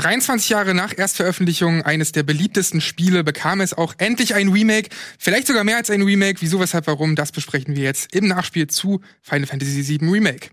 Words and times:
23 0.00 0.48
Jahre 0.48 0.72
nach 0.72 0.96
Erstveröffentlichung 0.96 1.82
eines 1.82 2.10
der 2.12 2.22
beliebtesten 2.22 2.80
Spiele 2.80 3.22
bekam 3.22 3.60
es 3.60 3.74
auch 3.74 3.92
endlich 3.98 4.34
ein 4.34 4.48
Remake. 4.48 4.88
Vielleicht 5.18 5.46
sogar 5.46 5.62
mehr 5.62 5.76
als 5.76 5.90
ein 5.90 6.00
Remake. 6.00 6.40
Wieso, 6.40 6.58
weshalb, 6.58 6.86
warum, 6.86 7.16
das 7.16 7.32
besprechen 7.32 7.76
wir 7.76 7.82
jetzt 7.82 8.14
im 8.14 8.26
Nachspiel 8.26 8.66
zu 8.66 9.02
Final 9.20 9.46
Fantasy 9.46 9.86
VII 9.86 10.08
Remake. 10.10 10.48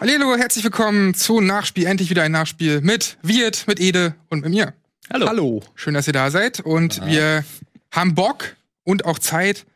Hallo, 0.00 0.34
herzlich 0.34 0.64
willkommen 0.64 1.12
zu 1.12 1.42
Nachspiel. 1.42 1.84
Endlich 1.84 2.08
wieder 2.08 2.22
ein 2.22 2.32
Nachspiel 2.32 2.80
mit 2.80 3.18
Wirt, 3.20 3.66
mit 3.66 3.80
Ede 3.80 4.14
und 4.30 4.44
mit 4.44 4.50
mir. 4.50 4.72
Hallo. 5.12 5.28
Hallo. 5.28 5.62
Schön, 5.74 5.92
dass 5.92 6.06
ihr 6.06 6.14
da 6.14 6.30
seid. 6.30 6.60
Und 6.60 7.04
wir 7.04 7.44
haben 7.90 8.14
Bock 8.14 8.56
und 8.84 9.04
auch 9.04 9.18
Zeit, 9.18 9.66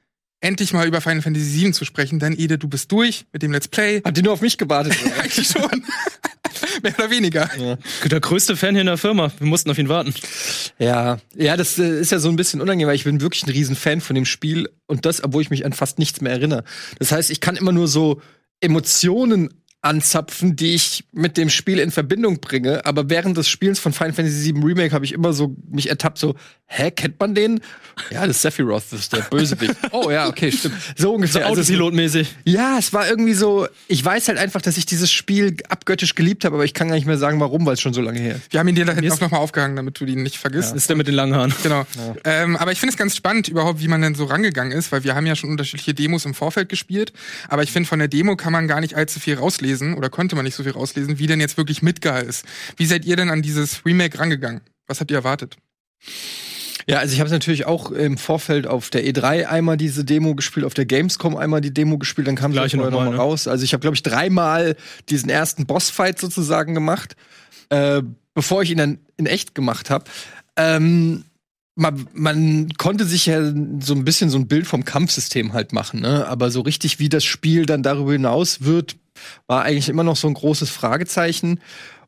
endlich 0.43 0.72
mal 0.72 0.86
über 0.86 1.00
Final 1.00 1.22
Fantasy 1.22 1.62
VII 1.62 1.72
zu 1.72 1.84
sprechen. 1.84 2.18
Denn 2.18 2.38
Ede, 2.38 2.59
du 2.59 2.69
bist 2.69 2.92
durch 2.92 3.24
mit 3.33 3.42
dem 3.42 3.52
Let's 3.52 3.69
Play. 3.69 4.02
Habt 4.05 4.19
ihr 4.19 4.24
nur 4.24 4.34
auf 4.34 4.42
mich 4.42 4.59
gewartet? 4.59 4.95
Eigentlich 5.23 5.48
schon. 5.48 5.84
Mehr 6.83 6.95
oder 6.98 7.10
weniger. 7.10 7.48
Ja. 7.59 7.78
Der 8.09 8.20
größte 8.20 8.56
Fan 8.56 8.74
hier 8.74 8.83
in 8.83 8.86
der 8.86 8.98
Firma. 8.98 9.33
Wir 9.38 9.47
mussten 9.47 9.70
auf 9.70 9.78
ihn 9.78 9.88
warten. 9.88 10.12
Ja, 10.78 11.19
ja, 11.34 11.56
das 11.56 11.78
äh, 11.78 12.00
ist 12.00 12.12
ja 12.12 12.19
so 12.19 12.28
ein 12.28 12.36
bisschen 12.36 12.60
unangenehm, 12.60 12.88
weil 12.88 12.97
ich 12.97 13.05
bin 13.05 13.20
wirklich 13.20 13.45
ein 13.45 13.50
Riesenfan 13.50 14.00
von 14.00 14.14
dem 14.14 14.27
Spiel 14.27 14.69
und 14.86 15.06
das, 15.06 15.23
obwohl 15.24 15.42
ich 15.42 15.50
mich 15.50 15.64
an 15.64 15.73
fast 15.73 15.98
nichts 15.98 16.20
mehr 16.20 16.33
erinnere. 16.33 16.64
Das 16.98 17.12
heißt, 17.12 17.30
ich 17.30 17.41
kann 17.41 17.56
immer 17.56 17.72
nur 17.72 17.88
so 17.88 18.20
Emotionen 18.61 19.62
anzapfen, 19.82 20.54
die 20.54 20.74
ich 20.74 21.04
mit 21.12 21.36
dem 21.36 21.50
Spiel 21.50 21.80
in 21.80 21.91
Verbindung 21.91 22.41
bringe. 22.41 22.86
Aber 22.86 23.10
während 23.10 23.36
des 23.36 23.48
Spiels 23.48 23.80
von 23.80 23.92
Final 23.92 24.12
Fantasy 24.12 24.55
VII 24.55 24.64
Remake 24.64 24.95
habe 24.95 25.05
ich 25.05 25.12
immer 25.12 25.32
so 25.32 25.56
mich 25.68 25.88
ertappt, 25.88 26.18
so, 26.18 26.36
hä, 26.66 26.92
kennt 26.92 27.18
man 27.18 27.34
den? 27.34 27.60
Ja, 28.10 28.24
das 28.24 28.36
ist 28.36 28.42
Sephiroth, 28.42 28.84
das 28.91 29.00
ist 29.00 29.12
der 29.12 29.22
Bösewicht. 29.22 29.74
oh 29.91 30.08
ja, 30.10 30.28
okay, 30.28 30.52
stimmt. 30.52 30.77
So 30.96 31.14
ungefähr. 31.14 31.42
So 31.42 31.48
also, 31.48 31.60
Autopilotmäßig. 31.62 32.32
Ja, 32.45 32.78
es 32.78 32.92
war 32.92 33.08
irgendwie 33.08 33.34
so, 33.34 33.66
ich 33.88 34.05
weiß 34.05 34.28
halt 34.28 34.38
einfach, 34.38 34.62
dass 34.62 34.77
ich 34.77 34.86
dieses 34.86 35.11
Spiel 35.11 35.56
abgöttisch 35.69 36.14
geliebt 36.14 36.44
habe, 36.44 36.55
aber 36.55 36.64
ich 36.64 36.74
kann 36.74 36.86
gar 36.89 36.94
nicht 36.94 37.06
mehr 37.06 37.19
sagen, 37.19 37.41
warum, 37.41 37.67
weil 37.67 37.74
es 37.74 37.80
schon 37.80 37.92
so 37.92 38.00
lange 38.00 38.20
her 38.20 38.36
ist. 38.36 38.52
Wir 38.52 38.61
haben 38.61 38.69
ihn 38.69 38.77
dir 38.77 38.84
da 38.84 38.92
hinten 38.92 39.11
auch 39.11 39.20
nochmal 39.20 39.41
aufgehangen, 39.41 39.74
damit 39.74 39.98
du 40.00 40.05
ihn 40.05 40.22
nicht 40.22 40.39
vergisst. 40.39 40.70
Ja. 40.70 40.77
ist 40.77 40.89
der 40.89 40.96
mit 40.96 41.08
den 41.08 41.14
langen 41.14 41.34
Haaren. 41.34 41.52
Genau. 41.62 41.84
Ja. 41.96 42.14
Ähm, 42.24 42.56
aber 42.56 42.70
ich 42.70 42.78
finde 42.78 42.92
es 42.92 42.98
ganz 42.98 43.17
spannend 43.17 43.48
überhaupt, 43.48 43.80
wie 43.80 43.89
man 43.89 44.00
denn 44.00 44.14
so 44.14 44.27
rangegangen 44.27 44.72
ist, 44.72 44.92
weil 44.92 45.02
wir 45.02 45.17
haben 45.17 45.27
ja 45.27 45.34
schon 45.34 45.50
unterschiedliche 45.50 45.92
Demos 45.92 46.24
im 46.24 46.34
Vorfeld 46.34 46.69
gespielt. 46.69 47.12
Aber 47.48 47.64
ich 47.64 47.72
finde, 47.72 47.89
von 47.89 47.98
der 47.98 48.08
Demo 48.08 48.36
kann 48.36 48.52
man 48.52 48.69
gar 48.69 48.80
nicht 48.80 48.94
allzu 48.94 49.19
viel 49.19 49.34
rauslesen 49.34 49.72
oder 49.97 50.11
konnte 50.11 50.37
man 50.37 50.45
nicht 50.45 50.55
so 50.55 50.62
viel 50.62 50.73
rauslesen, 50.73 51.19
wie 51.19 51.27
denn 51.27 51.41
jetzt 51.41 51.56
wirklich 51.56 51.83
Midgar 51.83 52.23
ist. 52.23 52.45
Wie 52.77 52.87
seid 52.87 53.05
ihr 53.05 53.17
denn 53.17 53.31
an 53.31 53.42
dieses 53.42 53.84
Remake 53.84 54.19
rangegangen? 54.19 54.61
Was 54.87 55.01
habt 55.01 55.11
ihr 55.11 55.17
erwartet? 55.17 55.56
Ja, 56.87 56.98
also 56.98 57.14
ich 57.14 57.20
habe 57.20 57.31
natürlich 57.31 57.67
auch 57.67 57.91
im 57.91 58.19
Vorfeld 58.19 58.67
auf 58.67 58.91
der 58.91 59.05
E3 59.05 59.47
einmal 59.47 59.77
diese 59.77 60.05
Demo 60.05 60.34
gespielt, 60.34 60.67
auf 60.67 60.75
der 60.75 60.84
Gamescom 60.84 61.37
einmal 61.37 61.61
die 61.61 61.73
Demo 61.73 61.98
gespielt, 61.98 62.27
dann 62.27 62.34
kam 62.34 62.53
sie 62.53 62.77
noch 62.77 62.91
mal 62.91 63.11
ne? 63.11 63.17
raus. 63.17 63.47
Also 63.47 63.64
ich 63.64 63.73
habe 63.73 63.81
glaube 63.81 63.95
ich 63.95 64.03
dreimal 64.03 64.77
diesen 65.09 65.31
ersten 65.31 65.67
Bossfight 65.67 66.19
sozusagen 66.19 66.75
gemacht, 66.75 67.14
äh, 67.70 68.03
bevor 68.34 68.62
ich 68.62 68.70
ihn 68.70 68.79
dann 68.79 68.98
in 69.17 69.27
echt 69.27 69.55
gemacht 69.55 69.91
habe. 69.91 70.05
Ähm, 70.57 71.25
man, 71.75 72.07
man 72.12 72.69
konnte 72.77 73.05
sich 73.07 73.27
ja 73.27 73.41
so 73.81 73.95
ein 73.95 74.05
bisschen 74.05 74.29
so 74.29 74.39
ein 74.39 74.48
Bild 74.48 74.67
vom 74.67 74.84
Kampfsystem 74.84 75.53
halt 75.53 75.73
machen, 75.73 76.01
ne? 76.01 76.27
Aber 76.29 76.51
so 76.51 76.61
richtig, 76.61 76.98
wie 76.98 77.09
das 77.09 77.25
Spiel 77.25 77.64
dann 77.64 77.83
darüber 77.83 78.12
hinaus 78.12 78.62
wird, 78.62 78.97
war 79.46 79.62
eigentlich 79.62 79.88
immer 79.88 80.05
noch 80.05 80.16
so 80.16 80.28
ein 80.28 80.34
großes 80.34 80.70
Fragezeichen. 80.70 81.60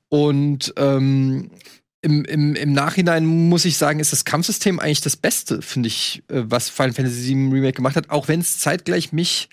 Und 0.08 0.72
ähm, 0.76 1.50
im, 2.02 2.24
im, 2.24 2.54
im 2.54 2.72
Nachhinein 2.72 3.24
muss 3.24 3.64
ich 3.64 3.78
sagen, 3.78 3.98
ist 3.98 4.12
das 4.12 4.24
Kampfsystem 4.24 4.78
eigentlich 4.78 5.00
das 5.00 5.16
Beste, 5.16 5.62
finde 5.62 5.88
ich, 5.88 6.22
äh, 6.28 6.42
was 6.44 6.68
Final 6.68 6.92
Fantasy 6.92 7.28
VII 7.28 7.52
Remake 7.52 7.72
gemacht 7.72 7.96
hat, 7.96 8.10
auch 8.10 8.28
wenn 8.28 8.40
es 8.40 8.58
zeitgleich 8.58 9.12
mich 9.12 9.48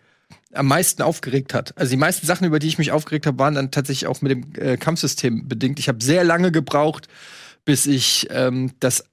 am 0.53 0.67
meisten 0.67 1.02
aufgeregt 1.02 1.53
hat. 1.53 1.77
Also 1.77 1.91
die 1.91 1.97
meisten 1.97 2.27
Sachen, 2.27 2.45
über 2.45 2.59
die 2.59 2.67
ich 2.67 2.77
mich 2.77 2.91
aufgeregt 2.91 3.25
habe, 3.25 3.39
waren 3.39 3.55
dann 3.55 3.72
tatsächlich 3.72 4.07
auch 4.07 4.22
mit 4.22 4.31
dem 4.31 4.44
äh, 4.57 4.77
Kampfsystem 4.77 5.47
bedingt. 5.47 5.79
Ich 5.79 5.88
habe 5.88 6.03
sehr 6.03 6.23
lange 6.23 6.52
gebraucht, 6.52 7.07
bis 7.63 7.85
ich 7.85 8.28
ähm, 8.31 8.72
das 8.79 9.06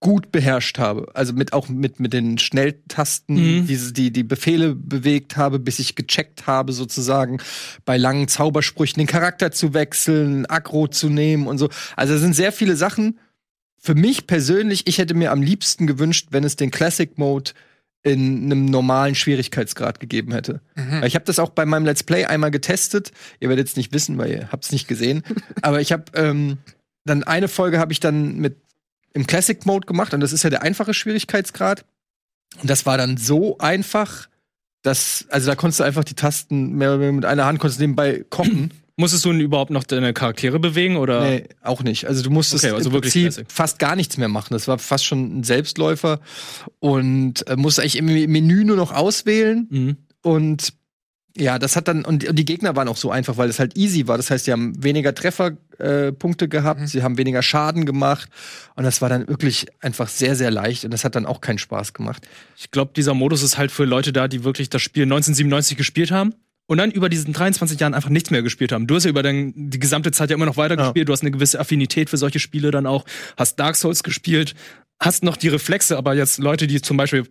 gut 0.00 0.32
beherrscht 0.32 0.78
habe. 0.78 1.08
Also 1.14 1.34
mit 1.34 1.52
auch 1.52 1.68
mit 1.68 2.00
mit 2.00 2.12
den 2.12 2.38
Schnelltasten, 2.38 3.60
mhm. 3.60 3.66
diese 3.66 3.92
die 3.92 4.10
die 4.10 4.24
Befehle 4.24 4.74
bewegt 4.74 5.36
habe, 5.36 5.58
bis 5.58 5.78
ich 5.78 5.94
gecheckt 5.94 6.46
habe 6.46 6.72
sozusagen 6.72 7.38
bei 7.84 7.98
langen 7.98 8.26
Zaubersprüchen 8.26 8.98
den 8.98 9.06
Charakter 9.06 9.52
zu 9.52 9.74
wechseln, 9.74 10.46
Aggro 10.46 10.88
zu 10.88 11.10
nehmen 11.10 11.46
und 11.46 11.58
so. 11.58 11.68
Also 11.96 12.14
es 12.14 12.20
sind 12.20 12.34
sehr 12.34 12.52
viele 12.52 12.76
Sachen. 12.76 13.18
Für 13.76 13.94
mich 13.94 14.26
persönlich, 14.26 14.86
ich 14.86 14.98
hätte 14.98 15.14
mir 15.14 15.32
am 15.32 15.42
liebsten 15.42 15.86
gewünscht, 15.86 16.28
wenn 16.30 16.44
es 16.44 16.56
den 16.56 16.70
Classic 16.70 17.16
Mode 17.16 17.52
in 18.02 18.44
einem 18.44 18.64
normalen 18.64 19.14
Schwierigkeitsgrad 19.14 20.00
gegeben 20.00 20.32
hätte. 20.32 20.62
Mhm. 20.74 21.02
Ich 21.04 21.14
habe 21.14 21.26
das 21.26 21.38
auch 21.38 21.50
bei 21.50 21.66
meinem 21.66 21.84
Let's 21.84 22.02
Play 22.02 22.24
einmal 22.24 22.50
getestet. 22.50 23.12
Ihr 23.40 23.50
werdet 23.50 23.68
es 23.68 23.76
nicht 23.76 23.92
wissen, 23.92 24.16
weil 24.16 24.30
ihr 24.30 24.48
habt 24.52 24.64
es 24.64 24.72
nicht 24.72 24.88
gesehen. 24.88 25.22
Aber 25.62 25.82
ich 25.82 25.92
habe 25.92 26.04
ähm, 26.14 26.58
dann 27.04 27.22
eine 27.24 27.48
Folge 27.48 27.78
habe 27.78 27.92
ich 27.92 28.00
dann 28.00 28.36
mit 28.38 28.56
im 29.12 29.26
Classic 29.26 29.64
Mode 29.66 29.86
gemacht 29.86 30.14
und 30.14 30.20
das 30.20 30.32
ist 30.32 30.42
ja 30.42 30.50
der 30.50 30.62
einfache 30.62 30.94
Schwierigkeitsgrad. 30.94 31.84
Und 32.60 32.68
das 32.68 32.86
war 32.86 32.98
dann 32.98 33.16
so 33.16 33.58
einfach, 33.58 34.28
dass, 34.82 35.26
also 35.28 35.46
da 35.48 35.54
konntest 35.54 35.80
du 35.80 35.84
einfach 35.84 36.04
die 36.04 36.14
Tasten 36.14 36.72
mehr 36.72 36.90
oder 36.90 37.00
weniger 37.00 37.16
mit 37.16 37.24
einer 37.24 37.44
Hand 37.44 37.58
konntest 37.58 37.80
nebenbei 37.80 38.24
kochen. 38.28 38.72
Musstest 38.96 39.24
du 39.24 39.32
überhaupt 39.32 39.70
noch 39.70 39.84
deine 39.84 40.12
Charaktere 40.12 40.58
bewegen 40.58 40.98
oder? 40.98 41.22
Nee, 41.22 41.44
auch 41.62 41.82
nicht. 41.82 42.06
Also 42.06 42.22
du 42.22 42.28
musstest 42.28 42.64
okay, 42.66 42.74
also 42.74 42.90
im 42.90 43.00
Prinzip 43.00 43.46
fast 43.48 43.78
gar 43.78 43.96
nichts 43.96 44.18
mehr 44.18 44.28
machen. 44.28 44.52
Das 44.52 44.68
war 44.68 44.78
fast 44.78 45.06
schon 45.06 45.38
ein 45.38 45.42
Selbstläufer 45.42 46.20
und 46.80 47.46
äh, 47.48 47.56
musst 47.56 47.80
eigentlich 47.80 47.96
im 47.96 48.04
Menü 48.04 48.64
nur 48.64 48.76
noch 48.76 48.92
auswählen 48.92 49.66
mhm. 49.70 49.96
und 50.20 50.74
ja, 51.36 51.58
das 51.58 51.76
hat 51.76 51.88
dann, 51.88 52.04
und, 52.04 52.26
die 52.30 52.44
Gegner 52.44 52.74
waren 52.76 52.88
auch 52.88 52.96
so 52.96 53.10
einfach, 53.10 53.36
weil 53.36 53.48
es 53.48 53.58
halt 53.58 53.76
easy 53.76 54.06
war. 54.08 54.16
Das 54.16 54.30
heißt, 54.30 54.46
sie 54.46 54.52
haben 54.52 54.82
weniger 54.82 55.14
Trefferpunkte 55.14 56.44
äh, 56.46 56.48
gehabt, 56.48 56.80
mhm. 56.80 56.86
sie 56.86 57.02
haben 57.02 57.18
weniger 57.18 57.42
Schaden 57.42 57.86
gemacht. 57.86 58.28
Und 58.74 58.84
das 58.84 59.00
war 59.00 59.08
dann 59.08 59.28
wirklich 59.28 59.66
einfach 59.80 60.08
sehr, 60.08 60.34
sehr 60.34 60.50
leicht. 60.50 60.84
Und 60.84 60.92
das 60.92 61.04
hat 61.04 61.14
dann 61.14 61.26
auch 61.26 61.40
keinen 61.40 61.58
Spaß 61.58 61.92
gemacht. 61.92 62.26
Ich 62.56 62.70
glaube, 62.70 62.92
dieser 62.96 63.14
Modus 63.14 63.42
ist 63.42 63.58
halt 63.58 63.70
für 63.70 63.84
Leute 63.84 64.12
da, 64.12 64.28
die 64.28 64.44
wirklich 64.44 64.70
das 64.70 64.82
Spiel 64.82 65.04
1997 65.04 65.76
gespielt 65.76 66.10
haben 66.10 66.34
und 66.66 66.78
dann 66.78 66.90
über 66.90 67.08
diesen 67.08 67.32
23 67.32 67.78
Jahren 67.78 67.94
einfach 67.94 68.10
nichts 68.10 68.30
mehr 68.30 68.42
gespielt 68.42 68.72
haben. 68.72 68.86
Du 68.86 68.96
hast 68.96 69.04
ja 69.04 69.10
über 69.10 69.22
dein, 69.22 69.52
die 69.56 69.78
gesamte 69.78 70.12
Zeit 70.12 70.30
ja 70.30 70.36
immer 70.36 70.46
noch 70.46 70.56
weitergespielt, 70.56 70.98
ja. 70.98 71.04
du 71.04 71.12
hast 71.12 71.22
eine 71.22 71.30
gewisse 71.30 71.58
Affinität 71.58 72.10
für 72.10 72.16
solche 72.16 72.38
Spiele 72.38 72.70
dann 72.70 72.86
auch, 72.86 73.04
hast 73.36 73.58
Dark 73.58 73.76
Souls 73.76 74.02
gespielt, 74.02 74.54
hast 75.00 75.24
noch 75.24 75.36
die 75.36 75.48
Reflexe, 75.48 75.96
aber 75.96 76.14
jetzt 76.14 76.38
Leute, 76.38 76.66
die 76.66 76.80
zum 76.80 76.96
Beispiel 76.96 77.26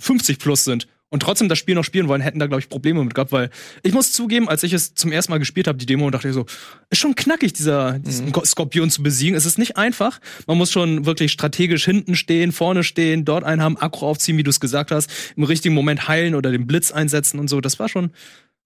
50 0.00 0.38
plus 0.38 0.64
sind 0.64 0.88
und 1.10 1.20
trotzdem 1.20 1.48
das 1.48 1.58
Spiel 1.58 1.74
noch 1.74 1.84
spielen 1.84 2.08
wollen, 2.08 2.20
hätten 2.20 2.38
da, 2.38 2.46
glaube 2.46 2.60
ich, 2.60 2.68
Probleme 2.68 3.02
mit 3.02 3.14
gehabt, 3.14 3.30
weil 3.30 3.50
ich 3.82 3.92
muss 3.92 4.12
zugeben, 4.12 4.48
als 4.48 4.62
ich 4.64 4.72
es 4.72 4.94
zum 4.94 5.12
ersten 5.12 5.32
Mal 5.32 5.38
gespielt 5.38 5.68
habe, 5.68 5.78
die 5.78 5.86
Demo, 5.86 6.10
dachte 6.10 6.28
ich 6.28 6.34
so, 6.34 6.46
ist 6.90 6.98
schon 6.98 7.14
knackig, 7.14 7.52
dieser 7.52 7.98
diesen 7.98 8.26
mhm. 8.26 8.44
Skorpion 8.44 8.90
zu 8.90 9.02
besiegen. 9.02 9.36
Es 9.36 9.46
ist 9.46 9.58
nicht 9.58 9.76
einfach. 9.76 10.20
Man 10.46 10.58
muss 10.58 10.72
schon 10.72 11.06
wirklich 11.06 11.30
strategisch 11.32 11.84
hinten 11.84 12.16
stehen, 12.16 12.50
vorne 12.50 12.82
stehen, 12.82 13.24
dort 13.24 13.44
einen 13.44 13.62
haben, 13.62 13.76
Akku 13.76 14.04
aufziehen, 14.04 14.36
wie 14.36 14.42
du 14.42 14.50
es 14.50 14.60
gesagt 14.60 14.90
hast, 14.90 15.10
im 15.36 15.44
richtigen 15.44 15.74
Moment 15.74 16.08
heilen 16.08 16.34
oder 16.34 16.50
den 16.50 16.66
Blitz 16.66 16.90
einsetzen 16.90 17.38
und 17.38 17.48
so. 17.48 17.60
Das 17.60 17.78
war 17.78 17.88
schon. 17.88 18.10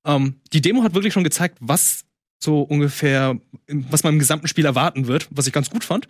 Ähm, 0.06 0.37
die 0.55 0.62
Demo 0.62 0.83
hat 0.83 0.95
wirklich 0.95 1.12
schon 1.12 1.25
gezeigt, 1.25 1.59
was 1.61 2.05
so 2.43 2.62
ungefähr, 2.62 3.39
was 3.69 4.03
man 4.03 4.15
im 4.15 4.19
gesamten 4.19 4.49
Spiel 4.49 4.65
erwarten 4.65 5.06
wird, 5.06 5.29
was 5.31 5.47
ich 5.47 5.53
ganz 5.53 5.69
gut 5.69 5.84
fand. 5.84 6.09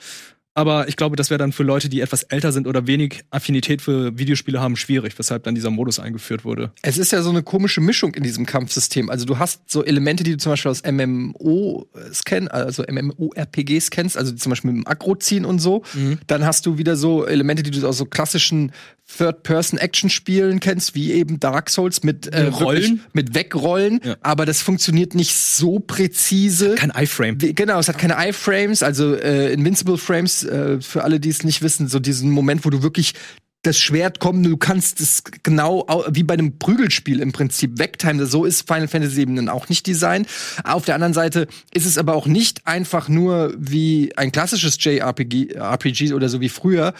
Aber 0.55 0.89
ich 0.89 0.97
glaube, 0.97 1.17
das 1.17 1.31
wäre 1.31 1.39
dann 1.39 1.53
für 1.53 1.63
Leute, 1.63 1.89
die 1.89 2.01
etwas 2.01 2.25
älter 2.25 2.51
sind 2.51 2.67
oder 2.67 2.87
wenig 2.87 3.23
Affinität 3.31 3.83
für 3.83 4.19
Videospiele 4.19 4.61
haben, 4.61 4.77
schwierig, 4.77 5.17
weshalb 5.19 5.45
dann 5.45 5.55
dieser 5.55 5.71
Modus 5.71 6.01
eingeführt 6.01 6.45
wurde. 6.45 6.73
Es 6.83 6.99
ist 6.99 7.13
ja 7.13 7.23
so 7.23 7.31
eine 7.31 7.43
komische 7.43 7.81
Mischung 7.81 8.15
in 8.15 8.25
diesem 8.25 8.47
Kampfsystem. 8.47 9.11
Also 9.11 9.27
du 9.27 9.39
hast 9.39 9.63
so 9.71 9.85
Elemente, 9.85 10.25
die 10.25 10.33
du 10.33 10.37
zum 10.39 10.53
Beispiel 10.53 10.71
aus 10.71 10.83
MMO 10.83 11.89
scan, 12.13 12.49
also 12.49 12.83
MMORPGs 12.83 13.91
kennst, 13.91 14.17
also 14.17 14.33
zum 14.33 14.51
Beispiel 14.51 14.73
mit 14.73 14.85
dem 14.85 14.89
Aggro 14.89 15.15
ziehen 15.15 15.45
und 15.45 15.61
so. 15.61 15.83
Mhm. 15.95 16.19
Dann 16.27 16.45
hast 16.45 16.67
du 16.67 16.79
wieder 16.79 16.97
so 16.97 17.27
Elemente, 17.27 17.63
die 17.63 17.71
du 17.71 17.87
aus 17.87 17.99
so 17.99 18.05
klassischen 18.05 18.73
Third-Person-Action-Spielen 19.17 20.61
kennst, 20.61 20.95
wie 20.95 21.13
eben 21.13 21.41
Dark 21.41 21.71
Souls 21.71 22.03
mit 22.03 22.29
äh, 22.29 22.47
Rollen, 22.47 23.01
mit 23.13 23.35
Wegrollen, 23.35 24.01
ja. 24.05 24.17
aber 24.23 24.47
das 24.47 24.63
funktioniert 24.63 25.15
nicht 25.15 25.35
so 25.35 25.81
präzise. 25.81 26.75
Kein 26.77 26.93
iFrame. 26.95 27.39
Genau, 27.39 27.79
es 27.79 27.89
hat 27.89 27.99
keine 27.99 28.17
iFrames, 28.19 28.83
also 28.83 29.15
äh, 29.15 29.53
Invincible 29.53 29.99
Frames 29.99 30.40
äh, 30.45 30.81
für 30.81 31.05
alle, 31.05 31.21
die 31.21 31.29
es 31.29 31.45
nicht 31.45 31.63
wissen, 31.63 31.89
so 31.89 31.99
diesen 31.99 32.31
Moment, 32.31 32.65
wo 32.65 32.71
du 32.71 32.83
wirklich 32.83 33.15
das 33.63 33.79
Schwert 33.79 34.21
kommt, 34.21 34.47
du 34.47 34.57
kannst 34.57 35.01
es 35.01 35.23
genau 35.43 35.87
wie 36.09 36.23
bei 36.23 36.35
einem 36.35 36.59
Prügelspiel 36.59 37.21
im 37.21 37.33
Prinzip 37.33 37.79
wegtimen. 37.79 38.25
So 38.25 38.45
ist 38.45 38.67
Final 38.67 38.89
Fantasy 38.89 39.21
eben 39.21 39.37
dann 39.37 39.51
auch 39.51 39.69
nicht 39.69 39.87
Design. 39.87 40.27
Auf 40.65 40.87
der 40.87 40.95
anderen 40.95 41.13
Seite 41.13 41.47
ist 41.75 41.85
es 41.85 41.99
aber 41.99 42.15
auch 42.15 42.27
nicht 42.27 42.67
einfach 42.67 43.09
nur 43.09 43.55
wie 43.59 44.17
ein 44.17 44.33
klassisches 44.33 44.83
JRPG 44.83 45.55
RPG 45.55 46.15
oder 46.15 46.29
so 46.31 46.41
wie 46.41 46.49
früher, 46.49 46.95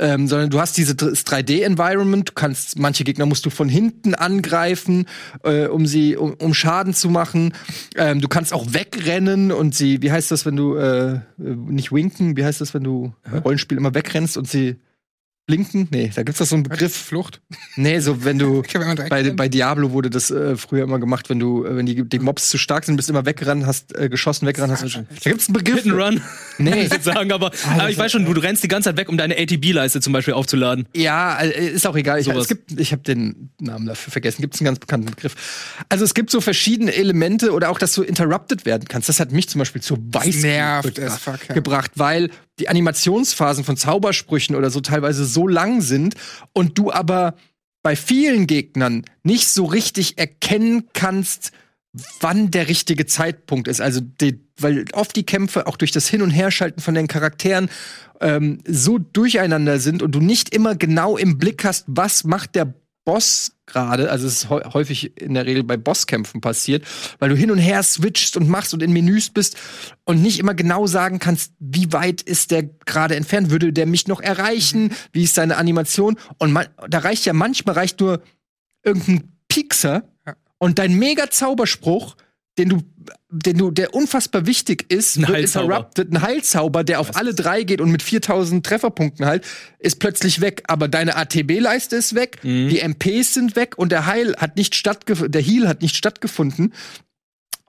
ähm, 0.00 0.26
sondern 0.26 0.50
du 0.50 0.58
hast 0.58 0.76
dieses 0.78 0.96
3D-Environment, 0.96 2.28
du 2.28 2.32
kannst, 2.32 2.78
manche 2.78 3.04
Gegner 3.04 3.26
musst 3.26 3.44
du 3.46 3.50
von 3.50 3.68
hinten 3.68 4.14
angreifen, 4.14 5.06
äh, 5.44 5.66
um 5.66 5.86
sie, 5.86 6.16
um, 6.16 6.34
um, 6.34 6.54
Schaden 6.54 6.94
zu 6.94 7.10
machen. 7.10 7.52
Ähm, 7.96 8.20
du 8.20 8.26
kannst 8.26 8.52
auch 8.52 8.72
wegrennen 8.72 9.52
und 9.52 9.74
sie, 9.74 10.02
wie 10.02 10.10
heißt 10.10 10.30
das, 10.30 10.46
wenn 10.46 10.56
du, 10.56 10.74
äh, 10.76 11.20
nicht 11.36 11.92
winken, 11.92 12.36
wie 12.36 12.44
heißt 12.44 12.60
das, 12.60 12.72
wenn 12.74 12.82
du 12.82 13.12
Rollenspiel 13.44 13.76
immer 13.76 13.94
wegrennst 13.94 14.36
und 14.36 14.48
sie 14.48 14.76
Blinken? 15.50 15.88
Nee, 15.90 16.12
da 16.14 16.22
gibt's 16.22 16.38
doch 16.38 16.46
so 16.46 16.54
einen 16.54 16.62
Begriff. 16.62 16.94
Flucht. 16.94 17.40
Nee, 17.74 17.98
so 17.98 18.24
wenn 18.24 18.38
du 18.38 18.62
bei, 19.08 19.30
bei 19.30 19.48
Diablo 19.48 19.90
wurde 19.90 20.08
das 20.08 20.30
äh, 20.30 20.56
früher 20.56 20.84
immer 20.84 21.00
gemacht, 21.00 21.28
wenn 21.28 21.40
du, 21.40 21.64
äh, 21.64 21.76
wenn 21.76 21.86
die, 21.86 22.08
die 22.08 22.18
Mobs 22.20 22.48
zu 22.50 22.56
stark 22.56 22.84
sind, 22.84 22.94
bist 22.94 23.08
du 23.08 23.12
immer 23.12 23.26
weggerannt, 23.26 23.66
hast 23.66 23.96
äh, 23.98 24.08
geschossen, 24.08 24.46
weggerannt, 24.46 24.72
hast. 24.72 24.84
Da 24.84 25.30
gibt's 25.30 25.48
einen 25.48 25.54
Begriff. 25.54 25.82
Hit 25.82 25.92
and 25.92 26.00
Run. 26.00 26.22
Nee. 26.58 26.88
Ich 26.92 27.02
sagen, 27.02 27.32
aber, 27.32 27.50
aber 27.68 27.90
ich 27.90 27.98
weiß 27.98 28.12
schon, 28.12 28.24
du, 28.24 28.32
du 28.32 28.40
rennst 28.40 28.62
die 28.62 28.68
ganze 28.68 28.90
Zeit 28.90 28.96
weg, 28.96 29.08
um 29.08 29.16
deine 29.16 29.36
ATB-Leiste 29.36 30.00
zum 30.00 30.12
Beispiel 30.12 30.34
aufzuladen. 30.34 30.86
Ja, 30.94 31.40
äh, 31.40 31.68
ist 31.70 31.86
auch 31.86 31.96
egal. 31.96 32.20
Ich, 32.20 32.28
es 32.28 32.48
gibt, 32.48 32.78
ich 32.78 32.92
habe 32.92 33.02
den 33.02 33.50
Namen 33.58 33.86
dafür 33.86 34.12
vergessen. 34.12 34.42
Gibt 34.42 34.54
es 34.54 34.60
einen 34.60 34.66
ganz 34.66 34.78
bekannten 34.78 35.06
Begriff. 35.06 35.34
Also 35.88 36.04
es 36.04 36.14
gibt 36.14 36.30
so 36.30 36.40
verschiedene 36.40 36.94
Elemente 36.94 37.52
oder 37.52 37.70
auch, 37.70 37.78
dass 37.78 37.94
du 37.94 38.02
interrupted 38.02 38.66
werden 38.66 38.86
kannst. 38.88 39.08
Das 39.08 39.18
hat 39.18 39.32
mich 39.32 39.48
zum 39.48 39.58
Beispiel 39.58 39.82
zu 39.82 39.96
weiß 40.12 40.42
nervt 40.42 40.98
gebra- 40.98 41.06
as 41.06 41.18
fuck, 41.18 41.48
ja. 41.48 41.54
gebracht, 41.54 41.92
weil 41.96 42.30
die 42.60 42.68
Animationsphasen 42.68 43.64
von 43.64 43.76
Zaubersprüchen 43.76 44.54
oder 44.54 44.70
so 44.70 44.80
teilweise 44.80 45.24
so 45.24 45.39
lang 45.48 45.80
sind 45.80 46.14
und 46.52 46.78
du 46.78 46.92
aber 46.92 47.34
bei 47.82 47.96
vielen 47.96 48.46
Gegnern 48.46 49.04
nicht 49.22 49.48
so 49.48 49.64
richtig 49.64 50.18
erkennen 50.18 50.88
kannst, 50.92 51.52
wann 52.20 52.50
der 52.50 52.68
richtige 52.68 53.06
Zeitpunkt 53.06 53.66
ist. 53.68 53.80
Also, 53.80 54.00
die, 54.00 54.40
weil 54.58 54.84
oft 54.92 55.16
die 55.16 55.24
Kämpfe 55.24 55.66
auch 55.66 55.76
durch 55.76 55.90
das 55.90 56.08
Hin- 56.08 56.22
und 56.22 56.30
Herschalten 56.30 56.80
von 56.80 56.94
den 56.94 57.08
Charakteren 57.08 57.68
ähm, 58.20 58.58
so 58.66 58.98
durcheinander 58.98 59.78
sind 59.78 60.02
und 60.02 60.14
du 60.14 60.20
nicht 60.20 60.54
immer 60.54 60.76
genau 60.76 61.16
im 61.16 61.38
Blick 61.38 61.64
hast, 61.64 61.84
was 61.88 62.24
macht 62.24 62.54
der 62.54 62.72
Boss 63.10 63.52
gerade, 63.66 64.08
also 64.10 64.26
es 64.28 64.34
ist 64.44 64.50
häu- 64.50 64.64
häufig 64.72 65.20
in 65.20 65.34
der 65.34 65.46
Regel 65.46 65.64
bei 65.64 65.76
Bosskämpfen 65.76 66.40
passiert, 66.40 66.84
weil 67.18 67.28
du 67.28 67.34
hin 67.36 67.50
und 67.50 67.58
her 67.58 67.82
switchst 67.82 68.36
und 68.36 68.48
machst 68.48 68.72
und 68.72 68.82
in 68.84 68.92
Menüs 68.92 69.30
bist 69.30 69.56
und 70.04 70.22
nicht 70.22 70.38
immer 70.38 70.54
genau 70.54 70.86
sagen 70.86 71.18
kannst, 71.18 71.52
wie 71.58 71.92
weit 71.92 72.22
ist 72.22 72.52
der 72.52 72.62
gerade 72.86 73.16
entfernt, 73.16 73.50
würde 73.50 73.72
der 73.72 73.86
mich 73.86 74.06
noch 74.06 74.20
erreichen, 74.20 74.92
wie 75.12 75.24
ist 75.24 75.34
seine 75.34 75.56
Animation 75.56 76.16
und 76.38 76.52
man, 76.52 76.66
da 76.88 76.98
reicht 77.00 77.24
ja 77.26 77.32
manchmal 77.32 77.74
reicht 77.74 77.98
nur 78.00 78.22
irgendein 78.84 79.32
Piekser 79.48 80.04
Ja. 80.26 80.36
und 80.58 80.78
dein 80.78 80.94
mega 80.94 81.30
Zauberspruch, 81.30 82.16
den 82.58 82.68
du, 82.68 82.82
den 83.30 83.56
du, 83.58 83.70
der 83.70 83.94
unfassbar 83.94 84.44
wichtig 84.46 84.92
ist, 84.92 85.16
Ein 85.16 85.28
wird 85.28 85.38
interrupted, 85.40 86.12
ein 86.12 86.20
Heilzauber, 86.22 86.84
der 86.84 87.00
auf 87.00 87.16
alle 87.16 87.32
drei 87.34 87.62
geht 87.62 87.80
und 87.80 87.90
mit 87.90 88.02
4000 88.02 88.64
Trefferpunkten 88.66 89.24
halt, 89.24 89.46
ist 89.78 89.98
plötzlich 90.00 90.40
weg. 90.40 90.64
Aber 90.66 90.88
deine 90.88 91.16
ATB-Leiste 91.16 91.96
ist 91.96 92.14
weg, 92.14 92.38
Mhm. 92.42 92.68
die 92.68 92.80
MPs 92.80 93.34
sind 93.34 93.56
weg 93.56 93.78
und 93.78 93.92
der 93.92 94.06
Heil 94.06 94.34
hat 94.36 94.56
nicht 94.56 94.74
stattgefunden, 94.74 95.32
der 95.32 95.42
Heal 95.42 95.68
hat 95.68 95.80
nicht 95.80 95.96
stattgefunden. 95.96 96.74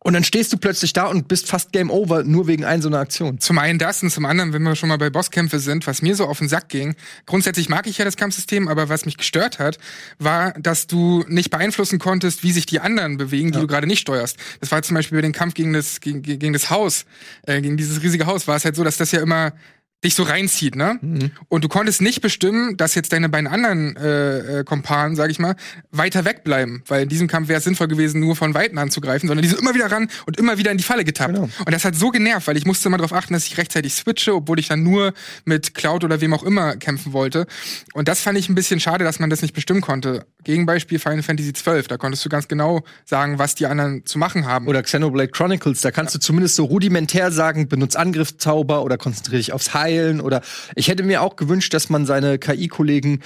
Und 0.03 0.13
dann 0.13 0.23
stehst 0.23 0.51
du 0.51 0.57
plötzlich 0.57 0.93
da 0.93 1.05
und 1.05 1.27
bist 1.27 1.47
fast 1.47 1.71
Game 1.71 1.91
Over, 1.91 2.23
nur 2.23 2.47
wegen 2.47 2.65
ein 2.65 2.81
so 2.81 2.89
einer 2.89 2.97
Aktion. 2.97 3.39
Zum 3.39 3.59
einen 3.59 3.77
das 3.77 4.01
und 4.01 4.09
zum 4.09 4.25
anderen, 4.25 4.51
wenn 4.51 4.63
wir 4.63 4.75
schon 4.75 4.89
mal 4.89 4.97
bei 4.97 5.11
Bosskämpfe 5.11 5.59
sind, 5.59 5.85
was 5.85 6.01
mir 6.01 6.15
so 6.15 6.25
auf 6.25 6.39
den 6.39 6.49
Sack 6.49 6.69
ging. 6.69 6.95
Grundsätzlich 7.27 7.69
mag 7.69 7.85
ich 7.85 7.99
ja 7.99 8.05
das 8.05 8.17
Kampfsystem, 8.17 8.67
aber 8.67 8.89
was 8.89 9.05
mich 9.05 9.17
gestört 9.17 9.59
hat, 9.59 9.77
war, 10.17 10.53
dass 10.53 10.87
du 10.87 11.23
nicht 11.27 11.51
beeinflussen 11.51 11.99
konntest, 11.99 12.41
wie 12.41 12.51
sich 12.51 12.65
die 12.65 12.79
anderen 12.79 13.17
bewegen, 13.17 13.51
die 13.51 13.59
du 13.59 13.67
gerade 13.67 13.85
nicht 13.85 13.99
steuerst. 13.99 14.37
Das 14.59 14.71
war 14.71 14.81
zum 14.81 14.95
Beispiel 14.95 15.19
bei 15.19 15.21
dem 15.21 15.33
Kampf 15.33 15.53
gegen 15.53 15.73
das, 15.73 16.01
gegen, 16.01 16.23
gegen 16.23 16.53
das 16.53 16.71
Haus, 16.71 17.05
äh, 17.43 17.61
gegen 17.61 17.77
dieses 17.77 18.01
riesige 18.01 18.25
Haus, 18.25 18.47
war 18.47 18.55
es 18.55 18.65
halt 18.65 18.75
so, 18.75 18.83
dass 18.83 18.97
das 18.97 19.11
ja 19.11 19.21
immer 19.21 19.53
dich 20.03 20.15
so 20.15 20.23
reinzieht, 20.23 20.75
ne? 20.75 20.99
Und 21.47 21.63
du 21.63 21.67
konntest 21.67 22.01
nicht 22.01 22.21
bestimmen, 22.21 22.75
dass 22.75 22.95
jetzt 22.95 23.13
deine 23.13 23.29
beiden 23.29 23.47
anderen 23.47 23.95
äh, 23.97 24.59
äh, 24.59 24.63
Kompanen, 24.63 25.15
sag 25.15 25.29
ich 25.29 25.37
mal, 25.37 25.55
weiter 25.91 26.25
wegbleiben, 26.25 26.83
weil 26.87 27.03
in 27.03 27.09
diesem 27.09 27.27
Kampf 27.27 27.49
wäre 27.49 27.59
es 27.59 27.65
sinnvoll 27.65 27.87
gewesen, 27.87 28.19
nur 28.19 28.35
von 28.35 28.55
Weitem 28.55 28.79
anzugreifen, 28.79 29.27
sondern 29.27 29.43
die 29.43 29.49
sind 29.49 29.59
immer 29.59 29.75
wieder 29.75 29.91
ran 29.91 30.09
und 30.25 30.37
immer 30.37 30.57
wieder 30.57 30.71
in 30.71 30.77
die 30.77 30.83
Falle 30.83 31.05
getappt. 31.05 31.35
Genau. 31.35 31.49
Und 31.65 31.71
das 31.71 31.85
hat 31.85 31.95
so 31.95 32.09
genervt, 32.09 32.47
weil 32.47 32.57
ich 32.57 32.65
musste 32.65 32.89
immer 32.89 32.97
darauf 32.97 33.13
achten, 33.13 33.33
dass 33.33 33.45
ich 33.45 33.57
rechtzeitig 33.59 33.93
switche, 33.93 34.33
obwohl 34.33 34.59
ich 34.59 34.67
dann 34.67 34.81
nur 34.81 35.13
mit 35.45 35.75
Cloud 35.75 36.03
oder 36.03 36.19
wem 36.19 36.33
auch 36.33 36.43
immer 36.43 36.75
kämpfen 36.77 37.13
wollte. 37.13 37.45
Und 37.93 38.07
das 38.07 38.21
fand 38.21 38.39
ich 38.39 38.49
ein 38.49 38.55
bisschen 38.55 38.79
schade, 38.79 39.03
dass 39.03 39.19
man 39.19 39.29
das 39.29 39.43
nicht 39.43 39.53
bestimmen 39.53 39.81
konnte. 39.81 40.25
Gegenbeispiel 40.43 40.97
Final 40.97 41.21
Fantasy 41.21 41.53
XII, 41.53 41.83
da 41.87 41.97
konntest 41.97 42.25
du 42.25 42.29
ganz 42.29 42.47
genau 42.47 42.83
sagen, 43.05 43.37
was 43.37 43.53
die 43.53 43.67
anderen 43.67 44.03
zu 44.05 44.17
machen 44.17 44.47
haben. 44.47 44.67
Oder 44.67 44.81
Xenoblade 44.81 45.29
Chronicles, 45.29 45.81
da 45.81 45.91
kannst 45.91 46.15
du 46.15 46.19
zumindest 46.19 46.55
so 46.55 46.65
rudimentär 46.65 47.31
sagen, 47.31 47.67
benutz 47.67 47.95
Angriffszauber 47.95 48.83
oder 48.83 48.97
konzentriere 48.97 49.37
dich 49.37 49.53
aufs 49.53 49.75
Heilen 49.91 50.21
oder 50.21 50.41
ich 50.75 50.87
hätte 50.87 51.03
mir 51.03 51.21
auch 51.21 51.35
gewünscht, 51.35 51.73
dass 51.73 51.89
man 51.89 52.05
seine 52.05 52.39
KI-Kollegen 52.39 53.21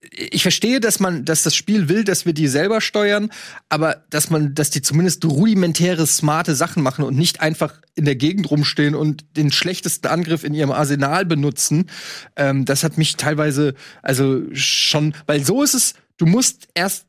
ich 0.00 0.42
verstehe, 0.42 0.80
dass 0.80 0.98
man, 0.98 1.24
dass 1.24 1.42
das 1.42 1.54
Spiel 1.54 1.88
will, 1.88 2.04
dass 2.04 2.24
wir 2.24 2.32
die 2.32 2.48
selber 2.48 2.80
steuern, 2.80 3.30
aber 3.68 4.04
dass 4.08 4.30
man, 4.30 4.54
dass 4.54 4.70
die 4.70 4.80
zumindest 4.80 5.24
rudimentäre, 5.24 6.06
smarte 6.06 6.54
Sachen 6.54 6.82
machen 6.82 7.04
und 7.04 7.16
nicht 7.16 7.40
einfach 7.40 7.74
in 7.94 8.06
der 8.06 8.16
Gegend 8.16 8.50
rumstehen 8.50 8.94
und 8.94 9.36
den 9.36 9.52
schlechtesten 9.52 10.06
Angriff 10.08 10.42
in 10.44 10.54
ihrem 10.54 10.72
Arsenal 10.72 11.26
benutzen, 11.26 11.90
ähm, 12.36 12.64
das 12.64 12.82
hat 12.82 12.96
mich 12.96 13.16
teilweise, 13.16 13.74
also 14.00 14.42
schon, 14.54 15.14
weil 15.26 15.44
so 15.44 15.62
ist 15.62 15.74
es, 15.74 15.94
du 16.16 16.24
musst 16.24 16.68
erst 16.74 17.06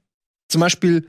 zum 0.50 0.60
Beispiel, 0.60 1.08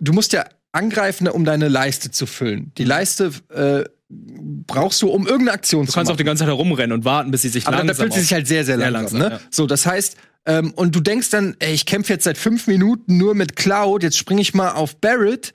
du 0.00 0.14
musst 0.14 0.32
ja 0.32 0.46
angreifen, 0.72 1.28
um 1.28 1.44
deine 1.44 1.68
Leiste 1.68 2.10
zu 2.10 2.26
füllen. 2.26 2.72
Die 2.78 2.84
Leiste 2.84 3.30
äh, 3.50 3.84
brauchst 4.08 5.00
du, 5.02 5.08
um 5.08 5.26
irgendeine 5.26 5.52
Aktion 5.52 5.86
Du 5.86 5.90
zu 5.92 5.94
kannst 5.96 6.08
machen. 6.08 6.14
auch 6.14 6.18
die 6.18 6.24
ganze 6.24 6.40
Zeit 6.42 6.48
herumrennen 6.48 6.92
und 6.92 7.04
warten, 7.04 7.30
bis 7.30 7.42
sie 7.42 7.48
sich 7.48 7.66
Aber 7.66 7.78
langsam 7.78 7.96
da 7.96 8.02
fühlt 8.02 8.12
sie 8.14 8.20
sich 8.20 8.32
halt 8.32 8.46
sehr, 8.46 8.64
sehr 8.64 8.76
Sehr 8.78 8.90
langsam. 8.90 9.18
langsam, 9.20 9.38
ne? 9.38 9.44
ja. 9.44 9.50
So, 9.50 9.66
das 9.66 9.86
heißt, 9.86 10.16
ähm, 10.46 10.72
und 10.76 10.94
du 10.94 11.00
denkst 11.00 11.30
dann, 11.30 11.56
ey, 11.58 11.72
ich 11.72 11.86
kämpfe 11.86 12.12
jetzt 12.12 12.24
seit 12.24 12.36
fünf 12.38 12.66
Minuten 12.66 13.16
nur 13.16 13.34
mit 13.34 13.56
Cloud, 13.56 14.02
jetzt 14.02 14.18
springe 14.18 14.42
ich 14.42 14.52
mal 14.54 14.70
auf 14.72 14.96
Barrett. 14.96 15.52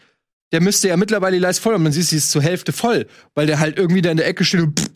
Der 0.52 0.62
müsste 0.62 0.88
ja 0.88 0.98
mittlerweile 0.98 1.36
die 1.36 1.42
Leiste 1.42 1.62
voll 1.62 1.76
haben. 1.76 1.84
Man 1.84 1.92
sieht, 1.92 2.06
sie 2.06 2.18
ist 2.18 2.32
zur 2.32 2.42
Hälfte 2.42 2.72
voll, 2.72 3.06
weil 3.36 3.46
der 3.46 3.60
halt 3.60 3.78
irgendwie 3.78 4.02
da 4.02 4.10
in 4.10 4.18
der 4.18 4.26
Ecke 4.28 4.44
steht 4.44 4.62
und 4.62 4.80
pff, 4.80 4.88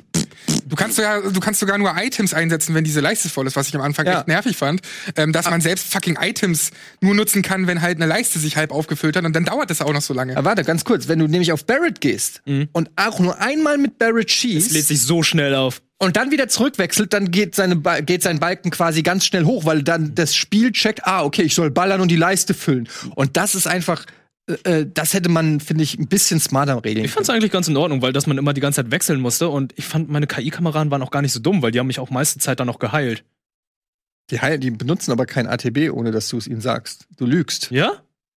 Du 0.65 0.75
kannst 0.75 0.95
sogar, 0.97 1.21
du 1.21 1.39
kannst 1.39 1.59
sogar 1.59 1.77
nur 1.77 1.93
Items 1.97 2.33
einsetzen, 2.33 2.73
wenn 2.75 2.83
diese 2.83 2.99
Leiste 2.99 3.29
voll 3.29 3.47
ist, 3.47 3.55
was 3.55 3.67
ich 3.67 3.75
am 3.75 3.81
Anfang 3.81 4.05
Ja. 4.05 4.19
echt 4.19 4.27
nervig 4.27 4.57
fand. 4.57 4.81
Ähm, 5.15 5.31
dass 5.33 5.49
man 5.49 5.61
selbst 5.61 5.91
fucking 5.91 6.17
Items 6.19 6.71
nur 7.01 7.15
nutzen 7.15 7.41
kann, 7.41 7.67
wenn 7.67 7.81
halt 7.81 7.97
eine 7.97 8.05
Leiste 8.05 8.39
sich 8.39 8.57
halb 8.57 8.71
aufgefüllt 8.71 9.15
hat 9.15 9.25
und 9.25 9.33
dann 9.35 9.45
dauert 9.45 9.69
das 9.69 9.81
auch 9.81 9.93
noch 9.93 10.01
so 10.01 10.13
lange. 10.13 10.35
Aber 10.37 10.45
warte, 10.49 10.63
ganz 10.63 10.83
kurz, 10.83 11.07
wenn 11.07 11.19
du 11.19 11.27
nämlich 11.27 11.51
auf 11.51 11.65
Barrett 11.65 12.01
gehst 12.01 12.41
und 12.45 12.89
auch 12.95 13.19
nur 13.19 13.39
einmal 13.41 13.77
mit 13.77 13.97
Barrett 13.97 14.29
Es 14.31 14.43
lädt 14.43 14.63
schießt 14.71 14.87
sich 14.87 15.01
so 15.01 15.23
schnell 15.23 15.55
auf. 15.55 15.81
und 15.99 16.17
dann 16.17 16.31
wieder 16.31 16.47
zurückwechselt, 16.49 17.13
dann 17.13 17.31
geht, 17.31 17.55
seine 17.55 17.75
ba 17.77 18.01
geht 18.01 18.23
sein 18.23 18.39
Balken 18.39 18.71
quasi 18.71 19.03
ganz 19.03 19.25
schnell 19.25 19.45
hoch, 19.45 19.65
weil 19.65 19.83
dann 19.83 20.15
das 20.15 20.35
Spiel 20.35 20.71
checkt, 20.71 21.05
ah, 21.05 21.23
okay, 21.23 21.43
ich 21.43 21.55
soll 21.55 21.71
ballern 21.71 22.01
und 22.01 22.09
die 22.09 22.15
Leiste 22.17 22.53
füllen. 22.53 22.89
Und 23.15 23.37
das 23.37 23.55
ist 23.55 23.67
einfach, 23.67 24.05
äh, 24.47 24.79
äh, 24.81 24.89
das 24.93 25.13
hätte 25.13 25.29
man, 25.29 25.59
finde 25.59 25.83
ich, 25.83 25.97
ein 25.97 26.07
bisschen 26.07 26.39
smarter 26.39 26.83
regeln 26.83 27.05
Ich 27.05 27.11
fand's 27.11 27.29
eigentlich 27.29 27.51
ganz 27.51 27.67
in 27.67 27.77
Ordnung, 27.77 28.01
weil 28.01 28.13
dass 28.13 28.27
man 28.27 28.37
immer 28.37 28.53
die 28.53 28.61
ganze 28.61 28.83
Zeit 28.83 28.91
wechseln 28.91 29.19
musste 29.21 29.49
und 29.49 29.73
ich 29.77 29.85
fand, 29.85 30.09
meine 30.09 30.27
KI-Kameraden 30.27 30.91
waren 30.91 31.01
auch 31.01 31.11
gar 31.11 31.21
nicht 31.21 31.31
so 31.33 31.39
dumm, 31.39 31.61
weil 31.61 31.71
die 31.71 31.79
haben 31.79 31.87
mich 31.87 31.99
auch 31.99 32.09
meiste 32.09 32.39
Zeit 32.39 32.59
dann 32.59 32.67
noch 32.67 32.79
geheilt. 32.79 33.23
Die, 34.31 34.39
heil- 34.39 34.59
die 34.59 34.71
benutzen 34.71 35.11
aber 35.11 35.25
kein 35.25 35.47
ATB, 35.47 35.91
ohne 35.91 36.11
dass 36.11 36.29
du 36.29 36.37
es 36.37 36.47
ihnen 36.47 36.61
sagst. 36.61 37.07
Du 37.17 37.25
lügst. 37.25 37.71
Ja? 37.71 37.93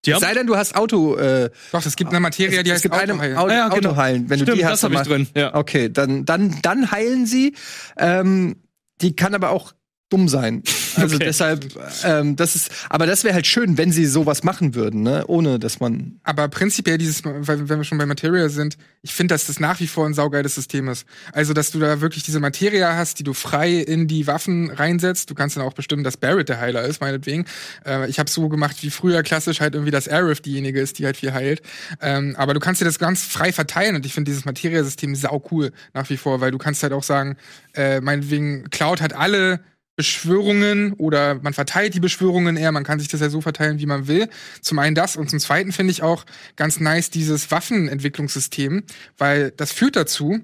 Es 0.09 0.21
sei 0.21 0.35
denn, 0.35 0.47
du 0.47 0.57
hast 0.57 0.77
Auto. 0.77 1.17
Äh, 1.17 1.51
Doch, 1.73 1.85
es 1.85 1.97
gibt 1.97 2.11
eine 2.11 2.21
Materie, 2.21 2.63
die 2.63 2.71
es 2.71 2.75
heißt 2.75 2.83
gibt 2.85 2.95
eine 2.95 3.13
Autoheilen. 3.15 3.37
Auto, 3.37 3.51
Ah 3.51 3.57
ja, 3.57 3.69
genau. 3.69 3.89
Autoheilen. 3.91 4.31
Wenn 4.31 4.39
du 4.39 4.45
Stimmt, 4.45 4.59
die 4.59 4.65
hast, 4.65 4.73
das 4.75 4.83
habe 4.85 4.95
ich 4.95 5.01
dann 5.01 5.09
drin. 5.09 5.29
Ja. 5.35 5.55
Okay, 5.57 5.89
dann, 5.93 6.25
dann, 6.25 6.55
dann 6.63 6.93
heilen 6.93 7.27
sie. 7.27 7.55
Ähm, 7.99 8.57
die 9.01 9.17
kann 9.17 9.35
aber 9.35 9.51
auch 9.51 9.73
dumm 10.09 10.29
sein. 10.29 10.63
Also 11.07 11.17
Okay. 11.17 11.25
deshalb, 11.27 11.67
ähm, 12.05 12.37
das 12.37 12.57
ist, 12.57 12.71
aber 12.89 13.07
das 13.07 13.23
wäre 13.25 13.35
halt 13.35 13.47
schön, 13.47 13.79
wenn 13.79 13.93
sie 13.93 14.07
sowas 14.07 14.43
machen 14.45 14.75
würden, 14.75 15.03
ne? 15.03 15.25
Ohne 15.27 15.59
dass 15.59 15.79
man. 15.81 16.19
Aber 16.25 16.49
prinzipiell 16.49 16.99
dieses, 16.99 17.23
wenn 17.25 17.69
wir 17.69 17.85
schon 17.85 17.99
bei 17.99 18.07
Materia 18.07 18.49
sind, 18.49 18.77
ich 19.03 19.15
finde, 19.15 19.35
dass 19.35 19.47
das 19.47 19.61
nach 19.61 19.79
wie 19.81 19.87
vor 19.87 20.07
ein 20.07 20.15
saugeiles 20.15 20.55
System 20.55 20.89
ist. 20.89 21.07
Also, 21.33 21.53
dass 21.53 21.71
du 21.71 21.79
da 21.79 22.01
wirklich 22.01 22.25
diese 22.25 22.41
Materia 22.41 22.97
hast, 22.97 23.19
die 23.19 23.25
du 23.25 23.35
frei 23.35 23.75
in 23.75 24.09
die 24.09 24.27
Waffen 24.27 24.71
reinsetzt. 24.71 25.31
Du 25.31 25.35
kannst 25.35 25.57
dann 25.57 25.65
auch 25.65 25.75
bestimmen, 25.75 26.03
dass 26.03 26.17
Barrett 26.17 26.49
der 26.49 26.61
Heiler 26.61 26.83
ist, 26.85 27.01
meinetwegen. 27.01 27.45
Äh, 27.85 28.09
ich 28.09 28.19
habe 28.19 28.29
so 28.31 28.49
gemacht 28.49 28.77
wie 28.83 28.91
früher 28.91 29.23
klassisch 29.23 29.61
halt 29.61 29.75
irgendwie, 29.75 29.93
dass 29.93 30.09
Arif 30.09 30.41
diejenige 30.41 30.81
ist, 30.81 30.99
die 30.99 31.05
halt 31.05 31.17
viel 31.17 31.33
heilt. 31.33 31.63
Ähm, 32.01 32.35
aber 32.37 32.55
du 32.55 32.61
kannst 32.61 32.81
dir 32.81 32.85
das 32.85 32.99
ganz 32.99 33.23
frei 33.23 33.53
verteilen 33.53 33.97
und 33.97 34.07
ich 34.07 34.15
finde 34.15 34.31
dieses 34.31 34.45
Materia-System 34.45 35.15
sau 35.15 35.43
cool 35.51 35.73
nach 35.95 36.09
wie 36.11 36.17
vor, 36.17 36.41
weil 36.41 36.51
du 36.51 36.59
kannst 36.59 36.83
halt 36.83 36.93
auch 36.93 37.03
sagen, 37.03 37.37
äh, 37.75 38.01
meinetwegen, 38.01 38.69
Cloud 38.71 39.01
hat 39.01 39.13
alle 39.15 39.61
Beschwörungen 39.97 40.93
oder 40.93 41.37
man 41.37 41.55
verteilt 41.55 41.95
die 41.95 42.01
Beschwörungen 42.01 42.57
eher, 42.57 42.71
man 42.71 42.85
kann 42.85 43.01
sich 43.01 43.09
das 43.09 43.21
ja 43.21 43.31
so 43.31 43.41
verteilen, 43.41 43.79
wie 43.79 43.87
man 43.87 44.07
will. 44.07 44.29
Zum 44.61 44.79
einen 44.79 44.95
das 44.95 45.17
und 45.17 45.31
zum 45.31 45.41
zweiten 45.41 45.73
finde 45.73 45.91
ich 45.91 46.03
auch 46.03 46.25
ganz 46.55 46.79
nice 46.79 47.11
dieses 47.11 47.51
Waffenentwicklungssystem, 47.51 48.85
weil 49.17 49.53
das 49.53 49.73
führt 49.73 49.97
dazu, 49.97 50.41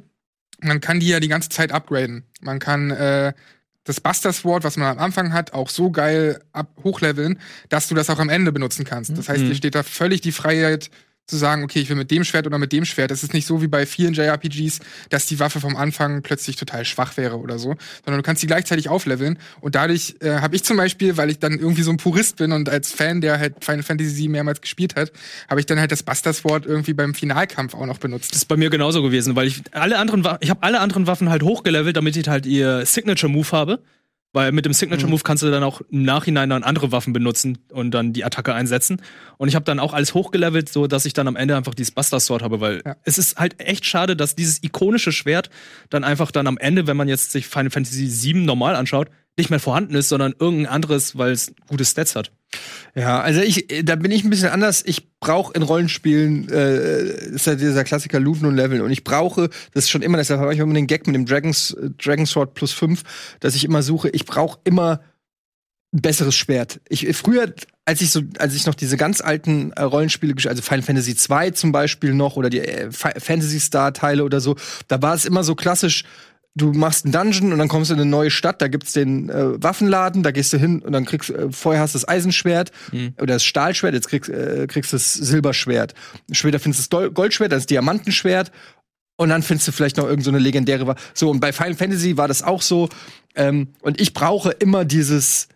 man 0.61 0.80
kann 0.80 1.00
die 1.00 1.09
ja 1.09 1.21
die 1.21 1.28
ganze 1.28 1.50
Zeit 1.50 1.71
upgraden. 1.71 2.25
Man 2.40 2.59
kann 2.59 2.90
äh, 2.90 3.35
das 3.85 4.00
Buster 4.00 4.32
Sword, 4.32 4.64
was 4.64 4.76
man 4.76 4.97
am 4.97 4.99
Anfang 4.99 5.32
hat, 5.32 5.52
auch 5.52 5.68
so 5.68 5.90
geil 5.90 6.40
ab 6.52 6.68
hochleveln, 6.82 7.38
dass 7.68 7.88
du 7.88 7.94
das 7.94 8.09
auch 8.11 8.21
am 8.21 8.28
Ende 8.28 8.52
benutzen 8.52 8.85
kannst. 8.85 9.16
Das 9.18 9.28
heißt, 9.28 9.42
dir 9.42 9.54
steht 9.54 9.75
da 9.75 9.82
völlig 9.82 10.21
die 10.21 10.32
Freiheit 10.32 10.90
zu 11.32 11.38
sagen, 11.38 11.64
okay, 11.64 11.80
ich 11.80 11.88
will 11.88 11.96
mit 11.96 12.10
dem 12.10 12.24
Schwert 12.24 12.46
oder 12.46 12.58
mit 12.58 12.72
dem 12.72 12.84
Schwert. 12.84 13.10
Es 13.10 13.22
ist 13.22 13.32
nicht 13.32 13.46
so 13.46 13.62
wie 13.62 13.66
bei 13.66 13.86
vielen 13.86 14.12
JRPGs, 14.12 14.80
dass 15.08 15.26
die 15.26 15.40
Waffe 15.40 15.60
vom 15.60 15.76
Anfang 15.76 16.20
plötzlich 16.20 16.56
total 16.56 16.84
schwach 16.84 17.16
wäre 17.16 17.38
oder 17.38 17.58
so, 17.58 17.74
sondern 18.04 18.18
du 18.18 18.22
kannst 18.22 18.42
sie 18.42 18.46
gleichzeitig 18.46 18.90
aufleveln. 18.90 19.38
Und 19.60 19.74
dadurch 19.74 20.16
äh, 20.20 20.40
habe 20.40 20.54
ich 20.54 20.62
zum 20.62 20.76
Beispiel, 20.76 21.16
weil 21.16 21.30
ich 21.30 21.38
dann 21.38 21.58
irgendwie 21.58 21.82
so 21.82 21.90
ein 21.90 21.96
Purist 21.96 22.36
bin 22.36 22.52
und 22.52 22.68
als 22.68 22.92
Fan, 22.92 23.22
der 23.22 23.38
halt 23.38 23.64
Final 23.64 23.82
Fantasy 23.82 24.16
VII 24.16 24.28
mehrmals 24.28 24.60
gespielt 24.60 24.94
hat, 24.94 25.10
habe 25.48 25.60
ich 25.60 25.66
dann 25.66 25.80
halt 25.80 25.90
das 25.90 26.02
Buster 26.02 26.34
Sword 26.34 26.66
irgendwie 26.66 26.92
beim 26.92 27.14
Finalkampf 27.14 27.74
auch 27.74 27.86
noch 27.86 27.98
benutzt. 27.98 28.32
Das 28.32 28.38
ist 28.38 28.44
bei 28.48 28.58
mir 28.58 28.68
genauso 28.68 29.02
gewesen, 29.02 29.34
weil 29.34 29.46
ich 29.46 29.62
alle 29.72 29.98
anderen, 29.98 30.26
ich 30.40 30.50
habe 30.50 30.62
alle 30.62 30.80
anderen 30.80 31.06
Waffen 31.06 31.30
halt 31.30 31.42
hochgelevelt, 31.42 31.96
damit 31.96 32.14
ich 32.16 32.28
halt 32.28 32.44
ihr 32.44 32.84
Signature 32.84 33.32
Move 33.32 33.50
habe. 33.52 33.82
Weil 34.34 34.50
mit 34.52 34.64
dem 34.64 34.72
Signature 34.72 35.10
Move 35.10 35.22
kannst 35.24 35.42
du 35.42 35.50
dann 35.50 35.62
auch 35.62 35.82
im 35.90 36.04
Nachhinein 36.04 36.48
dann 36.48 36.62
andere 36.62 36.90
Waffen 36.90 37.12
benutzen 37.12 37.58
und 37.70 37.90
dann 37.90 38.14
die 38.14 38.24
Attacke 38.24 38.54
einsetzen. 38.54 39.02
Und 39.36 39.48
ich 39.48 39.54
habe 39.54 39.64
dann 39.66 39.78
auch 39.78 39.92
alles 39.92 40.14
hochgelevelt, 40.14 40.70
so 40.70 40.86
dass 40.86 41.04
ich 41.04 41.12
dann 41.12 41.28
am 41.28 41.36
Ende 41.36 41.54
einfach 41.56 41.74
dieses 41.74 41.90
Buster 41.90 42.18
Sword 42.18 42.42
habe, 42.42 42.60
weil 42.60 42.82
Ja. 42.86 42.96
es 43.04 43.18
ist 43.18 43.36
halt 43.38 43.60
echt 43.60 43.84
schade, 43.84 44.16
dass 44.16 44.34
dieses 44.34 44.62
ikonische 44.62 45.12
Schwert 45.12 45.50
dann 45.90 46.02
einfach 46.02 46.30
dann 46.30 46.46
am 46.46 46.56
Ende, 46.56 46.86
wenn 46.86 46.96
man 46.96 47.08
jetzt 47.08 47.32
sich 47.32 47.46
Final 47.46 47.70
Fantasy 47.70 48.08
VII 48.10 48.44
normal 48.44 48.74
anschaut, 48.74 49.08
nicht 49.38 49.50
mehr 49.50 49.60
vorhanden 49.60 49.94
ist, 49.94 50.08
sondern 50.08 50.34
irgendein 50.38 50.66
anderes, 50.72 51.16
weil 51.16 51.32
es 51.32 51.52
gute 51.66 51.84
Stats 51.84 52.16
hat. 52.16 52.32
Ja, 52.94 53.20
also 53.22 53.40
ich, 53.40 53.66
da 53.84 53.96
bin 53.96 54.10
ich 54.10 54.24
ein 54.24 54.30
bisschen 54.30 54.50
anders. 54.50 54.82
Ich 54.84 55.18
brauche 55.20 55.54
in 55.54 55.62
Rollenspielen, 55.62 56.50
äh, 56.50 57.30
ist 57.30 57.46
ja 57.46 57.54
dieser 57.54 57.84
Klassiker 57.84 58.20
Looten 58.20 58.44
und 58.44 58.56
Leveln. 58.56 58.82
Und 58.82 58.90
ich 58.90 59.04
brauche, 59.04 59.48
das 59.72 59.84
ist 59.84 59.90
schon 59.90 60.02
immer, 60.02 60.18
deshalb 60.18 60.40
habe 60.40 60.52
ich 60.52 60.60
immer 60.60 60.74
den 60.74 60.86
Gag 60.86 61.06
mit 61.06 61.16
dem 61.16 61.24
Dragons, 61.24 61.70
äh, 61.70 61.88
Dragon 61.96 62.26
Sword 62.26 62.52
plus 62.52 62.72
5, 62.72 63.02
dass 63.40 63.54
ich 63.54 63.64
immer 63.64 63.82
suche, 63.82 64.10
ich 64.10 64.26
brauche 64.26 64.58
immer 64.64 65.00
ein 65.94 66.02
besseres 66.02 66.34
Schwert. 66.34 66.80
Ich, 66.88 67.06
früher, 67.16 67.54
als 67.86 68.02
ich 68.02 68.10
so, 68.10 68.20
als 68.38 68.54
ich 68.54 68.66
noch 68.66 68.74
diese 68.74 68.98
ganz 68.98 69.22
alten 69.22 69.72
äh, 69.72 69.82
Rollenspiele, 69.82 70.34
also 70.46 70.60
Final 70.60 70.82
Fantasy 70.82 71.16
2 71.16 71.50
zum 71.52 71.72
Beispiel 71.72 72.12
noch 72.12 72.36
oder 72.36 72.50
die 72.50 72.60
äh, 72.60 72.90
Fa- 72.92 73.14
Fantasy 73.18 73.60
Star 73.60 73.94
Teile 73.94 74.24
oder 74.24 74.40
so, 74.40 74.56
da 74.88 75.00
war 75.00 75.14
es 75.14 75.24
immer 75.24 75.42
so 75.44 75.54
klassisch, 75.54 76.04
du 76.54 76.73
machst 76.73 77.04
einen 77.04 77.12
Dungeon 77.12 77.52
und 77.52 77.59
dann 77.59 77.68
kommst 77.68 77.90
du 77.90 77.94
in 77.94 78.00
eine 78.00 78.11
neue 78.11 78.30
Stadt, 78.30 78.61
da 78.61 78.68
gibt's 78.68 78.92
den 78.92 79.30
äh, 79.30 79.62
Waffenladen, 79.62 80.23
da 80.23 80.30
gehst 80.30 80.52
du 80.52 80.59
hin 80.59 80.82
und 80.82 80.92
dann 80.92 81.04
kriegst 81.04 81.30
äh, 81.30 81.50
vorher 81.50 81.80
hast 81.80 81.94
du 81.94 81.99
das 81.99 82.09
Eisenschwert 82.09 82.73
oder 83.16 83.35
das 83.35 83.44
Stahlschwert, 83.44 83.94
jetzt 83.94 84.09
kriegst, 84.09 84.30
äh, 84.30 84.66
kriegst 84.68 84.92
du 84.92 84.97
das 84.97 85.14
Silberschwert. 85.14 85.94
Später 86.30 86.59
findest 86.59 86.92
du 86.92 87.00
das 87.00 87.14
Goldschwert, 87.14 87.52
dann 87.52 87.59
das 87.59 87.66
Diamantenschwert 87.66 88.52
und 89.16 89.28
dann 89.28 89.42
findest 89.42 89.68
du 89.68 89.73
vielleicht 89.73 89.97
noch 89.97 90.04
irgendeine 90.04 90.25
so 90.25 90.30
eine 90.30 90.38
legendäre 90.38 90.87
Waffe. 90.87 91.00
So, 91.14 91.30
und 91.30 91.40
bei 91.40 91.52
Final 91.52 91.75
Fantasy 91.75 92.16
war 92.16 92.28
das 92.28 92.42
auch 92.42 92.62
so. 92.62 92.88
Ähm, 93.35 93.68
und 93.80 94.00
ich 94.00 94.14
brauche 94.14 94.50
immer 94.50 94.85
dieses. 94.85 95.49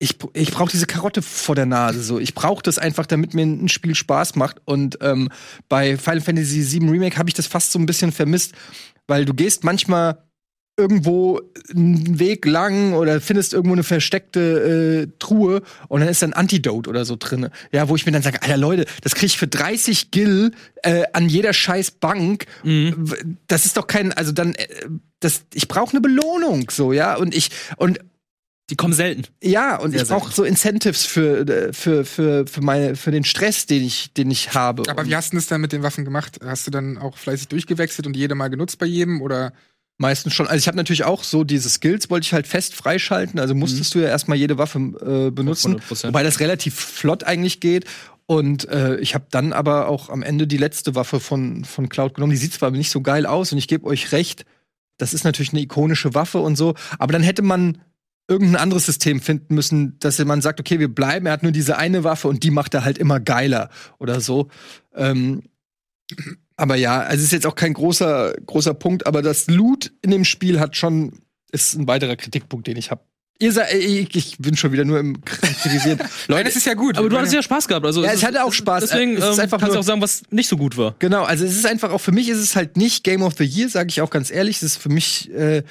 Ich, 0.00 0.16
ich 0.32 0.52
brauche 0.52 0.70
diese 0.70 0.86
Karotte 0.86 1.22
vor 1.22 1.56
der 1.56 1.66
Nase. 1.66 2.02
So, 2.02 2.20
ich 2.20 2.34
brauche 2.34 2.62
das 2.62 2.78
einfach, 2.78 3.06
damit 3.06 3.34
mir 3.34 3.42
ein 3.42 3.68
Spiel 3.68 3.96
Spaß 3.96 4.36
macht. 4.36 4.60
Und 4.64 4.98
ähm, 5.00 5.28
bei 5.68 5.96
Final 5.96 6.20
Fantasy 6.20 6.80
VII 6.80 6.88
Remake 6.88 7.16
habe 7.16 7.28
ich 7.28 7.34
das 7.34 7.48
fast 7.48 7.72
so 7.72 7.80
ein 7.80 7.86
bisschen 7.86 8.12
vermisst, 8.12 8.54
weil 9.08 9.24
du 9.24 9.34
gehst 9.34 9.64
manchmal 9.64 10.18
irgendwo 10.78 11.40
einen 11.74 12.20
Weg 12.20 12.46
lang 12.46 12.92
oder 12.92 13.20
findest 13.20 13.52
irgendwo 13.52 13.74
eine 13.74 13.82
versteckte 13.82 15.08
äh, 15.08 15.12
Truhe 15.18 15.62
und 15.88 15.98
dann 16.00 16.08
ist 16.08 16.22
da 16.22 16.26
ein 16.28 16.34
Antidote 16.34 16.88
oder 16.88 17.04
so 17.04 17.16
drin. 17.18 17.48
Ja, 17.72 17.88
wo 17.88 17.96
ich 17.96 18.06
mir 18.06 18.12
dann 18.12 18.22
sage, 18.22 18.40
Alter 18.42 18.56
Leute, 18.56 18.84
das 19.02 19.16
krieg 19.16 19.26
ich 19.26 19.38
für 19.38 19.48
30 19.48 20.12
Gil 20.12 20.52
äh, 20.84 21.02
an 21.14 21.28
jeder 21.28 21.52
scheiß 21.52 21.90
Bank. 21.92 22.46
W- 22.62 23.16
Das 23.48 23.66
ist 23.66 23.76
doch 23.76 23.88
kein, 23.88 24.12
also 24.12 24.30
dann, 24.30 24.54
äh, 24.54 24.68
das, 25.18 25.42
ich 25.52 25.66
brauche 25.66 25.90
eine 25.90 26.00
Belohnung, 26.00 26.70
so, 26.70 26.92
ja. 26.92 27.16
Und 27.16 27.34
ich, 27.34 27.50
und 27.76 27.98
Die 28.70 28.76
kommen 28.76 28.92
selten. 28.92 29.24
ja, 29.42 29.76
und 29.76 29.92
Sehr 29.92 30.02
ich 30.02 30.08
brauche 30.08 30.32
so 30.32 30.44
Incentives 30.44 31.06
für, 31.06 31.48
äh, 31.48 31.72
für, 31.72 32.04
für, 32.04 32.46
für, 32.46 32.60
meine, 32.60 32.96
für 32.96 33.10
den 33.10 33.24
Stress, 33.24 33.64
den 33.66 33.82
ich, 33.82 34.12
den 34.12 34.30
ich 34.30 34.54
habe. 34.54 34.82
Aber 34.90 35.06
wie 35.06 35.16
hast 35.16 35.32
du 35.32 35.36
das 35.36 35.46
dann 35.46 35.60
mit 35.60 35.72
den 35.72 35.82
Waffen 35.82 36.04
gemacht? 36.04 36.38
Hast 36.44 36.66
du 36.66 36.70
dann 36.70 36.98
auch 36.98 37.16
fleißig 37.16 37.48
durchgewechselt 37.48 38.06
und 38.06 38.16
jede 38.16 38.34
mal 38.34 38.48
genutzt 38.48 38.78
bei 38.78 38.86
jedem? 38.86 39.22
Oder 39.22 39.52
Meistens 40.00 40.32
schon. 40.32 40.46
Also 40.46 40.58
ich 40.58 40.68
habe 40.68 40.76
natürlich 40.76 41.02
auch 41.02 41.24
so 41.24 41.42
diese 41.42 41.68
Skills 41.68 42.08
wollte 42.08 42.24
ich 42.24 42.32
halt 42.32 42.46
fest 42.46 42.76
freischalten. 42.76 43.40
Also 43.40 43.56
musstest 43.56 43.96
du 43.96 43.98
ja 43.98 44.06
erstmal 44.06 44.38
jede 44.38 44.56
Waffe 44.56 44.78
äh, 44.78 45.30
benutzen, 45.32 45.80
100%. 45.80 46.06
wobei 46.06 46.22
das 46.22 46.38
relativ 46.38 46.76
flott 46.76 47.24
eigentlich 47.24 47.58
geht. 47.58 47.84
Und 48.26 48.68
äh, 48.68 48.96
ich 48.98 49.16
habe 49.16 49.26
dann 49.30 49.52
aber 49.52 49.88
auch 49.88 50.08
am 50.08 50.22
Ende 50.22 50.46
die 50.46 50.56
letzte 50.56 50.94
Waffe 50.94 51.18
von 51.18 51.64
von 51.64 51.88
Cloud 51.88 52.14
genommen. 52.14 52.30
Die 52.30 52.36
sieht 52.36 52.52
zwar 52.52 52.70
nicht 52.70 52.92
so 52.92 53.00
geil 53.00 53.26
aus 53.26 53.50
und 53.50 53.58
ich 53.58 53.66
gebe 53.66 53.86
euch 53.86 54.12
recht, 54.12 54.44
das 54.98 55.14
ist 55.14 55.24
natürlich 55.24 55.52
eine 55.52 55.62
ikonische 55.62 56.14
Waffe 56.14 56.38
und 56.38 56.54
so. 56.54 56.74
Aber 57.00 57.12
dann 57.12 57.22
hätte 57.24 57.42
man 57.42 57.78
irgendein 58.28 58.60
anderes 58.60 58.86
System 58.86 59.20
finden 59.20 59.54
müssen, 59.54 59.98
dass 60.00 60.22
man 60.24 60.42
sagt, 60.42 60.60
okay, 60.60 60.78
wir 60.78 60.94
bleiben. 60.94 61.26
Er 61.26 61.32
hat 61.32 61.42
nur 61.42 61.52
diese 61.52 61.78
eine 61.78 62.04
Waffe 62.04 62.28
und 62.28 62.44
die 62.44 62.50
macht 62.50 62.74
er 62.74 62.84
halt 62.84 62.98
immer 62.98 63.18
geiler 63.20 63.70
oder 63.98 64.20
so. 64.20 64.48
Ähm, 64.94 65.42
aber 66.56 66.76
ja, 66.76 67.00
also 67.00 67.16
es 67.16 67.24
ist 67.24 67.32
jetzt 67.32 67.46
auch 67.46 67.54
kein 67.54 67.72
großer, 67.72 68.34
großer 68.44 68.74
Punkt, 68.74 69.06
aber 69.06 69.22
das 69.22 69.46
Loot 69.46 69.92
in 70.02 70.10
dem 70.10 70.24
Spiel 70.24 70.60
hat 70.60 70.76
schon, 70.76 71.20
ist 71.50 71.74
ein 71.74 71.88
weiterer 71.88 72.16
Kritikpunkt, 72.16 72.66
den 72.66 72.76
ich 72.76 72.90
habe. 72.90 73.02
Ihr 73.40 73.52
seid, 73.52 73.72
ich, 73.72 74.16
ich 74.16 74.36
bin 74.38 74.56
schon 74.56 74.72
wieder 74.72 74.84
nur 74.84 74.98
im 74.98 75.24
Kritisieren. 75.24 76.00
Leute, 76.26 76.44
das 76.44 76.56
ist 76.56 76.66
ja 76.66 76.74
gut. 76.74 76.98
Aber 76.98 77.08
du 77.08 77.16
hattest 77.16 77.34
ja 77.34 77.40
Spaß 77.42 77.68
gehabt. 77.68 77.86
Also 77.86 78.02
Ja, 78.02 78.08
es 78.10 78.16
ist- 78.16 78.26
hatte 78.26 78.42
auch 78.42 78.52
Spaß. 78.52 78.82
Deswegen 78.82 79.16
Es 79.16 79.24
ist 79.24 79.34
ähm, 79.36 79.40
einfach 79.44 79.60
kannst 79.60 79.76
du 79.76 79.78
auch 79.78 79.84
sagen, 79.84 80.00
was 80.00 80.22
nicht 80.30 80.48
so 80.48 80.56
gut 80.56 80.76
war. 80.76 80.96
Genau, 80.98 81.22
also 81.22 81.44
es 81.44 81.54
ist 81.56 81.64
einfach 81.64 81.92
auch 81.92 82.00
für 82.00 82.10
mich 82.10 82.28
ist 82.28 82.38
es 82.38 82.56
halt 82.56 82.76
nicht 82.76 83.04
Game 83.04 83.22
of 83.22 83.34
the 83.38 83.44
Year, 83.44 83.68
sage 83.68 83.90
ich 83.90 84.00
auch 84.00 84.10
ganz 84.10 84.32
ehrlich. 84.32 84.56
Es 84.56 84.62
ist 84.64 84.76
für 84.78 84.88
mich 84.88 85.30
äh, 85.32 85.62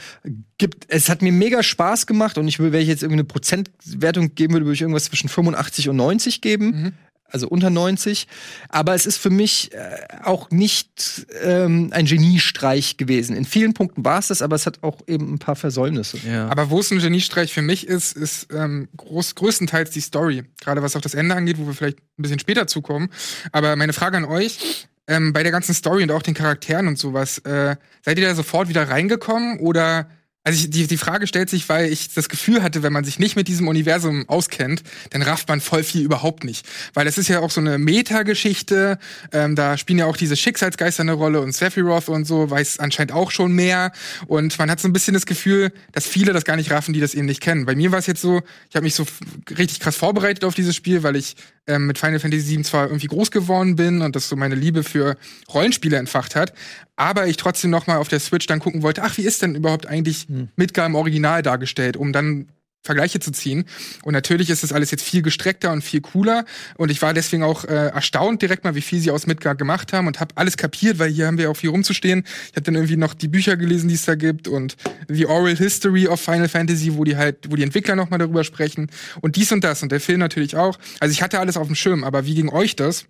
gibt, 0.57 0.85
es 0.87 1.09
hat 1.09 1.21
mir 1.21 1.33
mega 1.33 1.61
Spaß 1.61 2.07
gemacht 2.07 2.37
und 2.37 2.47
ich 2.47 2.57
will, 2.59 2.71
wenn 2.71 2.81
ich 2.81 2.87
jetzt 2.87 3.03
irgendwie 3.03 3.19
eine 3.19 3.25
Prozentwertung 3.25 4.33
geben 4.33 4.53
würde, 4.53 4.65
würde 4.65 4.75
ich 4.75 4.81
irgendwas 4.81 5.03
zwischen 5.03 5.27
85 5.27 5.89
und 5.89 5.97
90 5.97 6.39
geben. 6.39 6.93
Also 7.29 7.47
unter 7.47 7.69
90. 7.69 8.27
Aber 8.69 8.93
es 8.95 9.05
ist 9.05 9.17
für 9.17 9.29
mich 9.29 9.73
äh, 9.73 9.79
auch 10.23 10.49
nicht 10.49 11.27
ähm, 11.41 11.89
ein 11.91 12.05
Geniestreich 12.05 12.97
gewesen. 12.97 13.35
In 13.35 13.45
vielen 13.45 13.73
Punkten 13.73 14.05
war 14.05 14.19
es 14.19 14.27
das, 14.27 14.41
aber 14.41 14.55
es 14.55 14.65
hat 14.65 14.83
auch 14.83 15.01
eben 15.07 15.33
ein 15.33 15.39
paar 15.39 15.55
Versäumnisse. 15.55 16.17
Ja. 16.25 16.47
Aber 16.47 16.69
wo 16.69 16.79
es 16.79 16.91
ein 16.91 16.99
Geniestreich 16.99 17.53
für 17.53 17.61
mich 17.61 17.87
ist, 17.87 18.15
ist 18.15 18.47
ähm, 18.53 18.87
groß, 18.95 19.35
größtenteils 19.35 19.91
die 19.91 20.01
Story. 20.01 20.43
Gerade 20.61 20.81
was 20.81 20.95
auch 20.95 21.01
das 21.01 21.13
Ende 21.13 21.35
angeht, 21.35 21.57
wo 21.57 21.67
wir 21.67 21.73
vielleicht 21.73 21.99
ein 21.99 22.21
bisschen 22.21 22.39
später 22.39 22.67
zukommen. 22.67 23.09
Aber 23.51 23.75
meine 23.75 23.93
Frage 23.93 24.17
an 24.17 24.25
euch, 24.25 24.87
ähm, 25.07 25.33
bei 25.33 25.43
der 25.43 25.51
ganzen 25.51 25.73
Story 25.73 26.03
und 26.03 26.11
auch 26.11 26.21
den 26.21 26.33
Charakteren 26.33 26.87
und 26.87 26.97
sowas, 26.97 27.39
äh, 27.39 27.75
seid 28.03 28.19
ihr 28.19 28.27
da 28.27 28.35
sofort 28.35 28.69
wieder 28.69 28.89
reingekommen 28.89 29.59
oder 29.59 30.09
also 30.47 30.63
ich, 30.63 30.69
die, 30.69 30.87
die 30.87 30.95
Frage 30.95 31.27
stellt 31.27 31.49
sich, 31.49 31.67
weil 31.67 31.91
ich 31.91 32.13
das 32.13 32.29
Gefühl 32.29 32.63
hatte, 32.63 32.81
wenn 32.81 32.93
man 32.93 33.03
sich 33.03 33.19
nicht 33.19 33.35
mit 33.35 33.49
diesem 33.49 33.67
Universum 33.67 34.23
auskennt, 34.29 34.81
dann 35.09 35.21
rafft 35.21 35.49
man 35.49 35.59
voll 35.59 35.83
viel 35.83 36.03
überhaupt 36.03 36.45
nicht. 36.45 36.65
Weil 36.93 37.05
es 37.05 37.17
ist 37.17 37.27
ja 37.27 37.41
auch 37.41 37.51
so 37.51 37.59
eine 37.59 37.77
Metageschichte, 37.77 38.97
ähm, 39.33 39.57
da 39.57 39.77
spielen 39.77 39.99
ja 39.99 40.05
auch 40.05 40.15
diese 40.15 40.37
Schicksalsgeister 40.37 41.01
eine 41.01 41.11
Rolle 41.11 41.41
und 41.41 41.51
Sephiroth 41.51 42.07
und 42.07 42.23
so 42.23 42.49
weiß 42.49 42.79
anscheinend 42.79 43.11
auch 43.11 43.31
schon 43.31 43.51
mehr. 43.51 43.91
Und 44.27 44.57
man 44.57 44.71
hat 44.71 44.79
so 44.79 44.87
ein 44.87 44.93
bisschen 44.93 45.15
das 45.15 45.25
Gefühl, 45.25 45.73
dass 45.91 46.07
viele 46.07 46.31
das 46.31 46.45
gar 46.45 46.55
nicht 46.55 46.71
raffen, 46.71 46.93
die 46.93 47.01
das 47.01 47.13
eben 47.13 47.25
nicht 47.25 47.41
kennen. 47.41 47.65
Bei 47.65 47.75
mir 47.75 47.91
war 47.91 47.99
es 47.99 48.07
jetzt 48.07 48.21
so, 48.21 48.41
ich 48.69 48.75
habe 48.77 48.85
mich 48.85 48.95
so 48.95 49.05
richtig 49.49 49.81
krass 49.81 49.97
vorbereitet 49.97 50.45
auf 50.45 50.53
dieses 50.53 50.77
Spiel, 50.77 51.03
weil 51.03 51.17
ich 51.17 51.35
ähm, 51.67 51.87
mit 51.87 51.97
Final 51.97 52.19
Fantasy 52.19 52.55
VII 52.55 52.63
zwar 52.63 52.87
irgendwie 52.87 53.07
groß 53.07 53.31
geworden 53.31 53.75
bin 53.75 54.01
und 54.01 54.15
das 54.15 54.29
so 54.29 54.35
meine 54.35 54.55
Liebe 54.55 54.83
für 54.83 55.17
Rollenspiele 55.53 55.97
entfacht 55.97 56.35
hat, 56.35 56.53
aber 56.95 57.27
ich 57.27 57.37
trotzdem 57.37 57.71
noch 57.71 57.87
mal 57.87 57.97
auf 57.97 58.07
der 58.07 58.19
Switch 58.19 58.47
dann 58.47 58.59
gucken 58.59 58.83
wollte, 58.83 59.03
ach, 59.03 59.17
wie 59.17 59.23
ist 59.23 59.41
denn 59.41 59.55
überhaupt 59.55 59.85
eigentlich 59.85 60.27
Midgar 60.55 60.85
im 60.85 60.95
Original 60.95 61.43
dargestellt, 61.43 61.97
um 61.97 62.13
dann 62.13 62.47
Vergleiche 62.83 63.19
zu 63.19 63.31
ziehen. 63.31 63.65
Und 64.03 64.13
natürlich 64.13 64.49
ist 64.49 64.63
das 64.63 64.71
alles 64.71 64.91
jetzt 64.91 65.03
viel 65.03 65.21
gestreckter 65.21 65.71
und 65.71 65.83
viel 65.83 66.01
cooler. 66.01 66.45
Und 66.77 66.89
ich 66.89 67.01
war 67.01 67.13
deswegen 67.13 67.43
auch 67.43 67.65
äh, 67.65 67.89
erstaunt 67.89 68.41
direkt 68.41 68.63
mal, 68.63 68.75
wie 68.75 68.81
viel 68.81 68.99
sie 68.99 69.11
aus 69.11 69.27
Midgar 69.27 69.55
gemacht 69.55 69.93
haben 69.93 70.07
und 70.07 70.19
habe 70.19 70.35
alles 70.35 70.57
kapiert, 70.57 70.97
weil 70.97 71.11
hier 71.11 71.27
haben 71.27 71.37
wir 71.37 71.51
auch 71.51 71.57
viel 71.57 71.69
rumzustehen. 71.69 72.23
Ich 72.49 72.55
habe 72.55 72.61
dann 72.61 72.75
irgendwie 72.75 72.97
noch 72.97 73.13
die 73.13 73.27
Bücher 73.27 73.57
gelesen, 73.57 73.89
die 73.89 73.95
es 73.95 74.05
da 74.05 74.15
gibt 74.15 74.47
und 74.47 74.75
The 75.09 75.25
Oral 75.25 75.55
History 75.55 76.07
of 76.07 76.21
Final 76.21 76.47
Fantasy, 76.47 76.95
wo 76.95 77.03
die 77.03 77.17
halt, 77.17 77.51
wo 77.51 77.55
die 77.55 77.63
Entwickler 77.63 77.95
noch 77.95 78.09
mal 78.09 78.17
darüber 78.17 78.43
sprechen 78.43 78.89
und 79.21 79.35
dies 79.35 79.51
und 79.51 79.63
das 79.63 79.83
und 79.83 79.91
der 79.91 79.99
Film 79.99 80.19
natürlich 80.19 80.55
auch. 80.55 80.79
Also 80.99 81.11
ich 81.11 81.21
hatte 81.21 81.39
alles 81.39 81.57
auf 81.57 81.67
dem 81.67 81.75
Schirm, 81.75 82.03
aber 82.03 82.25
wie 82.25 82.35
ging 82.35 82.49
euch 82.49 82.75
das? 82.75 83.05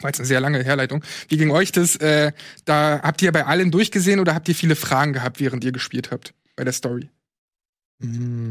War 0.00 0.10
jetzt 0.10 0.18
eine 0.18 0.26
sehr 0.26 0.40
lange 0.40 0.64
Herleitung. 0.64 1.04
Wie 1.28 1.36
ging 1.36 1.50
euch 1.50 1.70
das? 1.70 1.96
Äh, 1.96 2.32
da 2.64 3.00
habt 3.02 3.22
ihr 3.22 3.30
bei 3.30 3.46
allem 3.46 3.70
durchgesehen 3.70 4.18
oder 4.18 4.34
habt 4.34 4.48
ihr 4.48 4.54
viele 4.54 4.74
Fragen 4.74 5.12
gehabt, 5.12 5.38
während 5.38 5.62
ihr 5.62 5.72
gespielt 5.72 6.10
habt 6.10 6.34
bei 6.56 6.64
der 6.64 6.72
Story? 6.72 7.08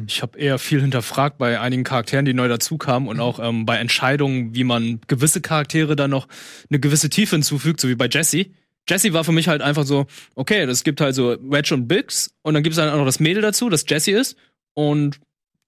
Ich 0.08 0.22
habe 0.22 0.39
eher 0.39 0.60
viel 0.60 0.79
hinterfragt 0.81 1.38
bei 1.38 1.60
einigen 1.60 1.84
Charakteren, 1.84 2.24
die 2.24 2.34
neu 2.34 2.48
dazukamen 2.48 3.10
und 3.10 3.20
auch 3.20 3.39
ähm, 3.39 3.65
bei 3.65 3.77
Entscheidungen, 3.77 4.55
wie 4.55 4.63
man 4.63 5.01
gewisse 5.08 5.41
Charaktere 5.41 5.96
dann 5.96 6.12
noch 6.12 6.27
eine 6.70 6.79
gewisse 6.79 7.10
Tiefe 7.10 7.36
hinzufügt, 7.36 7.81
so 7.81 7.89
wie 7.89 7.96
bei 7.96 8.08
Jesse. 8.08 8.46
Jesse 8.88 9.13
war 9.13 9.24
für 9.24 9.34
mich 9.34 9.48
halt 9.48 9.62
einfach 9.62 9.86
so, 9.86 10.08
okay, 10.36 10.62
es 10.63 10.84
gibt 10.84 11.01
halt 11.01 11.15
so 11.15 11.38
Wedge 11.41 11.74
und 11.74 11.88
Biggs 11.88 12.34
und 12.43 12.53
dann 12.53 12.63
gibt 12.63 12.74
es 12.74 12.77
dann 12.77 12.89
auch 12.89 12.98
noch 12.98 13.05
das 13.05 13.20
Mädel 13.20 13.41
dazu, 13.41 13.70
das 13.70 13.86
Jesse 13.88 14.12
ist 14.12 14.38
und 14.74 15.20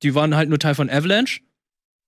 die 0.01 0.15
waren 0.15 0.35
halt 0.35 0.49
nur 0.49 0.59
Teil 0.59 0.75
von 0.75 0.89
Avalanche 0.89 1.41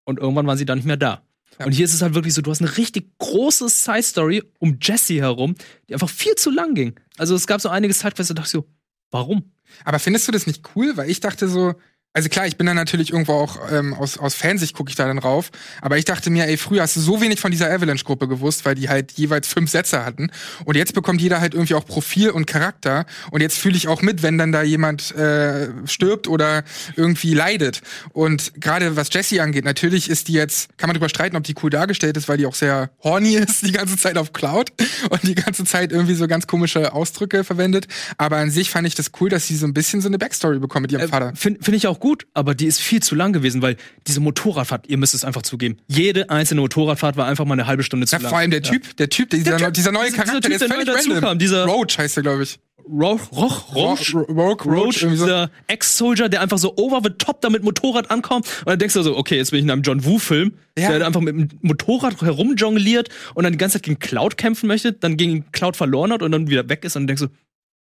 und 0.05 0.19
irgendwann 0.19 0.47
waren 0.47 0.57
sie 0.57 0.65
dann 0.65 0.77
nicht 0.77 0.87
mehr 0.87 0.97
da. 0.97 1.23
Ja. 1.59 1.65
Und 1.65 1.73
hier 1.73 1.85
ist 1.85 1.93
es 1.93 2.01
halt 2.01 2.15
wirklich 2.15 2.33
so, 2.33 2.41
du 2.41 2.51
hast 2.51 2.61
eine 2.61 2.77
richtig 2.77 3.17
große 3.17 3.69
Side-Story 3.69 4.43
um 4.59 4.77
Jesse 4.81 5.15
herum, 5.15 5.55
die 5.87 5.93
einfach 5.93 6.09
viel 6.09 6.35
zu 6.35 6.51
lang 6.51 6.73
ging. 6.73 6.95
Also 7.17 7.35
es 7.35 7.47
gab 7.47 7.61
so 7.61 7.69
einige 7.69 7.93
Sidequests, 7.93 8.29
da 8.29 8.33
dachte 8.33 8.47
ich 8.47 8.51
so, 8.51 8.67
warum? 9.11 9.51
Aber 9.83 9.99
findest 9.99 10.27
du 10.27 10.31
das 10.31 10.47
nicht 10.47 10.63
cool? 10.75 10.97
Weil 10.97 11.09
ich 11.09 11.19
dachte 11.19 11.47
so, 11.47 11.75
Also 12.15 12.29
klar, 12.29 12.47
ich 12.47 12.55
bin 12.55 12.65
dann 12.65 12.77
natürlich 12.77 13.11
irgendwo 13.11 13.33
auch 13.33 13.59
ähm, 13.73 13.93
aus, 13.93 14.17
aus 14.17 14.35
Fansicht 14.35 14.73
gucke 14.73 14.89
ich 14.89 14.95
da 14.95 15.05
dann 15.05 15.17
rauf. 15.17 15.51
Aber 15.81 15.97
ich 15.97 16.05
dachte 16.05 16.29
mir, 16.29 16.47
ey, 16.47 16.55
früher 16.55 16.81
hast 16.81 16.95
du 16.95 17.01
so 17.01 17.19
wenig 17.19 17.41
von 17.41 17.51
dieser 17.51 17.69
Avalanche-Gruppe 17.69 18.29
gewusst, 18.29 18.63
weil 18.63 18.73
die 18.73 18.87
halt 18.87 19.11
jeweils 19.11 19.49
fünf 19.49 19.69
Sätze 19.69 20.05
hatten. 20.05 20.31
Und 20.63 20.77
jetzt 20.77 20.93
bekommt 20.93 21.19
jeder 21.19 21.41
halt 21.41 21.53
irgendwie 21.53 21.73
auch 21.73 21.85
Profil 21.85 22.29
und 22.29 22.47
Charakter. 22.47 23.05
Und 23.31 23.41
jetzt 23.41 23.57
fühle 23.57 23.75
ich 23.75 23.89
auch 23.89 24.01
mit, 24.01 24.23
wenn 24.23 24.37
dann 24.37 24.53
da 24.53 24.63
jemand 24.63 25.13
äh, 25.13 25.67
stirbt 25.85 26.29
oder 26.29 26.63
irgendwie 26.95 27.33
leidet. 27.33 27.81
Und 28.13 28.53
gerade 28.61 28.95
was 28.95 29.09
Jessie 29.11 29.41
angeht, 29.41 29.65
natürlich 29.65 30.09
ist 30.09 30.29
die 30.29 30.33
jetzt, 30.33 30.77
kann 30.77 30.87
man 30.87 30.93
drüber 30.93 31.09
streiten, 31.09 31.35
ob 31.35 31.43
die 31.43 31.55
cool 31.63 31.69
dargestellt 31.69 32.15
ist, 32.15 32.29
weil 32.29 32.37
die 32.37 32.45
auch 32.45 32.55
sehr 32.55 32.91
horny 33.03 33.35
ist 33.35 33.65
die 33.65 33.73
ganze 33.73 33.97
Zeit 33.97 34.17
auf 34.17 34.31
Cloud 34.31 34.71
und 35.09 35.23
die 35.23 35.35
ganze 35.35 35.65
Zeit 35.65 35.91
irgendwie 35.91 36.15
so 36.15 36.27
ganz 36.27 36.47
komische 36.47 36.93
Ausdrücke 36.93 37.43
verwendet. 37.43 37.87
Aber 38.17 38.37
an 38.37 38.51
sich 38.51 38.69
fand 38.69 38.87
ich 38.87 38.95
das 38.95 39.11
cool, 39.19 39.27
dass 39.27 39.47
sie 39.47 39.57
so 39.57 39.67
ein 39.67 39.73
bisschen 39.73 39.99
so 39.99 40.07
eine 40.07 40.17
Backstory 40.17 40.59
bekommen 40.59 40.83
mit 40.83 40.93
ihrem 40.93 41.01
Äh, 41.01 41.07
Vater. 41.09 41.33
Finde 41.35 41.61
find 41.61 41.75
ich 41.75 41.87
auch 41.87 41.99
gut, 41.99 42.04
aber 42.33 42.55
die 42.55 42.65
ist 42.65 42.79
viel 42.79 43.01
zu 43.01 43.15
lang 43.15 43.33
gewesen, 43.33 43.61
weil 43.61 43.75
diese 44.07 44.19
Motorradfahrt, 44.19 44.87
ihr 44.87 44.97
müsst 44.97 45.13
es 45.13 45.23
einfach 45.25 45.41
zugeben, 45.41 45.77
jede 45.87 46.29
einzelne 46.29 46.61
Motorradfahrt 46.61 47.17
war 47.17 47.25
einfach 47.27 47.45
mal 47.45 47.53
eine 47.53 47.67
halbe 47.67 47.83
Stunde 47.83 48.05
zu 48.07 48.15
Ja, 48.15 48.21
lang. 48.21 48.29
vor 48.29 48.37
allem 48.39 48.51
der 48.51 48.61
Typ, 48.61 48.95
der 48.97 49.09
Typ, 49.09 49.29
dieser, 49.29 49.57
Der 49.57 49.67
Typ, 49.67 49.73
dieser 49.73 49.91
neue 49.91 50.11
Charakter, 50.11 50.39
dieser 50.39 50.41
Typ, 50.41 50.49
der 50.49 50.55
ist 50.55 50.61
der 50.61 50.69
völlig 50.69 50.87
neu 50.87 50.93
dazu 50.93 51.09
random. 51.11 51.29
kam, 51.29 51.39
dieser- 51.39 51.65
Roach 51.65 51.97
heißt 51.97 52.15
der, 52.17 52.23
glaube 52.23 52.43
ich. 52.43 52.59
Roch, 52.87 53.31
Roch, 53.31 53.73
Roch, 53.73 53.99
Ro- 54.13 54.19
Rogue, 54.19 54.35
Roach, 54.35 54.65
Roach, 54.65 55.01
irgendwie 55.01 55.17
so. 55.17 55.25
dieser 55.25 55.49
Ex-Soldier, 55.65 56.29
der 56.29 56.41
einfach 56.41 56.59
so 56.59 56.77
over 56.77 57.01
the 57.03 57.09
top 57.17 57.41
da 57.41 57.49
mit 57.49 57.63
Motorrad 57.63 58.11
ankommt. 58.11 58.45
Und 58.59 58.67
dann 58.69 58.77
denkst 58.77 58.93
du 58.93 59.01
so, 59.01 59.17
okay, 59.17 59.37
jetzt 59.37 59.49
bin 59.49 59.57
ich 59.57 59.63
in 59.65 59.71
einem 59.71 59.81
John 59.81 60.05
Woo-Film, 60.05 60.53
Ja. 60.77 60.95
der 60.95 61.07
einfach 61.07 61.19
mit 61.21 61.33
dem 61.35 61.49
Motorrad 61.61 62.21
herumjongliert 62.21 63.09
und 63.33 63.43
dann 63.43 63.53
die 63.53 63.57
ganze 63.57 63.77
Zeit 63.79 63.83
gegen 63.83 63.97
Cloud 63.97 64.37
kämpfen 64.37 64.67
möchte, 64.67 64.93
dann 64.93 65.17
gegen 65.17 65.51
Cloud 65.51 65.75
verloren 65.75 66.11
hat 66.11 66.21
und 66.21 66.31
dann 66.31 66.47
wieder 66.47 66.69
weg 66.69 66.85
ist 66.85 66.95
und 66.95 67.01
dann 67.03 67.07
denkst 67.17 67.23
du, 67.23 67.27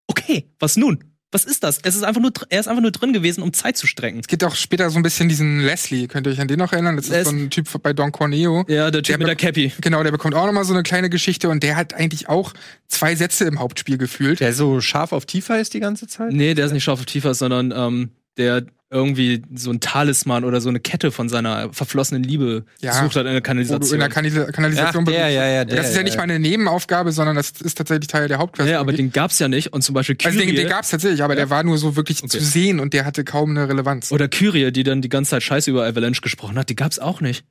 okay, 0.06 0.48
was 0.58 0.78
nun? 0.78 1.04
Was 1.34 1.44
ist 1.44 1.64
das? 1.64 1.80
Es 1.82 1.96
ist 1.96 2.04
einfach 2.04 2.20
nur, 2.20 2.30
er 2.48 2.60
ist 2.60 2.68
einfach 2.68 2.80
nur 2.80 2.92
drin 2.92 3.12
gewesen, 3.12 3.42
um 3.42 3.52
Zeit 3.52 3.76
zu 3.76 3.88
strecken. 3.88 4.20
Es 4.20 4.28
gibt 4.28 4.44
auch 4.44 4.54
später 4.54 4.88
so 4.90 5.00
ein 5.00 5.02
bisschen 5.02 5.28
diesen 5.28 5.58
Leslie, 5.58 6.06
könnt 6.06 6.28
ihr 6.28 6.30
euch 6.32 6.40
an 6.40 6.46
den 6.46 6.60
noch 6.60 6.72
erinnern? 6.72 6.94
Das 6.94 7.08
ist 7.08 7.24
so 7.24 7.34
ein 7.34 7.50
Typ 7.50 7.66
bei 7.82 7.92
Don 7.92 8.12
Corneo. 8.12 8.64
Ja, 8.68 8.92
der 8.92 9.02
Typ 9.02 9.06
Der 9.06 9.18
mit 9.18 9.26
der 9.26 9.34
Cappy. 9.34 9.72
Genau, 9.80 10.04
der 10.04 10.12
bekommt 10.12 10.36
auch 10.36 10.46
nochmal 10.46 10.64
so 10.64 10.72
eine 10.72 10.84
kleine 10.84 11.10
Geschichte 11.10 11.48
und 11.48 11.64
der 11.64 11.74
hat 11.74 11.92
eigentlich 11.92 12.28
auch 12.28 12.54
zwei 12.86 13.16
Sätze 13.16 13.46
im 13.46 13.58
Hauptspiel 13.58 13.98
gefühlt. 13.98 14.38
Der 14.38 14.52
so 14.52 14.80
scharf 14.80 15.10
auf 15.10 15.26
tiefer 15.26 15.58
ist 15.58 15.74
die 15.74 15.80
ganze 15.80 16.06
Zeit? 16.06 16.32
Nee, 16.32 16.54
der 16.54 16.66
ist 16.66 16.72
nicht 16.72 16.84
scharf 16.84 17.00
auf 17.00 17.06
tiefer, 17.06 17.34
sondern 17.34 17.72
ähm, 17.76 18.10
der 18.36 18.64
irgendwie 18.94 19.42
so 19.54 19.70
ein 19.70 19.80
Talisman 19.80 20.44
oder 20.44 20.60
so 20.60 20.68
eine 20.68 20.80
Kette 20.80 21.10
von 21.10 21.28
seiner 21.28 21.72
verflossenen 21.72 22.22
Liebe 22.22 22.64
Ja. 22.80 22.92
gesucht 22.92 23.16
hat 23.16 23.26
in 23.26 23.32
der 23.32 23.40
Kanalisation. 23.40 23.92
in 23.94 24.00
der 24.00 24.08
Kanal 24.08 24.52
Kanalisation 24.52 25.04
Ach, 25.06 25.10
der, 25.12 25.28
ja, 25.30 25.46
ja, 25.46 25.64
der, 25.64 25.76
Das 25.76 25.90
ist 25.90 25.96
ja 25.96 26.02
nicht 26.02 26.14
ja. 26.14 26.18
mal 26.18 26.22
eine 26.24 26.38
Nebenaufgabe, 26.38 27.12
sondern 27.12 27.36
das 27.36 27.50
ist 27.60 27.76
tatsächlich 27.76 28.06
Teil 28.06 28.28
der 28.28 28.38
Hauptquest. 28.38 28.70
ja, 28.70 28.80
aber 28.80 28.92
den 28.92 29.12
gab's 29.12 29.38
ja 29.38 29.48
nicht. 29.48 29.72
Und 29.72 29.82
zum 29.82 29.94
Beispiel 29.94 30.16
also 30.24 30.38
den, 30.38 30.46
Kyrie, 30.48 30.56
den 30.56 30.68
gab's 30.68 30.90
tatsächlich, 30.90 31.22
aber 31.22 31.34
der 31.36 31.50
war 31.50 31.62
nur 31.64 31.76
so 31.78 31.96
wirklich 31.96 32.18
Okay. 32.22 32.28
zu 32.38 32.40
sehen 32.44 32.80
und 32.80 32.94
der 32.94 33.04
hatte 33.04 33.24
kaum 33.24 33.50
eine 33.50 33.68
Relevanz. 33.68 34.12
oder 34.12 34.28
Kyrie, 34.28 34.70
die 34.72 34.84
dann 34.84 35.02
die 35.02 35.08
ganze 35.08 35.32
Zeit 35.32 35.42
Scheiße 35.42 35.70
über 35.70 35.84
Avalanche 35.84 36.20
gesprochen 36.22 36.56
hat, 36.58 36.68
die 36.70 36.76
gab's 36.76 36.98
auch 36.98 37.20
nicht. 37.20 37.44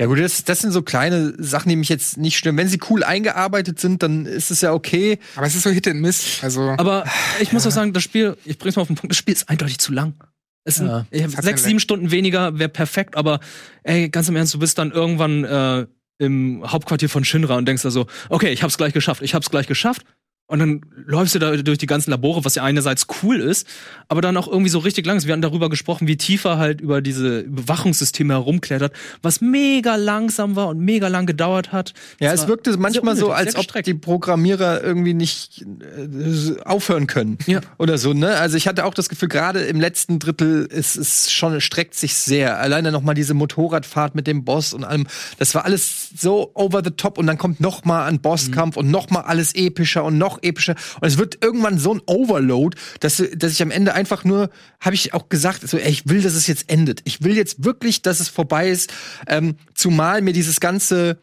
Ja 0.00 0.06
gut, 0.06 0.18
das, 0.18 0.42
das 0.42 0.58
sind 0.60 0.72
so 0.72 0.82
kleine 0.82 1.34
Sachen, 1.38 1.68
die 1.68 1.76
mich 1.76 1.88
jetzt 1.88 2.16
nicht 2.18 2.36
stören. 2.36 2.56
Wenn 2.56 2.66
sie 2.66 2.80
cool 2.90 3.04
eingearbeitet 3.04 3.78
sind, 3.78 4.02
dann 4.02 4.26
ist 4.26 4.50
es 4.50 4.60
ja 4.60 4.72
okay. 4.72 5.20
Aber 5.36 5.46
es 5.46 5.54
ist 5.54 5.62
so 5.62 5.70
Hit 5.70 5.86
and 5.86 6.00
Miss. 6.00 6.40
Also 6.42 6.74
Aber 6.78 7.04
ich 7.40 7.52
muss 7.52 7.64
auch 7.66 7.70
sagen, 7.70 7.92
das 7.92 8.02
Spiel, 8.02 8.36
ich 8.44 8.58
bring's 8.58 8.74
mal 8.74 8.82
auf 8.82 8.88
den 8.88 8.96
Punkt, 8.96 9.12
das 9.12 9.18
Spiel 9.18 9.34
ist 9.34 9.48
eindeutig 9.48 9.78
zu 9.78 9.92
lang. 9.92 10.14
Es 10.64 10.76
sind, 10.76 10.86
Ja. 10.86 11.04
sechs, 11.28 11.64
sieben 11.64 11.80
Stunden 11.80 12.10
weniger, 12.10 12.58
wäre 12.58 12.68
perfekt, 12.68 13.16
aber 13.16 13.40
ey, 13.82 14.08
ganz 14.08 14.28
im 14.28 14.36
Ernst, 14.36 14.54
du 14.54 14.58
bist 14.58 14.78
dann 14.78 14.92
irgendwann 14.92 15.44
äh, 15.44 15.86
im 16.18 16.62
Hauptquartier 16.64 17.08
von 17.08 17.24
Shinra 17.24 17.56
und 17.56 17.66
denkst 17.66 17.82
da 17.82 17.90
so, 17.90 18.06
okay, 18.28 18.50
ich 18.52 18.62
hab's 18.62 18.76
gleich 18.78 18.92
geschafft, 18.92 19.22
ich 19.22 19.34
hab's 19.34 19.50
gleich 19.50 19.66
geschafft. 19.66 20.04
Und 20.46 20.58
dann 20.58 20.82
läufst 21.06 21.34
du 21.34 21.38
da 21.38 21.56
durch 21.56 21.78
die 21.78 21.86
ganzen 21.86 22.10
Labore, 22.10 22.44
was 22.44 22.56
ja 22.56 22.62
einerseits 22.62 23.06
cool 23.22 23.40
ist, 23.40 23.66
aber 24.08 24.20
dann 24.20 24.36
auch 24.36 24.46
irgendwie 24.46 24.68
so 24.68 24.80
richtig 24.80 25.06
lang 25.06 25.16
ist. 25.16 25.26
Wir 25.26 25.32
hatten 25.32 25.40
darüber 25.40 25.70
gesprochen, 25.70 26.08
wie 26.08 26.18
tiefer 26.18 26.58
halt 26.58 26.82
über 26.82 27.00
diese 27.00 27.40
Überwachungssysteme 27.40 28.34
herumklettert, 28.34 28.92
was 29.22 29.40
mega 29.40 29.96
langsam 29.96 30.54
war 30.54 30.68
und 30.68 30.78
mega 30.78 31.08
lang 31.08 31.24
gedauert 31.24 31.72
hat. 31.72 31.94
Ja, 32.20 32.32
Das 32.32 32.42
es 32.42 32.48
wirkte 32.48 32.76
manchmal 32.76 33.16
so, 33.16 33.30
als 33.30 33.56
ob 33.56 33.82
die 33.82 33.94
Programmierer 33.94 34.82
irgendwie 34.82 35.14
nicht 35.14 35.62
äh, 35.62 36.60
aufhören 36.64 37.06
können. 37.06 37.38
Ja. 37.46 37.60
Oder 37.78 37.96
so, 37.96 38.12
ne? 38.12 38.36
Also 38.36 38.58
ich 38.58 38.68
hatte 38.68 38.84
auch 38.84 38.94
das 38.94 39.08
Gefühl, 39.08 39.28
gerade 39.28 39.60
im 39.60 39.80
letzten 39.80 40.18
Drittel 40.18 40.66
ist 40.66 40.96
es 40.96 41.32
schon, 41.32 41.60
streckt 41.62 41.94
sich 41.94 42.14
sehr. 42.14 42.58
Alleine 42.58 42.92
noch 42.92 43.02
mal 43.02 43.14
diese 43.14 43.32
Motorradfahrt 43.32 44.14
mit 44.14 44.26
dem 44.26 44.44
Boss 44.44 44.74
und 44.74 44.84
allem. 44.84 45.06
Das 45.38 45.54
war 45.54 45.64
alles 45.64 46.10
so 46.14 46.50
over 46.54 46.82
the 46.84 46.90
top 46.90 47.16
und 47.16 47.26
dann 47.26 47.38
kommt 47.38 47.60
noch 47.60 47.86
mal 47.86 48.04
ein 48.04 48.20
Bosskampf 48.20 48.76
und 48.76 48.90
noch 48.90 49.08
mal 49.08 49.20
alles 49.20 49.54
epischer 49.54 50.04
und 50.04 50.18
noch 50.32 50.42
epischer. 50.42 50.74
Und 51.00 51.08
es 51.08 51.18
wird 51.18 51.42
irgendwann 51.42 51.78
so 51.78 51.94
ein 51.94 52.00
Overload, 52.06 52.76
dass, 53.00 53.22
dass 53.34 53.52
ich 53.52 53.62
am 53.62 53.70
Ende 53.70 53.94
einfach 53.94 54.24
nur, 54.24 54.50
habe 54.80 54.94
ich 54.94 55.14
auch 55.14 55.28
gesagt, 55.28 55.68
so, 55.68 55.78
ey, 55.78 55.90
ich 55.90 56.08
will, 56.08 56.22
dass 56.22 56.34
es 56.34 56.46
jetzt 56.46 56.70
endet. 56.70 57.00
Ich 57.04 57.22
will 57.22 57.36
jetzt 57.36 57.64
wirklich, 57.64 58.02
dass 58.02 58.20
es 58.20 58.28
vorbei 58.28 58.68
ist. 58.68 58.92
Ähm, 59.26 59.56
zumal 59.74 60.22
mir 60.22 60.32
dieses 60.32 60.60
ganze 60.60 61.18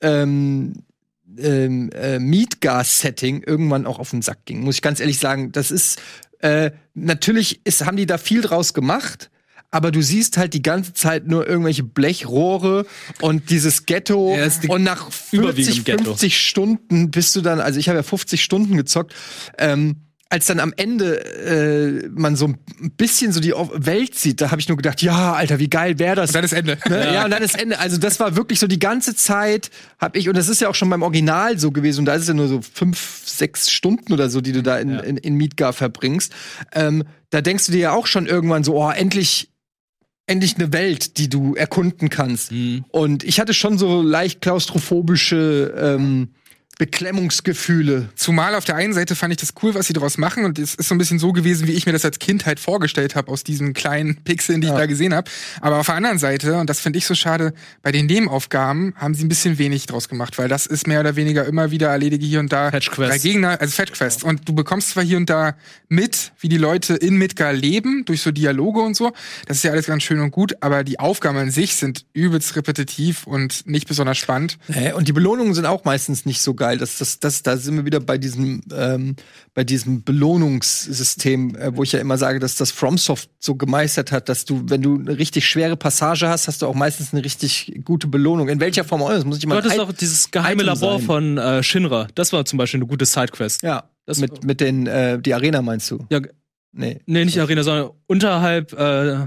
ähm, 0.00 0.74
ähm, 1.38 1.90
äh, 1.92 2.18
Mietgas-Setting 2.18 3.42
irgendwann 3.44 3.86
auch 3.86 3.98
auf 3.98 4.10
den 4.10 4.22
Sack 4.22 4.44
ging. 4.44 4.60
Muss 4.60 4.76
ich 4.76 4.82
ganz 4.82 5.00
ehrlich 5.00 5.18
sagen, 5.18 5.52
das 5.52 5.70
ist 5.70 6.00
äh, 6.40 6.70
natürlich 6.94 7.60
ist, 7.64 7.84
haben 7.84 7.96
die 7.96 8.06
da 8.06 8.18
viel 8.18 8.40
draus 8.40 8.74
gemacht. 8.74 9.30
Aber 9.72 9.92
du 9.92 10.02
siehst 10.02 10.36
halt 10.36 10.52
die 10.54 10.62
ganze 10.62 10.94
Zeit 10.94 11.26
nur 11.28 11.46
irgendwelche 11.46 11.84
Blechrohre 11.84 12.86
und 13.20 13.50
dieses 13.50 13.86
Ghetto. 13.86 14.34
Ja, 14.36 14.48
die- 14.48 14.68
und 14.68 14.82
nach 14.82 15.08
überwiegend 15.32 15.66
40, 15.74 15.84
Ghetto. 15.84 16.04
50 16.04 16.40
Stunden 16.40 17.10
bist 17.10 17.36
du 17.36 17.40
dann, 17.40 17.60
also 17.60 17.78
ich 17.78 17.88
habe 17.88 17.98
ja 17.98 18.02
50 18.02 18.42
Stunden 18.42 18.76
gezockt, 18.76 19.14
ähm, 19.58 19.96
als 20.32 20.46
dann 20.46 20.60
am 20.60 20.72
Ende 20.76 21.24
äh, 22.04 22.08
man 22.14 22.36
so 22.36 22.46
ein 22.46 22.58
bisschen 22.96 23.32
so 23.32 23.40
die 23.40 23.50
Welt 23.52 24.14
sieht, 24.16 24.40
da 24.40 24.52
habe 24.52 24.60
ich 24.60 24.68
nur 24.68 24.76
gedacht, 24.76 25.02
ja, 25.02 25.32
Alter, 25.32 25.58
wie 25.58 25.68
geil 25.68 25.98
wäre 25.98 26.14
das? 26.14 26.30
und 26.30 26.34
dann 26.36 26.44
ist 26.44 26.52
Ende. 26.52 26.78
Ne? 26.88 27.14
Ja. 27.14 27.24
und 27.24 27.32
dann 27.32 27.42
ist 27.42 27.60
Ende. 27.60 27.80
Also 27.80 27.96
das 27.98 28.20
war 28.20 28.36
wirklich 28.36 28.60
so 28.60 28.68
die 28.68 28.78
ganze 28.78 29.16
Zeit 29.16 29.70
habe 29.98 30.18
ich 30.18 30.28
und 30.28 30.36
das 30.36 30.48
ist 30.48 30.60
ja 30.60 30.68
auch 30.68 30.76
schon 30.76 30.88
beim 30.88 31.02
Original 31.02 31.58
so 31.58 31.72
gewesen 31.72 32.00
und 32.00 32.04
da 32.06 32.14
ist 32.14 32.22
es 32.22 32.28
ja 32.28 32.34
nur 32.34 32.46
so 32.46 32.60
fünf, 32.62 33.22
sechs 33.24 33.70
Stunden 33.72 34.12
oder 34.12 34.30
so, 34.30 34.40
die 34.40 34.52
du 34.52 34.62
da 34.62 34.78
in, 34.78 34.90
Ja. 34.90 35.00
in, 35.00 35.16
in 35.16 35.34
Midgar 35.34 35.72
verbringst. 35.72 36.32
Ähm, 36.72 37.02
da 37.30 37.40
denkst 37.40 37.66
du 37.66 37.72
dir 37.72 37.78
ja 37.80 37.92
auch 37.92 38.06
schon 38.06 38.26
irgendwann 38.26 38.62
so, 38.62 38.76
oh, 38.80 38.90
endlich 38.90 39.49
endlich 40.26 40.56
eine 40.56 40.72
Welt, 40.72 41.18
die 41.18 41.28
du 41.28 41.54
erkunden 41.54 42.08
kannst. 42.08 42.52
Mhm. 42.52 42.84
Und 42.90 43.24
ich 43.24 43.40
hatte 43.40 43.54
schon 43.54 43.78
so 43.78 44.02
leicht 44.02 44.40
klaustrophobische 44.40 45.74
ähm, 45.76 46.28
Beklemmungsgefühle. 46.80 48.08
Zumal 48.16 48.54
auf 48.54 48.64
der 48.64 48.76
einen 48.76 48.92
Seite 48.92 49.14
fand 49.14 49.32
ich 49.32 49.38
das 49.38 49.52
cool, 49.62 49.74
was 49.74 49.86
sie 49.86 49.92
daraus 49.92 50.18
machen 50.18 50.44
und 50.44 50.58
es 50.58 50.74
ist 50.74 50.88
so 50.88 50.94
ein 50.94 50.98
bisschen 50.98 51.18
so 51.18 51.32
gewesen, 51.32 51.66
wie 51.68 51.72
ich 51.72 51.86
mir 51.86 51.92
das 51.92 52.04
als 52.04 52.18
Kind 52.18 52.46
halt 52.46 52.60
vorgestellt 52.60 53.14
habe 53.14 53.30
aus 53.30 53.44
diesen 53.44 53.72
kleinen 53.74 54.16
Pixeln, 54.24 54.60
die 54.60 54.66
Ja. 54.68 54.74
ich 54.74 54.78
da 54.80 54.86
gesehen 54.86 55.14
habe. 55.14 55.30
Aber 55.60 55.78
auf 55.78 55.86
der 55.86 55.96
anderen 55.96 56.18
Seite, 56.18 56.54
und 56.58 56.68
das 56.70 56.80
finde 56.80 56.98
ich 56.98 57.06
so 57.06 57.14
schade, 57.14 57.52
bei 57.82 57.92
den 57.92 58.06
Nebenaufgaben 58.06 58.94
haben 58.96 59.14
sie 59.14 59.24
ein 59.24 59.28
bisschen 59.28 59.58
wenig 59.58 59.86
draus 59.86 60.08
gemacht, 60.08 60.38
weil 60.38 60.48
das 60.48 60.66
ist 60.66 60.86
mehr 60.86 61.00
oder 61.00 61.16
weniger 61.16 61.44
immer 61.46 61.70
wieder 61.70 61.88
erledige 61.88 62.24
hier 62.26 62.40
und 62.40 62.52
da 62.52 62.70
Fetch 62.70 62.90
Quest. 62.90 63.10
drei 63.12 63.18
Gegner, 63.18 63.60
also 63.60 63.72
Fetch 63.74 63.92
Quest. 63.92 64.24
Und 64.24 64.48
du 64.48 64.54
bekommst 64.54 64.90
zwar 64.90 65.04
hier 65.04 65.16
und 65.16 65.28
da 65.28 65.54
mit, 65.88 66.32
wie 66.40 66.48
die 66.48 66.56
Leute 66.58 66.94
in 66.94 67.16
Midgar 67.16 67.52
leben, 67.52 68.04
durch 68.04 68.22
so 68.22 68.30
Dialoge 68.30 68.80
und 68.80 68.96
so. 68.96 69.12
Das 69.46 69.58
ist 69.58 69.62
ja 69.64 69.72
alles 69.72 69.86
ganz 69.86 70.02
schön 70.02 70.20
und 70.20 70.30
gut, 70.30 70.54
aber 70.60 70.84
die 70.84 70.98
Aufgaben 71.00 71.38
an 71.38 71.50
sich 71.50 71.74
sind 71.74 72.04
übelst 72.12 72.54
repetitiv 72.56 73.26
und 73.26 73.66
nicht 73.66 73.88
besonders 73.88 74.18
spannend. 74.18 74.58
Äh, 74.68 74.92
Und 74.92 75.08
die 75.08 75.12
Belohnungen 75.12 75.54
sind 75.54 75.66
auch 75.66 75.84
meistens 75.84 76.24
nicht 76.26 76.40
so 76.42 76.54
geil. 76.54 76.69
Das, 76.78 76.98
das, 76.98 77.18
das, 77.20 77.42
da 77.42 77.56
sind 77.56 77.76
wir 77.76 77.84
wieder 77.84 78.00
bei 78.00 78.18
diesem, 78.18 78.60
ähm, 78.74 79.16
bei 79.54 79.64
diesem 79.64 80.02
Belohnungssystem, 80.04 81.56
äh, 81.56 81.76
wo 81.76 81.82
ich 81.82 81.92
ja 81.92 81.98
immer 82.00 82.18
sage, 82.18 82.38
dass 82.38 82.56
das 82.56 82.70
FromSoft 82.70 83.30
so 83.38 83.54
gemeistert 83.54 84.12
hat, 84.12 84.28
dass 84.28 84.44
du, 84.44 84.62
wenn 84.68 84.82
du 84.82 84.96
eine 84.98 85.18
richtig 85.18 85.46
schwere 85.48 85.76
Passage 85.76 86.28
hast, 86.28 86.48
hast 86.48 86.62
du 86.62 86.66
auch 86.66 86.74
meistens 86.74 87.12
eine 87.12 87.24
richtig 87.24 87.80
gute 87.84 88.06
Belohnung. 88.06 88.48
In 88.48 88.60
welcher 88.60 88.84
Form 88.84 89.02
auch 89.02 89.08
immer, 89.08 89.16
das 89.16 89.24
muss 89.24 89.36
ich 89.38 89.42
Du 89.42 89.48
mal 89.48 89.58
hattest 89.58 89.78
auch 89.78 89.92
dieses 89.92 90.30
geheime 90.30 90.62
Item 90.62 90.74
Labor 90.74 90.98
sein. 90.98 91.06
von 91.06 91.38
äh, 91.38 91.62
Shinra. 91.62 92.08
Das 92.14 92.32
war 92.32 92.44
zum 92.44 92.58
Beispiel 92.58 92.78
eine 92.78 92.86
gute 92.86 93.04
Sidequest. 93.06 93.62
Ja, 93.62 93.84
Das- 94.06 94.18
mit, 94.18 94.44
mit 94.44 94.60
den, 94.60 94.86
äh, 94.86 95.20
die 95.20 95.34
Arena 95.34 95.62
meinst 95.62 95.90
du? 95.90 96.06
Ja, 96.10 96.20
Nee. 96.72 97.00
nee, 97.06 97.24
nicht 97.24 97.40
Arena, 97.40 97.64
sondern 97.64 97.90
unterhalb, 98.06 98.72
äh, 98.74 99.26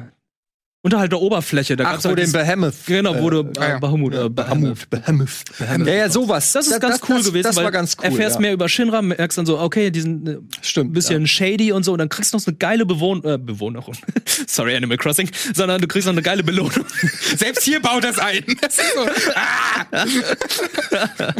unterhalb 0.83 1.09
der 1.09 1.19
Oberfläche. 1.19 1.75
Da 1.77 1.85
Ach, 1.85 1.91
gab's 1.93 2.03
wo 2.03 2.09
halt 2.09 2.19
den 2.19 2.31
Behemoth. 2.31 2.73
Genau, 2.85 3.19
wo 3.19 3.29
du 3.29 3.39
äh, 3.39 3.51
ja. 3.57 3.77
äh, 3.77 3.79
Bahamut, 3.79 4.13
äh, 4.13 4.29
Behemoth. 4.29 4.89
Behemoth. 4.89 5.43
Behemoth. 5.57 5.87
Ja, 5.87 5.93
ja, 5.93 6.09
sowas. 6.09 6.51
Das 6.51 6.67
ist 6.67 6.79
ganz 6.79 6.99
cool 7.07 7.23
gewesen, 7.23 7.43
Das 7.43 7.55
war 7.55 7.71
ganz 7.71 7.95
cool. 7.97 8.05
erfährst 8.05 8.35
ja. 8.35 8.41
mehr 8.41 8.53
über 8.53 8.67
Shinra, 8.67 9.01
merkst 9.01 9.37
dann 9.37 9.45
so, 9.45 9.59
okay, 9.59 9.89
die 9.91 10.01
sind 10.01 10.27
äh, 10.27 10.37
Stimmt. 10.61 10.91
ein 10.91 10.93
bisschen 10.93 11.25
shady 11.25 11.71
und 11.71 11.83
so, 11.83 11.93
und 11.93 11.99
dann 11.99 12.09
kriegst 12.09 12.33
du 12.33 12.37
noch 12.37 12.43
so 12.43 12.51
eine 12.51 12.57
geile 12.57 12.85
Bewohn 12.85 13.23
äh, 13.23 13.37
Bewohnerung. 13.37 13.95
Sorry, 14.47 14.75
Animal 14.75 14.97
Crossing, 14.97 15.31
sondern 15.53 15.81
du 15.81 15.87
kriegst 15.87 16.05
noch 16.05 16.13
eine 16.13 16.21
geile 16.21 16.43
Belohnung. 16.43 16.85
Selbst 17.37 17.63
hier 17.63 17.81
baut 17.81 18.03
das 18.03 18.19
ein. 18.19 18.43
Das 18.61 18.77
so, 18.77 19.07
ah! 19.35 21.33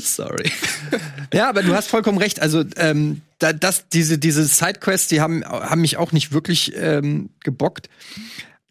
Sorry. 0.00 0.50
Ja, 1.32 1.48
aber 1.48 1.62
du 1.62 1.74
hast 1.74 1.88
vollkommen 1.88 2.18
recht. 2.18 2.40
Also 2.40 2.64
ähm, 2.76 3.22
da, 3.38 3.52
das, 3.52 3.88
diese, 3.88 4.18
diese 4.18 4.44
Sidequests, 4.44 5.08
die 5.08 5.20
haben, 5.20 5.44
haben 5.44 5.80
mich 5.80 5.96
auch 5.96 6.12
nicht 6.12 6.32
wirklich 6.32 6.72
ähm, 6.76 7.30
gebockt. 7.40 7.88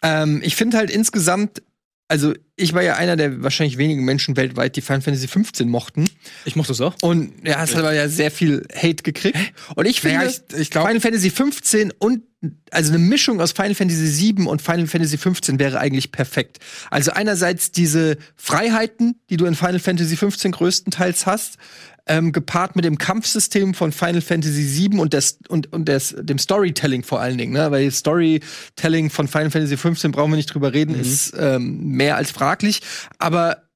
Ähm, 0.04 0.42
ich 0.44 0.56
finde 0.56 0.78
halt 0.78 0.90
insgesamt 0.90 1.62
also 2.10 2.34
ich 2.56 2.74
war 2.74 2.82
ja 2.84 2.96
einer 2.96 3.18
der 3.18 3.44
wahrscheinlich 3.44 3.78
wenigen 3.78 4.06
Menschen 4.06 4.38
weltweit, 4.38 4.78
die 4.78 4.82
Final 4.82 5.02
Fantasy 5.02 5.28
15 5.28 5.68
mochten. 5.68 6.06
Ich 6.46 6.56
mochte 6.56 6.72
es 6.72 6.80
auch. 6.80 6.96
Und 7.02 7.34
ja, 7.46 7.62
es 7.62 7.72
hat 7.72 7.80
aber 7.80 7.92
ja 7.94 8.08
sehr 8.08 8.32
viel 8.32 8.66
Hate 8.74 9.04
gekriegt. 9.04 9.38
Und 9.76 9.86
ich 9.86 10.00
finde, 10.00 10.20
Naja, 10.20 10.30
ich- 10.30 10.58
ich 10.58 10.70
glaub- 10.72 10.88
Final 10.88 11.02
Fantasy 11.02 11.30
15 11.30 11.92
und 12.00 12.22
also 12.72 12.94
eine 12.94 13.00
Mischung 13.00 13.42
aus 13.42 13.52
Final 13.52 13.76
Fantasy 13.76 14.08
7 14.08 14.48
und 14.48 14.62
Final 14.62 14.88
Fantasy 14.88 15.18
15 15.18 15.60
wäre 15.60 15.82
eigentlich 15.82 16.14
perfekt. 16.14 16.60
Also 16.90 17.12
einerseits 17.12 17.72
diese 17.74 18.16
Freiheiten, 18.38 19.20
die 19.30 19.36
du 19.36 19.46
in 19.46 19.56
Final 19.56 19.80
Fantasy 19.80 20.16
15 20.16 20.54
größtenteils 20.54 21.26
hast, 21.26 21.58
ähm, 22.08 22.32
gepaart 22.32 22.76
mit 22.76 22.86
dem 22.86 22.98
Kampfsystem 22.98 23.74
von 23.74 23.92
Final 23.92 24.22
Fantasy 24.22 24.64
7 24.64 25.00
und, 25.00 25.14
des, 25.14 25.40
und, 25.48 25.72
und 25.74 25.88
des, 25.88 26.16
dem 26.20 26.38
Storytelling 26.38 27.04
vor 27.04 27.20
allen 27.20 27.38
Dingen, 27.38 27.54
ne? 27.54 27.72
Weil 27.72 27.92
Storytelling 27.92 29.10
von 29.10 29.28
Final 29.28 29.52
Fantasy 29.52 29.78
15 29.78 30.12
brauchen 30.12 30.32
wir 30.32 30.38
nicht 30.38 30.54
drüber 30.54 30.74
reden, 30.74 30.96
ist 30.96 31.34
ähm, 31.38 31.88
mehr 31.90 32.16
als 32.16 32.32
fraglich. 32.32 32.82
Aber 33.18 33.68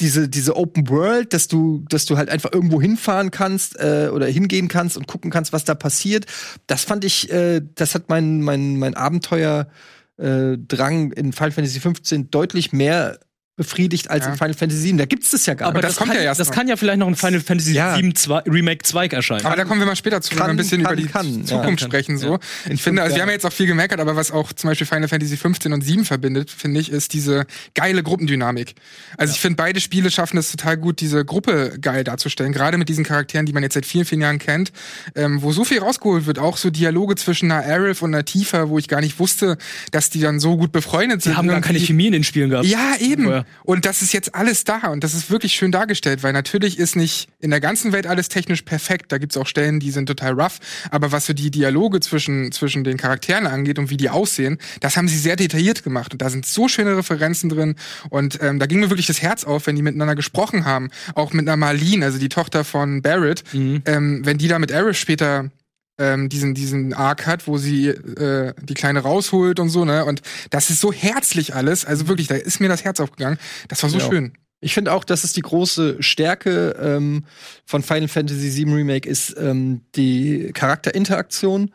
diese, 0.00 0.28
diese 0.28 0.56
Open 0.56 0.88
World, 0.88 1.32
dass 1.32 1.48
du, 1.48 1.84
dass 1.88 2.06
du 2.06 2.16
halt 2.16 2.28
einfach 2.28 2.52
irgendwo 2.52 2.80
hinfahren 2.80 3.30
kannst 3.30 3.78
äh, 3.78 4.10
oder 4.12 4.26
hingehen 4.26 4.68
kannst 4.68 4.96
und 4.96 5.06
gucken 5.06 5.30
kannst, 5.30 5.52
was 5.52 5.64
da 5.64 5.74
passiert, 5.74 6.26
das 6.66 6.84
fand 6.84 7.04
ich, 7.04 7.30
äh, 7.32 7.60
das 7.74 7.94
hat 7.94 8.08
mein, 8.08 8.40
mein, 8.42 8.78
mein 8.78 8.94
Abenteuer 8.94 9.68
äh, 10.16 10.56
Drang 10.56 11.12
in 11.12 11.32
Final 11.32 11.52
Fantasy 11.52 11.80
15 11.80 12.30
deutlich 12.30 12.72
mehr 12.72 13.18
befriedigt 13.58 14.08
als 14.08 14.24
Ja. 14.24 14.32
in 14.32 14.38
Final 14.38 14.54
Fantasy 14.54 14.80
7. 14.80 14.96
Da 14.96 15.04
gibt's 15.04 15.32
das 15.32 15.44
ja 15.44 15.52
gar 15.52 15.68
Aber 15.68 15.78
nicht. 15.80 15.88
das 15.90 15.96
kommt 15.96 16.12
kann, 16.12 16.16
ja 16.18 16.24
erst 16.24 16.40
Das 16.40 16.48
noch. 16.48 16.54
kann 16.54 16.68
ja 16.68 16.76
vielleicht 16.76 16.98
noch 17.00 17.08
ein 17.08 17.16
Final 17.16 17.40
Fantasy 17.40 17.74
Ja. 17.74 17.94
7 17.96 18.14
2, 18.14 18.38
Remake 18.46 18.82
2 18.84 19.08
erscheinen. 19.08 19.44
Aber 19.44 19.56
da 19.56 19.64
kommen 19.66 19.80
wir 19.80 19.86
mal 19.86 19.96
später 19.96 20.22
zu, 20.22 20.30
wenn 20.30 20.38
wir 20.38 20.42
Kann- 20.42 20.50
ein 20.52 20.56
bisschen 20.56 20.82
kann- 20.82 20.92
über 20.94 21.02
die 21.02 21.08
kann, 21.08 21.40
ja. 21.40 21.44
Zukunft 21.44 21.80
Kann, 21.82 21.90
sprechen. 21.90 22.16
So. 22.16 22.32
ja. 22.34 22.38
Ich 22.70 22.82
finde, 22.82 23.02
also 23.02 23.14
wir 23.16 23.20
haben 23.22 23.28
ja 23.28 23.34
jetzt 23.34 23.44
auch 23.44 23.52
viel 23.52 23.66
gemeckert, 23.66 24.00
aber 24.00 24.16
was 24.16 24.30
auch 24.30 24.52
zum 24.54 24.70
Beispiel 24.70 24.86
Final 24.86 25.08
Fantasy 25.08 25.36
15 25.36 25.72
und 25.74 25.82
7 25.82 26.06
verbindet, 26.06 26.50
finde 26.50 26.80
ich, 26.80 26.90
ist 26.90 27.12
diese 27.12 27.44
geile 27.74 28.02
Gruppendynamik. 28.02 28.74
Also 29.18 29.34
ich 29.34 29.40
finde, 29.40 29.56
beide 29.56 29.80
Spiele 29.80 30.10
schaffen 30.10 30.38
es 30.38 30.50
total 30.50 30.76
gut, 30.76 31.00
diese 31.00 31.24
Gruppe 31.24 31.74
geil 31.80 32.04
darzustellen. 32.04 32.52
Gerade 32.52 32.78
mit 32.78 32.88
diesen 32.88 33.04
Charakteren, 33.04 33.44
die 33.44 33.52
man 33.52 33.62
jetzt 33.64 33.74
seit 33.74 33.84
vielen, 33.86 34.04
vielen 34.04 34.20
Jahren 34.22 34.38
kennt, 34.38 34.72
ähm, 35.16 35.42
wo 35.42 35.52
so 35.52 35.64
viel 35.64 35.80
rausgeholt 35.80 36.26
wird. 36.26 36.38
Auch 36.38 36.56
so 36.56 36.70
Dialoge 36.70 37.16
zwischen 37.16 37.50
einer 37.50 37.62
Aerith 37.64 38.02
und 38.02 38.14
einer 38.14 38.24
Tifa, 38.24 38.68
wo 38.68 38.78
ich 38.78 38.86
gar 38.88 39.00
nicht 39.00 39.18
wusste, 39.18 39.58
dass 39.90 40.10
die 40.10 40.20
dann 40.20 40.38
so 40.38 40.56
gut 40.56 40.70
befreundet 40.70 41.22
sind. 41.22 41.32
Die 41.32 41.36
haben 41.36 41.48
gar 41.48 41.60
keine. 41.60 41.78
Chemie 41.78 42.06
in 42.06 42.12
den 42.12 42.24
Spielen 42.24 42.50
gehabt. 42.50 42.66
Ja, 42.66 42.94
eben. 43.00 43.24
Vorher. 43.24 43.46
Und 43.64 43.84
das 43.84 44.02
ist 44.02 44.12
jetzt 44.12 44.34
alles 44.34 44.64
da 44.64 44.88
und 44.88 45.04
das 45.04 45.14
ist 45.14 45.30
wirklich 45.30 45.52
schön 45.52 45.72
dargestellt, 45.72 46.22
weil 46.22 46.32
natürlich 46.32 46.78
ist 46.78 46.96
nicht 46.96 47.28
in 47.38 47.50
der 47.50 47.60
ganzen 47.60 47.92
Welt 47.92 48.06
alles 48.06 48.28
technisch 48.28 48.62
perfekt. 48.62 49.12
Da 49.12 49.18
gibt's 49.18 49.36
auch 49.36 49.46
Stellen, 49.46 49.80
die 49.80 49.90
sind 49.90 50.06
total 50.06 50.40
rough. 50.40 50.58
Aber 50.90 51.12
was 51.12 51.26
so 51.26 51.32
die 51.32 51.50
Dialoge 51.50 52.00
zwischen, 52.00 52.52
zwischen 52.52 52.84
den 52.84 52.96
Charakteren 52.96 53.46
angeht 53.46 53.78
und 53.78 53.90
wie 53.90 53.96
die 53.96 54.10
aussehen, 54.10 54.58
das 54.80 54.96
haben 54.96 55.08
sie 55.08 55.18
sehr 55.18 55.36
detailliert 55.36 55.82
gemacht. 55.82 56.12
Und 56.12 56.22
da 56.22 56.30
sind 56.30 56.46
so 56.46 56.68
schöne 56.68 56.96
Referenzen 56.96 57.48
drin. 57.48 57.74
Und 58.10 58.38
ähm, 58.42 58.58
da 58.58 58.66
ging 58.66 58.80
mir 58.80 58.90
wirklich 58.90 59.06
das 59.06 59.22
Herz 59.22 59.44
auf, 59.44 59.66
wenn 59.66 59.76
die 59.76 59.82
miteinander 59.82 60.14
gesprochen 60.14 60.64
haben. 60.64 60.90
Auch 61.14 61.32
mit 61.32 61.46
einer 61.46 61.56
Marlene, 61.56 62.06
also 62.06 62.18
die 62.18 62.28
Tochter 62.28 62.64
von 62.64 63.02
Barrett. 63.02 63.44
Ähm, 63.86 64.24
wenn 64.24 64.38
die 64.38 64.48
da 64.48 64.58
mit 64.58 64.72
Aerith 64.72 64.96
später 64.96 65.50
ähm, 65.98 66.28
diesen, 66.28 66.54
diesen 66.54 66.94
Arc 66.94 67.26
hat, 67.26 67.46
wo 67.46 67.58
sie 67.58 67.88
äh, 67.88 68.54
die 68.62 68.74
Kleine 68.74 69.00
rausholt 69.00 69.58
und 69.60 69.68
so, 69.68 69.84
ne? 69.84 70.04
Und 70.04 70.22
das 70.50 70.70
ist 70.70 70.80
so 70.80 70.92
herzlich 70.92 71.54
alles. 71.54 71.84
Also 71.84 72.08
wirklich, 72.08 72.26
da 72.28 72.36
ist 72.36 72.60
mir 72.60 72.68
das 72.68 72.84
Herz 72.84 73.00
aufgegangen. 73.00 73.38
Das 73.68 73.82
war 73.82 73.90
so 73.90 73.98
Ja. 73.98 74.06
schön. 74.08 74.32
Ich 74.60 74.74
finde 74.74 74.92
auch, 74.92 75.04
das 75.04 75.22
ist 75.22 75.36
die 75.36 75.42
große 75.42 76.02
Stärke 76.02 76.70
ähm, 76.82 77.24
von 77.64 77.82
Final 77.84 78.08
Fantasy 78.08 78.56
VII 78.66 78.74
Remake, 78.74 79.08
ist 79.08 79.36
ähm, 79.38 79.82
die 79.94 80.50
Charakterinteraktion 80.52 81.70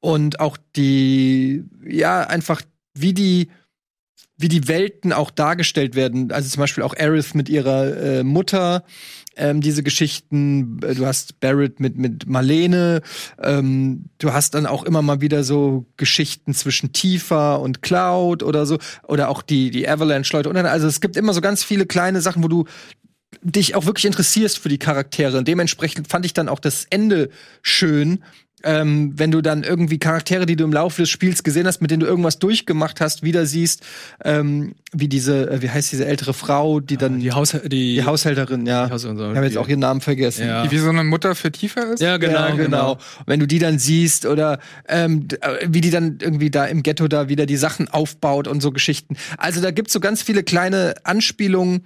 und 0.00 0.40
auch 0.40 0.56
die, 0.76 1.64
ja, 1.86 2.22
einfach 2.22 2.60
wie 2.94 3.12
die 3.14 3.50
wie 4.36 4.48
die 4.48 4.66
Welten 4.68 5.12
auch 5.12 5.30
dargestellt 5.30 5.94
werden. 5.94 6.32
Also 6.32 6.48
zum 6.48 6.60
Beispiel 6.60 6.82
auch 6.82 6.94
Aerith 6.96 7.34
mit 7.34 7.48
ihrer 7.48 7.96
äh, 7.96 8.24
Mutter, 8.24 8.84
ähm, 9.36 9.60
diese 9.60 9.82
Geschichten. 9.82 10.78
Du 10.80 11.06
hast 11.06 11.40
Barrett 11.40 11.80
mit, 11.80 11.96
mit 11.96 12.26
Marlene. 12.28 13.00
Ähm, 13.42 14.06
du 14.18 14.32
hast 14.32 14.54
dann 14.54 14.66
auch 14.66 14.84
immer 14.84 15.02
mal 15.02 15.20
wieder 15.20 15.44
so 15.44 15.86
Geschichten 15.96 16.54
zwischen 16.54 16.92
Tifa 16.92 17.56
und 17.56 17.82
Cloud 17.82 18.42
oder 18.42 18.66
so. 18.66 18.78
Oder 19.06 19.28
auch 19.28 19.42
die, 19.42 19.70
die 19.70 19.88
Avalanche-Leute. 19.88 20.48
Und 20.48 20.56
dann- 20.56 20.66
Also 20.66 20.86
es 20.86 21.00
gibt 21.00 21.16
immer 21.16 21.32
so 21.32 21.40
ganz 21.40 21.62
viele 21.64 21.86
kleine 21.86 22.20
Sachen, 22.20 22.42
wo 22.42 22.48
du 22.48 22.64
dich 23.42 23.74
auch 23.74 23.86
wirklich 23.86 24.04
interessierst 24.04 24.58
für 24.58 24.68
die 24.68 24.78
Charaktere. 24.78 25.38
Und 25.38 25.48
dementsprechend 25.48 26.08
fand 26.08 26.24
ich 26.26 26.34
dann 26.34 26.48
auch 26.48 26.60
das 26.60 26.86
Ende 26.90 27.30
schön. 27.62 28.22
Ähm, 28.64 29.12
wenn 29.16 29.30
du 29.30 29.42
dann 29.42 29.62
irgendwie 29.62 29.98
Charaktere, 29.98 30.46
die 30.46 30.56
du 30.56 30.64
im 30.64 30.72
Laufe 30.72 31.02
des 31.02 31.10
Spiels 31.10 31.42
gesehen 31.42 31.66
hast, 31.66 31.80
mit 31.80 31.90
denen 31.90 32.00
du 32.00 32.06
irgendwas 32.06 32.38
durchgemacht 32.38 33.00
hast, 33.00 33.22
wieder 33.22 33.46
siehst, 33.46 33.82
ähm, 34.24 34.74
wie 34.92 35.08
diese, 35.08 35.50
äh, 35.50 35.62
wie 35.62 35.70
heißt 35.70 35.92
diese 35.92 36.06
ältere 36.06 36.34
Frau, 36.34 36.80
die 36.80 36.96
dann 36.96 37.20
Die, 37.20 37.32
Haus 37.32 37.56
die, 37.64 37.68
die 37.68 38.04
Haushälterin, 38.04 38.66
ja. 38.66 38.86
Die 38.86 38.92
Haushälterin, 38.92 39.32
ich 39.32 39.36
habe 39.36 39.46
jetzt 39.46 39.58
auch 39.58 39.68
ihren 39.68 39.80
Namen 39.80 40.00
vergessen. 40.00 40.46
Ja. 40.46 40.62
Die 40.62 40.70
wie 40.70 40.78
so 40.78 40.88
eine 40.88 41.04
Mutter 41.04 41.34
für 41.34 41.52
Tifa 41.52 41.80
ist. 41.82 42.00
Ja, 42.00 42.16
genau, 42.16 42.48
ja, 42.48 42.54
genau. 42.54 42.98
Wenn 43.26 43.40
du 43.40 43.46
die 43.46 43.58
dann 43.58 43.78
siehst 43.78 44.26
oder 44.26 44.58
ähm, 44.88 45.28
äh, 45.40 45.66
wie 45.68 45.80
die 45.80 45.90
dann 45.90 46.18
irgendwie 46.20 46.50
da 46.50 46.64
im 46.64 46.82
Ghetto 46.82 47.06
da 47.08 47.28
wieder 47.28 47.46
die 47.46 47.56
Sachen 47.56 47.88
aufbaut 47.88 48.48
und 48.48 48.60
so 48.60 48.72
Geschichten. 48.72 49.16
Also 49.36 49.60
da 49.60 49.70
gibt's 49.70 49.92
so 49.92 50.00
ganz 50.00 50.22
viele 50.22 50.42
kleine 50.42 50.94
Anspielungen, 51.04 51.84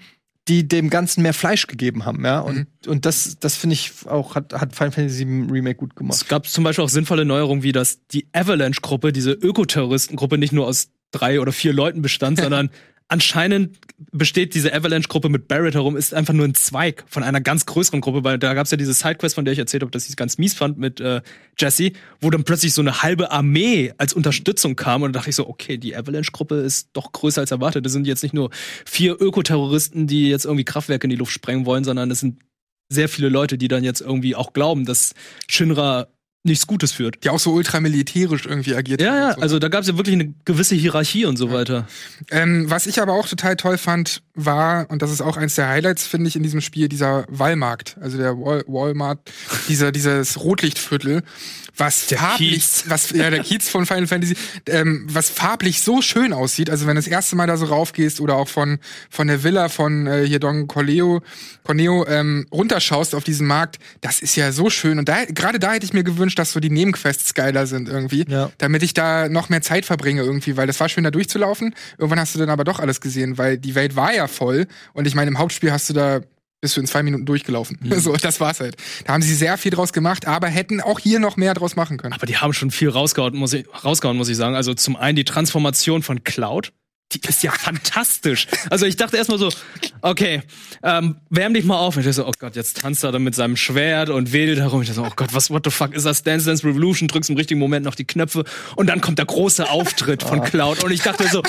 die 0.48 0.66
dem 0.66 0.90
Ganzen 0.90 1.22
mehr 1.22 1.34
Fleisch 1.34 1.66
gegeben 1.66 2.04
haben, 2.06 2.24
ja. 2.24 2.40
Und, 2.40 2.66
und 2.86 3.04
das, 3.04 3.38
das 3.38 3.56
finde 3.56 3.74
ich 3.74 3.92
auch, 4.06 4.34
hat, 4.34 4.54
hat 4.54 4.74
Final 4.74 4.92
Fantasy 4.92 5.26
VII 5.26 5.50
Remake 5.50 5.76
gut 5.76 5.94
gemacht. 5.94 6.16
Es 6.16 6.28
gab 6.28 6.46
zum 6.46 6.64
Beispiel 6.64 6.84
auch 6.84 6.88
sinnvolle 6.88 7.24
Neuerungen, 7.24 7.62
wie 7.62 7.72
dass 7.72 8.06
die 8.08 8.26
Avalanche-Gruppe, 8.32 9.12
diese 9.12 9.32
Ökoterroristengruppe, 9.32 10.38
nicht 10.38 10.52
nur 10.52 10.66
aus 10.66 10.90
drei 11.10 11.40
oder 11.40 11.52
vier 11.52 11.72
Leuten 11.72 12.02
bestand, 12.02 12.38
sondern 12.42 12.70
anscheinend 13.08 13.78
besteht 14.12 14.54
diese 14.54 14.72
Avalanche-Gruppe 14.72 15.28
mit 15.28 15.48
Barrett 15.48 15.74
herum, 15.74 15.96
ist 15.96 16.14
einfach 16.14 16.34
nur 16.34 16.46
ein 16.46 16.54
Zweig 16.54 17.04
von 17.08 17.22
einer 17.22 17.40
ganz 17.40 17.66
größeren 17.66 18.00
Gruppe, 18.00 18.22
weil 18.22 18.38
da 18.38 18.54
gab 18.54 18.66
es 18.66 18.70
ja 18.70 18.76
diese 18.76 18.92
Sidequest, 18.92 19.34
von 19.34 19.44
der 19.44 19.52
ich 19.52 19.58
erzählt 19.58 19.82
habe, 19.82 19.90
dass 19.90 20.04
ich 20.04 20.10
es 20.10 20.16
ganz 20.16 20.38
mies 20.38 20.54
fand 20.54 20.78
mit 20.78 21.00
äh, 21.00 21.22
Jesse, 21.58 21.92
wo 22.20 22.30
dann 22.30 22.44
plötzlich 22.44 22.74
so 22.74 22.82
eine 22.82 23.02
halbe 23.02 23.30
Armee 23.30 23.92
als 23.98 24.12
Unterstützung 24.12 24.76
kam 24.76 25.02
und 25.02 25.12
da 25.12 25.18
dachte 25.18 25.30
ich 25.30 25.36
so, 25.36 25.48
okay, 25.48 25.78
die 25.78 25.96
Avalanche-Gruppe 25.96 26.56
ist 26.56 26.90
doch 26.92 27.10
größer 27.12 27.40
als 27.40 27.50
erwartet. 27.50 27.84
Das 27.84 27.92
sind 27.92 28.06
jetzt 28.06 28.22
nicht 28.22 28.34
nur 28.34 28.50
vier 28.84 29.20
Ökoterroristen, 29.20 30.06
die 30.06 30.28
jetzt 30.28 30.44
irgendwie 30.44 30.64
Kraftwerke 30.64 31.06
in 31.06 31.10
die 31.10 31.16
Luft 31.16 31.32
sprengen 31.32 31.66
wollen, 31.66 31.84
sondern 31.84 32.10
es 32.10 32.20
sind 32.20 32.38
sehr 32.90 33.08
viele 33.08 33.28
Leute, 33.28 33.58
die 33.58 33.68
dann 33.68 33.84
jetzt 33.84 34.00
irgendwie 34.00 34.34
auch 34.34 34.52
glauben, 34.52 34.84
dass 34.84 35.14
Shinra 35.48 36.08
nichts 36.48 36.66
Gutes 36.66 36.92
führt. 36.92 37.22
Die 37.24 37.30
auch 37.30 37.38
so 37.38 37.52
ultramilitärisch 37.52 38.46
irgendwie 38.46 38.74
agiert. 38.74 39.00
Ja, 39.00 39.14
ja, 39.14 39.34
so. 39.34 39.40
also 39.40 39.58
da 39.58 39.68
gab 39.68 39.82
es 39.82 39.88
ja 39.88 39.96
wirklich 39.96 40.14
eine 40.14 40.34
gewisse 40.44 40.74
Hierarchie 40.74 41.26
und 41.26 41.36
so 41.36 41.52
weiter. 41.52 41.86
Ähm, 42.30 42.68
was 42.68 42.86
ich 42.86 43.00
aber 43.00 43.12
auch 43.12 43.28
total 43.28 43.56
toll 43.56 43.78
fand, 43.78 44.22
war, 44.34 44.90
und 44.90 45.02
das 45.02 45.10
ist 45.10 45.20
auch 45.20 45.36
eins 45.36 45.56
der 45.56 45.68
Highlights, 45.68 46.06
finde 46.06 46.28
ich, 46.28 46.36
in 46.36 46.42
diesem 46.42 46.60
Spiel, 46.60 46.88
dieser 46.88 47.24
Wallmarkt, 47.28 47.96
also 48.00 48.18
der 48.18 48.36
Wall 48.38 48.64
Walmart, 48.66 49.18
dieser, 49.68 49.92
dieses 49.92 50.40
Rotlichtviertel, 50.40 51.22
was 51.78 52.04
farblich, 52.04 52.50
Kiez. 52.54 52.84
was, 52.88 53.10
ja, 53.10 53.30
der 53.30 53.42
Kiez 53.42 53.68
von 53.68 53.86
Final 53.86 54.06
Fantasy, 54.06 54.36
ähm, 54.66 55.06
was 55.08 55.30
farblich 55.30 55.80
so 55.80 56.02
schön 56.02 56.32
aussieht, 56.32 56.68
also 56.70 56.86
wenn 56.86 56.96
du 56.96 57.00
das 57.02 57.06
erste 57.06 57.36
Mal 57.36 57.46
da 57.46 57.56
so 57.56 57.66
raufgehst 57.66 58.20
oder 58.20 58.34
auch 58.36 58.48
von, 58.48 58.78
von 59.10 59.28
der 59.28 59.42
Villa 59.44 59.68
von 59.68 60.06
äh, 60.06 60.26
hier 60.26 60.40
Don 60.40 60.66
Corleo, 60.66 61.22
Corneo, 61.64 62.04
ähm, 62.08 62.46
runterschaust 62.52 63.14
auf 63.14 63.24
diesen 63.24 63.46
Markt, 63.46 63.78
das 64.00 64.20
ist 64.20 64.36
ja 64.36 64.52
so 64.52 64.70
schön. 64.70 64.98
Und 64.98 65.08
da, 65.08 65.24
gerade 65.26 65.58
da 65.58 65.72
hätte 65.72 65.86
ich 65.86 65.92
mir 65.92 66.04
gewünscht, 66.04 66.38
dass 66.38 66.52
so 66.52 66.60
die 66.60 66.70
Nebenquests 66.70 67.34
geiler 67.34 67.66
sind 67.66 67.88
irgendwie, 67.88 68.24
Ja. 68.28 68.50
damit 68.58 68.82
ich 68.82 68.94
da 68.94 69.28
noch 69.28 69.48
mehr 69.48 69.62
Zeit 69.62 69.84
verbringe 69.86 70.22
irgendwie, 70.22 70.56
weil 70.56 70.66
das 70.66 70.80
war 70.80 70.88
schön 70.88 71.04
da 71.04 71.10
durchzulaufen. 71.10 71.74
Irgendwann 71.98 72.20
hast 72.20 72.34
du 72.34 72.38
dann 72.38 72.50
aber 72.50 72.64
doch 72.64 72.78
alles 72.80 73.00
gesehen, 73.00 73.38
weil 73.38 73.58
die 73.58 73.74
Welt 73.74 73.96
war 73.96 74.12
ja 74.12 74.26
voll 74.26 74.66
und 74.94 75.06
ich 75.06 75.14
meine, 75.14 75.30
im 75.30 75.38
Hauptspiel 75.38 75.70
hast 75.72 75.88
du 75.90 75.94
da 75.94 76.20
bist 76.60 76.76
du 76.76 76.80
in 76.80 76.86
zwei 76.86 77.02
Minuten 77.02 77.26
durchgelaufen. 77.26 77.78
So, 77.98 78.16
das 78.16 78.38
war's 78.40 78.60
halt. 78.60 78.76
Da 79.04 79.12
haben 79.12 79.22
sie 79.22 79.34
sehr 79.34 79.58
viel 79.58 79.72
draus 79.72 79.92
gemacht, 79.92 80.26
aber 80.26 80.46
hätten 80.46 80.80
auch 80.80 81.00
hier 81.00 81.18
noch 81.18 81.36
mehr 81.36 81.52
draus 81.54 81.74
machen 81.74 81.96
können. 81.96 82.12
Aber 82.12 82.26
die 82.26 82.36
haben 82.36 82.52
schon 82.52 82.70
viel 82.70 82.88
rausgehauen, 82.88 83.36
muss 83.36 83.52
ich, 83.52 83.66
rausgehauen, 83.84 84.16
muss 84.16 84.28
ich 84.28 84.36
sagen. 84.36 84.54
Also 84.54 84.72
zum 84.74 84.94
einen 84.96 85.16
die 85.16 85.24
Transformation 85.24 86.02
von 86.02 86.22
Cloud. 86.22 86.72
Die 87.12 87.20
ist 87.26 87.42
ja 87.42 87.50
fantastisch. 87.50 88.46
Also 88.68 88.84
ich 88.84 88.96
dachte 88.96 89.16
erstmal 89.16 89.38
so, 89.38 89.48
okay, 90.02 90.42
ähm, 90.82 91.16
wärm 91.30 91.54
dich 91.54 91.64
mal 91.64 91.78
auf. 91.78 91.96
Und 91.96 92.00
ich 92.00 92.06
dachte 92.06 92.16
so, 92.16 92.26
oh 92.26 92.32
Gott, 92.38 92.54
jetzt 92.54 92.82
tanzt 92.82 93.02
er 93.02 93.12
da 93.12 93.18
mit 93.18 93.34
seinem 93.34 93.56
Schwert 93.56 94.10
und 94.10 94.32
wedelt 94.32 94.58
herum. 94.58 94.82
Ich 94.82 94.88
dachte 94.88 95.00
so, 95.00 95.06
oh 95.06 95.12
Gott, 95.16 95.32
was, 95.32 95.48
what 95.48 95.62
the 95.64 95.70
fuck 95.70 95.94
ist 95.94 96.04
das? 96.04 96.22
Dance 96.22 96.44
Dance 96.44 96.66
Revolution, 96.66 97.08
drückst 97.08 97.30
im 97.30 97.36
richtigen 97.36 97.60
Moment 97.60 97.86
noch 97.86 97.94
die 97.94 98.04
Knöpfe 98.04 98.44
und 98.76 98.88
dann 98.88 99.00
kommt 99.00 99.18
der 99.18 99.24
große 99.24 99.70
Auftritt 99.70 100.22
von 100.22 100.42
Cloud. 100.42 100.84
Und 100.84 100.90
ich 100.90 101.00
dachte 101.00 101.26
so, 101.28 101.42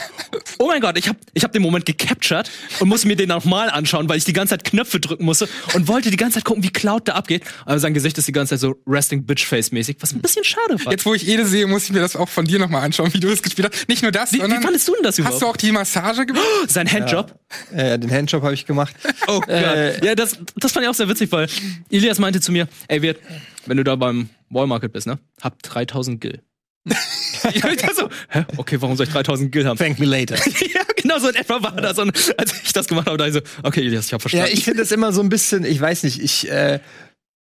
oh 0.59 0.67
mein 0.67 0.79
Gott, 0.79 0.97
ich 0.97 1.09
habe 1.09 1.19
ich 1.33 1.43
hab 1.43 1.51
den 1.51 1.61
Moment 1.61 1.85
gecaptured 1.85 2.49
und 2.79 2.87
musste 2.87 3.07
mir 3.07 3.17
den 3.17 3.27
nochmal 3.27 3.69
anschauen, 3.69 4.07
weil 4.07 4.17
ich 4.17 4.23
die 4.23 4.33
ganze 4.33 4.51
Zeit 4.51 4.63
Knöpfe 4.63 5.01
drücken 5.01 5.25
musste 5.25 5.49
und 5.73 5.89
wollte 5.89 6.09
die 6.09 6.17
ganze 6.17 6.35
Zeit 6.35 6.45
gucken, 6.45 6.63
wie 6.63 6.69
Cloud 6.69 7.09
da 7.09 7.15
abgeht. 7.15 7.43
Aber 7.65 7.79
sein 7.79 7.93
Gesicht 7.93 8.17
ist 8.17 8.29
die 8.29 8.31
ganze 8.31 8.51
Zeit 8.55 8.61
so 8.61 8.75
Resting 8.87 9.25
Bitch 9.25 9.45
Face 9.45 9.73
mäßig, 9.73 9.97
was 9.99 10.13
ein 10.13 10.21
bisschen 10.21 10.45
schade 10.45 10.83
war. 10.85 10.93
Jetzt, 10.93 11.05
wo 11.05 11.13
ich 11.13 11.27
Ede 11.27 11.45
sehe, 11.45 11.67
muss 11.67 11.83
ich 11.83 11.91
mir 11.91 11.99
das 11.99 12.15
auch 12.15 12.29
von 12.29 12.45
dir 12.45 12.59
nochmal 12.59 12.83
anschauen, 12.83 13.13
wie 13.13 13.19
du 13.19 13.29
das 13.29 13.43
gespielt 13.43 13.69
hast. 13.73 13.89
Nicht 13.89 14.03
nur 14.03 14.13
das, 14.13 14.31
Wie, 14.31 14.37
wie 14.37 14.41
sondern 14.41 14.61
fandest 14.61 14.87
du 14.87 14.93
denn 14.93 15.03
das 15.03 15.19
überhaupt? 15.19 15.48
Auch 15.49 15.57
die 15.57 15.71
Massage 15.71 16.25
gemacht? 16.25 16.45
Sein 16.67 16.91
Handjob? 16.91 17.37
Äh, 17.73 17.99
den 17.99 18.11
Handjob 18.11 18.43
habe 18.43 18.53
ich 18.53 18.65
gemacht. 18.65 18.95
Oh 19.27 19.39
Gott. 19.39 19.49
Äh, 19.49 20.05
ja, 20.05 20.15
das, 20.15 20.37
das 20.55 20.71
fand 20.71 20.85
ich 20.85 20.89
auch 20.89 20.95
sehr 20.95 21.09
witzig, 21.09 21.31
weil 21.31 21.47
Ilias 21.89 22.19
meinte 22.19 22.39
zu 22.39 22.51
mir, 22.51 22.67
ey, 22.87 23.01
Wirt, 23.01 23.19
wenn 23.65 23.77
du 23.77 23.83
da 23.83 23.95
beim 23.95 24.29
Wallmarket 24.49 24.93
bist, 24.93 25.07
ne, 25.07 25.19
hab 25.41 25.61
3000 25.63 26.21
Gil. 26.21 26.41
ich 27.53 27.61
dachte 27.61 27.95
so, 27.95 28.09
hä, 28.29 28.45
okay, 28.57 28.81
warum 28.81 28.95
soll 28.95 29.05
ich 29.05 29.13
3000 29.13 29.51
Gil 29.51 29.65
haben? 29.67 29.77
Thank 29.77 29.99
me 29.99 30.05
later. 30.05 30.35
ja, 30.73 30.81
genau 30.95 31.19
so 31.19 31.29
in 31.29 31.35
etwa 31.35 31.61
war 31.61 31.75
das. 31.75 31.99
Und 31.99 32.11
als 32.37 32.53
ich 32.63 32.73
das 32.73 32.87
gemacht 32.87 33.07
habe, 33.07 33.17
dachte 33.17 33.29
ich 33.29 33.35
so, 33.35 33.41
okay, 33.63 33.81
ich 33.81 33.95
habe 33.95 34.21
verstanden. 34.21 34.47
Ja, 34.47 34.53
ich 34.53 34.63
finde 34.63 34.79
das 34.81 34.91
immer 34.91 35.11
so 35.11 35.21
ein 35.21 35.29
bisschen, 35.29 35.65
ich 35.65 35.79
weiß 35.79 36.03
nicht, 36.03 36.21
ich, 36.21 36.49
äh, 36.49 36.79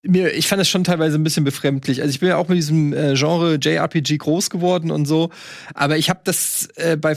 mir, 0.05 0.33
ich 0.35 0.49
fand 0.49 0.59
das 0.61 0.69
schon 0.69 0.83
teilweise 0.83 1.17
ein 1.17 1.23
bisschen 1.23 1.45
befremdlich. 1.45 2.01
Also 2.03 2.11
ich 2.11 2.19
bin 2.21 2.29
ja 2.29 2.37
auch 2.37 2.49
mit 2.49 2.59
diesem 2.59 2.93
äh, 2.93 3.15
Genre 3.15 3.55
JRPG 3.61 4.19
groß 4.19 4.51
geworden 4.51 4.91
und 4.91 5.07
so, 5.07 5.31
aber 5.75 5.97
ich 5.97 6.11
habe 6.11 6.21
das 6.25 6.69
äh, 6.75 6.97
bei 6.97 7.13
äh, 7.13 7.17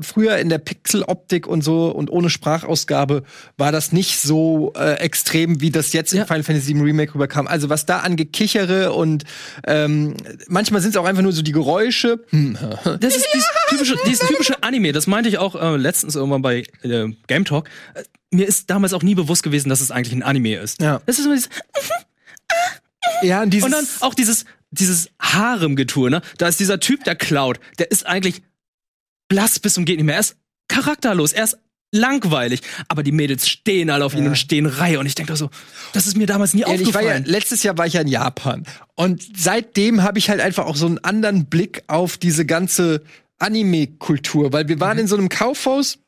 früher 0.00 0.38
in 0.38 0.48
der 0.48 0.58
Pixeloptik 0.58 1.46
und 1.46 1.62
so 1.62 1.90
und 1.90 2.10
ohne 2.10 2.30
Sprachausgabe 2.30 3.24
war 3.58 3.70
das 3.70 3.92
nicht 3.92 4.18
so 4.20 4.72
äh, 4.76 4.94
extrem, 4.94 5.60
wie 5.60 5.70
das 5.70 5.92
jetzt 5.92 6.12
Ja. 6.14 6.22
in 6.22 6.26
Final 6.26 6.42
Fantasy 6.42 6.74
VII 6.74 6.82
Remake 6.82 7.14
rüberkam. 7.14 7.46
Also 7.46 7.68
was 7.68 7.84
da 7.84 7.98
an 7.98 8.16
Gekichere 8.16 8.92
und 8.92 9.24
ähm, 9.66 10.14
manchmal 10.48 10.80
sind 10.80 10.90
es 10.92 10.96
auch 10.96 11.04
einfach 11.04 11.22
nur 11.22 11.32
so 11.32 11.42
die 11.42 11.52
Geräusche. 11.52 12.24
Hm, 12.30 12.56
Das 13.00 13.14
ist 13.16 13.26
dieses 13.34 13.48
typische, 13.68 13.96
dieses 14.06 14.26
typische 14.26 14.62
Anime. 14.62 14.92
Das 14.92 15.06
meinte 15.06 15.28
ich 15.28 15.36
auch 15.38 15.54
äh, 15.54 15.76
letztens 15.76 16.14
irgendwann 16.16 16.40
bei 16.42 16.64
äh, 16.82 17.08
Game 17.26 17.44
Talk. 17.44 17.68
Äh, 17.94 18.04
mir 18.30 18.46
ist 18.48 18.70
damals 18.70 18.94
auch 18.94 19.02
nie 19.02 19.14
bewusst 19.14 19.42
gewesen, 19.42 19.68
dass 19.68 19.82
es 19.82 19.90
eigentlich 19.90 20.14
ein 20.14 20.22
Anime 20.22 20.56
ist. 20.56 20.80
Ja. 20.80 21.02
Das 21.04 21.18
ist 21.18 21.26
immer 21.26 21.34
dieses, 21.34 21.50
ja, 23.22 23.42
und 23.42 23.50
dieses 23.50 23.64
und 23.66 23.72
dann 23.72 23.86
auch 24.00 24.14
dieses, 24.14 24.44
dieses 24.70 25.10
Harem-Getue, 25.20 26.10
ne? 26.10 26.22
Da 26.38 26.48
ist 26.48 26.60
dieser 26.60 26.80
Typ, 26.80 27.04
der 27.04 27.16
klaut. 27.16 27.60
Der 27.78 27.90
ist 27.90 28.06
eigentlich 28.06 28.42
blass 29.28 29.58
bis 29.58 29.74
zum 29.74 29.84
geht 29.84 29.96
nicht 29.96 30.06
mehr. 30.06 30.14
Er 30.16 30.20
ist 30.20 30.36
charakterlos. 30.68 31.32
Er 31.32 31.44
ist 31.44 31.58
langweilig. 31.94 32.60
Aber 32.88 33.02
die 33.02 33.12
Mädels 33.12 33.48
stehen 33.48 33.90
alle 33.90 34.04
auf 34.04 34.14
ihn 34.14 34.24
Ja. 34.24 34.30
und 34.30 34.36
stehen 34.36 34.66
Reihe. 34.66 34.98
Und 34.98 35.06
ich 35.06 35.14
denke 35.14 35.36
so, 35.36 35.50
das 35.92 36.06
ist 36.06 36.16
mir 36.16 36.26
damals 36.26 36.54
nie 36.54 36.60
Ja, 36.62 36.68
ich 36.68 36.80
war 36.94 37.02
ja, 37.02 37.08
aufgefallen. 37.10 37.24
letztes 37.26 37.62
Jahr 37.62 37.76
war 37.76 37.86
ich 37.86 37.92
ja 37.94 38.00
in 38.00 38.08
Japan. 38.08 38.64
Und 38.94 39.22
seitdem 39.36 40.02
habe 40.02 40.18
ich 40.18 40.30
halt 40.30 40.40
einfach 40.40 40.64
auch 40.66 40.76
so 40.76 40.86
einen 40.86 40.98
anderen 40.98 41.46
Blick 41.46 41.82
auf 41.88 42.16
diese 42.16 42.46
ganze 42.46 43.02
Anime-Kultur, 43.38 44.52
weil 44.52 44.68
wir 44.68 44.80
waren 44.80 44.98
in 44.98 45.06
so 45.06 45.16
einem 45.16 45.28
Kaufhaus, 45.28 45.98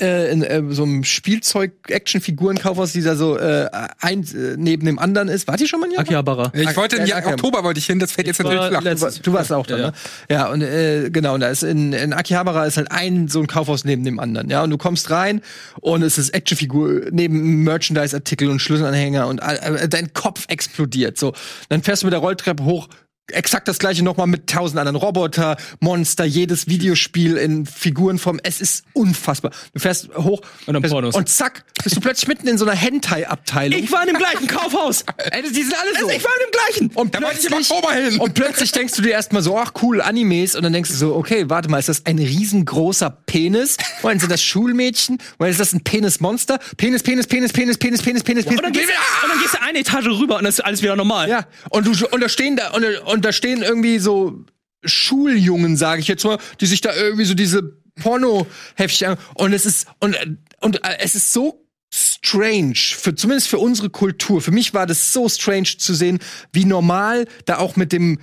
äh, 0.00 0.30
in 0.32 0.42
äh, 0.42 0.62
so 0.70 0.84
einem 0.84 1.04
Spielzeug-Action-Figuren-Kaufhaus, 1.04 2.92
die 2.92 3.02
da 3.02 3.16
so 3.16 3.36
äh, 3.38 3.68
ein 4.00 4.22
äh, 4.22 4.54
neben 4.56 4.86
dem 4.86 4.98
anderen 4.98 5.28
ist. 5.28 5.48
Wart 5.48 5.60
ihr 5.60 5.68
schon 5.68 5.80
mal 5.80 5.86
in 5.86 5.92
Japan? 5.92 6.06
Akihabara. 6.06 6.52
Ich 6.54 6.76
wollte 6.76 6.96
im 6.96 7.06
Ja. 7.06 7.18
Oktober 7.26 7.64
wollte 7.64 7.78
ich 7.78 7.86
hin, 7.86 7.98
das 7.98 8.12
fällt 8.12 8.26
jetzt 8.26 8.42
natürlich 8.42 8.66
flach. 8.68 8.82
letzt- 8.82 9.00
Du, 9.02 9.06
war- 9.06 9.12
du 9.22 9.32
warst 9.32 9.52
auch 9.52 9.66
da, 9.66 9.76
Ja, 9.76 9.86
ne? 9.88 9.92
Ja, 10.30 10.48
und 10.50 10.62
äh, 10.62 11.10
genau, 11.10 11.34
und 11.34 11.40
da 11.40 11.48
ist 11.48 11.62
in, 11.62 11.92
in 11.92 12.12
Akihabara 12.12 12.64
ist 12.66 12.76
halt 12.76 12.90
ein 12.90 13.28
so 13.28 13.40
ein 13.40 13.46
Kaufhaus 13.46 13.84
neben 13.84 14.04
dem 14.04 14.18
anderen, 14.20 14.48
ja, 14.50 14.62
und 14.62 14.70
du 14.70 14.78
kommst 14.78 15.10
rein 15.10 15.40
und 15.80 16.02
es 16.02 16.18
ist 16.18 16.30
Actionfigur 16.30 17.02
neben 17.10 17.64
Merchandise-Artikel 17.64 18.48
und 18.50 18.60
Schlüsselanhänger 18.60 19.26
und 19.26 19.38
äh, 19.40 19.88
dein 19.88 20.12
Kopf 20.12 20.44
explodiert. 20.48 21.18
So, 21.18 21.32
dann 21.68 21.82
fährst 21.82 22.02
du 22.02 22.06
mit 22.06 22.12
der 22.12 22.20
Rolltreppe 22.20 22.64
hoch. 22.64 22.88
Exakt 23.32 23.68
das 23.68 23.78
gleiche 23.78 24.02
nochmal 24.02 24.26
mit 24.26 24.48
tausend 24.48 24.78
anderen 24.78 24.96
Roboter, 24.96 25.56
Monster, 25.80 26.24
jedes 26.24 26.66
Videospiel 26.68 27.36
in 27.36 27.66
Figurenform. 27.66 28.40
Es 28.42 28.60
ist 28.60 28.84
unfassbar. 28.94 29.50
Du 29.74 29.80
fährst 29.80 30.08
hoch 30.16 30.40
Und 30.66 30.74
dann 30.74 30.82
Pornos. 30.82 31.14
und 31.14 31.28
zack, 31.28 31.64
bist 31.82 31.94
du 31.96 32.00
plötzlich 32.00 32.26
mitten 32.28 32.48
in 32.48 32.56
so 32.58 32.64
einer 32.64 32.74
Hentai-Abteilung. 32.74 33.78
Ich 33.82 33.92
war 33.92 34.00
in 34.02 34.08
dem 34.08 34.16
gleichen 34.18 34.46
Kaufhaus. 34.46 35.04
Ey, 35.30 35.42
die 35.42 35.62
sind 35.62 35.74
alle 35.78 35.90
so. 36.00 36.08
Ich 36.10 36.24
war 36.24 36.30
in 36.38 36.46
dem 36.46 36.50
gleichen. 36.52 36.96
Und 36.96 37.14
Da 37.14 37.20
wollte 37.22 37.38
ich 37.40 37.68
hin. 37.68 38.18
und 38.20 38.34
plötzlich 38.34 38.72
denkst 38.72 38.94
du 38.94 39.02
dir 39.02 39.10
erstmal 39.12 39.42
so, 39.42 39.58
ach 39.58 39.72
cool, 39.82 40.00
Animes. 40.00 40.54
Und 40.54 40.62
dann 40.62 40.72
denkst 40.72 40.90
du 40.90 40.96
so, 40.96 41.14
okay, 41.14 41.44
warte 41.48 41.68
mal, 41.68 41.78
ist 41.78 41.88
das 41.88 42.06
ein 42.06 42.18
riesengroßer 42.18 43.10
Penis? 43.26 43.76
Oder 44.02 44.18
sind 44.18 44.32
das 44.32 44.42
Schulmädchen? 44.42 45.18
Oder 45.38 45.50
ist 45.50 45.60
das 45.60 45.72
ein 45.72 45.82
Penismonster? 45.84 46.58
Penis, 46.76 47.02
Penis, 47.02 47.26
Penis, 47.26 47.52
Penis, 47.52 47.76
Penis, 47.78 48.02
Penis, 48.02 48.22
Penis, 48.22 48.44
Penis. 48.44 48.58
Und 48.58 48.64
dann, 48.64 48.72
gehst, 48.72 48.88
du- 48.88 49.24
und 49.24 49.30
dann 49.32 49.38
gehst 49.40 49.54
du 49.54 49.62
eine 49.62 49.78
Etage 49.80 50.06
rüber 50.06 50.36
und 50.36 50.44
dann 50.44 50.50
ist 50.50 50.60
alles 50.64 50.82
wieder 50.82 50.96
normal. 50.96 51.28
ja, 51.28 51.46
und 51.70 51.86
du 51.86 52.06
und 52.08 52.20
da 52.22 52.28
stehen 52.28 52.56
da 52.56 52.70
und, 52.70 52.84
und 52.84 53.17
da 53.24 53.32
stehen 53.32 53.62
irgendwie 53.62 53.98
so 53.98 54.44
Schuljungen, 54.84 55.76
sage 55.76 56.00
ich 56.00 56.08
jetzt 56.08 56.24
mal, 56.24 56.38
die 56.60 56.66
sich 56.66 56.80
da 56.80 56.94
irgendwie 56.94 57.24
so 57.24 57.34
diese 57.34 57.78
Porno-Heftchen 58.00 59.16
und 59.34 59.52
es 59.52 59.66
ist 59.66 59.88
und 60.00 60.16
und 60.60 60.84
äh, 60.84 60.98
es 61.00 61.14
ist 61.14 61.32
so 61.32 61.64
strange, 61.90 62.74
für, 62.74 63.14
zumindest 63.14 63.48
für 63.48 63.58
unsere 63.58 63.90
Kultur. 63.90 64.40
Für 64.40 64.50
mich 64.50 64.74
war 64.74 64.86
das 64.86 65.12
so 65.12 65.28
strange 65.28 65.78
zu 65.78 65.94
sehen, 65.94 66.18
wie 66.52 66.64
normal 66.64 67.26
da 67.46 67.58
auch 67.58 67.76
mit 67.76 67.92
dem 67.92 68.18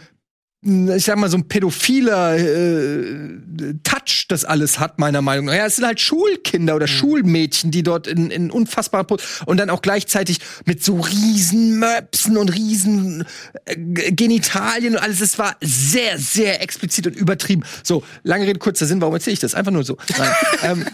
ich 0.65 1.05
sag 1.05 1.17
mal, 1.17 1.29
so 1.29 1.37
ein 1.37 1.47
pädophiler 1.47 2.37
äh, 2.37 3.73
Touch 3.83 4.25
das 4.27 4.45
alles 4.45 4.79
hat, 4.79 4.97
meiner 4.97 5.21
Meinung 5.21 5.45
nach. 5.45 5.53
Ja, 5.53 5.67
es 5.67 5.75
sind 5.75 5.85
halt 5.85 5.99
Schulkinder 5.99 6.75
oder 6.75 6.87
Schulmädchen, 6.87 7.69
die 7.69 7.83
dort 7.83 8.07
in, 8.07 8.31
in 8.31 8.49
unfassbarer 8.49 9.03
Put 9.03 9.21
und 9.45 9.57
dann 9.57 9.69
auch 9.69 9.83
gleichzeitig 9.83 10.39
mit 10.65 10.83
so 10.83 10.99
riesen 10.99 11.77
Möpsen 11.77 12.37
und 12.37 12.49
riesen 12.49 13.25
äh, 13.65 13.75
Genitalien 13.77 14.95
und 14.95 15.01
alles. 15.01 15.21
Es 15.21 15.37
war 15.37 15.55
sehr, 15.61 16.17
sehr 16.17 16.61
explizit 16.63 17.05
und 17.05 17.15
übertrieben. 17.15 17.63
So, 17.83 18.03
lange 18.23 18.47
Rede, 18.47 18.57
kurzer 18.57 18.87
Sinn, 18.87 19.01
warum 19.01 19.13
erzähle 19.13 19.35
ich 19.35 19.39
das? 19.39 19.53
Einfach 19.53 19.71
nur 19.71 19.83
so. 19.83 19.97
Ähm, 20.63 20.85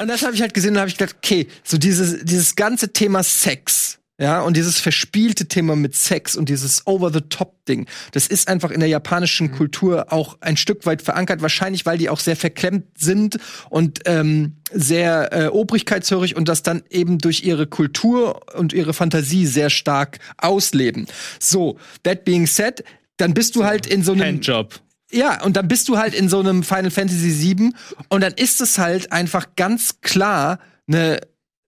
und 0.00 0.08
das 0.08 0.22
habe 0.22 0.34
ich 0.34 0.40
halt 0.40 0.54
gesehen 0.54 0.74
und 0.74 0.78
habe 0.78 0.88
ich 0.88 0.96
gedacht, 0.96 1.16
okay, 1.18 1.48
so 1.64 1.76
dieses, 1.76 2.24
dieses 2.24 2.56
ganze 2.56 2.92
Thema 2.92 3.22
Sex, 3.22 3.95
ja, 4.18 4.40
und 4.40 4.56
dieses 4.56 4.80
verspielte 4.80 5.46
Thema 5.46 5.76
mit 5.76 5.94
Sex 5.94 6.36
und 6.36 6.48
dieses 6.48 6.86
Over-the-Top-Ding, 6.86 7.86
das 8.12 8.26
ist 8.26 8.48
einfach 8.48 8.70
in 8.70 8.80
der 8.80 8.88
japanischen 8.88 9.52
Kultur 9.52 10.10
auch 10.10 10.38
ein 10.40 10.56
Stück 10.56 10.86
weit 10.86 11.02
verankert, 11.02 11.42
wahrscheinlich, 11.42 11.84
weil 11.84 11.98
die 11.98 12.08
auch 12.08 12.20
sehr 12.20 12.36
verklemmt 12.36 12.86
sind 12.96 13.38
und 13.68 14.00
ähm, 14.06 14.56
sehr 14.72 15.32
äh, 15.32 15.46
obrigkeitshörig 15.48 16.34
und 16.34 16.48
das 16.48 16.62
dann 16.62 16.82
eben 16.88 17.18
durch 17.18 17.44
ihre 17.44 17.66
Kultur 17.66 18.40
und 18.56 18.72
ihre 18.72 18.94
Fantasie 18.94 19.46
sehr 19.46 19.68
stark 19.68 20.18
ausleben. 20.38 21.06
So, 21.38 21.78
that 22.02 22.24
being 22.24 22.46
said, 22.46 22.84
dann 23.18 23.34
bist 23.34 23.54
du 23.54 23.64
halt 23.64 23.86
in 23.86 24.02
so 24.02 24.12
einem 24.12 24.22
Handjob. 24.22 24.80
ja, 25.12 25.42
und 25.44 25.58
dann 25.58 25.68
bist 25.68 25.90
du 25.90 25.98
halt 25.98 26.14
in 26.14 26.30
so 26.30 26.40
einem 26.40 26.62
Final 26.62 26.90
Fantasy 26.90 27.54
VII 27.54 27.72
und 28.08 28.22
dann 28.22 28.32
ist 28.32 28.62
es 28.62 28.78
halt 28.78 29.12
einfach 29.12 29.56
ganz 29.56 30.00
klar 30.00 30.58
eine, 30.88 31.20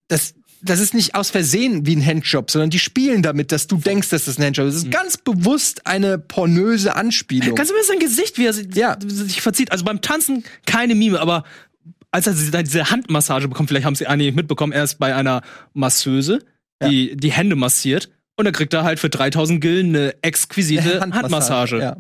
das, 0.09 0.35
das 0.63 0.81
ist 0.81 0.95
nicht 0.95 1.15
aus 1.15 1.31
Versehen 1.31 1.87
wie 1.87 1.95
ein 1.97 2.05
Handjob, 2.05 2.51
sondern 2.51 2.71
die 2.71 2.79
spielen 2.79 3.23
damit, 3.23 3.53
dass 3.53 3.67
du 3.67 3.77
denkst, 3.77 4.09
dass 4.11 4.25
das 4.25 4.39
ein 4.39 4.45
Handjob 4.45 4.67
ist. 4.69 4.75
Es 4.77 4.83
ist 4.85 4.91
ganz 4.91 5.17
bewusst 5.17 5.87
eine 5.87 6.19
pornöse 6.19 6.97
Anspielung. 6.97 7.55
Kannst 7.55 7.71
du 7.71 7.77
mir 7.77 7.85
sein 7.85 7.99
Gesicht, 7.99 8.39
wie 8.39 8.47
er 8.47 8.53
sich, 8.53 8.75
Ja. 8.75 8.97
sich 9.05 9.41
verzieht? 9.41 9.73
Also 9.73 9.85
beim 9.85 10.01
Tanzen 10.01 10.45
keine 10.67 10.95
Mime, 10.95 11.21
aber 11.21 11.45
als 12.11 12.27
er 12.27 12.63
diese 12.63 12.91
Handmassage 12.91 13.49
bekommt, 13.49 13.69
vielleicht 13.69 13.85
haben 13.87 13.95
sie 13.95 14.07
einige 14.07 14.33
mitbekommen, 14.33 14.73
er 14.73 14.85
ist 14.85 14.99
bei 14.99 15.15
einer 15.15 15.43
Masseuse, 15.75 16.41
die 16.83 17.17
die 17.17 17.33
Hände 17.33 17.57
massiert 17.57 18.09
und 18.37 18.45
dann 18.45 18.55
kriegt 18.55 18.73
er 18.73 18.85
halt 18.85 18.99
für 19.01 19.11
3000 19.11 19.61
Gillen 19.61 19.95
eine 19.95 20.15
exquisite 20.23 21.01
Handmassage. 21.01 21.81
Ja. 21.81 21.97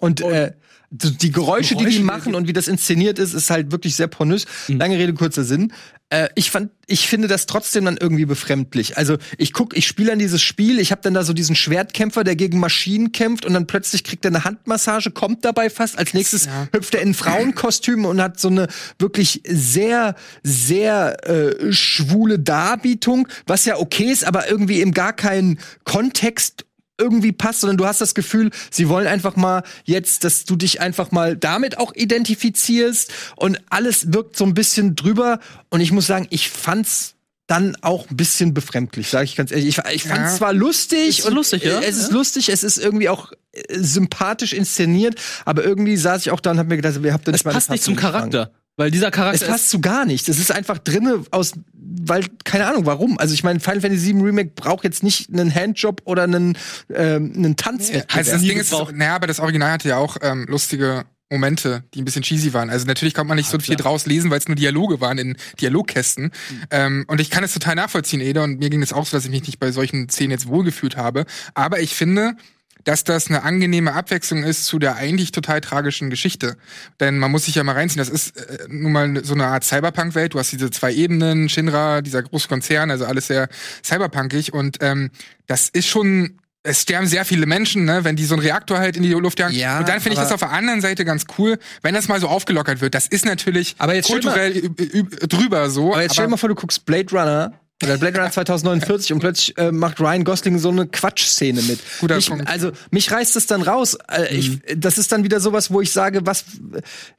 Und, 0.00 0.20
äh, 0.22 0.46
so 0.46 0.61
die 0.92 1.32
Geräusche, 1.32 1.74
die 1.74 1.84
die 1.86 1.90
Geräusche, 1.90 2.02
machen 2.02 2.34
und 2.34 2.48
wie 2.48 2.52
das 2.52 2.68
inszeniert 2.68 3.18
ist, 3.18 3.32
ist 3.32 3.50
halt 3.50 3.72
wirklich 3.72 3.96
sehr 3.96 4.08
pornös. 4.08 4.44
Lange 4.68 4.98
Rede, 4.98 5.14
kurzer 5.14 5.42
Sinn. 5.42 5.72
Äh, 6.10 6.28
ich 6.34 6.50
fand, 6.50 6.70
ich 6.86 7.08
finde 7.08 7.26
das 7.28 7.46
trotzdem 7.46 7.86
dann 7.86 7.96
irgendwie 7.96 8.26
befremdlich. 8.26 8.98
Also 8.98 9.16
ich 9.38 9.54
guck, 9.54 9.74
ich 9.74 9.86
spiele 9.86 10.10
dann 10.10 10.18
dieses 10.18 10.42
Spiel, 10.42 10.78
ich 10.78 10.90
habe 10.90 11.00
dann 11.00 11.14
da 11.14 11.24
so 11.24 11.32
diesen 11.32 11.56
Schwertkämpfer, 11.56 12.24
der 12.24 12.36
gegen 12.36 12.60
Maschinen 12.60 13.12
kämpft 13.12 13.46
und 13.46 13.54
dann 13.54 13.66
plötzlich 13.66 14.04
kriegt 14.04 14.26
er 14.26 14.32
eine 14.32 14.44
Handmassage, 14.44 15.10
kommt 15.12 15.46
dabei 15.46 15.70
fast. 15.70 15.96
Als 15.98 16.12
nächstes 16.12 16.44
Ja. 16.44 16.68
hüpft 16.74 16.94
er 16.94 17.00
in 17.00 17.10
ein 17.10 17.14
Frauenkostüm 17.14 18.04
und 18.04 18.20
hat 18.20 18.38
so 18.38 18.48
eine 18.48 18.68
wirklich 18.98 19.40
sehr, 19.48 20.14
sehr 20.42 21.26
äh, 21.26 21.72
schwule 21.72 22.38
Darbietung, 22.38 23.26
was 23.46 23.64
ja 23.64 23.78
okay 23.78 24.12
ist, 24.12 24.24
aber 24.26 24.50
irgendwie 24.50 24.82
im 24.82 24.92
gar 24.92 25.14
keinen 25.14 25.58
Kontext 25.84 26.66
irgendwie 26.98 27.32
passt, 27.32 27.60
sondern 27.60 27.76
du 27.78 27.86
hast 27.86 28.00
das 28.00 28.14
Gefühl, 28.14 28.50
sie 28.70 28.88
wollen 28.88 29.06
einfach 29.06 29.36
mal 29.36 29.62
jetzt, 29.84 30.24
dass 30.24 30.44
du 30.44 30.56
dich 30.56 30.80
einfach 30.80 31.10
mal 31.10 31.36
damit 31.36 31.78
auch 31.78 31.92
identifizierst 31.94 33.12
und 33.36 33.58
alles 33.70 34.12
wirkt 34.12 34.36
so 34.36 34.44
ein 34.44 34.54
bisschen 34.54 34.94
drüber 34.96 35.40
und 35.70 35.80
ich 35.80 35.92
muss 35.92 36.06
sagen, 36.06 36.26
ich 36.30 36.50
fand's 36.50 37.14
dann 37.48 37.76
auch 37.82 38.08
ein 38.08 38.16
bisschen 38.16 38.54
befremdlich, 38.54 39.08
sage 39.08 39.24
ich 39.24 39.36
ganz 39.36 39.50
ehrlich. 39.50 39.66
Ich, 39.66 39.78
ich 39.92 40.04
fand's 40.04 40.32
Ja. 40.32 40.36
zwar 40.38 40.52
lustig 40.52 41.18
Ist 41.18 41.28
lustig, 41.30 41.64
ja? 41.64 41.80
es 41.80 41.96
ist 41.96 42.08
Ja. 42.10 42.14
lustig, 42.14 42.48
es 42.48 42.62
ist 42.62 42.78
irgendwie 42.78 43.08
auch 43.08 43.32
äh, 43.52 43.78
sympathisch 43.78 44.52
inszeniert, 44.52 45.16
aber 45.44 45.64
irgendwie 45.64 45.96
saß 45.96 46.22
ich 46.22 46.30
auch 46.30 46.40
da 46.40 46.52
und 46.52 46.58
hab 46.58 46.68
mir 46.68 46.76
gedacht, 46.76 47.02
wir 47.02 47.12
habt 47.12 47.26
ihr 47.28 47.34
Es 47.34 47.42
passt 47.42 47.68
nicht 47.70 47.82
zum 47.82 47.96
Charakter, 47.96 48.52
weil 48.76 48.90
dieser 48.90 49.10
Charakter 49.10 49.44
es 49.44 49.48
passt 49.48 49.70
zu 49.70 49.80
gar 49.80 50.06
nichts. 50.06 50.28
Es 50.28 50.38
ist 50.38 50.50
einfach 50.50 50.78
drinne 50.78 51.24
aus, 51.30 51.52
weil, 51.74 52.24
keine 52.44 52.66
Ahnung, 52.66 52.86
warum. 52.86 53.18
Also 53.18 53.34
ich 53.34 53.44
meine, 53.44 53.60
Final 53.60 53.80
Fantasy 53.80 54.14
VII 54.14 54.22
Remake 54.22 54.52
braucht 54.54 54.84
jetzt 54.84 55.02
nicht 55.02 55.32
einen 55.32 55.54
Handjob 55.54 56.02
oder 56.04 56.24
einen, 56.24 56.56
ähm, 56.94 57.32
einen 57.36 57.56
Tanzwettbewerb. 57.56 58.16
Also 58.16 58.32
das 58.32 58.42
Ding 58.42 58.58
ist, 58.58 58.72
naja, 58.94 59.14
aber 59.14 59.26
das 59.26 59.40
Original 59.40 59.72
hatte 59.72 59.88
ja 59.88 59.98
auch 59.98 60.16
ähm, 60.22 60.46
lustige 60.48 61.04
Momente, 61.32 61.82
die 61.94 62.02
ein 62.02 62.04
bisschen 62.04 62.22
cheesy 62.22 62.52
waren. 62.52 62.70
Also 62.70 62.86
natürlich 62.86 63.14
konnte 63.14 63.28
man 63.28 63.36
nicht 63.36 63.48
so 63.48 63.58
viel 63.58 63.76
draus 63.76 64.06
lesen, 64.06 64.30
weil 64.30 64.38
es 64.38 64.48
nur 64.48 64.54
Dialoge 64.54 65.00
waren 65.00 65.18
in 65.18 65.36
Dialogkästen. 65.60 66.30
Ähm, 66.70 67.04
und 67.08 67.20
ich 67.20 67.30
kann 67.30 67.42
es 67.42 67.54
total 67.54 67.74
nachvollziehen, 67.74 68.20
Ede, 68.20 68.42
und 68.42 68.58
mir 68.58 68.70
ging 68.70 68.82
es 68.82 68.92
auch 68.92 69.06
so, 69.06 69.16
dass 69.16 69.24
ich 69.24 69.30
mich 69.30 69.46
nicht 69.46 69.58
bei 69.58 69.72
solchen 69.72 70.08
Szenen 70.08 70.30
jetzt 70.30 70.46
wohlgefühlt 70.46 70.96
habe. 70.96 71.24
Aber 71.54 71.80
ich 71.80 71.94
finde, 71.94 72.36
dass 72.84 73.04
das 73.04 73.28
eine 73.28 73.42
angenehme 73.42 73.92
Abwechslung 73.94 74.42
ist 74.42 74.64
zu 74.66 74.78
der 74.78 74.96
eigentlich 74.96 75.32
total 75.32 75.60
tragischen 75.60 76.10
Geschichte. 76.10 76.56
Denn 77.00 77.18
man 77.18 77.30
muss 77.30 77.44
sich 77.46 77.54
ja 77.54 77.64
mal 77.64 77.72
reinziehen, 77.72 77.98
das 77.98 78.08
ist 78.08 78.36
äh, 78.36 78.66
nun 78.68 78.92
mal 78.92 79.24
so 79.24 79.34
eine 79.34 79.46
Art 79.46 79.64
Cyberpunk-Welt. 79.64 80.34
Du 80.34 80.38
hast 80.38 80.52
diese 80.52 80.70
zwei 80.70 80.92
Ebenen, 80.92 81.48
Shinra, 81.48 82.02
dieser 82.02 82.22
große 82.22 82.48
Konzern, 82.48 82.90
also 82.90 83.04
alles 83.04 83.26
sehr 83.28 83.48
cyberpunkig. 83.84 84.52
Und 84.52 84.78
ähm, 84.80 85.10
das 85.46 85.68
ist 85.68 85.86
schon 85.88 86.38
es 86.64 86.82
sterben 86.82 87.08
sehr 87.08 87.24
viele 87.24 87.44
Menschen, 87.46 87.84
ne, 87.86 88.04
wenn 88.04 88.14
die 88.14 88.24
so 88.24 88.34
einen 88.36 88.42
Reaktor 88.44 88.78
halt 88.78 88.96
in 88.96 89.02
die 89.02 89.10
Luft 89.10 89.40
jagen. 89.40 89.52
Ja, 89.52 89.80
und 89.80 89.88
dann 89.88 90.00
finde 90.00 90.12
ich 90.12 90.18
aber- 90.20 90.26
das 90.26 90.32
auf 90.32 90.38
der 90.40 90.50
anderen 90.52 90.80
Seite 90.80 91.04
ganz 91.04 91.24
cool, 91.36 91.58
wenn 91.82 91.92
das 91.92 92.06
mal 92.06 92.20
so 92.20 92.28
aufgelockert 92.28 92.80
wird. 92.80 92.94
Das 92.94 93.08
ist 93.08 93.24
natürlich 93.24 93.74
Aber 93.78 93.96
jetzt 93.96 94.06
kulturell 94.08 94.56
ü- 94.78 95.02
drüber 95.26 95.70
so. 95.70 95.92
Aber 95.92 96.02
jetzt 96.02 96.12
stell 96.12 96.26
dir 96.26 96.30
mal 96.30 96.36
vor, 96.36 96.48
du 96.48 96.54
guckst 96.54 96.84
Blade 96.86 97.10
Runner 97.10 97.52
oder 97.82 97.98
Blade 97.98 98.18
Runner 98.18 98.30
2049 98.30 99.12
und 99.12 99.20
plötzlich 99.20 99.56
äh, 99.58 99.72
macht 99.72 100.00
Ryan 100.00 100.24
Gosling 100.24 100.58
so 100.58 100.70
eine 100.70 100.86
Quatschszene 100.86 101.62
mit. 101.62 101.80
Guter 102.00 102.16
mich, 102.16 102.28
Punkt. 102.28 102.48
Also 102.48 102.72
mich 102.90 103.10
reißt 103.10 103.36
es 103.36 103.46
dann 103.46 103.62
raus. 103.62 103.96
Äh, 104.10 104.34
ich, 104.34 104.60
das 104.76 104.98
ist 104.98 105.12
dann 105.12 105.24
wieder 105.24 105.40
sowas, 105.40 105.70
wo 105.70 105.80
ich 105.80 105.90
sage, 105.92 106.26
was 106.26 106.44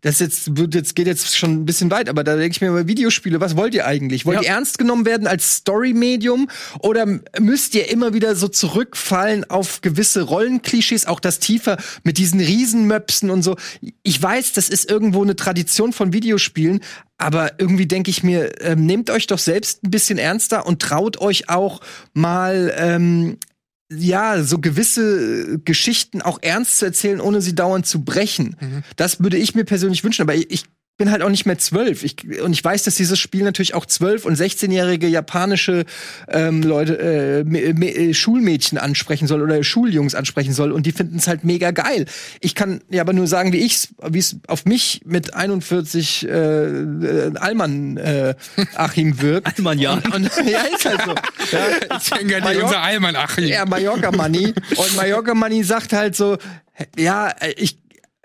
das 0.02 0.19
jetzt 0.19 0.58
wird 0.58 0.76
jetzt 0.76 0.95
geht 0.95 1.08
jetzt 1.08 1.36
schon 1.36 1.54
ein 1.54 1.65
bisschen 1.65 1.91
weit, 1.91 2.10
aber 2.10 2.23
da 2.23 2.36
denke 2.36 2.56
ich 2.56 2.62
mir 2.62 2.69
über 2.69 2.88
Videospiele, 2.88 3.39
was 3.41 3.56
wollt 3.58 3.73
ihr 3.73 3.86
eigentlich? 3.86 4.26
Wollt 4.26 4.38
Ja. 4.38 4.43
ihr 4.43 4.49
ernst 4.49 4.78
genommen 4.78 5.06
werden 5.06 5.28
als 5.28 5.58
Story-Medium 5.58 6.49
oder 6.80 7.06
müsst 7.39 7.76
ihr 7.76 7.89
immer 7.89 8.13
wieder 8.13 8.36
so 8.36 8.47
zurückfallen 8.47 9.49
auf 9.49 9.82
gewisse 9.82 10.21
Rollenklischees, 10.23 11.06
auch 11.06 11.19
das 11.19 11.39
tiefer 11.39 11.78
mit 12.04 12.17
diesen 12.17 12.39
Riesenmöpsen 12.39 13.30
und 13.30 13.41
so? 13.43 13.56
Ich 14.04 14.21
weiß, 14.21 14.54
das 14.54 14.69
ist 14.69 14.89
irgendwo 14.89 15.21
eine 15.23 15.36
Tradition 15.36 15.93
von 15.93 16.13
Videospielen, 16.13 16.82
aber 17.17 17.60
irgendwie 17.60 17.86
denke 17.86 18.10
ich 18.10 18.23
mir, 18.23 18.62
ähm, 18.62 18.86
nehmt 18.86 19.10
euch 19.10 19.28
doch 19.28 19.39
selbst 19.39 19.84
ein 19.84 19.91
bisschen 19.91 20.17
ernster 20.17 20.65
und 20.65 20.82
traut 20.82 21.19
euch 21.21 21.49
auch 21.49 21.82
mal 22.13 22.73
ähm, 22.78 23.38
ja, 23.91 24.43
so 24.43 24.60
gewisse 24.60 25.54
äh, 25.54 25.58
Geschichten 25.63 26.21
auch 26.21 26.39
ernst 26.41 26.80
zu 26.80 26.86
erzählen, 26.86 27.21
ohne 27.21 27.41
sie 27.41 27.56
dauernd 27.56 27.86
zu 27.86 28.04
brechen. 28.04 28.56
Das 28.95 29.21
würde 29.21 29.38
ich 29.38 29.56
mir 29.56 29.63
persönlich 29.65 30.04
wünschen, 30.04 30.23
aber 30.23 30.36
ich, 30.36 30.52
ich 30.52 30.63
bin 30.97 31.10
halt 31.10 31.23
auch 31.23 31.29
nicht 31.29 31.45
mehr 31.47 31.58
zwölf. 31.58 32.03
Ich, 32.03 32.17
und 32.41 32.53
ich 32.53 32.63
weiß, 32.63 32.84
dass 32.84 32.95
dieses 32.95 33.17
Spiel 33.19 33.43
natürlich 33.43 33.73
auch 33.73 33.86
zwölf- 33.88 34.25
und 34.25 34.38
16-jährige 34.38 35.08
japanische 35.08 35.86
ähm, 36.27 36.62
Leute, 36.62 36.99
äh, 36.99 37.39
M- 37.39 38.13
Schulmädchen 38.13 38.77
ansprechen 38.77 39.27
soll 39.27 39.41
oder 39.41 39.63
Schuljungs 39.63 40.13
ansprechen 40.13 40.53
soll. 40.53 40.71
Und 40.71 40.86
die 40.86 40.91
finden 40.91 41.17
es 41.17 41.27
halt 41.27 41.43
mega 41.43 41.71
geil. 41.71 42.06
Ich 42.41 42.53
kann 42.53 42.82
ja 42.91 43.01
aber 43.01 43.13
nur 43.13 43.25
sagen, 43.25 43.53
wie 43.53 43.58
ich's, 43.62 43.89
wie 44.08 44.19
es 44.19 44.38
auf 44.47 44.65
mich 44.65 45.01
mit 45.03 45.34
41 45.34 46.27
äh, 46.27 46.29
äh, 46.29 47.32
Allmann 47.39 47.97
äh, 47.97 48.36
Achim 48.75 49.19
wirkt. 49.21 49.47
Allmann, 49.58 49.79
ja. 49.79 49.93
Und, 49.93 50.13
und, 50.15 50.29
ja, 50.47 50.62
ist 50.75 50.86
halt 50.86 51.01
so. 51.06 51.15
Ja. 51.51 51.97
Ich 51.97 52.10
denke 52.10 52.41
an 52.43 52.56
unser 52.58 52.82
Allmann 52.82 53.15
Achim. 53.15 53.45
Ja, 53.45 53.65
Mallorca 53.65 54.12
Money. 54.12 54.53
Und 54.75 54.95
Mallorca 54.95 55.34
Money 55.36 55.63
sagt 55.63 55.93
halt 55.93 56.15
so, 56.15 56.38
ja, 56.97 57.29
äh, 57.29 57.53
ich, 57.58 57.77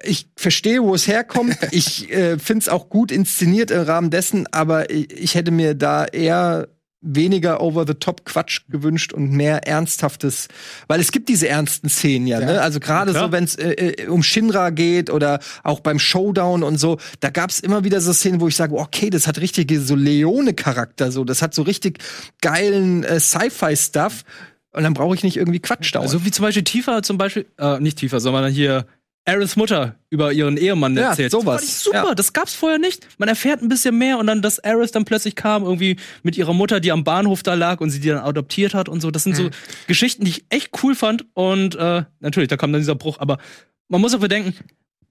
ich 0.02 0.28
verstehe, 0.36 0.82
wo 0.82 0.94
es 0.94 1.06
herkommt. 1.06 1.56
Ich 1.70 2.10
äh, 2.10 2.38
finde 2.38 2.62
es 2.62 2.68
auch 2.68 2.88
gut 2.88 3.12
inszeniert 3.12 3.70
im 3.70 3.82
Rahmen 3.82 4.10
dessen, 4.10 4.46
aber 4.52 4.90
ich, 4.90 5.12
ich 5.12 5.34
hätte 5.34 5.50
mir 5.50 5.74
da 5.74 6.04
eher 6.06 6.68
weniger 7.00 7.60
over-the-top-Quatsch 7.60 8.62
gewünscht 8.68 9.12
und 9.12 9.30
mehr 9.30 9.68
ernsthaftes, 9.68 10.48
weil 10.88 11.00
es 11.00 11.12
gibt 11.12 11.28
diese 11.28 11.48
ernsten 11.48 11.88
Szenen 11.88 12.26
ja, 12.26 12.40
ne? 12.40 12.60
Also 12.60 12.80
gerade 12.80 13.12
klar. 13.12 13.26
so, 13.26 13.32
wenn 13.32 13.44
es 13.44 13.54
äh, 13.54 13.70
äh, 13.70 14.08
um 14.08 14.22
Shinra 14.22 14.70
geht 14.70 15.10
oder 15.10 15.38
auch 15.62 15.80
beim 15.80 15.98
Showdown 15.98 16.64
und 16.64 16.78
so, 16.78 16.98
da 17.20 17.30
gab 17.30 17.50
es 17.50 17.60
immer 17.60 17.84
wieder 17.84 18.00
so 18.00 18.12
Szenen, 18.12 18.40
wo 18.40 18.48
ich 18.48 18.56
sage, 18.56 18.74
okay, 18.76 19.10
das 19.10 19.26
hat 19.28 19.38
richtige 19.40 19.80
so 19.80 19.94
Leone-Charakter, 19.94 21.12
so, 21.12 21.24
das 21.24 21.40
hat 21.40 21.54
so 21.54 21.62
richtig 21.62 21.98
geilen 22.40 23.04
äh, 23.04 23.20
Sci-Fi-Stuff. 23.20 24.24
Und 24.72 24.82
dann 24.82 24.94
brauche 24.94 25.14
ich 25.14 25.22
nicht 25.24 25.36
irgendwie 25.36 25.60
Quatsch 25.60 25.94
dauernd. 25.94 26.12
Also 26.12 26.24
wie 26.24 26.30
zum 26.30 26.44
Beispiel 26.44 26.62
Tifa 26.62 27.02
zum 27.02 27.16
Beispiel, 27.16 27.46
äh, 27.58 27.80
nicht 27.80 27.98
Tifa, 27.98 28.20
sondern 28.20 28.52
hier 28.52 28.86
Aarons 29.28 29.56
Mutter 29.56 29.94
über 30.10 30.32
ihren 30.32 30.56
Ehemann 30.56 30.96
Ja, 30.96 31.10
erzählt. 31.10 31.30
sowas. 31.30 31.60
Das 31.60 31.60
fand 31.60 31.68
ich 31.70 31.74
super, 31.84 32.08
Ja. 32.08 32.14
das 32.14 32.32
gab's 32.32 32.54
vorher 32.54 32.78
nicht. 32.78 33.06
Man 33.18 33.28
erfährt 33.28 33.62
ein 33.62 33.68
bisschen 33.68 33.96
mehr 33.98 34.18
und 34.18 34.26
dann, 34.26 34.40
dass 34.42 34.58
Aerith 34.58 34.92
dann 34.92 35.04
plötzlich 35.04 35.34
kam, 35.36 35.64
irgendwie 35.64 35.96
mit 36.22 36.36
ihrer 36.36 36.54
Mutter, 36.54 36.80
die 36.80 36.90
am 36.92 37.04
Bahnhof 37.04 37.42
da 37.42 37.54
lag 37.54 37.80
und 37.80 37.90
sie 37.90 38.00
die 38.00 38.08
dann 38.08 38.18
adoptiert 38.18 38.74
hat 38.74 38.88
und 38.88 39.00
so. 39.00 39.10
Das 39.10 39.24
sind 39.24 39.36
so 39.36 39.50
Geschichten, 39.86 40.24
die 40.24 40.30
ich 40.30 40.44
echt 40.48 40.70
cool 40.82 40.94
fand. 40.94 41.26
Und 41.34 41.76
äh, 41.76 42.04
natürlich, 42.20 42.48
da 42.48 42.56
kam 42.56 42.72
dann 42.72 42.80
dieser 42.80 42.94
Bruch, 42.94 43.18
aber 43.20 43.38
man 43.88 44.00
muss 44.00 44.14
auch 44.14 44.20
bedenken, 44.20 44.54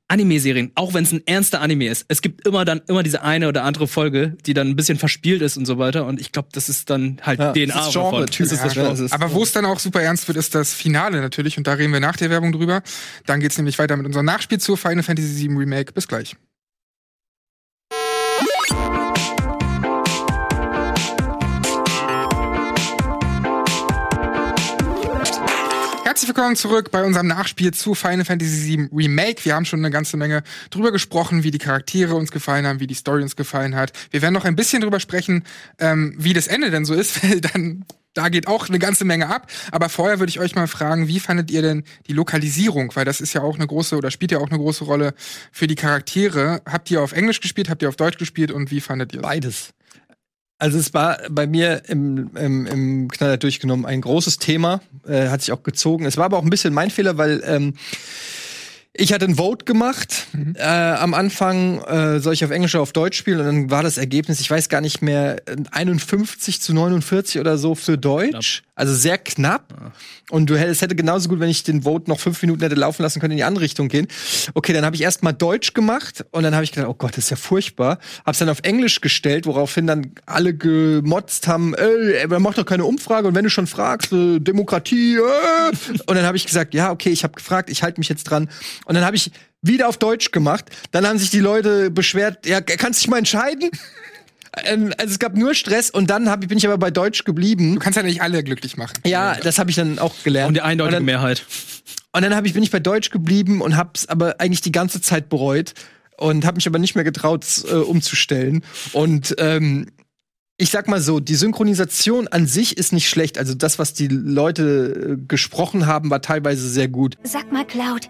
Anime-Serien, 0.10 0.72
auch 0.76 0.94
wenn 0.94 1.04
es 1.04 1.12
ein 1.12 1.22
ernster 1.26 1.62
Anime 1.62 1.88
ist, 1.90 2.06
es 2.08 2.22
gibt 2.22 2.48
immer 2.48 2.64
dann 2.66 2.82
immer 2.88 3.04
diese 3.04 3.24
eine 3.24 3.48
oder 3.50 3.64
andere 3.64 3.88
Folge, 3.88 4.38
die 4.46 4.54
dann 4.54 4.68
ein 4.70 4.76
bisschen 4.76 4.98
verspielt 4.98 5.42
ist 5.42 5.58
und 5.58 5.66
so 5.66 5.78
weiter. 5.78 6.06
Und 6.06 6.22
ich 6.22 6.32
glaube, 6.32 6.48
das 6.54 6.70
ist 6.70 6.90
dann 6.90 7.18
halt 7.24 7.40
Ja, 7.40 7.52
DNA 7.52 7.74
das 7.74 7.88
ist 7.88 7.96
davon. 7.96 8.12
Genre-typ. 8.12 8.46
Das 8.46 8.52
ist 8.54 8.64
das 8.66 8.76
Ja, 8.76 8.84
Genre. 8.84 9.04
ist- 9.06 9.12
Aber 9.14 9.34
wo 9.34 9.44
es 9.44 9.52
dann 9.52 9.66
auch 9.66 9.80
super 9.80 10.02
ernst 10.02 10.28
wird, 10.28 10.38
ist 10.38 10.56
das 10.56 10.74
Finale 10.74 11.20
natürlich. 11.22 11.58
Und 11.58 11.68
da 11.68 11.74
reden 11.74 11.92
wir 11.92 12.00
nach 12.00 12.16
der 12.16 12.30
Werbung 12.30 12.52
drüber. 12.54 12.82
Dann 13.26 13.40
geht's 13.42 13.58
nämlich 13.58 13.78
weiter 13.80 13.98
mit 13.98 14.06
unserem 14.06 14.26
Nachspiel 14.26 14.60
zu 14.60 14.76
Final 14.78 15.04
Fantasy 15.04 15.48
VII 15.50 15.58
Remake. 15.58 15.92
Bis 15.92 16.08
gleich. 16.08 16.36
Herzlich 26.18 26.36
willkommen 26.36 26.56
zurück 26.56 26.90
bei 26.90 27.04
unserem 27.04 27.28
Nachspiel 27.28 27.76
zu 27.76 27.94
Final 27.94 28.26
Fantasy 28.26 28.76
VII 28.76 28.90
Remake. 28.92 29.46
Wir 29.46 29.54
haben 29.54 29.66
schon 29.66 29.82
eine 29.82 29.92
ganze 29.92 30.18
Menge 30.18 30.42
drüber 30.72 30.92
gesprochen, 30.92 31.44
wie 31.44 31.52
die 31.52 31.60
Charaktere 31.60 32.16
uns 32.16 32.32
gefallen 32.32 32.66
haben, 32.66 32.80
wie 32.80 32.88
die 32.88 32.96
Story 32.96 33.22
uns 33.22 33.36
gefallen 33.36 33.76
hat. 33.76 33.92
Wir 34.10 34.24
werden 34.24 34.34
noch 34.34 34.44
ein 34.44 34.56
bisschen 34.56 34.82
drüber 34.82 35.00
sprechen, 35.00 35.44
ähm, 35.78 36.16
wie 36.18 36.34
das 36.34 36.48
Ende 36.48 36.72
denn 36.72 36.86
so 36.86 36.96
ist, 36.96 37.24
weil 37.30 37.40
dann 37.40 37.86
da 38.16 38.30
geht 38.30 38.48
auch 38.48 38.68
eine 38.68 38.80
ganze 38.80 39.06
Menge 39.06 39.30
ab. 39.30 39.46
Aber 39.72 39.90
vorher 39.90 40.18
würde 40.18 40.32
ich 40.32 40.40
euch 40.40 40.56
mal 40.56 40.68
fragen, 40.68 41.08
wie 41.08 41.20
fandet 41.20 41.52
ihr 41.52 41.62
denn 41.62 41.84
die 42.08 42.14
Lokalisierung? 42.14 42.96
Weil 42.96 43.06
das 43.06 43.22
ist 43.22 43.34
ja 43.34 43.44
auch 43.44 43.54
eine 43.54 43.68
große 43.68 43.96
oder 43.96 44.10
spielt 44.10 44.32
ja 44.32 44.40
auch 44.40 44.50
eine 44.50 44.58
große 44.58 44.86
Rolle 44.86 45.14
für 45.52 45.68
die 45.68 45.76
Charaktere. 45.76 46.64
Habt 46.66 46.90
ihr 46.90 47.04
auf 47.04 47.12
Englisch 47.12 47.42
gespielt, 47.42 47.70
habt 47.70 47.84
ihr 47.84 47.90
auf 47.90 47.96
Deutsch 47.96 48.18
gespielt 48.18 48.52
und 48.52 48.72
wie 48.72 48.82
fandet 48.82 49.14
ihr 49.14 49.20
es? 49.20 49.24
Beides. 49.24 49.70
Also 50.60 50.80
es 50.80 50.94
war 50.94 51.20
bei 51.30 51.46
mir 51.46 51.84
im, 51.88 52.32
im, 52.36 52.66
im 52.66 53.08
Knaller 53.10 53.38
durchgenommen 53.38 53.86
ein 53.86 54.02
großes 54.02 54.40
Thema, 54.40 54.82
äh, 55.08 55.28
hat 55.30 55.42
sich 55.42 55.52
auch 55.52 55.62
gezogen. 55.62 56.06
Es 56.06 56.18
war 56.18 56.26
aber 56.26 56.38
auch 56.38 56.44
ein 56.44 56.50
bisschen 56.50 56.74
mein 56.74 56.90
Fehler, 56.90 57.18
weil 57.18 57.44
ähm, 57.46 57.76
ich 58.98 59.14
hatte 59.14 59.26
ein 59.26 59.36
Vote 59.36 59.66
gemacht 59.66 60.28
äh, 60.56 60.64
am 60.64 61.14
Anfang, 61.14 61.82
äh, 61.84 62.20
soll 62.20 62.34
ich 62.34 62.44
auf 62.44 62.52
Englisch 62.52 62.76
oder 62.76 62.82
auf 62.82 62.94
Deutsch 62.94 63.18
spielen 63.18 63.40
und 63.40 63.46
dann 63.46 63.70
war 63.70 63.84
das 63.84 63.98
Ergebnis, 63.98 64.40
ich 64.40 64.50
weiß 64.50 64.70
gar 64.70 64.82
nicht 64.82 65.02
mehr, 65.02 65.48
äh, 65.48 65.56
51 65.72 66.62
zu 66.62 66.74
49 66.74 67.40
oder 67.40 67.58
so 67.58 67.76
für 67.76 67.98
Deutsch. 67.98 68.64
Also 68.78 68.94
sehr 68.94 69.18
knapp. 69.18 69.74
Und 70.30 70.52
du 70.52 70.56
hättest, 70.56 70.78
es 70.78 70.82
hätte 70.84 70.96
genauso 70.96 71.30
gut, 71.30 71.40
wenn 71.40 71.50
ich 71.50 71.64
den 71.64 71.82
Vote 71.82 72.10
noch 72.12 72.20
fünf 72.20 72.40
Minuten 72.44 72.62
hätte 72.62 72.76
laufen 72.76 73.02
lassen 73.02 73.20
können, 73.20 73.32
in 73.32 73.38
die 73.38 73.44
andere 73.44 73.64
Richtung 73.64 73.88
gehen. 73.88 74.08
Okay, 74.54 74.72
dann 74.72 74.86
habe 74.86 74.96
ich 74.96 75.02
erst 75.02 75.24
mal 75.24 75.32
Deutsch 75.32 75.74
gemacht 75.74 76.26
und 76.30 76.44
dann 76.44 76.54
habe 76.54 76.64
ich 76.64 76.72
gedacht, 76.72 76.88
oh 76.88 76.94
Gott, 76.94 77.12
das 77.12 77.26
ist 77.26 77.30
ja 77.32 77.38
furchtbar. 77.38 77.98
Hab's 78.24 78.38
dann 78.38 78.50
auf 78.50 78.60
Englisch 78.62 79.02
gestellt, 79.02 79.48
woraufhin 79.48 79.88
dann 79.88 80.12
alle 80.28 80.54
gemotzt 80.54 81.48
haben, 81.48 81.74
ey, 81.74 82.28
man 82.28 82.42
macht 82.44 82.60
doch 82.60 82.66
keine 82.66 82.86
Umfrage 82.86 83.28
und 83.28 83.34
wenn 83.34 83.46
du 83.46 83.50
schon 83.50 83.66
fragst, 83.66 84.12
äh, 84.14 84.40
Demokratie, 84.40 85.16
äh. 85.16 85.72
Und 86.06 86.16
dann 86.16 86.26
habe 86.26 86.38
ich 86.38 86.46
gesagt, 86.46 86.76
ja, 86.76 86.92
okay, 86.92 87.10
ich 87.10 87.24
habe 87.24 87.34
gefragt, 87.34 87.72
ich 87.72 87.82
halte 87.82 88.00
mich 88.00 88.10
jetzt 88.10 88.26
dran. 88.26 88.48
Und 88.88 88.96
dann 88.96 89.04
habe 89.06 89.16
ich 89.16 89.32
wieder 89.62 89.88
auf 89.90 89.98
Deutsch 89.98 90.32
gemacht. 90.32 90.66
Dann 90.92 91.06
haben 91.06 91.18
sich 91.20 91.30
die 91.30 91.40
Leute 91.40 91.92
beschwert, 91.92 92.46
ja, 92.46 92.62
kannst 92.62 93.02
dich 93.02 93.10
mal 93.10 93.18
entscheiden? 93.18 93.70
Ähm, 94.66 94.94
Also 94.98 95.12
es 95.12 95.20
gab 95.20 95.36
nur 95.36 95.54
Stress 95.54 95.90
und 95.90 96.10
dann 96.10 96.30
hab, 96.30 96.42
ich- 96.42 96.48
bin 96.50 96.58
ich 96.58 96.66
aber 96.66 96.78
bei 96.78 96.90
Deutsch 96.90 97.24
geblieben. 97.26 97.76
Du 97.76 97.80
kannst 97.80 97.98
ja 97.98 98.04
nicht 98.04 98.22
alle 98.22 98.44
glücklich 98.44 98.78
machen. 98.78 98.94
Ja, 99.06 99.36
das 99.36 99.60
habe 99.60 99.70
ich 99.70 99.76
dann 99.76 100.00
auch 100.00 100.16
gelernt. 100.24 100.48
Und 100.48 100.54
die 100.56 100.62
eindeutige 100.62 100.96
und 100.98 101.02
dann, 101.02 101.06
Mehrheit. 101.06 101.46
und 102.14 102.22
dann 102.24 102.36
hab 102.36 102.46
ich, 102.46 102.54
bin 102.54 102.64
ich 102.64 102.72
bei 102.72 102.80
Deutsch 102.80 103.10
geblieben 103.12 103.62
und 103.62 103.76
hab's 103.78 104.08
aber 104.08 104.40
eigentlich 104.40 104.62
die 104.62 104.72
ganze 104.72 105.00
Zeit 105.02 105.30
bereut 105.30 105.74
und 106.18 106.46
habe 106.46 106.56
mich 106.56 106.66
aber 106.68 106.80
nicht 106.80 106.96
mehr 106.96 107.04
getraut, 107.04 107.44
es, 107.44 107.64
äh, 107.66 107.76
umzustellen. 107.76 108.64
Und 108.94 109.36
ähm, 109.38 109.88
ich 110.58 110.72
sag 110.72 110.88
mal 110.88 111.02
so, 111.02 111.20
die 111.20 111.36
Synchronisation 111.36 112.28
an 112.30 112.48
sich 112.48 112.78
ist 112.78 112.92
nicht 112.94 113.10
schlecht. 113.10 113.38
Also 113.38 113.54
das, 113.54 113.78
was 113.78 113.94
die 113.94 114.08
Leute 114.08 115.18
äh, 115.20 115.26
gesprochen 115.28 115.86
haben, 115.86 116.10
war 116.10 116.22
teilweise 116.24 116.68
sehr 116.68 116.88
gut. 116.88 117.16
Sag 117.24 117.52
mal, 117.52 117.64
Cloud, 117.66 118.10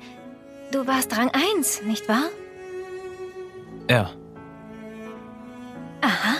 du 0.71 0.87
warst 0.87 1.15
Rang 1.17 1.29
1, 1.57 1.83
nicht 1.83 2.07
wahr? 2.07 2.29
Ja. 3.89 4.11
Aha. 6.01 6.37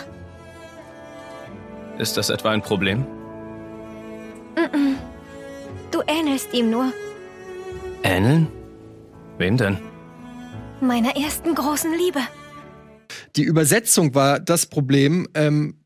Ist 1.98 2.16
das 2.16 2.30
etwa 2.30 2.50
ein 2.50 2.62
Problem? 2.62 3.06
Du 5.90 6.02
ähnelst 6.06 6.52
ihm 6.52 6.70
nur. 6.70 6.92
Ähneln? 8.02 8.48
Wem 9.38 9.56
denn? 9.56 9.78
Meiner 10.80 11.16
ersten 11.16 11.54
großen 11.54 11.92
Liebe. 11.92 12.20
Die 13.36 13.42
Übersetzung 13.42 14.14
war 14.14 14.38
das 14.38 14.66
Problem. 14.66 15.26
Ähm, 15.34 15.77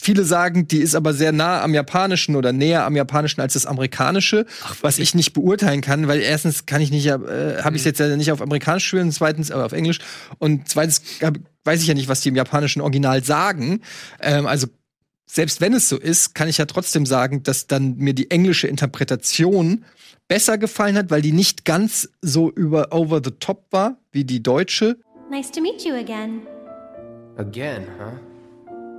viele 0.00 0.24
sagen, 0.24 0.68
die 0.68 0.78
ist 0.78 0.94
aber 0.94 1.12
sehr 1.12 1.32
nah 1.32 1.62
am 1.62 1.74
Japanischen 1.74 2.36
oder 2.36 2.52
näher 2.52 2.84
am 2.84 2.96
Japanischen 2.96 3.40
als 3.40 3.54
das 3.54 3.66
Amerikanische, 3.66 4.46
was 4.80 4.98
ich 4.98 5.14
nicht 5.14 5.32
beurteilen 5.32 5.80
kann, 5.80 6.08
weil 6.08 6.20
erstens 6.20 6.66
kann 6.66 6.80
ich 6.80 6.90
nicht, 6.90 7.06
äh, 7.06 7.62
habe 7.62 7.76
ich 7.76 7.82
es 7.82 7.84
jetzt 7.84 8.00
ja 8.00 8.16
nicht 8.16 8.32
auf 8.32 8.40
Amerikanisch 8.40 8.86
spielen, 8.86 9.12
zweitens 9.12 9.50
aber 9.50 9.66
auf 9.66 9.72
Englisch 9.72 9.98
und 10.38 10.68
zweitens 10.68 11.02
hab, 11.22 11.36
weiß 11.64 11.82
ich 11.82 11.88
ja 11.88 11.94
nicht, 11.94 12.08
was 12.08 12.20
die 12.20 12.30
im 12.30 12.36
japanischen 12.36 12.80
Original 12.80 13.22
sagen. 13.24 13.82
Ähm, 14.20 14.46
also 14.46 14.68
selbst 15.26 15.60
wenn 15.60 15.74
es 15.74 15.88
so 15.88 15.98
ist, 15.98 16.34
kann 16.34 16.48
ich 16.48 16.58
ja 16.58 16.64
trotzdem 16.64 17.04
sagen, 17.04 17.42
dass 17.42 17.66
dann 17.66 17.96
mir 17.96 18.14
die 18.14 18.30
englische 18.30 18.66
Interpretation 18.66 19.84
besser 20.26 20.58
gefallen 20.58 20.96
hat, 20.96 21.10
weil 21.10 21.22
die 21.22 21.32
nicht 21.32 21.64
ganz 21.64 22.08
so 22.22 22.50
über 22.50 22.92
over 22.92 23.20
the 23.22 23.32
top 23.32 23.66
war 23.70 23.98
wie 24.12 24.24
die 24.24 24.42
deutsche. 24.42 24.96
Nice 25.30 25.50
to 25.50 25.60
meet 25.60 25.84
you 25.84 25.94
again. 25.94 26.46
Again, 27.36 27.86
huh? 27.98 28.12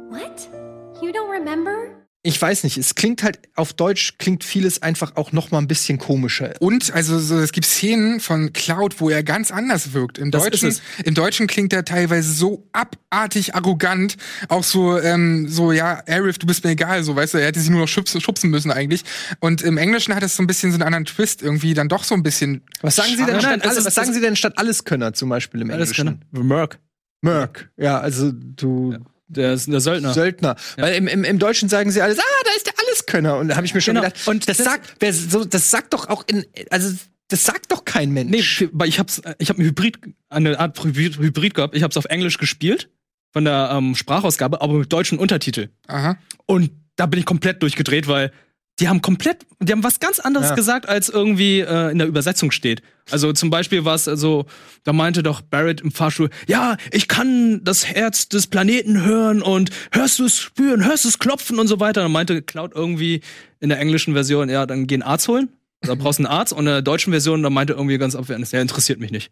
What? 0.10 0.69
You 1.02 1.10
don't 1.12 1.30
remember? 1.32 2.00
ich 2.22 2.42
weiß 2.42 2.66
nicht, 2.66 2.78
es 2.78 2.96
klingt 2.96 3.24
halt 3.24 3.40
auf 3.56 3.72
Deutsch 3.72 4.18
klingt 4.18 4.44
vieles 4.44 4.82
einfach 4.82 5.16
auch 5.16 5.32
noch 5.32 5.52
mal 5.52 5.60
ein 5.60 5.70
bisschen 5.70 5.98
komischer. 6.00 6.54
Und 6.60 6.92
also 6.94 7.18
so, 7.18 7.40
es 7.40 7.54
gibt 7.54 7.66
Szenen 7.66 8.20
von 8.20 8.52
Cloud, 8.52 9.00
wo 9.00 9.10
er 9.10 9.24
ganz 9.24 9.52
anders 9.52 9.94
wirkt. 9.94 10.18
Im 10.18 10.30
Das 10.30 10.44
Deutschen, 10.44 10.68
ist 10.68 10.82
im 11.06 11.14
Deutschen 11.14 11.48
klingt 11.48 11.72
er 11.72 11.86
teilweise 11.86 12.30
so 12.34 12.68
abartig 12.74 13.56
arrogant, 13.56 14.18
auch 14.50 14.66
so 14.66 15.00
ähm, 15.00 15.48
so 15.48 15.72
ja, 15.72 16.04
Arif, 16.10 16.38
du 16.40 16.46
bist 16.46 16.66
mir 16.66 16.72
egal, 16.72 17.04
so 17.04 17.16
weißt 17.16 17.36
du, 17.36 17.38
er 17.38 17.48
hätte 17.48 17.62
sich 17.62 17.70
nur 17.70 17.80
noch 17.80 17.88
schubsen, 17.88 18.20
schubsen 18.20 18.50
müssen 18.50 18.70
eigentlich. 18.70 19.06
Und 19.40 19.62
im 19.62 19.78
Englischen 19.78 20.14
hat 20.14 20.22
es 20.22 20.36
so 20.36 20.44
ein 20.44 20.48
bisschen 20.48 20.72
so 20.72 20.76
einen 20.76 20.84
anderen 20.84 21.06
Twist 21.06 21.42
irgendwie, 21.42 21.74
dann 21.74 21.88
doch 21.88 22.04
so 22.04 22.16
ein 22.16 22.24
bisschen. 22.24 22.64
Was 22.82 22.98
sagen 22.98 23.16
Sie 23.16 23.26
denn 23.26 23.40
statt 23.40 23.64
alles, 23.64 23.86
was 23.86 23.96
sagen 23.96 24.14
Sie 24.14 24.20
denn 24.20 24.36
statt 24.36 24.58
Alleskönner 24.58 25.14
zum 25.14 25.30
Beispiel 25.30 25.62
im 25.62 25.72
Alles 25.72 25.98
Englischen? 25.98 26.20
klar. 26.34 26.44
Merc. 26.44 26.80
Merc. 27.22 27.72
Ja, 27.78 27.98
also 28.02 28.32
du 28.34 28.98
Der 29.30 29.54
ist 29.54 29.68
der 29.72 29.80
Söldner. 29.80 30.14
Söldner. 30.14 30.56
Weil 30.78 30.96
im, 30.96 31.08
im, 31.08 31.24
im 31.24 31.40
Deutschen 31.40 31.70
sagen 31.70 31.92
sie 31.92 32.02
alles, 32.02 32.20
ah, 32.20 32.44
da 32.46 32.52
ist 32.58 32.66
der 32.68 32.74
Alleskönner. 32.80 33.38
Und 33.38 33.48
da 33.50 33.56
habe 33.56 33.66
ich 33.66 33.74
mir 33.74 33.82
schon 33.82 33.96
Genau. 33.96 34.08
gedacht, 34.08 34.28
Und 34.28 34.50
das, 34.50 34.58
das- 34.58 34.66
sagt, 34.66 34.96
wer 35.00 35.14
so, 35.14 35.46
das 35.46 35.70
sagt 35.72 35.94
doch 35.94 36.10
auch 36.10 36.24
in, 36.28 36.46
also 36.72 36.94
das 37.28 37.46
sagt 37.46 37.72
doch 37.72 37.86
kein 37.86 38.12
Mensch. 38.12 38.62
Nee, 38.62 38.70
weil 38.74 38.90
ich 38.90 38.98
hab's, 39.00 39.22
ich 39.38 39.50
habe 39.50 39.62
ein 39.62 39.66
Hybrid, 39.66 40.00
eine 40.30 40.60
Art 40.60 40.84
Hybrid, 40.84 41.20
Hybrid 41.20 41.54
gehabt. 41.54 41.76
Ich 41.76 41.84
hab's 41.84 41.96
auf 41.96 42.06
Englisch 42.06 42.40
gespielt 42.40 42.90
von 43.32 43.46
der 43.46 43.70
ähm, 43.72 43.94
Sprachausgabe, 43.96 44.62
aber 44.62 44.74
mit 44.74 44.92
deutschen 44.92 45.20
Untertitel. 45.20 45.70
Aha. 45.88 46.18
Und 46.48 46.72
da 46.96 47.06
bin 47.06 47.20
ich 47.20 47.26
komplett 47.28 47.62
durchgedreht, 47.62 48.08
weil 48.08 48.32
die 48.80 48.88
haben 48.88 49.02
komplett, 49.02 49.46
die 49.60 49.72
haben 49.72 49.84
was 49.84 50.00
ganz 50.00 50.20
anderes 50.20 50.50
Ja. 50.50 50.56
gesagt, 50.56 50.88
als 50.88 51.10
irgendwie 51.10 51.60
äh, 51.60 51.92
in 51.92 51.98
der 51.98 52.08
Übersetzung 52.08 52.52
steht. 52.52 52.82
Also 53.12 53.34
zum 53.34 53.50
Beispiel 53.50 53.86
war 53.86 53.96
es 53.96 54.08
also, 54.08 54.46
da 54.84 54.94
meinte 54.94 55.24
doch 55.24 55.42
Barrett 55.42 55.82
im 55.82 55.92
Fahrstuhl, 55.92 56.30
ja, 56.48 56.78
ich 56.92 57.08
kann 57.08 57.64
das 57.64 57.86
Herz 57.86 58.30
des 58.30 58.48
Planeten 58.48 59.04
hören 59.04 59.42
und 59.42 59.72
hörst 59.92 60.20
du 60.20 60.26
es 60.26 60.38
spüren, 60.38 60.86
hörst 60.86 61.06
du 61.06 61.10
es 61.10 61.20
klopfen 61.20 61.60
und 61.60 61.68
so 61.68 61.80
weiter. 61.80 62.02
Dann 62.04 62.12
meinte 62.12 62.42
Cloud 62.42 62.72
irgendwie 62.74 63.22
in 63.60 63.70
der 63.70 63.80
englischen 63.80 64.14
Version, 64.14 64.50
ja, 64.50 64.66
dann 64.66 64.88
geh 64.88 64.96
einen 64.96 65.04
Arzt 65.04 65.28
holen. 65.28 65.50
Da 65.82 65.96
brauchst 65.96 66.20
du 66.20 66.24
einen 66.26 66.34
Arzt. 66.34 66.54
Und 66.54 66.60
in 66.60 66.66
der 66.66 66.82
deutschen 66.82 67.12
Version, 67.12 67.42
da 67.42 67.50
meinte 67.50 67.74
irgendwie 67.74 67.98
ganz 67.98 68.16
abwertend, 68.16 68.52
der 68.52 68.62
interessiert 68.62 69.00
mich 69.00 69.12
nicht. 69.12 69.32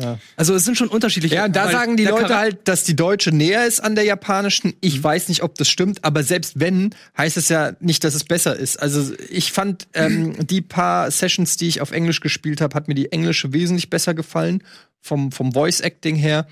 Ja. 0.00 0.18
Also 0.36 0.54
es 0.54 0.64
sind 0.64 0.76
schon 0.76 0.88
unterschiedliche. 0.88 1.34
Ja, 1.34 1.48
da 1.48 1.70
sagen 1.70 1.96
die 1.96 2.04
Leute 2.04 2.36
halt, 2.36 2.66
dass 2.68 2.84
die 2.84 2.96
deutsche 2.96 3.30
näher 3.30 3.66
ist 3.66 3.80
an 3.80 3.94
der 3.94 4.04
japanischen. 4.04 4.74
Ich 4.80 5.02
weiß 5.02 5.28
nicht, 5.28 5.42
ob 5.42 5.56
das 5.56 5.68
stimmt, 5.68 6.04
aber 6.04 6.22
selbst 6.22 6.58
wenn, 6.58 6.94
heißt 7.16 7.36
es 7.36 7.48
ja 7.48 7.72
nicht, 7.80 8.04
dass 8.04 8.14
es 8.14 8.24
besser 8.24 8.56
ist. 8.56 8.76
Also 8.80 9.12
ich 9.28 9.52
fand 9.52 9.86
ähm, 9.94 10.34
die 10.46 10.60
paar 10.60 11.10
Sessions, 11.10 11.56
die 11.56 11.68
ich 11.68 11.80
auf 11.80 11.92
Englisch 11.92 12.20
gespielt 12.20 12.60
habe, 12.60 12.74
hat 12.74 12.88
mir 12.88 12.94
die 12.94 13.12
englische 13.12 13.52
wesentlich 13.52 13.90
besser 13.90 14.14
gefallen 14.14 14.62
vom 15.00 15.32
vom 15.32 15.52
Voice 15.52 15.80
Acting 15.80 16.16
her. 16.16 16.46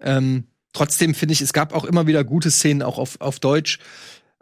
Ähm, 0.00 0.44
trotzdem 0.72 1.14
finde 1.14 1.32
ich, 1.34 1.40
es 1.40 1.52
gab 1.52 1.74
auch 1.74 1.84
immer 1.84 2.06
wieder 2.06 2.24
gute 2.24 2.50
Szenen 2.50 2.82
auch 2.82 2.98
auf 2.98 3.20
auf 3.20 3.40
Deutsch. 3.40 3.78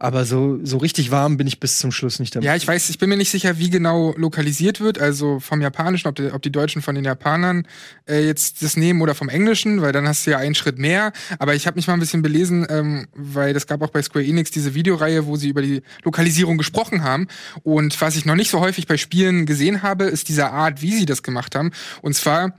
Aber 0.01 0.25
so, 0.25 0.61
so 0.63 0.77
richtig 0.79 1.11
warm 1.11 1.37
bin 1.39 1.49
ich 1.49 1.59
bis 1.59 1.81
zum 1.81 1.91
Schluss 1.91 2.21
nicht 2.21 2.33
damit. 2.33 2.47
Ja, 2.47 2.55
ich 2.55 2.67
weiß, 2.67 2.89
ich 2.89 2.99
bin 2.99 3.09
mir 3.09 3.17
nicht 3.17 3.31
sicher, 3.31 3.59
wie 3.59 3.69
genau 3.69 4.15
lokalisiert 4.17 4.81
wird, 4.81 5.01
also 5.01 5.41
vom 5.41 5.61
Japanischen, 5.61 6.07
ob 6.07 6.15
die, 6.15 6.31
ob 6.31 6.41
die 6.41 6.53
Deutschen 6.53 6.83
von 6.83 6.95
den 6.95 7.05
Japanern 7.05 7.67
äh, 8.09 8.25
jetzt 8.25 8.63
das 8.63 8.77
nehmen 8.77 9.03
oder 9.03 9.17
vom 9.17 9.29
Englischen, 9.29 9.83
weil 9.83 9.91
dann 9.91 10.07
hast 10.07 10.25
du 10.25 10.31
ja 10.31 10.39
einen 10.39 10.55
Schritt 10.55 10.79
mehr. 10.79 11.13
Aber 11.41 11.57
ich 11.57 11.67
habe 11.67 11.75
mich 11.75 11.89
mal 11.89 11.95
ein 11.95 12.01
bisschen 12.01 12.23
belesen, 12.23 12.65
ähm, 12.71 13.09
weil 13.13 13.53
das 13.55 13.67
gab 13.67 13.83
auch 13.83 13.91
bei 13.91 14.01
Square 14.01 14.25
Enix 14.25 14.53
diese 14.53 14.73
Videoreihe, 14.73 15.27
wo 15.27 15.35
sie 15.35 15.49
über 15.49 15.63
die 15.63 15.83
Lokalisierung 16.05 16.59
gesprochen 16.59 17.03
haben. 17.03 17.27
Und 17.65 18.01
was 18.01 18.15
ich 18.15 18.25
noch 18.25 18.37
nicht 18.37 18.53
so 18.53 18.61
häufig 18.61 18.87
bei 18.87 18.99
Spielen 18.99 19.47
gesehen 19.47 19.83
habe, 19.83 20.05
ist 20.05 20.29
diese 20.29 20.51
Art, 20.51 20.81
wie 20.81 20.93
sie 20.93 21.07
das 21.07 21.25
gemacht 21.25 21.57
haben. 21.57 21.73
Und 22.03 22.15
zwar 22.15 22.57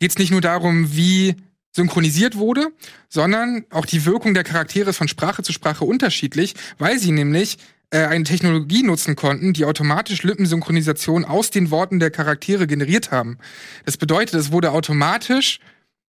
geht's 0.00 0.18
nicht 0.18 0.32
nur 0.32 0.40
darum, 0.40 0.96
wie 0.96 1.36
synchronisiert 1.72 2.36
wurde, 2.36 2.68
sondern 3.08 3.64
auch 3.70 3.86
die 3.86 4.04
Wirkung 4.04 4.34
der 4.34 4.44
Charaktere 4.44 4.90
ist 4.90 4.98
von 4.98 5.08
Sprache 5.08 5.42
zu 5.42 5.52
Sprache 5.52 5.84
unterschiedlich, 5.84 6.54
weil 6.78 6.98
sie 6.98 7.12
nämlich 7.12 7.58
äh, 7.90 8.06
eine 8.06 8.24
Technologie 8.24 8.82
nutzen 8.82 9.16
konnten, 9.16 9.52
die 9.52 9.64
automatisch 9.64 10.22
Lippensynchronisation 10.22 11.24
aus 11.24 11.50
den 11.50 11.70
Worten 11.70 11.98
der 12.00 12.10
Charaktere 12.10 12.66
generiert 12.66 13.10
haben. 13.10 13.38
Das 13.84 13.96
bedeutet, 13.96 14.34
es 14.34 14.52
wurde 14.52 14.72
automatisch, 14.72 15.60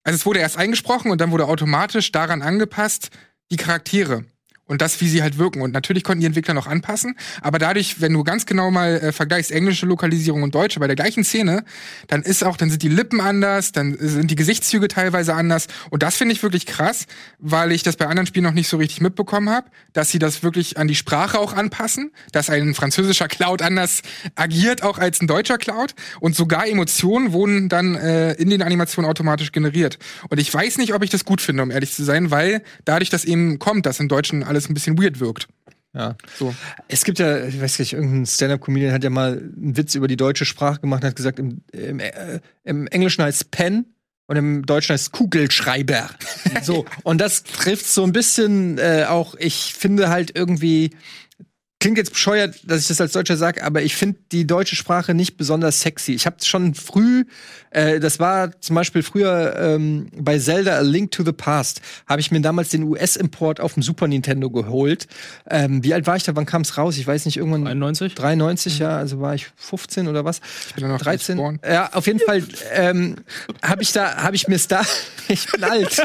also 0.04 0.16
es 0.16 0.26
wurde 0.26 0.40
erst 0.40 0.56
eingesprochen 0.56 1.10
und 1.10 1.20
dann 1.20 1.30
wurde 1.30 1.46
automatisch 1.46 2.12
daran 2.12 2.42
angepasst, 2.42 3.10
die 3.50 3.56
Charaktere. 3.56 4.24
Und 4.68 4.82
das, 4.82 5.00
wie 5.00 5.08
sie 5.08 5.22
halt 5.22 5.38
wirken. 5.38 5.62
Und 5.62 5.72
natürlich 5.72 6.04
konnten 6.04 6.20
die 6.20 6.26
Entwickler 6.26 6.54
noch 6.54 6.66
anpassen. 6.66 7.16
Aber 7.40 7.58
dadurch, 7.58 8.00
wenn 8.00 8.12
du 8.12 8.22
ganz 8.22 8.46
genau 8.46 8.70
mal 8.70 8.96
äh, 8.98 9.12
vergleichst, 9.12 9.50
englische 9.50 9.86
Lokalisierung 9.86 10.42
und 10.42 10.54
deutsche 10.54 10.78
bei 10.78 10.86
der 10.86 10.94
gleichen 10.96 11.24
Szene, 11.24 11.64
dann 12.06 12.22
ist 12.22 12.44
auch, 12.44 12.56
dann 12.56 12.68
sind 12.68 12.82
die 12.82 12.88
Lippen 12.88 13.20
anders, 13.20 13.72
dann 13.72 13.96
sind 13.98 14.30
die 14.30 14.36
Gesichtszüge 14.36 14.88
teilweise 14.88 15.34
anders. 15.34 15.68
Und 15.90 16.02
das 16.02 16.16
finde 16.16 16.34
ich 16.34 16.42
wirklich 16.42 16.66
krass, 16.66 17.06
weil 17.38 17.72
ich 17.72 17.82
das 17.82 17.96
bei 17.96 18.06
anderen 18.06 18.26
Spielen 18.26 18.44
noch 18.44 18.52
nicht 18.52 18.68
so 18.68 18.76
richtig 18.76 19.00
mitbekommen 19.00 19.48
habe, 19.48 19.68
dass 19.94 20.10
sie 20.10 20.18
das 20.18 20.42
wirklich 20.42 20.76
an 20.76 20.86
die 20.86 20.94
Sprache 20.94 21.38
auch 21.38 21.54
anpassen, 21.54 22.12
dass 22.32 22.50
ein 22.50 22.74
französischer 22.74 23.28
Cloud 23.28 23.62
anders 23.62 24.02
agiert 24.34 24.82
auch 24.82 24.98
als 24.98 25.20
ein 25.20 25.26
deutscher 25.26 25.56
Cloud. 25.56 25.94
Und 26.20 26.36
sogar 26.36 26.68
Emotionen 26.68 27.32
wurden 27.32 27.68
dann 27.68 27.94
äh, 27.94 28.34
in 28.34 28.50
den 28.50 28.62
Animationen 28.62 29.10
automatisch 29.10 29.52
generiert. 29.52 29.98
Und 30.28 30.38
ich 30.38 30.52
weiß 30.52 30.76
nicht, 30.78 30.92
ob 30.92 31.02
ich 31.02 31.10
das 31.10 31.24
gut 31.24 31.40
finde, 31.40 31.62
um 31.62 31.70
ehrlich 31.70 31.92
zu 31.92 32.04
sein, 32.04 32.30
weil 32.30 32.62
dadurch, 32.84 33.08
dass 33.10 33.24
eben 33.24 33.58
kommt, 33.58 33.86
dass 33.86 33.98
im 34.00 34.08
Deutschen 34.08 34.42
alles 34.42 34.57
ein 34.66 34.74
bisschen 34.74 35.00
weird 35.00 35.20
wirkt. 35.20 35.48
Ja. 35.94 36.16
So. 36.38 36.54
Es 36.86 37.04
gibt 37.04 37.18
ja, 37.18 37.46
ich 37.46 37.60
weiß 37.60 37.78
nicht, 37.78 37.92
irgendein 37.94 38.26
Stand-up-Comedian 38.26 38.92
hat 38.92 39.04
ja 39.04 39.10
mal 39.10 39.38
einen 39.38 39.76
Witz 39.76 39.94
über 39.94 40.06
die 40.06 40.16
deutsche 40.16 40.44
Sprache 40.44 40.80
gemacht 40.80 41.02
und 41.02 41.08
hat 41.08 41.16
gesagt, 41.16 41.38
im, 41.38 41.62
im, 41.72 42.00
äh, 42.00 42.40
im 42.64 42.86
Englischen 42.88 43.24
heißt 43.24 43.42
es 43.42 43.44
Pen 43.44 43.86
und 44.26 44.36
im 44.36 44.66
Deutschen 44.66 44.92
heißt 44.92 45.06
es 45.06 45.12
Kugelschreiber. 45.12 46.10
so. 46.62 46.84
Und 47.02 47.20
das 47.20 47.42
trifft 47.42 47.86
so 47.86 48.04
ein 48.04 48.12
bisschen 48.12 48.78
äh, 48.78 49.06
auch, 49.08 49.34
ich 49.38 49.74
finde 49.74 50.10
halt 50.10 50.36
irgendwie, 50.36 50.90
klingt 51.80 51.96
jetzt 51.96 52.12
bescheuert, 52.12 52.58
dass 52.64 52.82
ich 52.82 52.88
das 52.88 53.00
als 53.00 53.12
Deutscher 53.12 53.36
sage, 53.36 53.62
aber 53.62 53.82
ich 53.82 53.94
finde 53.94 54.18
die 54.32 54.46
deutsche 54.46 54.74
Sprache 54.74 55.14
nicht 55.14 55.36
besonders 55.36 55.80
sexy. 55.80 56.12
Ich 56.12 56.26
habe 56.26 56.36
schon 56.42 56.74
früh, 56.74 57.24
äh, 57.70 58.00
das 58.00 58.18
war 58.18 58.60
zum 58.60 58.74
Beispiel 58.74 59.02
früher 59.02 59.54
ähm, 59.56 60.08
bei 60.16 60.38
Zelda 60.38 60.76
A 60.76 60.80
Link 60.80 61.12
to 61.12 61.24
the 61.24 61.32
Past, 61.32 61.80
habe 62.08 62.20
ich 62.20 62.32
mir 62.32 62.40
damals 62.40 62.70
den 62.70 62.82
US-Import 62.82 63.60
auf 63.60 63.74
dem 63.74 63.82
Super 63.82 64.08
Nintendo 64.08 64.50
geholt. 64.50 65.06
Ähm, 65.48 65.84
wie 65.84 65.94
alt 65.94 66.06
war 66.06 66.16
ich 66.16 66.24
da? 66.24 66.34
Wann 66.34 66.46
kam 66.46 66.62
es 66.62 66.76
raus? 66.76 66.96
Ich 66.98 67.06
weiß 67.06 67.26
nicht, 67.26 67.36
irgendwann 67.36 67.66
91? 67.66 68.14
93, 68.14 68.80
ja, 68.80 68.96
also 68.96 69.20
war 69.20 69.34
ich 69.34 69.46
15 69.56 70.08
oder 70.08 70.24
was? 70.24 70.40
Ich 70.70 70.74
bin 70.74 70.88
noch 70.88 70.98
13. 70.98 71.36
geboren. 71.36 71.60
Ja, 71.64 71.92
auf 71.92 72.06
jeden 72.08 72.20
Fall 72.20 72.42
ähm, 72.72 73.16
habe 73.62 73.82
ich 73.82 73.92
da, 73.92 74.16
habe 74.16 74.34
ich 74.34 74.48
mir 74.48 74.58
da, 74.68 74.82
ich 75.28 75.46
bin 75.46 75.62
alt. 75.62 76.02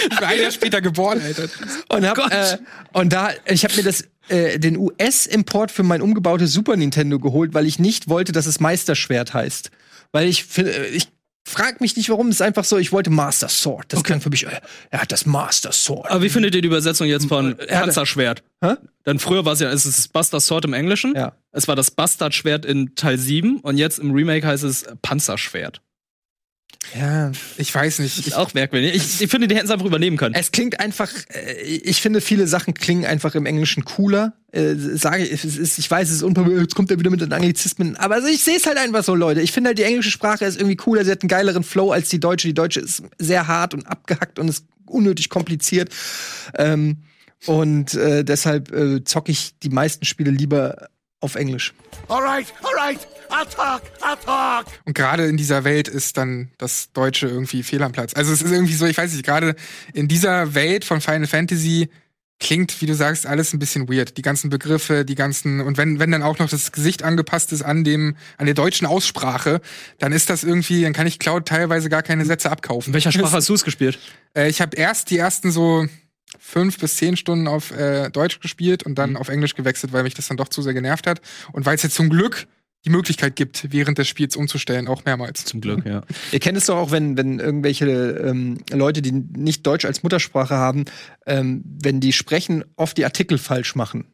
Ich 0.00 0.18
bin 0.18 0.24
ein 0.28 0.40
Jahr 0.40 0.52
später 0.52 0.80
geboren, 0.80 1.20
Alter. 1.24 1.48
und 1.88 2.06
hab, 2.08 2.18
äh, 2.32 2.58
und 2.92 3.12
da 3.12 3.30
ich 3.46 3.64
habe 3.64 3.74
mir 3.74 3.82
das 3.82 4.04
äh, 4.28 4.58
den 4.58 4.76
US-Import 4.76 5.70
für 5.70 5.82
mein 5.82 6.02
umgebautes 6.02 6.52
Super 6.52 6.76
Nintendo 6.76 7.18
geholt, 7.18 7.54
weil 7.54 7.66
ich 7.66 7.78
nicht 7.78 8.08
wollte, 8.08 8.32
dass 8.32 8.46
es 8.46 8.60
Meisterschwert 8.60 9.34
heißt, 9.34 9.70
weil 10.12 10.28
ich 10.28 10.44
finde 10.44 10.86
ich 10.88 11.08
frag 11.46 11.80
mich 11.80 11.96
nicht 11.96 12.08
warum, 12.08 12.28
es 12.28 12.36
ist 12.36 12.42
einfach 12.42 12.64
so, 12.64 12.78
ich 12.78 12.90
wollte 12.90 13.10
Master 13.10 13.48
Sword. 13.48 13.92
Das 13.92 14.02
klang 14.02 14.20
für 14.20 14.30
mich, 14.30 14.46
äh, 14.46 14.60
er 14.90 15.02
hat 15.02 15.12
das 15.12 15.26
Master 15.26 15.72
Sword. 15.72 16.10
Aber 16.10 16.22
wie 16.22 16.30
findet 16.30 16.54
ihr 16.54 16.62
die 16.62 16.68
Übersetzung 16.68 17.06
jetzt 17.06 17.26
von 17.26 17.58
Er 17.58 17.80
Panzerschwert? 17.80 18.42
Hä? 18.62 18.74
Denn 19.06 19.18
früher 19.18 19.44
war 19.44 19.52
es 19.52 19.60
ja, 19.60 19.70
es 19.70 19.84
ist 19.84 19.98
das 19.98 20.08
Buster 20.08 20.40
Sword 20.40 20.64
im 20.64 20.72
Englischen. 20.72 21.14
Ja. 21.14 21.36
Es 21.52 21.68
war 21.68 21.76
das 21.76 21.90
Bastardschwert 21.90 22.64
in 22.64 22.94
Teil 22.94 23.18
7 23.18 23.60
und 23.60 23.76
jetzt 23.76 23.98
im 23.98 24.12
Remake 24.12 24.46
heißt 24.46 24.64
es 24.64 24.86
Panzerschwert. 25.02 25.82
Ja, 26.98 27.32
Ich 27.56 27.74
weiß 27.74 28.00
nicht. 28.00 28.18
Ich, 28.18 28.28
Ist 28.28 28.36
auch 28.36 28.54
merkwürdig. 28.54 28.94
Ich, 28.94 29.22
ich 29.22 29.30
finde, 29.30 29.48
die 29.48 29.54
hätten 29.56 29.66
es 29.66 29.70
einfach 29.70 29.86
übernehmen 29.86 30.16
können. 30.16 30.34
Es 30.34 30.52
klingt 30.52 30.80
einfach, 30.80 31.10
äh, 31.32 31.62
ich 31.62 32.00
finde, 32.00 32.20
viele 32.20 32.46
Sachen 32.46 32.74
klingen 32.74 33.04
einfach 33.04 33.34
im 33.34 33.46
Englischen 33.46 33.84
cooler. 33.84 34.34
Äh, 34.52 34.74
sage 34.76 35.24
ich, 35.24 35.44
ist, 35.44 35.78
ich 35.78 35.90
weiß, 35.90 36.08
es 36.08 36.16
ist 36.16 36.22
unpopulär, 36.22 36.60
jetzt 36.60 36.74
kommt 36.74 36.90
er 36.90 36.98
wieder 36.98 37.10
mit 37.10 37.20
den 37.20 37.32
Anglizismen. 37.32 37.96
Aber 37.96 38.16
also 38.16 38.28
ich 38.28 38.44
sehe 38.44 38.56
es 38.56 38.66
halt 38.66 38.78
einfach 38.78 39.02
so, 39.02 39.14
Leute. 39.14 39.40
Ich 39.40 39.52
finde 39.52 39.68
halt, 39.68 39.78
die 39.78 39.82
englische 39.82 40.10
Sprache 40.10 40.44
ist 40.44 40.56
irgendwie 40.56 40.76
cooler, 40.76 41.04
sie 41.04 41.10
hat 41.10 41.22
einen 41.22 41.28
geileren 41.28 41.64
Flow 41.64 41.90
als 41.90 42.08
die 42.08 42.20
deutsche. 42.20 42.46
Die 42.46 42.54
deutsche 42.54 42.80
ist 42.80 43.02
sehr 43.18 43.48
hart 43.48 43.74
und 43.74 43.86
abgehackt 43.86 44.38
und 44.38 44.48
ist 44.48 44.64
unnötig 44.86 45.28
kompliziert. 45.30 45.90
Ähm, 46.56 46.98
und 47.46 47.94
äh, 47.94 48.24
deshalb 48.24 48.72
äh, 48.72 49.04
zocke 49.04 49.32
ich 49.32 49.58
die 49.62 49.68
meisten 49.68 50.04
Spiele 50.04 50.30
lieber 50.30 50.88
auf 51.24 51.34
Englisch. 51.34 51.74
All 52.08 52.22
right, 52.22 52.46
all 52.62 52.74
right. 52.74 53.00
I'll 53.30 53.46
talk, 53.46 53.82
I'll 54.00 54.22
talk. 54.24 54.66
Und 54.84 54.94
gerade 54.94 55.24
in 55.24 55.36
dieser 55.36 55.64
Welt 55.64 55.88
ist 55.88 56.16
dann 56.18 56.50
das 56.58 56.92
Deutsche 56.92 57.26
irgendwie 57.26 57.62
fehl 57.62 57.82
am 57.82 57.92
Platz. 57.92 58.14
Also 58.14 58.32
es 58.32 58.42
ist 58.42 58.52
irgendwie 58.52 58.74
so, 58.74 58.86
ich 58.86 58.96
weiß 58.96 59.12
nicht, 59.12 59.24
gerade 59.24 59.56
in 59.92 60.06
dieser 60.06 60.54
Welt 60.54 60.84
von 60.84 61.00
Final 61.00 61.26
Fantasy 61.26 61.88
klingt, 62.38 62.80
wie 62.80 62.86
du 62.86 62.94
sagst, 62.94 63.26
alles 63.26 63.52
ein 63.52 63.58
bisschen 63.58 63.88
weird. 63.88 64.18
Die 64.18 64.22
ganzen 64.22 64.50
Begriffe, 64.50 65.04
die 65.04 65.14
ganzen, 65.14 65.60
und 65.60 65.78
wenn, 65.78 65.98
wenn 65.98 66.10
dann 66.10 66.22
auch 66.22 66.38
noch 66.38 66.48
das 66.48 66.72
Gesicht 66.72 67.02
angepasst 67.02 67.52
ist 67.52 67.62
an 67.62 67.84
dem, 67.84 68.16
an 68.36 68.46
der 68.46 68.54
deutschen 68.54 68.86
Aussprache, 68.86 69.60
dann 69.98 70.12
ist 70.12 70.30
das 70.30 70.44
irgendwie, 70.44 70.82
dann 70.82 70.92
kann 70.92 71.06
ich 71.06 71.18
Cloud 71.18 71.46
teilweise 71.46 71.88
gar 71.88 72.02
keine 72.02 72.24
Sätze 72.24 72.50
abkaufen. 72.50 72.90
In 72.90 72.94
welcher 72.94 73.12
Sprache 73.12 73.32
hast 73.36 73.48
du 73.48 73.54
es 73.54 73.64
gespielt? 73.64 73.98
Äh, 74.36 74.48
ich 74.48 74.60
habe 74.60 74.76
erst 74.76 75.10
die 75.10 75.18
ersten 75.18 75.50
so 75.50 75.86
fünf 76.38 76.78
bis 76.78 76.96
zehn 76.96 77.16
Stunden 77.16 77.48
auf 77.48 77.70
äh, 77.70 78.10
Deutsch 78.10 78.40
gespielt 78.40 78.82
und 78.82 78.96
dann 78.96 79.16
auf 79.16 79.28
Englisch 79.28 79.54
gewechselt, 79.54 79.92
weil 79.92 80.02
mich 80.02 80.14
das 80.14 80.28
dann 80.28 80.36
doch 80.36 80.48
zu 80.48 80.62
sehr 80.62 80.74
genervt 80.74 81.06
hat. 81.06 81.20
Und 81.52 81.66
weil 81.66 81.76
es 81.76 81.82
jetzt 81.82 81.94
zum 81.94 82.10
Glück 82.10 82.46
die 82.84 82.90
Möglichkeit 82.90 83.34
gibt, 83.34 83.72
während 83.72 83.96
des 83.96 84.08
Spiels 84.08 84.36
umzustellen, 84.36 84.88
auch 84.88 85.04
mehrmals. 85.04 85.44
Zum 85.44 85.60
Glück, 85.60 85.86
ja. 85.86 86.02
Ihr 86.32 86.40
kennt 86.40 86.58
es 86.58 86.66
doch 86.66 86.76
auch, 86.76 86.90
wenn, 86.90 87.16
wenn 87.16 87.40
irgendwelche 87.40 87.86
ähm, 87.86 88.58
Leute, 88.70 89.00
die 89.00 89.12
nicht 89.12 89.66
Deutsch 89.66 89.86
als 89.86 90.02
Muttersprache 90.02 90.54
haben, 90.54 90.84
ähm, 91.26 91.62
wenn 91.64 92.00
die 92.00 92.12
sprechen, 92.12 92.64
oft 92.76 92.96
die 92.98 93.04
Artikel 93.04 93.38
falsch 93.38 93.74
machen. 93.74 94.06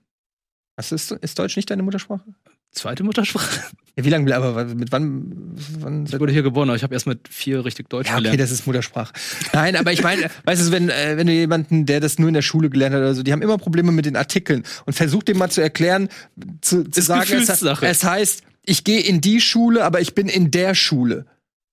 Was 0.77 0.93
ist, 0.93 1.11
ist 1.11 1.39
Deutsch 1.39 1.57
nicht 1.57 1.71
deine 1.71 1.83
Muttersprache? 1.83 2.25
Zweite 2.73 3.03
Muttersprache. 3.05 3.61
Ja, 3.97 4.05
wie 4.05 4.09
lange, 4.11 4.35
aber 4.35 4.65
mit 4.67 4.93
wann, 4.93 5.57
wann 5.81 6.07
Ich 6.07 6.19
wurde 6.19 6.33
hier 6.33 6.45
geboren, 6.45 6.69
aber 6.71 6.77
ich 6.77 6.85
habe 6.85 6.95
erst 6.95 7.09
mit 7.09 7.27
vier 7.29 7.65
richtig 7.65 7.89
Deutsch 7.91 8.07
Ja, 8.07 8.15
okay, 8.15 8.23
gelernt. 8.23 8.41
das 8.41 8.53
ist 8.53 8.65
Muttersprache. 8.65 9.13
Nein, 9.53 9.75
aber 9.75 9.93
ich 9.93 10.03
meine, 10.05 10.31
weißt 10.45 10.69
du, 10.69 10.71
wenn, 10.71 10.89
äh, 10.89 11.17
wenn 11.17 11.27
du 11.27 11.33
jemanden, 11.33 11.87
der 11.87 11.99
das 11.99 12.17
nur 12.21 12.29
in 12.29 12.35
der 12.35 12.41
Schule 12.43 12.71
gelernt 12.71 12.95
hat 12.95 13.01
oder 13.01 13.15
so, 13.17 13.25
die 13.25 13.33
haben 13.33 13.43
immer 13.43 13.59
Probleme 13.59 13.91
mit 13.91 14.07
den 14.07 14.15
Artikeln 14.15 14.63
und 14.87 14.93
versucht 14.93 15.27
dem 15.27 15.39
mal 15.39 15.51
zu 15.51 15.61
erklären, 15.61 16.09
zu, 16.63 16.85
zu 16.85 17.01
Ist 17.01 17.07
sagen, 17.07 17.33
es, 17.33 17.63
es 17.83 18.05
heißt, 18.05 18.43
ich 18.65 18.85
gehe 18.85 19.01
in 19.01 19.21
die 19.21 19.41
Schule, 19.41 19.85
aber 19.85 20.01
ich 20.01 20.15
bin 20.15 20.29
in 20.29 20.53
der 20.53 20.77
Schule. 20.77 21.27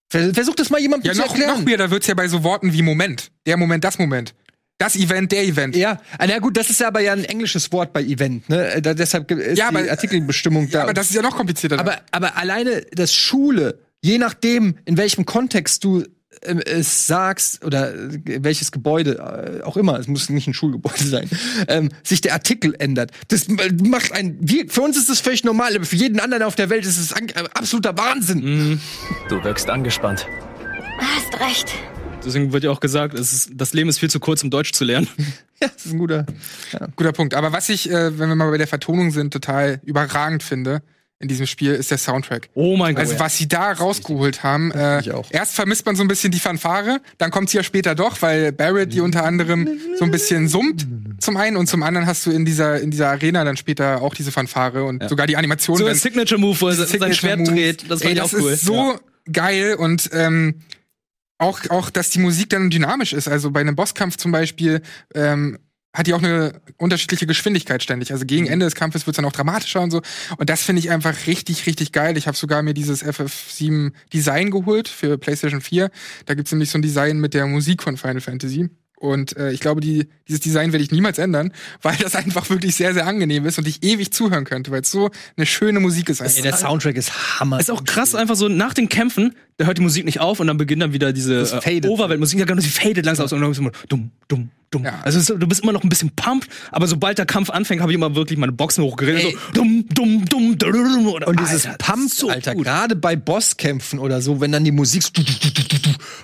Vers- 0.10 0.34
Versuch 0.34 0.56
das 0.56 0.72
mal 0.72 0.82
jemandem 0.82 1.08
Ja, 1.10 1.14
zu 1.14 1.20
noch, 1.22 1.30
erklären. 1.30 1.52
noch 1.60 1.64
mehr, 1.66 1.78
da 1.78 1.92
wird's 1.92 2.08
ja 2.08 2.16
bei 2.16 2.28
so 2.28 2.44
Worten 2.44 2.74
wie 2.74 2.82
Moment. 2.82 3.30
Der 3.46 3.58
Moment, 3.58 3.84
das 3.84 4.00
Moment. 4.00 4.34
Das 4.80 4.96
Event, 4.96 5.32
der 5.32 5.44
Event. 5.44 5.76
Ja, 5.76 6.00
ah, 6.20 6.26
na 6.28 6.38
gut, 6.40 6.56
das 6.56 6.70
ist 6.70 6.80
ja 6.80 6.88
aber 6.90 7.00
ja 7.02 7.14
ein 7.14 7.24
englisches 7.26 7.72
Wort 7.72 7.94
bei 7.94 8.04
Event, 8.04 8.48
ne? 8.50 8.74
Äh, 8.74 8.82
Da, 8.82 8.94
deshalb 8.94 9.30
ist 9.32 9.58
Ja, 9.58 9.70
aber- 9.70 9.82
die 9.84 9.90
Artikelbestimmung 9.90 10.70
da. 10.70 10.78
Ja, 10.80 10.84
aber 10.84 10.94
das 10.94 11.10
ist 11.10 11.16
ja 11.16 11.22
noch 11.24 11.36
komplizierter. 11.36 11.80
aber, 11.80 11.98
aber 12.12 12.38
alleine 12.38 12.82
das 12.92 13.14
Schule, 13.14 13.80
je 14.04 14.20
nachdem, 14.20 14.76
in 14.86 14.98
welchem 14.98 15.26
Kontext 15.26 15.84
du 15.84 16.04
ähm, 16.44 16.60
es 16.64 17.08
sagst 17.08 17.66
oder 17.66 17.92
äh, 17.96 18.44
welches 18.44 18.72
Gebäude 18.72 19.60
äh, 19.62 19.64
auch 19.64 19.78
immer, 19.78 19.98
es 20.00 20.08
muss 20.08 20.30
nicht 20.30 20.46
ein 20.46 20.54
Schulgebäude 20.54 21.04
sein, 21.08 21.28
ähm, 21.68 21.90
sich 22.04 22.22
der 22.22 22.34
Artikel 22.34 22.76
ändert. 22.78 23.10
Das 23.30 23.48
äh, 23.48 23.72
macht 23.84 24.12
ein, 24.12 24.38
wir, 24.40 24.70
für 24.70 24.82
uns 24.82 24.96
ist 24.96 25.10
das 25.10 25.20
völlig 25.22 25.44
normal, 25.44 25.76
aber 25.76 25.86
für 25.86 25.96
jeden 25.96 26.20
anderen 26.20 26.44
auf 26.44 26.54
der 26.54 26.70
Welt 26.70 26.86
ist 26.86 27.00
es 27.00 27.12
äh, 27.14 27.34
absoluter 27.56 27.98
Wahnsinn. 27.98 28.80
Du 29.30 29.44
wirkst 29.44 29.72
angespannt. 29.72 30.28
Hast 31.00 31.40
recht. 31.42 31.74
Deswegen 32.28 32.54
wird 32.54 32.64
ja 32.64 32.70
auch 32.70 32.80
gesagt, 32.82 33.18
es 33.18 33.34
ist, 33.34 33.52
das 33.56 33.74
Leben 33.74 33.90
ist 33.90 33.98
viel 34.00 34.10
zu 34.10 34.20
kurz, 34.20 34.44
um 34.44 34.50
Deutsch 34.52 34.74
zu 34.74 34.84
lernen. 34.84 35.08
Ja, 35.60 35.70
das 35.76 35.88
ist 35.88 35.94
ein 35.94 35.98
guter. 35.98 36.24
Guter 36.98 37.14
Punkt. 37.14 37.34
Aber 37.34 37.52
was 37.52 37.68
ich, 37.70 37.90
äh, 37.90 38.20
wenn 38.20 38.30
wir 38.30 38.36
mal 38.36 38.52
bei 38.52 38.60
der 38.60 38.68
Vertonung 38.68 39.10
sind, 39.10 39.34
total 39.34 39.82
überragend 39.86 40.44
finde 40.44 40.84
in 41.20 41.28
diesem 41.28 41.48
Spiel, 41.48 41.72
ist 41.74 41.90
der 41.90 41.98
Soundtrack. 41.98 42.50
Oh 42.54 42.78
mein 42.78 42.94
Gott. 42.94 43.06
Also 43.06 43.20
was 43.20 43.38
sie 43.40 43.48
da 43.48 43.72
rausgeholt 43.72 44.44
haben, 44.44 44.70
äh, 44.72 45.00
ich 45.00 45.12
auch. 45.12 45.26
erst 45.32 45.56
vermisst 45.56 45.84
man 45.88 45.96
so 45.96 46.04
ein 46.04 46.08
bisschen 46.08 46.30
die 46.32 46.40
Fanfare, 46.40 47.02
dann 47.18 47.32
kommt 47.32 47.50
sie 47.50 47.58
ja 47.58 47.64
später 47.64 47.96
doch, 47.96 48.22
weil 48.22 48.52
Barrett 48.52 48.94
die 48.94 49.02
unter 49.02 49.24
anderem 49.26 49.68
so 49.98 50.06
ein 50.06 50.12
bisschen 50.12 50.48
summt 50.48 50.86
zum 51.20 51.38
einen 51.38 51.58
und 51.58 51.66
zum 51.66 51.82
anderen 51.82 52.06
hast 52.06 52.24
du 52.28 52.30
in 52.30 52.46
dieser 52.46 52.80
in 52.80 52.92
dieser 52.92 53.10
Arena 53.10 53.44
dann 53.44 53.58
später 53.58 54.04
auch 54.04 54.14
diese 54.14 54.32
Fanfare 54.32 54.84
und 54.84 55.10
sogar 55.10 55.26
die 55.26 55.38
Animation. 55.38 55.76
so 55.80 55.88
ein 55.88 55.96
Signature-Move, 55.96 56.62
wo 56.62 56.68
er 56.68 56.76
sein 56.76 56.86
Signature 56.88 57.16
Schwert 57.16 57.40
Move. 57.40 57.52
dreht. 57.52 57.90
Das 57.90 58.02
Ey, 58.02 58.10
fand 58.10 58.18
ich 58.18 58.22
das 58.22 58.36
auch 58.36 58.40
cool. 58.44 58.52
ist 58.52 58.64
so 58.64 58.76
Ja. 58.76 59.00
geil 59.32 59.74
und 59.74 60.08
ähm, 60.14 60.54
auch, 61.38 61.62
auch, 61.70 61.90
dass 61.90 62.10
die 62.10 62.20
Musik 62.20 62.50
dann 62.50 62.70
dynamisch 62.70 63.14
ist. 63.14 63.28
Also 63.28 63.52
bei 63.52 63.62
einem 63.62 63.76
Bosskampf 63.76 64.18
zum 64.18 64.32
Beispiel 64.32 64.82
ähm, 65.14 65.60
hat 65.94 66.06
die 66.08 66.14
auch 66.14 66.22
eine 66.22 66.62
unterschiedliche 66.78 67.26
Geschwindigkeit 67.26 67.82
ständig. 67.82 68.12
Also 68.12 68.24
Mhm. 68.24 68.28
gegen 68.28 68.48
Ende 68.48 68.66
des 68.66 68.76
Kampfes 68.76 69.08
wird's 69.08 69.18
dann 69.18 69.26
auch 69.26 69.32
dramatischer 69.32 69.82
und 69.82 69.90
so. 69.92 70.02
Und 70.38 70.50
das 70.50 70.62
finde 70.64 70.80
ich 70.80 70.92
einfach 70.92 71.16
richtig, 71.26 71.66
richtig 71.66 71.92
geil. 71.92 72.18
Ich 72.18 72.28
habe 72.28 72.38
sogar 72.38 72.62
mir 72.62 72.74
dieses 72.74 73.04
FF7 73.04 73.92
Design 74.14 74.52
geholt 74.52 74.88
für 74.88 75.18
PlayStation 75.18 75.62
4. 75.62 75.90
Da 76.26 76.34
gibt's 76.36 76.52
nämlich 76.52 76.70
so 76.70 76.78
ein 76.78 76.82
Design 76.84 77.20
mit 77.20 77.34
der 77.34 77.46
Musik 77.48 77.82
von 77.84 77.98
Final 77.98 78.22
Fantasy. 78.22 78.70
Und 79.00 79.38
äh, 79.38 79.52
ich 79.52 79.60
glaube, 79.60 79.80
die, 79.80 80.08
dieses 80.28 80.42
Design 80.42 80.72
werde 80.72 80.84
ich 80.84 80.90
niemals 80.90 81.20
ändern, 81.20 81.52
weil 81.84 81.96
das 81.98 82.16
einfach 82.16 82.50
wirklich 82.50 82.76
sehr, 82.76 82.94
sehr 82.96 83.06
angenehm 83.06 83.46
ist 83.46 83.60
und 83.60 83.68
ich 83.68 83.84
ewig 83.84 84.12
zuhören 84.12 84.44
könnte, 84.44 84.72
weil 84.72 84.82
es 84.82 84.92
so 84.92 85.12
eine 85.36 85.46
schöne 85.46 85.80
Musik 85.80 86.10
ist. 86.10 86.20
Ey, 86.22 86.42
der 86.42 86.58
Soundtrack 86.58 86.96
ist 86.96 87.40
Hammer. 87.40 87.60
Ist 87.60 87.70
auch 87.70 87.84
krass, 87.84 88.16
einfach 88.16 88.36
so 88.36 88.48
nach 88.48 88.74
den 88.74 88.90
Kämpfen, 88.90 89.36
da 89.58 89.66
hört 89.66 89.78
die 89.78 89.82
Musik 89.82 90.06
nicht 90.06 90.20
auf 90.20 90.40
und 90.40 90.48
dann 90.48 90.58
beginnt 90.58 90.84
dann 90.84 90.94
wieder 90.94 91.12
diese 91.14 91.42
äh. 91.66 91.88
Overweltmusik, 91.88 92.40
ja 92.40 92.46
genau, 92.46 92.62
sie 92.62 92.70
fadet 92.70 93.06
langsam 93.06 93.26
aus 93.26 93.34
und 93.34 93.42
dann 93.42 93.52
ist 93.52 93.58
immer 93.58 93.72
dumm, 93.90 94.12
dumm, 94.28 94.52
dumm. 94.70 94.86
Ja. 94.86 95.00
Also 95.04 95.18
es 95.18 95.30
ist, 95.30 95.42
du 95.42 95.48
bist 95.48 95.64
immer 95.64 95.72
noch 95.72 95.84
ein 95.84 95.90
bisschen 95.90 96.12
pumped, 96.12 96.50
aber 96.72 96.88
sobald 96.88 97.18
der 97.18 97.26
Kampf 97.26 97.50
anfängt, 97.50 97.82
habe 97.82 97.92
ich 97.92 97.96
immer 97.96 98.16
wirklich 98.16 98.38
meine 98.38 98.52
Boxen 98.52 98.84
hochgeredet, 98.84 99.24
Ey. 99.24 99.32
so 99.32 99.62
dumm, 99.62 99.86
dumm, 99.94 100.26
dumm, 100.26 100.58
dumm. 100.58 101.08
Oder, 101.08 101.28
Und 101.28 101.40
dieses 101.40 101.66
Alter, 101.66 101.78
Pump, 101.78 102.12
so 102.12 102.30
Alter, 102.30 102.54
gerade 102.54 102.96
bei 102.96 103.16
Bosskämpfen 103.16 103.98
oder 103.98 104.22
so, 104.22 104.42
wenn 104.42 104.52
dann 104.52 104.64
die 104.64 104.72
Musik 104.72 105.04
so 105.04 105.10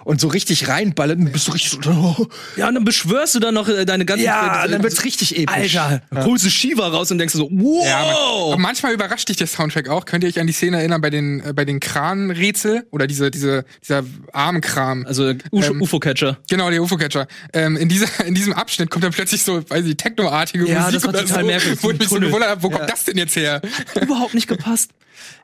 und 0.03 0.21
so 0.21 0.27
richtig 0.27 0.67
reinballert, 0.67 1.17
dann 1.17 1.31
bist 1.31 1.47
du 1.47 1.53
richtig 1.53 1.79
so. 1.83 2.27
Ja, 2.55 2.67
und 2.67 2.75
dann 2.75 2.83
beschwörst 2.83 3.35
du 3.35 3.39
dann 3.39 3.53
noch 3.53 3.67
äh, 3.67 3.85
deine 3.85 4.05
ganzen 4.05 4.25
Ja, 4.25 4.65
äh, 4.65 4.69
dann 4.69 4.83
wird's 4.83 5.03
richtig 5.03 5.37
episch. 5.37 5.77
Alter, 5.77 6.01
holst 6.25 6.45
du 6.45 6.49
Shiva 6.49 6.87
raus 6.87 7.09
und 7.11 7.17
denkst 7.17 7.33
so, 7.33 7.49
wow! 7.51 7.85
Ja, 7.85 8.03
man, 8.05 8.53
und 8.53 8.61
manchmal 8.61 8.93
überrascht 8.93 9.29
dich 9.29 9.37
der 9.37 9.47
Soundtrack 9.47 9.89
auch. 9.89 10.05
Könnt 10.05 10.23
ihr 10.23 10.29
euch 10.29 10.39
an 10.39 10.47
die 10.47 10.53
Szene 10.53 10.77
erinnern 10.77 11.01
bei 11.01 11.09
den 11.09 11.39
äh, 11.39 11.53
bei 11.53 11.65
den 11.65 11.79
Kranrätsel 11.79 12.85
oder 12.91 13.07
diese 13.07 13.22
diese 13.31 13.65
dieser 13.81 14.03
Armkram? 14.31 15.05
also 15.05 15.29
Ähm, 15.29 15.39
UFO-Catcher. 15.51 16.37
Genau, 16.49 16.69
der 16.69 16.81
UFO-Catcher. 16.81 17.27
Ähm, 17.53 17.77
in, 17.77 17.89
dieser, 17.89 18.25
in 18.25 18.35
diesem 18.35 18.53
Abschnitt 18.53 18.89
kommt 18.89 19.03
dann 19.03 19.11
plötzlich 19.11 19.43
so, 19.43 19.67
weiß 19.69 19.85
ich, 19.85 19.97
technoartige 19.97 20.67
Ja, 20.67 20.79
Musik 20.81 20.93
das 20.93 21.03
war 21.03 21.09
oder 21.09 21.21
total 21.21 21.41
so, 21.41 21.47
merkwürdig, 21.47 21.83
wo 21.83 21.91
ich 21.91 21.99
mich 21.99 22.09
so 22.09 22.19
gewundert 22.19 22.49
habe, 22.49 22.63
wo 22.63 22.69
kommt 22.69 22.89
das 22.89 23.05
denn 23.05 23.17
jetzt 23.17 23.35
her? 23.35 23.61
Überhaupt 24.01 24.33
nicht 24.33 24.47
gepasst. 24.47 24.91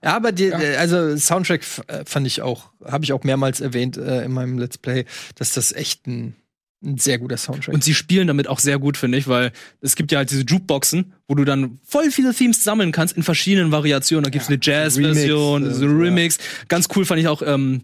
Ja, 0.03 0.15
aber 0.15 0.31
die, 0.31 0.53
also 0.53 1.15
Soundtrack 1.17 1.61
äh, 1.87 2.03
fand 2.05 2.27
ich 2.27 2.41
auch, 2.41 2.69
habe 2.85 3.03
ich 3.03 3.13
auch 3.13 3.23
mehrmals 3.23 3.61
erwähnt 3.61 3.97
äh, 3.97 4.23
in 4.23 4.31
meinem 4.31 4.57
Let's 4.57 4.77
Play, 4.77 5.05
dass 5.35 5.53
das 5.53 5.71
echt 5.71 6.07
ein, 6.07 6.35
ein 6.81 6.97
sehr 6.97 7.17
guter 7.17 7.37
Soundtrack 7.37 7.73
Und 7.73 7.83
sie 7.83 7.93
spielen 7.93 8.27
damit 8.27 8.47
auch 8.47 8.59
sehr 8.59 8.79
gut, 8.79 8.95
finde 8.95 9.17
ich, 9.17 9.27
weil 9.27 9.51
es 9.81 9.95
gibt 9.95 10.11
ja 10.11 10.19
halt 10.19 10.31
diese 10.31 10.43
Jukeboxen, 10.43 11.13
wo 11.27 11.35
du 11.35 11.43
dann 11.43 11.79
voll 11.83 12.09
viele 12.11 12.33
Themes 12.33 12.63
sammeln 12.63 12.91
kannst 12.91 13.17
in 13.17 13.23
verschiedenen 13.23 13.71
Variationen. 13.71 14.23
Da 14.23 14.29
gibt's 14.29 14.47
eine 14.47 14.59
Jazz-Version, 14.61 15.73
so 15.73 15.85
Remix. 15.85 16.37
Ganz 16.67 16.87
cool 16.95 17.05
fand 17.05 17.19
ich 17.19 17.27
auch, 17.27 17.41
ähm, 17.41 17.81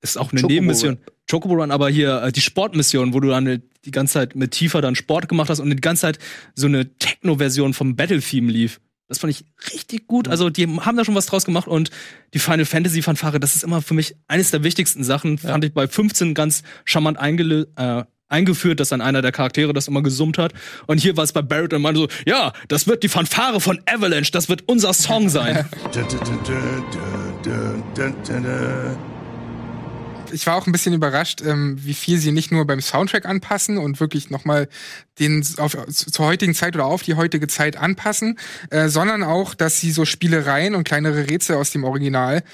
ist 0.00 0.16
auch 0.16 0.32
eine 0.32 0.40
Chocobo 0.40 0.54
Nebenmission. 0.54 0.98
Chocobo 1.30 1.54
Run, 1.54 1.70
aber 1.70 1.90
hier 1.90 2.22
äh, 2.22 2.32
die 2.32 2.40
Sportmission, 2.40 3.12
wo 3.12 3.20
du 3.20 3.28
dann 3.28 3.46
äh, 3.46 3.60
die 3.84 3.90
ganze 3.90 4.14
Zeit 4.14 4.34
mit 4.34 4.52
Tifa 4.52 4.80
dann 4.80 4.96
Sport 4.96 5.28
gemacht 5.28 5.50
hast 5.50 5.60
und 5.60 5.70
die 5.70 5.76
ganze 5.76 6.02
Zeit 6.02 6.18
so 6.54 6.66
eine 6.66 6.96
Techno-Version 6.96 7.74
vom 7.74 7.94
Battle-Theme 7.94 8.50
lief. 8.50 8.80
Das 9.06 9.18
fand 9.18 9.32
ich 9.32 9.44
richtig 9.72 10.06
gut. 10.06 10.28
Also, 10.28 10.50
die 10.50 10.66
haben 10.66 10.96
da 10.96 11.04
schon 11.04 11.16
was 11.16 11.26
draus 11.26 11.44
gemacht 11.44 11.66
und 11.66 11.90
die 12.32 12.38
Final 12.38 12.64
Fantasy 12.64 13.02
Fanfare, 13.02 13.40
das 13.40 13.56
ist 13.56 13.64
immer 13.64 13.82
für 13.82 13.94
mich 13.94 14.14
eines 14.28 14.52
der 14.52 14.62
wichtigsten 14.62 15.02
Sachen. 15.02 15.36
Fand 15.36 15.64
ich 15.64 15.74
bei 15.74 15.88
15 15.88 16.32
ganz 16.32 16.62
charmant 16.84 17.18
eingelö 17.18 17.66
äh, 17.76 18.04
eingeführt, 18.30 18.80
dass 18.80 18.88
dann 18.88 19.00
einer 19.00 19.20
der 19.20 19.32
Charaktere 19.32 19.72
das 19.72 19.88
immer 19.88 20.02
gesummt 20.02 20.38
hat. 20.38 20.52
Und 20.86 20.98
hier 20.98 21.16
war 21.16 21.24
es 21.24 21.32
bei 21.32 21.42
Barrett 21.42 21.74
und 21.74 21.82
meinte 21.82 22.00
so, 22.00 22.08
ja, 22.24 22.52
das 22.68 22.86
wird 22.86 23.02
die 23.02 23.08
Fanfare 23.08 23.60
von 23.60 23.80
Avalanche, 23.86 24.32
das 24.32 24.48
wird 24.48 24.62
unser 24.66 24.94
Song 24.94 25.28
sein. 25.28 25.66
Ich 30.32 30.46
war 30.46 30.54
auch 30.54 30.66
ein 30.66 30.72
bisschen 30.72 30.94
überrascht, 30.94 31.42
ähm, 31.44 31.76
wie 31.80 31.94
viel 31.94 32.18
sie 32.18 32.30
nicht 32.30 32.52
nur 32.52 32.64
beim 32.64 32.80
Soundtrack 32.80 33.26
anpassen 33.26 33.78
und 33.78 33.98
wirklich 33.98 34.30
nochmal 34.30 34.68
den 35.18 35.44
auf, 35.56 35.76
zur 35.88 36.26
heutigen 36.26 36.54
Zeit 36.54 36.76
oder 36.76 36.84
auf 36.84 37.02
die 37.02 37.14
heutige 37.14 37.48
Zeit 37.48 37.76
anpassen, 37.76 38.38
äh, 38.70 38.88
sondern 38.88 39.24
auch, 39.24 39.54
dass 39.54 39.80
sie 39.80 39.90
so 39.90 40.04
Spielereien 40.04 40.76
und 40.76 40.84
kleinere 40.84 41.28
Rätsel 41.28 41.56
aus 41.56 41.72
dem 41.72 41.82
Original 41.82 42.44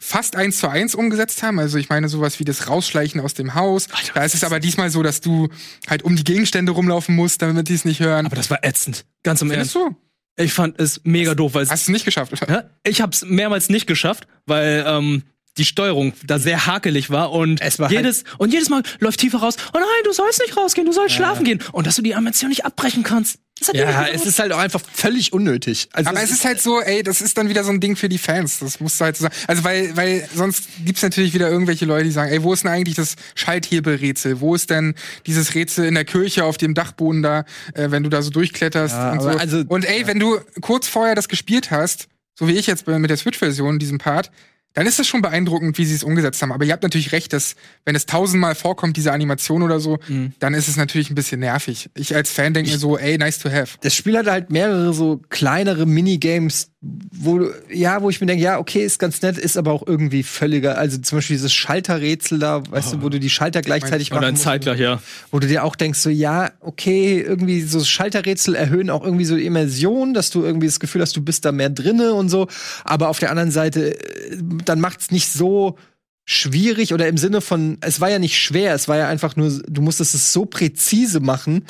fast 0.00 0.34
eins 0.34 0.58
zu 0.58 0.68
eins 0.68 0.94
umgesetzt 0.94 1.42
haben. 1.42 1.60
Also 1.60 1.78
ich 1.78 1.90
meine 1.90 2.08
sowas 2.08 2.40
wie 2.40 2.44
das 2.44 2.68
Rausschleichen 2.68 3.20
aus 3.20 3.34
dem 3.34 3.54
Haus. 3.54 3.86
da 4.14 4.24
ist 4.24 4.34
es 4.34 4.42
aber 4.42 4.58
diesmal 4.58 4.90
so, 4.90 5.02
dass 5.02 5.20
du 5.20 5.48
halt 5.88 6.02
um 6.02 6.16
die 6.16 6.24
Gegenstände 6.24 6.72
rumlaufen 6.72 7.14
musst, 7.14 7.42
damit 7.42 7.68
die 7.68 7.74
es 7.74 7.84
nicht 7.84 8.00
hören. 8.00 8.26
aber 8.26 8.34
das 8.34 8.50
war 8.50 8.64
ätzend. 8.64 9.04
Ganz 9.22 9.42
im 9.42 9.50
Ernst. 9.50 9.74
du? 9.74 9.94
Ich 10.36 10.54
fand 10.54 10.80
es 10.80 11.02
mega 11.04 11.34
doof, 11.34 11.54
weil 11.54 11.68
Hast 11.68 11.86
du 11.86 11.92
es 11.92 11.94
nicht 11.94 12.06
geschafft, 12.06 12.32
oder? 12.32 12.50
Ja, 12.50 12.70
ich 12.82 13.02
habe 13.02 13.12
es 13.12 13.22
mehrmals 13.24 13.68
nicht 13.68 13.86
geschafft, 13.86 14.26
weil 14.46 14.84
ähm, 14.86 15.24
die 15.58 15.64
Steuerung 15.64 16.12
da 16.24 16.38
sehr 16.38 16.66
hakelig 16.66 17.10
war 17.10 17.32
und 17.32 17.60
Es 17.60 17.78
war 17.78 17.88
halt- 17.88 17.96
jedes 17.98 18.24
und 18.38 18.52
jedes 18.52 18.68
Mal 18.68 18.82
läuft 19.00 19.20
tiefer 19.20 19.38
raus. 19.38 19.56
Oh 19.72 19.78
nein, 19.78 19.84
du 20.04 20.12
sollst 20.12 20.40
nicht 20.40 20.56
rausgehen, 20.56 20.86
du 20.86 20.92
sollst 20.92 21.14
schlafen 21.14 21.44
gehen 21.44 21.60
und 21.72 21.86
dass 21.86 21.96
du 21.96 22.02
die 22.02 22.14
Animation 22.14 22.48
nicht 22.50 22.64
abbrechen 22.64 23.02
kannst. 23.02 23.38
Ja, 23.74 24.06
es 24.06 24.24
ist 24.24 24.38
halt 24.38 24.52
auch 24.52 24.58
einfach 24.58 24.80
völlig 24.90 25.34
unnötig. 25.34 25.90
Also 25.92 26.08
Aber 26.08 26.22
es 26.22 26.30
ist 26.30 26.46
halt 26.46 26.62
so, 26.62 26.80
ey, 26.80 27.02
das 27.02 27.20
ist 27.20 27.36
dann 27.36 27.50
wieder 27.50 27.62
so 27.62 27.70
ein 27.70 27.78
Ding 27.78 27.94
für 27.94 28.08
die 28.08 28.16
Fans. 28.16 28.58
Das 28.60 28.80
musst 28.80 28.98
du 28.98 29.04
halt 29.04 29.18
so 29.18 29.24
sagen. 29.24 29.34
Also, 29.48 29.64
weil, 29.64 29.94
weil 29.98 30.26
sonst 30.34 30.64
gibt's 30.86 31.02
natürlich 31.02 31.34
wieder 31.34 31.50
irgendwelche 31.50 31.84
Leute, 31.84 32.04
die 32.04 32.10
sagen, 32.10 32.32
ey, 32.32 32.42
wo 32.42 32.54
ist 32.54 32.64
denn 32.64 32.70
eigentlich 32.70 32.96
das 32.96 33.16
Schalthebelrätsel? 33.34 34.40
Wo 34.40 34.54
ist 34.54 34.70
denn 34.70 34.94
dieses 35.26 35.54
Rätsel 35.54 35.84
in 35.84 35.94
der 35.94 36.04
Kirche 36.06 36.44
auf 36.44 36.56
dem 36.56 36.72
Dachboden 36.72 37.22
da, 37.22 37.40
äh, 37.74 37.90
wenn 37.90 38.02
du 38.02 38.08
da 38.08 38.22
so 38.22 38.30
durchkletterst 38.30 38.94
Ja, 38.94 39.12
und 39.12 39.20
so. 39.20 39.28
also- 39.28 39.64
und 39.68 39.84
ey, 39.84 40.06
wenn 40.06 40.18
du 40.18 40.38
kurz 40.62 40.88
vorher 40.88 41.14
das 41.14 41.28
gespielt 41.28 41.70
hast, 41.70 42.08
so 42.38 42.48
wie 42.48 42.52
ich 42.52 42.66
jetzt 42.66 42.86
bei- 42.86 42.98
mit 42.98 43.10
der 43.10 43.18
Switch-Version, 43.18 43.78
diesen 43.78 43.98
Part, 43.98 44.30
dann 44.74 44.86
ist 44.86 45.00
es 45.00 45.08
schon 45.08 45.20
beeindruckend, 45.22 45.78
wie 45.78 45.84
sie 45.84 45.94
es 45.94 46.04
umgesetzt 46.04 46.40
haben. 46.42 46.52
Aber 46.52 46.64
ihr 46.64 46.72
habt 46.72 46.82
natürlich 46.82 47.12
recht, 47.12 47.32
dass, 47.32 47.56
wenn 47.84 47.96
es 47.96 48.06
tausendmal 48.06 48.54
vorkommt, 48.54 48.96
diese 48.96 49.12
Animation 49.12 49.62
oder 49.62 49.80
so, 49.80 49.98
Mhm. 50.08 50.32
dann 50.38 50.54
ist 50.54 50.68
es 50.68 50.76
natürlich 50.76 51.10
ein 51.10 51.14
bisschen 51.16 51.40
nervig. 51.40 51.90
Ich 51.94 52.14
als 52.14 52.30
Fan 52.30 52.54
denke 52.54 52.70
mir 52.70 52.78
so, 52.78 52.96
ey, 52.96 53.18
nice 53.18 53.38
to 53.40 53.50
have. 53.50 53.76
das 53.80 53.94
Spiel 53.94 54.16
hat 54.16 54.26
halt 54.26 54.50
mehrere 54.50 54.92
so 54.92 55.20
kleinere 55.28 55.86
Minigames, 55.86 56.69
wo 56.82 57.50
ja, 57.70 58.00
wo 58.00 58.08
ich 58.08 58.22
mir 58.22 58.26
denke, 58.26 58.42
ja, 58.42 58.58
okay, 58.58 58.82
ist 58.82 58.98
ganz 58.98 59.20
nett, 59.20 59.36
ist 59.36 59.58
aber 59.58 59.72
auch 59.72 59.86
irgendwie 59.86 60.22
völliger. 60.22 60.78
Also 60.78 60.96
zum 60.96 61.18
Beispiel 61.18 61.36
dieses 61.36 61.52
Schalterrätsel 61.52 62.38
da, 62.38 62.62
weißt 62.70 62.94
du, 62.94 63.02
wo 63.02 63.10
du 63.10 63.20
die 63.20 63.28
Schalter 63.28 63.60
gleichzeitig 63.60 64.10
oder 64.10 64.20
machen 64.20 64.28
ein 64.28 64.34
musst, 64.34 64.44
Zeitgleich, 64.44 64.80
ja. 64.80 65.02
wo 65.30 65.38
du 65.38 65.46
dir 65.46 65.64
auch 65.64 65.76
denkst, 65.76 65.98
so 65.98 66.08
ja, 66.08 66.50
okay, 66.60 67.20
irgendwie 67.20 67.60
so 67.60 67.84
Schalterrätsel 67.84 68.54
erhöhen 68.54 68.88
auch 68.88 69.04
irgendwie 69.04 69.26
so 69.26 69.36
die 69.36 69.44
Immersion, 69.44 70.14
dass 70.14 70.30
du 70.30 70.42
irgendwie 70.42 70.68
das 70.68 70.80
Gefühl 70.80 71.02
hast, 71.02 71.14
du 71.14 71.22
bist 71.22 71.44
da 71.44 71.52
mehr 71.52 71.68
drinne 71.68 72.14
und 72.14 72.30
so. 72.30 72.48
Aber 72.84 73.08
auf 73.08 73.18
der 73.18 73.30
anderen 73.30 73.50
Seite, 73.50 73.98
äh, 73.98 74.38
dann 74.64 74.80
macht's 74.80 75.10
nicht 75.10 75.30
so 75.30 75.76
schwierig 76.24 76.94
oder 76.94 77.08
im 77.08 77.18
Sinne 77.18 77.42
von, 77.42 77.76
es 77.82 78.00
war 78.00 78.08
ja 78.08 78.18
nicht 78.18 78.38
schwer, 78.38 78.74
es 78.74 78.88
war 78.88 78.96
ja 78.96 79.08
einfach 79.08 79.36
nur, 79.36 79.50
du 79.68 79.82
musstest 79.82 80.14
es 80.14 80.32
so 80.32 80.46
präzise 80.46 81.20
machen, 81.20 81.66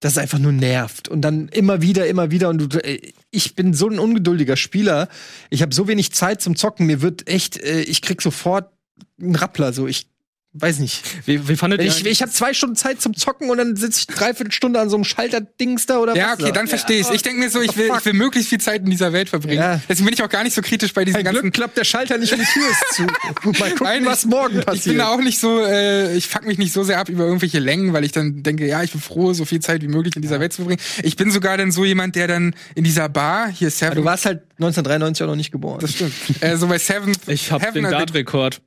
dass 0.00 0.12
es 0.12 0.18
einfach 0.18 0.38
nur 0.38 0.52
nervt. 0.52 1.08
Und 1.08 1.22
dann 1.22 1.48
immer 1.48 1.82
wieder, 1.82 2.06
immer 2.06 2.30
wieder 2.30 2.48
und 2.48 2.74
du, 2.74 2.78
äh, 2.78 3.12
ich 3.30 3.54
bin 3.54 3.74
so 3.74 3.88
ein 3.88 3.98
ungeduldiger 3.98 4.56
Spieler. 4.56 5.08
Ich 5.50 5.62
habe 5.62 5.74
so 5.74 5.88
wenig 5.88 6.12
Zeit 6.12 6.40
zum 6.40 6.56
Zocken. 6.56 6.86
Mir 6.86 7.02
wird 7.02 7.28
echt, 7.28 7.56
äh, 7.58 7.80
ich 7.80 8.02
krieg 8.02 8.22
sofort 8.22 8.72
einen 9.20 9.36
Rappler. 9.36 9.72
So, 9.72 9.86
ich 9.86 10.08
weiß 10.54 10.78
nicht. 10.78 11.02
Wie, 11.26 11.46
wie 11.48 11.56
fandet 11.56 11.80
ihr 11.82 11.86
Ich, 11.88 12.04
ich 12.06 12.22
habe 12.22 12.32
zwei 12.32 12.52
Stunden 12.54 12.74
Zeit 12.74 13.00
zum 13.00 13.14
Zocken 13.14 13.50
und 13.50 13.58
dann 13.58 13.76
sitze 13.76 14.00
ich 14.00 14.06
dreiviertel 14.06 14.50
Stunde 14.50 14.80
an 14.80 14.88
so 14.88 14.96
einem 14.96 15.04
Schalterdings 15.04 15.86
da 15.86 15.98
oder 15.98 16.16
Ja, 16.16 16.32
was? 16.32 16.40
okay, 16.40 16.52
dann 16.52 16.66
verstehe 16.66 17.00
ich 17.00 17.10
Ich 17.10 17.22
denke 17.22 17.40
mir 17.40 17.50
so, 17.50 17.60
ich 17.60 17.76
will, 17.76 17.90
ich 17.96 18.04
will 18.04 18.14
möglichst 18.14 18.48
viel 18.48 18.58
Zeit 18.58 18.82
in 18.82 18.90
dieser 18.90 19.12
Welt 19.12 19.28
verbringen. 19.28 19.58
Ja. 19.60 19.80
Deswegen 19.88 20.06
bin 20.06 20.14
ich 20.14 20.22
auch 20.22 20.28
gar 20.28 20.42
nicht 20.44 20.54
so 20.54 20.62
kritisch 20.62 20.92
bei 20.94 21.04
diesen 21.04 21.18
Ein 21.18 21.24
ganzen 21.24 21.42
Glück 21.42 21.54
klappt 21.54 21.76
der 21.76 21.84
Schalter 21.84 22.18
nicht 22.18 22.32
und 22.32 22.40
die 22.40 22.46
Tür 22.46 22.62
ist 22.70 22.94
zu. 22.94 23.02
Mal 23.60 23.70
gucken, 23.70 23.76
Nein, 23.82 24.06
was 24.06 24.24
ich- 24.24 24.30
morgen 24.30 24.58
Ich 24.60 24.64
bin 24.64 24.74
passiert. 24.74 25.00
auch 25.02 25.20
nicht 25.20 25.38
so, 25.38 25.60
äh, 25.64 26.16
ich 26.16 26.26
fuck 26.26 26.46
mich 26.46 26.58
nicht 26.58 26.72
so 26.72 26.82
sehr 26.82 26.98
ab 26.98 27.08
über 27.08 27.24
irgendwelche 27.24 27.58
Längen, 27.58 27.92
weil 27.92 28.04
ich 28.04 28.12
dann 28.12 28.42
denke, 28.42 28.66
ja, 28.66 28.82
ich 28.82 28.92
bin 28.92 29.00
froh, 29.00 29.32
so 29.34 29.44
viel 29.44 29.60
Zeit 29.60 29.82
wie 29.82 29.88
möglich 29.88 30.16
in 30.16 30.22
dieser 30.22 30.40
Welt 30.40 30.52
zu 30.52 30.62
verbringen. 30.62 30.80
Ich 31.02 31.16
bin 31.16 31.30
sogar 31.30 31.56
dann 31.58 31.70
so 31.70 31.84
jemand, 31.84 32.16
der 32.16 32.26
dann 32.26 32.54
in 32.74 32.84
dieser 32.84 33.08
Bar, 33.08 33.48
hier 33.50 33.70
Seven, 33.70 33.96
du 33.96 34.04
warst 34.04 34.24
halt 34.26 34.40
1993 34.58 35.22
auch 35.24 35.28
noch 35.28 35.36
nicht 35.36 35.52
geboren. 35.52 35.78
das 35.80 35.92
stimmt, 35.92 36.12
äh, 36.40 36.56
so 36.56 36.66
bei 36.66 36.78
Seven, 36.78 37.12
Ich 37.26 37.52
habe 37.52 37.70
den 37.72 37.84
Dart-Rekord. 37.84 38.60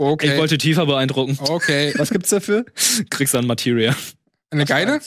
Okay, 0.00 0.32
Ich 0.32 0.38
wollte 0.38 0.58
tiefer 0.58 0.86
beeindrucken. 0.86 1.38
okay, 1.40 1.92
Was 1.96 2.10
gibt's 2.10 2.30
dafür? 2.30 2.64
Kriegst 3.10 3.34
an 3.34 3.46
Materia. 3.46 3.94
eine 4.50 4.64
geile? 4.64 5.00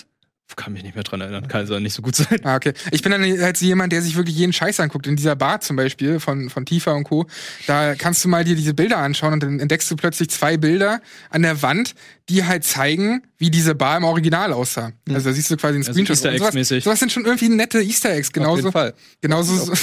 Kann 0.56 0.74
mich 0.74 0.84
nicht 0.84 0.94
mehr 0.94 1.04
dran 1.04 1.20
erinnern. 1.20 1.48
Kann 1.48 1.66
so 1.66 1.80
nicht 1.80 1.94
so 1.94 2.04
gut 2.04 2.16
sein. 2.16 2.40
Ah, 2.44 2.56
okay. 2.58 2.74
Ich 2.92 3.02
bin 3.02 3.12
dann 3.12 3.24
halt 3.42 3.58
so 3.58 3.66
jemand, 3.66 3.92
der 3.92 4.04
sich 4.04 4.16
wirklich 4.16 4.36
jeden 4.36 4.54
Scheiß 4.54 4.80
anguckt. 4.82 5.08
In 5.08 5.16
dieser 5.16 5.36
Bar 5.36 5.62
zum 5.62 5.76
Beispiel 5.78 6.20
von, 6.20 6.52
von 6.52 6.64
Tifa 6.68 6.92
und 6.92 7.06
Co. 7.06 7.26
Da 7.66 7.96
kannst 7.96 8.24
du 8.24 8.30
mal 8.30 8.44
dir 8.44 8.56
diese 8.56 8.76
Bilder 8.76 8.98
anschauen 9.00 9.34
und 9.34 9.42
dann 9.42 9.60
entdeckst 9.60 9.90
du 9.90 9.96
plötzlich 9.96 10.30
zwei 10.30 10.58
Bilder 10.58 11.02
an 11.32 11.42
der 11.42 11.64
Wand, 11.64 11.96
die 12.30 12.44
halt 12.46 12.66
zeigen, 12.66 13.24
wie 13.44 13.52
diese 13.52 13.76
Bar 13.76 13.98
im 13.98 14.06
Original 14.06 14.54
aussah. 14.54 14.94
Also 15.10 15.30
da 15.30 15.34
siehst 15.36 15.52
du 15.52 15.58
quasi 15.58 15.74
einen 15.76 15.84
Also 15.84 15.92
Screenshot. 15.92 16.16
Easter 16.16 16.30
Und 16.32 16.38
sowas, 16.38 16.48
Eggs-mäßig. 16.56 16.84
sowas 16.86 17.00
sind 17.00 17.12
schon 17.12 17.26
irgendwie 17.26 17.50
nette 17.50 17.82
Easter 17.82 18.12
Eggs. 18.12 18.32
Genauso, 18.32 18.72
Fall. 18.72 18.94
genauso 19.20 19.54
so, 19.58 19.74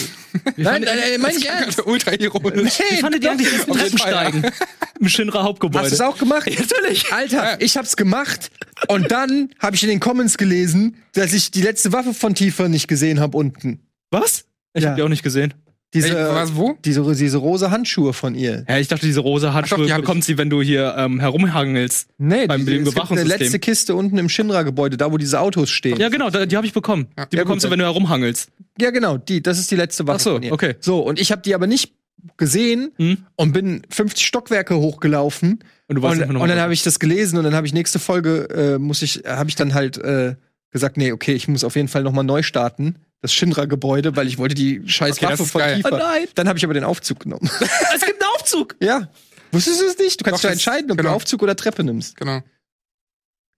Nein, 0.57 0.81
nein, 0.83 0.85
nein, 0.85 1.21
meine 1.21 1.37
ich 1.37 1.47
ernst. 1.47 1.85
ultra 1.87 2.13
ironisch. 2.15 2.79
Wie 2.91 2.97
fandet 2.97 3.23
ihr 3.23 3.31
eigentlich 3.33 3.51
das 3.51 3.69
Auf 3.69 3.77
jeden 3.77 3.97
Treppensteigen? 3.99 4.51
Im 4.99 5.09
Shinra 5.11 5.43
Hauptgebäude. 5.43 5.85
Hast 5.85 5.91
du 5.91 5.95
es 5.97 6.01
auch 6.01 6.17
gemacht? 6.17 6.47
natürlich. 6.47 7.13
Alter, 7.13 7.61
ich 7.61 7.77
hab's 7.77 7.97
gemacht 7.97 8.51
und 8.89 9.11
dann 9.13 9.51
habe 9.59 9.77
ich 9.77 9.83
in 9.83 9.91
den 9.91 10.01
Comments 10.01 10.39
gelesen, 10.39 10.97
dass 11.13 11.35
ich 11.35 11.51
die 11.51 11.61
letzte 11.63 11.93
Waffe 11.93 12.15
von 12.15 12.35
Tifa 12.35 12.67
nicht 12.69 12.89
gesehen 12.89 13.21
habe 13.21 13.37
unten. 13.37 13.81
Was? 14.11 14.45
Ich 14.73 14.83
Ja. 14.85 14.91
hab 14.91 14.97
die 14.97 15.03
auch 15.03 15.09
nicht 15.09 15.23
gesehen. 15.23 15.53
Diese, 15.93 16.17
Ey, 16.17 16.35
was, 16.35 16.55
wo? 16.55 16.77
Diese, 16.85 17.03
diese 17.15 17.39
rosa 17.39 17.73
Handschuhe 17.73 18.13
von 18.13 18.37
ihr. 18.37 18.65
Ja, 18.69 18.79
ich 18.79 18.87
dachte, 18.87 19.07
diese 19.07 19.21
rosa 19.21 19.49
Ach 19.49 19.51
doch, 19.51 19.57
Handschuhe 19.57 19.87
die 19.87 19.93
hab 19.93 20.03
bekommt 20.03 20.23
sie, 20.25 20.39
wenn 20.39 20.49
du 20.49 20.63
hier 20.63 20.95
ähm, 20.97 21.19
herumhangelst. 21.19 22.09
Nee, 22.19 22.47
Beim 22.47 22.65
diese, 22.65 22.89
es 22.89 22.95
gibt 22.95 23.11
eine 23.11 23.25
letzte 23.25 23.59
Kiste 23.59 23.97
unten 23.97 24.17
im 24.17 24.29
Shinra-Gebäude, 24.29 24.97
da 24.97 25.11
wo 25.11 25.17
diese 25.19 25.41
Autos 25.41 25.69
stehen. 25.71 25.99
Ja, 25.99 26.09
genau, 26.09 26.31
da, 26.31 26.47
die 26.47 26.57
habe 26.57 26.65
ich 26.67 26.73
bekommen. 26.73 27.09
Ja. 27.19 27.27
Die 27.27 27.37
Ja, 27.37 27.43
bekommst 27.43 27.65
gut, 27.65 27.71
du, 27.71 27.73
wenn 27.73 27.79
du 27.81 27.85
herumhangelst. 27.87 28.51
Ja, 28.81 28.91
genau, 28.91 29.17
die, 29.19 29.43
das 29.43 29.59
ist 29.59 29.71
die 29.73 29.77
letzte 29.77 30.07
Waffe 30.07 30.17
Ach 30.17 30.21
so, 30.21 30.33
von 30.35 30.43
ihr. 30.45 30.53
okay. 30.53 30.77
So, 30.79 31.01
und 31.01 31.19
ich 31.21 31.33
habe 31.33 31.43
die 31.43 31.55
aber 31.57 31.67
nicht 31.67 31.93
gesehen 32.37 32.93
Hm? 32.99 33.19
und 33.37 33.53
bin 33.53 33.83
50 33.91 34.27
Stockwerke 34.27 34.77
hochgelaufen. 34.77 35.59
Und 35.89 35.97
du 35.97 36.07
Und, 36.07 36.23
und 36.37 36.49
dann 36.49 36.61
habe 36.61 36.73
ich 36.73 36.83
das 36.85 37.01
gelesen 37.01 37.37
und 37.39 37.45
dann 37.45 37.55
habe 37.55 37.67
ich 37.67 37.73
nächste 37.73 37.99
Folge, 37.99 38.49
äh, 38.51 38.79
muss 38.79 39.03
ich, 39.03 39.23
habe 39.27 39.49
ich 39.49 39.57
dann 39.57 39.75
halt 39.75 39.99
äh, 39.99 40.37
gesagt, 40.71 40.97
nee, 40.97 41.11
okay, 41.13 41.33
ich 41.33 41.49
muss 41.49 41.65
auf 41.65 41.75
jeden 41.77 41.89
Fall 41.89 42.03
nochmal 42.05 42.25
neu 42.25 42.43
starten. 42.43 42.97
Das 43.23 43.33
Shinra-Gebäude, 43.35 44.17
weil 44.17 44.27
ich 44.29 44.39
wollte 44.39 44.55
die 44.55 44.83
scheiß 44.87 45.17
Okay, 45.19 45.27
Waffe 45.33 45.45
von. 45.45 45.61
Tifa. 45.63 45.91
Oh 45.93 45.97
nein. 45.99 46.27
Dann 46.35 46.49
habe 46.49 46.59
ich 46.59 46.65
aber 46.65 46.75
den 46.75 46.85
Aufzug 46.85 47.21
genommen. 47.21 47.51
Es 47.95 48.05
gibt 48.05 48.23
einen 48.23 48.33
Aufzug! 48.35 48.77
ja. 48.81 49.09
Wusstest 49.53 49.81
du 49.81 49.87
es 49.87 49.99
nicht? 49.99 50.21
Du 50.21 50.25
kannst 50.25 50.45
ja 50.45 50.51
entscheiden, 50.51 50.91
ob 50.93 50.97
genau. 50.97 51.11
du 51.11 51.17
Aufzug 51.17 51.43
oder 51.43 51.57
Treppe 51.57 51.83
nimmst. 51.83 52.17
Genau. 52.17 52.41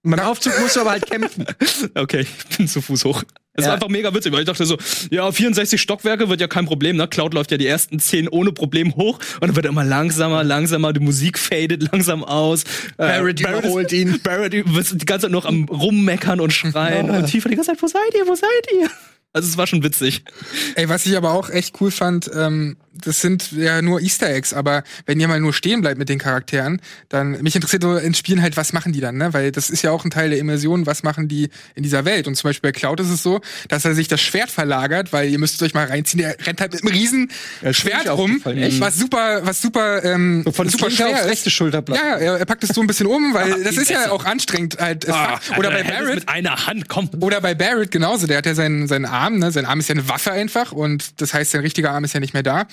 Beim 0.04 0.18
Aufzug 0.20 0.58
musst 0.58 0.74
du 0.74 0.80
aber 0.80 0.92
halt 0.92 1.06
kämpfen. 1.06 1.44
Okay, 1.94 2.20
ich 2.22 2.56
bin 2.56 2.66
zu 2.66 2.80
Fuß 2.80 3.04
hoch. 3.04 3.22
Es 3.52 3.64
Ja. 3.64 3.68
war 3.68 3.74
einfach 3.74 3.88
mega 3.90 4.12
witzig, 4.14 4.32
weil 4.32 4.40
ich 4.40 4.46
dachte 4.46 4.64
so, 4.64 4.78
ja, 5.10 5.30
64 5.30 5.80
Stockwerke 5.80 6.28
wird 6.30 6.40
ja 6.40 6.48
kein 6.48 6.64
Problem, 6.64 6.96
ne? 6.96 7.06
Cloud 7.06 7.34
läuft 7.34 7.50
ja 7.50 7.58
die 7.58 7.66
ersten 7.66 7.98
10 8.00 8.28
ohne 8.28 8.52
Problem 8.52 8.96
hoch 8.96 9.18
und 9.34 9.42
dann 9.48 9.54
wird 9.54 9.66
er 9.66 9.70
immer 9.70 9.84
langsamer, 9.84 10.42
langsamer, 10.42 10.92
die 10.94 11.00
Musik 11.00 11.38
fadet 11.38 11.92
langsam 11.92 12.24
aus. 12.24 12.64
Äh, 12.64 12.66
Barrett 12.96 13.40
überholt 13.40 13.92
ihn. 13.92 14.18
Barrett 14.22 14.54
ist 14.54 15.00
die 15.00 15.04
ganze 15.04 15.26
Zeit 15.26 15.32
noch 15.32 15.44
am 15.44 15.64
rummeckern 15.64 16.40
und 16.40 16.52
schreien 16.52 17.10
und 17.10 17.26
Tifa 17.26 17.50
die 17.50 17.56
ganze 17.56 17.72
Zeit, 17.72 17.82
wo 17.82 17.86
seid 17.86 18.14
ihr, 18.16 18.26
wo 18.26 18.34
seid 18.34 18.48
ihr? 18.74 18.90
Also 19.34 19.48
es 19.48 19.56
war 19.56 19.66
schon 19.66 19.82
witzig. 19.82 20.24
Ey, 20.74 20.88
was 20.90 21.06
ich 21.06 21.16
aber 21.16 21.32
auch 21.32 21.48
echt 21.48 21.80
cool 21.80 21.90
fand, 21.90 22.30
ähm, 22.34 22.76
das 22.94 23.22
sind 23.22 23.50
ja 23.52 23.80
nur 23.80 24.02
Easter 24.02 24.28
Eggs, 24.28 24.52
aber 24.52 24.82
wenn 25.06 25.18
ihr 25.18 25.26
mal 25.26 25.40
nur 25.40 25.54
stehen 25.54 25.80
bleibt 25.80 25.96
mit 25.98 26.10
den 26.10 26.18
Charakteren, 26.18 26.82
dann 27.08 27.40
mich 27.40 27.54
interessiert 27.56 27.82
so 27.82 27.96
in 27.96 28.12
Spielen 28.12 28.42
halt, 28.42 28.58
was 28.58 28.74
machen 28.74 28.92
die 28.92 29.00
dann, 29.00 29.16
ne? 29.16 29.32
Weil 29.32 29.50
das 29.50 29.70
ist 29.70 29.80
ja 29.82 29.90
auch 29.90 30.04
ein 30.04 30.10
Teil 30.10 30.28
der 30.28 30.38
Immersion, 30.38 30.84
was 30.84 31.02
machen 31.02 31.28
die 31.28 31.48
in 31.74 31.82
dieser 31.82 32.04
Welt? 32.04 32.26
Und 32.28 32.34
zum 32.34 32.50
Beispiel 32.50 32.68
bei 32.70 32.78
Cloud 32.78 33.00
ist 33.00 33.08
es 33.08 33.22
so, 33.22 33.40
dass 33.68 33.86
er 33.86 33.94
sich 33.94 34.08
das 34.08 34.20
Schwert 34.20 34.50
verlagert, 34.50 35.14
weil 35.14 35.30
ihr 35.30 35.38
müsst 35.38 35.54
es 35.54 35.62
euch 35.62 35.72
mal 35.72 35.86
reinziehen, 35.86 36.20
der 36.22 36.36
rennt 36.46 36.60
halt 36.60 36.74
mit 36.74 36.82
einem 36.82 36.92
riesen 36.92 37.30
Ja, 37.62 37.72
Schwert 37.72 38.10
rum, 38.10 38.42
echt? 38.44 38.80
was 38.80 38.98
super, 38.98 39.40
was 39.46 39.62
super, 39.62 40.04
ähm, 40.04 40.44
Von 40.44 40.68
super 40.68 40.70
super 40.70 40.90
schwer 40.90 41.08
aufs 41.08 41.20
ist. 41.22 41.30
rechte 41.30 41.50
Schulterblatt. 41.50 41.98
Ja, 41.98 42.16
er, 42.18 42.36
er 42.40 42.44
packt 42.44 42.64
es 42.64 42.70
so 42.74 42.82
ein 42.82 42.86
bisschen 42.86 43.06
um, 43.06 43.32
weil 43.32 43.50
das 43.64 43.78
ist 43.78 43.88
ja 43.88 44.10
auch 44.10 44.26
anstrengend 44.26 44.76
halt. 44.78 45.08
macht- 45.08 45.56
oder 45.56 45.70
bei 45.70 45.76
hält 45.82 45.86
es 45.88 45.98
Barrett, 45.98 46.14
mit 46.16 46.28
einer 46.28 46.66
Hand, 46.66 46.88
komm. 46.90 47.08
oder 47.20 47.40
bei 47.40 47.54
Barrett 47.54 47.90
genauso, 47.90 48.26
der 48.26 48.36
hat 48.36 48.44
ja 48.44 48.54
seinen, 48.54 48.86
seinen 48.86 49.06
Arm, 49.06 49.21
ne? 49.30 49.50
Sein 49.50 49.66
Arm 49.66 49.80
ist 49.80 49.88
ja 49.88 49.94
eine 49.94 50.08
Waffe 50.08 50.32
einfach 50.32 50.72
und 50.72 51.20
das 51.20 51.34
heißt, 51.34 51.52
sein 51.52 51.60
richtiger 51.60 51.90
Arm 51.90 52.04
ist 52.04 52.14
ja 52.14 52.20
nicht 52.20 52.34
mehr 52.34 52.42
da. 52.42 52.66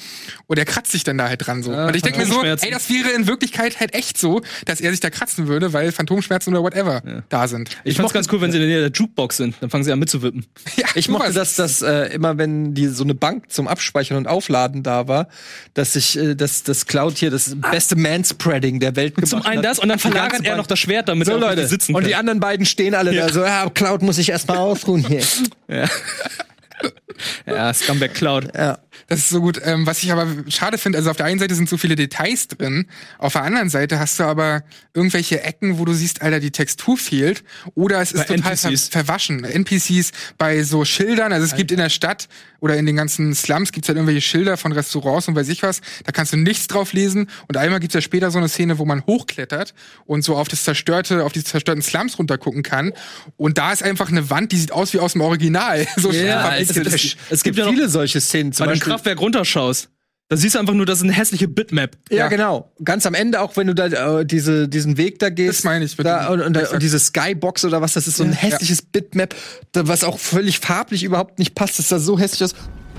Und 0.47 0.57
er 0.57 0.65
kratzt 0.65 0.91
sich 0.91 1.03
dann 1.03 1.17
da 1.17 1.27
halt 1.27 1.45
dran 1.45 1.63
so. 1.63 1.71
und 1.71 1.95
ich 1.95 2.01
denke 2.01 2.19
mir 2.19 2.25
so, 2.25 2.43
ey, 2.43 2.71
das 2.71 2.89
wäre 2.89 3.11
in 3.11 3.27
Wirklichkeit 3.27 3.79
halt 3.79 3.93
echt 3.93 4.17
so, 4.17 4.41
dass 4.65 4.81
er 4.81 4.91
sich 4.91 4.99
da 4.99 5.09
kratzen 5.09 5.47
würde, 5.47 5.73
weil 5.73 5.91
Phantomschmerzen 5.91 6.53
oder 6.53 6.63
whatever 6.63 7.01
da 7.29 7.47
sind. 7.47 7.69
Ich 7.83 7.97
fand's 7.97 8.13
ganz 8.13 8.27
cool, 8.31 8.41
wenn 8.41 8.51
sie 8.51 8.57
in 8.57 8.61
der 8.61 8.69
Nähe 8.69 8.89
der 8.89 8.91
Jukebox 8.91 9.37
sind, 9.37 9.55
dann 9.61 9.69
fangen 9.69 9.83
sie 9.83 9.91
an 9.91 9.99
mitzuwippen. 9.99 10.45
Ja, 10.75 10.85
Ich 10.95 11.09
mochte 11.09 11.33
das, 11.33 11.55
dass 11.55 11.81
äh, 11.81 12.13
immer 12.13 12.37
wenn 12.37 12.73
die 12.73 12.87
so 12.87 13.03
eine 13.03 13.15
Bank 13.15 13.51
zum 13.51 13.67
Abspeichern 13.67 14.17
und 14.17 14.27
Aufladen 14.27 14.83
da 14.83 15.07
war, 15.07 15.27
dass 15.73 15.95
ich 15.95 16.17
äh, 16.17 16.35
dass 16.35 16.63
das 16.63 16.85
Cloud 16.85 17.17
hier 17.17 17.31
das 17.31 17.55
beste 17.59 17.95
Manspreading 17.95 18.79
der 18.79 18.95
Welt 18.95 19.15
gemacht 19.15 19.29
Zum 19.29 19.41
einen 19.43 19.59
hat. 19.59 19.65
das 19.65 19.79
und 19.79 19.89
dann 19.89 19.99
verlagert 19.99 20.45
er 20.45 20.55
noch 20.57 20.67
das 20.67 20.79
Schwert, 20.79 21.09
damit 21.09 21.27
so 21.27 21.33
er 21.33 21.39
Leute 21.39 21.67
sitzen 21.67 21.95
und 21.95 22.05
die 22.07 22.15
anderen 22.15 22.39
beiden 22.39 22.65
stehen 22.65 22.95
alle 22.95 23.13
da 23.13 23.29
so 23.31 23.43
ja 23.43 23.69
Cloud 23.69 24.01
muss 24.01 24.17
ich 24.17 24.29
erstmal 24.29 24.57
ausruhen 24.57 25.05
hier. 25.05 25.21
ja, 27.45 27.73
Scumbag 27.73 28.13
Cloud. 28.13 28.51
ja. 28.55 28.77
Das 29.09 29.19
ist 29.19 29.29
so 29.29 29.41
gut. 29.41 29.59
Ähm, 29.63 29.85
was 29.85 30.01
ich 30.03 30.11
aber 30.11 30.27
schade 30.49 30.77
finde, 30.77 30.97
also 30.97 31.09
auf 31.09 31.17
der 31.17 31.25
einen 31.25 31.39
Seite 31.39 31.55
sind 31.55 31.67
so 31.67 31.77
viele 31.77 31.95
Details 31.95 32.47
drin, 32.47 32.85
auf 33.17 33.33
der 33.33 33.43
anderen 33.43 33.69
Seite 33.69 33.99
hast 33.99 34.19
du 34.19 34.23
aber 34.23 34.63
irgendwelche 34.93 35.41
Ecken, 35.43 35.79
wo 35.79 35.85
du 35.85 35.93
siehst, 35.93 36.21
Alter, 36.21 36.39
die 36.39 36.51
Textur 36.51 36.97
fehlt 36.97 37.43
oder 37.75 38.01
es 38.01 38.11
ist 38.11 38.27
Bei 38.27 38.35
total 38.35 38.55
ver 38.55 38.71
verwaschen. 38.77 39.43
NPCs 39.43 40.11
bei 40.37 40.63
so 40.63 40.85
Schildern, 40.85 41.33
also 41.33 41.45
es 41.45 41.55
gibt 41.55 41.71
in 41.71 41.77
der 41.77 41.89
Stadt 41.89 42.27
oder 42.59 42.75
in 42.77 42.85
den 42.85 42.95
ganzen 42.97 43.33
Slums 43.33 43.71
gibt's 43.71 43.87
halt 43.87 43.97
irgendwelche 43.97 44.21
Schilder 44.21 44.57
von 44.57 44.71
Restaurants 44.73 45.27
und 45.27 45.35
weiß 45.35 45.47
ich 45.49 45.63
was, 45.63 45.81
da 46.05 46.11
kannst 46.11 46.33
du 46.33 46.37
nichts 46.37 46.67
drauf 46.67 46.93
lesen 46.93 47.29
und 47.47 47.57
einmal 47.57 47.79
gibt's 47.79 47.95
ja 47.95 48.01
später 48.01 48.31
so 48.31 48.37
eine 48.37 48.49
Szene, 48.49 48.77
wo 48.77 48.85
man 48.85 49.03
hochklettert 49.05 49.73
und 50.05 50.23
so 50.23 50.35
auf 50.35 50.47
das 50.47 50.63
zerstörte, 50.63 51.23
auf 51.23 51.31
die 51.31 51.43
zerstörten 51.43 51.81
Slums 51.81 52.19
runtergucken 52.19 52.61
kann 52.63 52.93
und 53.37 53.57
da 53.57 53.71
ist 53.73 53.81
einfach 53.81 54.09
eine 54.09 54.29
Wand, 54.29 54.51
die 54.51 54.57
sieht 54.57 54.71
aus 54.71 54.93
wie 54.93 54.99
aus 54.99 55.13
dem 55.13 55.21
Original. 55.21 55.87
So 55.97 56.11
Ja, 56.11 56.55
es 56.57 56.73
gibt, 56.73 56.85
die. 56.87 57.11
es 57.29 57.43
gibt 57.43 57.57
ja 57.57 57.65
noch- 57.65 57.71
viele 57.71 57.89
solche 57.89 58.21
Szenen. 58.21 58.53
Zum 58.53 58.67
Beispiel, 58.67 58.98
Kraftwerk 58.99 59.21
runterschaust. 59.21 59.89
Da 60.27 60.37
siehst 60.37 60.53
du 60.53 60.59
einfach 60.59 60.75
nur, 60.75 60.85
das 60.85 60.99
ist 60.99 61.05
eine 61.05 61.13
hässliche 61.13 61.47
Bitmap. 61.47 61.97
ja, 62.11 62.17
Ja. 62.17 62.27
genau. 62.27 62.71
Ganz 62.83 63.05
am 63.07 63.15
Ende, 63.15 63.41
auch 63.41 63.57
wenn 63.57 63.65
du 63.65 63.73
da 63.73 64.19
äh, 64.19 64.25
diese, 64.25 64.67
diesen 64.67 64.97
Weg 64.97 65.17
da 65.17 65.29
gehst. 65.29 65.59
Das 65.59 65.63
meine 65.63 65.85
ich 65.85 65.95
Da, 65.95 66.27
und, 66.27 66.41
und, 66.41 66.55
und 66.55 66.83
diese 66.83 66.99
Skybox 66.99 67.65
oder 67.65 67.81
was, 67.81 67.93
das 67.93 68.07
ist 68.07 68.17
so 68.17 68.23
ein 68.23 68.33
hässliches 68.33 68.83
Bitmap, 68.83 69.33
da, 69.71 69.87
was 69.87 70.03
auch 70.03 70.19
völlig 70.19 70.59
farblich 70.59 71.03
überhaupt 71.03 71.39
nicht 71.39 71.55
passt. 71.55 71.79
Das 71.79 71.89
sah 71.89 71.97
so 71.97 72.19
hässlich 72.19 72.43
aus. 72.43 72.53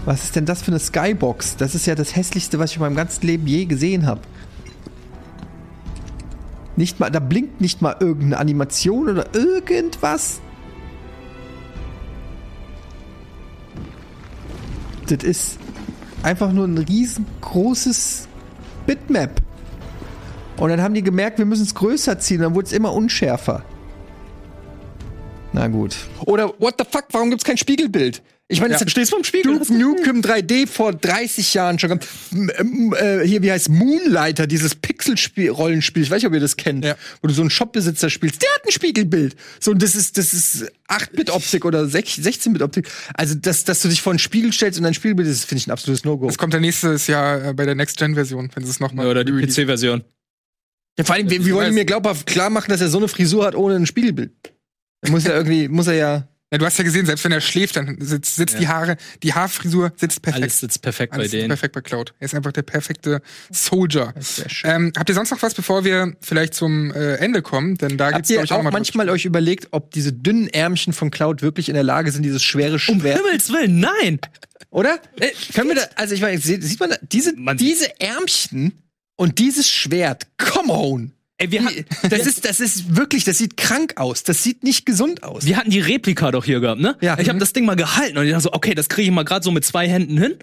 Was 0.07 0.25
ist 0.25 0.35
denn 0.35 0.47
das 0.47 0.63
für 0.63 0.73
eine 0.73 0.81
Skybox? 0.81 1.57
Das 1.57 1.75
ist 1.77 1.87
ja 1.87 1.95
das 1.95 2.17
hässlichste, 2.17 2.59
was 2.59 2.71
ich 2.71 2.79
in 2.79 2.83
meinem 2.83 2.97
ganzen 2.97 3.25
Leben 3.27 3.47
je 3.47 3.67
gesehen 3.67 4.07
habe. 4.07 4.23
Nicht 6.75 6.99
mal, 6.99 7.11
da 7.11 7.21
blinkt 7.21 7.61
nicht 7.61 7.81
mal 7.83 7.95
irgendeine 8.01 8.39
Animation 8.39 9.09
oder 9.09 9.27
irgendwas. 9.35 10.41
Das 15.07 15.23
ist 15.23 15.59
einfach 16.23 16.53
nur 16.53 16.67
ein 16.67 16.79
riesengroßes 16.79 18.29
Bitmap. 18.87 19.41
Und 20.57 20.71
dann 20.71 20.83
haben 20.83 20.95
die 20.95 21.03
gemerkt, 21.03 21.39
wir 21.39 21.47
müssen 21.47 21.63
es 21.63 21.75
größer 21.75 22.19
ziehen, 22.19 22.41
dann 22.43 22.55
wurde 22.55 22.67
es 22.67 22.73
immer 22.73 22.93
unschärfer. 22.93 23.65
Na 25.53 25.69
gut. 25.69 25.97
Oder 26.27 26.53
what 26.59 26.75
the 26.79 26.85
fuck, 26.89 27.07
warum 27.13 27.31
gibt's 27.31 27.45
kein 27.45 27.57
Spiegelbild? 27.57 28.23
Ich 28.53 28.61
meine, 28.61 28.77
Du 28.77 28.91
stehst 28.91 29.13
vorm 29.13 29.23
Spiegel. 29.23 29.59
Duke 29.59 29.73
Nukem 29.73 30.23
3D 30.23 30.67
vor 30.67 30.93
30 30.93 31.55
Jahren 31.55 31.79
schon 31.79 31.89
gehabt. 31.91 32.09
M- 32.33 32.93
äh, 32.99 33.25
hier, 33.25 33.43
wie 33.43 33.53
heißt 33.53 33.69
Moonlighter, 33.69 34.49
dieses 34.49 34.75
Pixel-Rollenspiel. 34.75 36.03
Ich 36.03 36.11
weiß 36.11 36.17
nicht, 36.23 36.27
ob 36.27 36.35
ihr 36.35 36.41
das 36.41 36.57
kennt. 36.57 36.85
Ja. 36.85 36.97
Wo 37.23 37.29
du 37.29 37.35
so 37.35 37.43
einen 37.43 37.51
Shopbesitzer 37.51 38.11
spielst. 38.11 38.43
Der 38.43 38.49
hat 38.55 38.67
ein 38.67 38.73
Spiegelbild. 38.73 39.37
So, 39.61 39.71
und 39.71 39.81
das 39.81 39.95
ist, 39.95 40.19
das 40.19 40.35
ist 40.35 40.71
8-Bit-Optik 40.89 41.65
oder 41.65 41.83
16-Bit-Optik. 41.85 42.89
Also, 43.15 43.37
dass, 43.37 43.63
dass 43.63 43.83
du 43.83 43.89
dich 43.89 44.03
vor 44.03 44.13
einen 44.13 44.19
Spiegel 44.19 44.53
stellst 44.53 44.81
und 44.81 44.85
ein 44.87 44.95
Spiegelbild 44.95 45.29
ist, 45.29 45.45
finde 45.45 45.61
ich 45.61 45.69
ein 45.69 45.71
absolutes 45.71 46.05
No-Go. 46.05 46.27
Das 46.27 46.37
kommt 46.37 46.53
dann 46.53 46.63
nächstes 46.63 47.07
Jahr 47.07 47.45
äh, 47.51 47.55
bei 47.55 47.65
der 47.67 47.77
Next-Gen-Version, 47.77 48.51
wenn 48.55 48.65
sie 48.65 48.71
es 48.71 48.81
nochmal. 48.81 49.07
Oder 49.07 49.23
die 49.25 49.31
PC-Version. 49.33 50.03
Ja, 50.99 51.05
vor 51.05 51.15
allem, 51.15 51.31
wie, 51.31 51.47
wie 51.47 51.55
wollen 51.55 51.69
die 51.69 51.75
mir 51.75 51.85
glaubhaft 51.85 52.27
klar 52.27 52.51
machen, 52.51 52.71
dass 52.71 52.81
er 52.81 52.89
so 52.89 52.99
eine 52.99 53.07
Frisur 53.07 53.47
hat 53.47 53.55
ohne 53.55 53.77
ein 53.77 53.87
Spiegelbild? 53.87 54.33
Da 55.03 55.13
muss 55.13 55.25
er 55.25 55.37
irgendwie, 55.37 55.69
muss 55.69 55.87
er 55.87 55.95
ja 55.95 56.29
Ja, 56.53 56.59
du 56.59 56.67
hast 56.67 56.79
ja 56.79 56.85
gesehen, 56.85 57.07
selbst 57.07 57.25
wenn 57.25 57.31
er 57.31 57.41
schläft, 57.41 57.77
dann 57.77 57.97
sitzt, 58.01 58.35
sitzt 58.35 58.59
die 58.59 58.67
Haare, 58.67 58.97
die 59.23 59.35
Haarfrisur 59.35 59.93
sitzt 59.97 60.21
perfekt. 60.21 60.43
Alles 60.43 60.59
sitzt 60.59 60.83
perfekt 60.83 61.13
Alles 61.13 61.27
bei 61.27 61.29
sitzt 61.29 61.35
denen. 61.43 61.49
perfekt 61.49 61.75
bei 61.75 61.81
Cloud. 61.81 62.13
Er 62.19 62.25
ist 62.25 62.35
einfach 62.35 62.51
der 62.51 62.63
perfekte 62.63 63.23
Soldier. 63.53 64.13
Ähm, 64.65 64.93
habt 64.97 65.09
ihr 65.09 65.15
sonst 65.15 65.31
noch 65.31 65.41
was, 65.43 65.55
bevor 65.55 65.85
wir 65.85 66.17
vielleicht 66.21 66.55
zum 66.55 66.91
äh, 66.93 67.15
Ende 67.17 67.43
kommen? 67.43 67.77
Denn 67.79 67.97
da 67.97 68.07
Habt 68.07 68.17
gibt's 68.27 68.31
ihr 68.31 68.43
auch 68.43 68.63
mal 68.65 68.73
manchmal 68.73 69.11
euch 69.11 69.25
überlegt, 69.27 69.69
ob 69.71 69.93
diese 69.93 70.13
dünnen 70.13 70.49
Ärmchen 70.49 70.93
von 70.93 71.13
Cloud 71.13 71.41
wirklich 71.41 71.69
in 71.69 71.75
der 71.75 71.85
Lage 71.85 72.11
sind, 72.11 72.25
dieses 72.25 72.43
schwere 72.43 72.73
Um 72.89 73.01
Schwert, 73.01 73.19
Himmels 73.19 73.53
Willen, 73.53 73.79
nein! 73.79 74.19
oder? 74.71 74.99
Äh, 75.21 75.29
können 75.55 75.69
wir 75.69 75.77
da, 75.77 75.83
also 75.95 76.15
ich 76.15 76.21
meine, 76.21 76.39
sieht 76.39 76.65
sieht 76.65 76.81
man 76.81 76.91
da, 76.91 76.97
diese, 77.03 77.33
Man- 77.37 77.57
diese 77.59 78.01
Ärmchen 78.01 78.73
und 79.15 79.39
dieses 79.39 79.69
Schwert, 79.69 80.27
come 80.37 80.73
on! 80.73 81.13
Ey, 81.41 81.51
wir, 81.51 81.61
Die- 81.63 81.85
Das 82.09 82.27
ist, 82.27 82.45
das 82.45 82.61
ist 82.61 82.95
wirklich, 82.97 83.25
das 83.25 83.39
sieht 83.39 83.57
krank 83.57 83.95
aus. 83.97 84.23
Das 84.23 84.43
sieht 84.43 84.63
nicht 84.63 84.85
gesund 84.87 85.23
aus. 85.23 85.45
wir 85.47 85.57
hatten 85.57 85.71
die 85.71 85.81
Replika 85.81 86.31
doch 86.31 86.45
hier 86.45 86.61
gehabt, 86.61 86.81
ne? 86.81 86.97
Ja. 87.01 87.19
Ich 87.19 87.29
habe 87.29 87.39
das 87.39 87.53
Ding 87.53 87.65
mal 87.65 87.77
gehalten 87.77 88.19
und 88.19 88.25
ich 88.27 88.31
dachte 88.31 88.43
so, 88.45 88.53
okay, 88.53 88.75
das 88.75 88.89
kriege 88.89 89.09
ich 89.09 89.15
mal 89.15 89.25
gerade 89.25 89.43
so 89.43 89.51
mit 89.51 89.65
zwei 89.65 89.89
Händen 89.89 90.17
hin. 90.19 90.35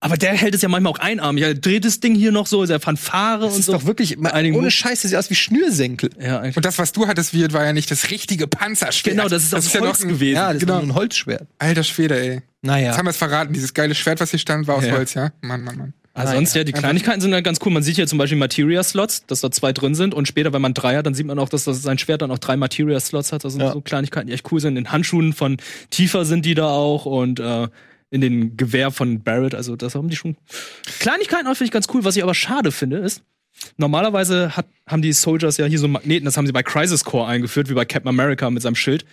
Aber 0.00 0.18
der 0.18 0.32
hält 0.34 0.54
es 0.54 0.60
ja 0.60 0.68
manchmal 0.68 0.92
auch 0.92 0.98
einarmig. 0.98 1.42
Er 1.42 1.54
dreht 1.54 1.84
das 1.86 1.98
Ding 1.98 2.14
hier 2.14 2.30
noch 2.30 2.46
so, 2.46 2.62
ist 2.62 2.68
er 2.68 2.78
Fanfare 2.78 3.40
Das 3.46 3.54
und 3.54 3.60
ist 3.60 3.66
so. 3.66 3.72
doch 3.72 3.86
wirklich, 3.86 4.18
mal, 4.18 4.32
Einigen 4.32 4.54
ohne 4.54 4.64
Mut. 4.66 4.72
Scheiß, 4.74 5.00
das 5.00 5.10
sieht 5.10 5.18
aus 5.18 5.30
wie 5.30 5.34
Schnürsenkel. 5.34 6.10
ja, 6.20 6.40
eigentlich. 6.40 6.56
Und 6.58 6.64
das, 6.66 6.78
was 6.78 6.92
du 6.92 7.06
hattest, 7.06 7.32
wird, 7.32 7.54
war 7.54 7.64
ja 7.64 7.72
nicht 7.72 7.90
das 7.90 8.10
richtige 8.10 8.46
Panzerschwert. 8.46 9.16
Genau, 9.16 9.28
das 9.28 9.42
ist 9.44 9.54
aus 9.54 9.72
ja 9.72 9.80
Holz 9.80 10.00
noch 10.00 10.06
ein, 10.06 10.12
gewesen. 10.12 10.34
Ja, 10.36 10.52
das 10.52 10.60
genau. 10.60 10.74
ist 10.78 10.84
nur 10.84 10.92
ein 10.92 10.94
Holzschwert. 10.94 11.48
Alter 11.58 11.82
Schwede, 11.84 12.20
ey. 12.20 12.34
Jetzt 12.34 12.42
Naja. 12.60 12.96
haben 12.98 13.06
wir 13.06 13.10
es 13.10 13.16
verraten. 13.16 13.54
Dieses 13.54 13.72
geile 13.72 13.94
Schwert, 13.94 14.20
was 14.20 14.28
hier 14.30 14.38
stand, 14.38 14.66
war 14.66 14.76
aus 14.76 14.84
Ja. 14.84 14.92
Holz, 14.92 15.14
ja? 15.14 15.32
Mann, 15.40 15.64
Mann, 15.64 15.78
Mann. 15.78 15.94
Ah, 16.16 16.28
sonst 16.28 16.54
ja, 16.54 16.62
die 16.62 16.70
Kleinigkeiten 16.72 17.20
sind 17.20 17.34
halt 17.34 17.44
ganz 17.44 17.58
cool. 17.64 17.72
Man 17.72 17.82
sieht 17.82 17.96
hier 17.96 18.06
zum 18.06 18.18
Beispiel 18.18 18.38
Materia-Slots, 18.38 19.26
dass 19.26 19.40
da 19.40 19.50
zwei 19.50 19.72
drin 19.72 19.96
sind. 19.96 20.14
Und 20.14 20.28
später, 20.28 20.52
wenn 20.52 20.62
man 20.62 20.72
drei 20.72 20.96
hat, 20.96 21.06
dann 21.06 21.14
sieht 21.14 21.26
man 21.26 21.38
auch, 21.40 21.48
dass 21.48 21.64
das 21.64 21.82
sein 21.82 21.98
Schwert 21.98 22.22
dann 22.22 22.30
auch 22.30 22.38
drei 22.38 22.56
Materia-Slots 22.56 23.32
hat. 23.32 23.44
Das 23.44 23.52
sind 23.54 23.62
Ja. 23.62 23.72
so 23.72 23.80
Kleinigkeiten, 23.80 24.28
die 24.28 24.32
echt 24.32 24.50
cool 24.52 24.60
sind. 24.60 24.76
In 24.76 24.84
den 24.84 24.92
Handschuhen 24.92 25.32
von 25.32 25.56
Tifa 25.90 26.24
sind 26.24 26.44
die 26.46 26.54
da 26.54 26.68
auch 26.68 27.04
und 27.04 27.40
äh, 27.40 27.66
in 28.10 28.20
den 28.20 28.56
Gewehr 28.56 28.92
von 28.92 29.22
Barrett. 29.24 29.56
Also 29.56 29.74
das 29.74 29.96
haben 29.96 30.08
die 30.08 30.14
schon. 30.16 30.36
Kleinigkeiten 31.00 31.48
auch 31.48 31.54
finde 31.54 31.64
ich 31.66 31.72
ganz 31.72 31.86
cool. 31.92 32.04
Was 32.04 32.16
ich 32.16 32.22
aber 32.22 32.34
schade 32.34 32.70
finde, 32.70 32.98
ist, 32.98 33.22
normalerweise 33.76 34.56
hat, 34.56 34.66
haben 34.86 35.02
die 35.02 35.12
Soldiers 35.12 35.56
ja 35.56 35.66
hier 35.66 35.78
so 35.78 35.86
einen 35.86 35.92
Magneten, 35.94 36.24
das 36.24 36.36
haben 36.36 36.46
sie 36.46 36.52
bei 36.52 36.62
Crisis 36.62 37.04
Core 37.04 37.26
eingeführt, 37.26 37.68
wie 37.68 37.74
bei 37.74 37.84
Captain 37.84 38.08
America 38.08 38.50
mit 38.50 38.62
seinem 38.62 38.74
Schild, 38.76 39.04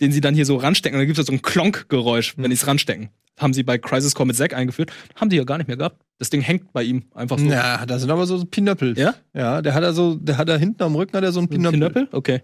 den 0.00 0.12
sie 0.12 0.20
dann 0.20 0.34
hier 0.34 0.46
so 0.46 0.56
ranstecken. 0.56 0.96
Und 0.96 1.00
dann 1.00 1.06
gibt 1.06 1.18
es 1.18 1.26
so 1.26 1.32
ein 1.32 1.42
Klonk-Geräusch, 1.42 2.34
wenn 2.36 2.50
die 2.50 2.54
es 2.54 2.66
ranstecken. 2.66 3.10
Haben 3.38 3.54
sie 3.54 3.62
bei 3.62 3.78
Crisis 3.78 4.14
Core 4.14 4.26
mit 4.26 4.36
Zack 4.36 4.52
eingeführt. 4.54 4.92
Haben 5.16 5.30
die 5.30 5.36
ja 5.36 5.44
gar 5.44 5.56
nicht 5.58 5.66
mehr 5.68 5.76
gehabt. 5.78 6.02
Das 6.18 6.28
Ding 6.28 6.42
hängt 6.42 6.72
bei 6.74 6.82
ihm 6.82 7.04
einfach 7.14 7.38
so. 7.38 7.46
Ja, 7.46 7.86
da 7.86 7.98
sind 7.98 8.10
aber 8.10 8.26
so 8.26 8.44
Pinöppel. 8.44 8.98
Ja? 8.98 9.14
Ja, 9.32 9.62
der 9.62 9.72
hat 9.72 9.82
da 9.82 9.94
so, 9.94 10.16
der 10.16 10.36
hat 10.36 10.48
da 10.48 10.56
hinten 10.56 10.82
am 10.82 10.94
Rücken 10.94 11.16
hat 11.16 11.24
er 11.24 11.32
so 11.32 11.40
einen 11.40 11.48
Pinöppel. 11.48 11.78
Pinöppel? 11.78 12.08
Okay. 12.12 12.42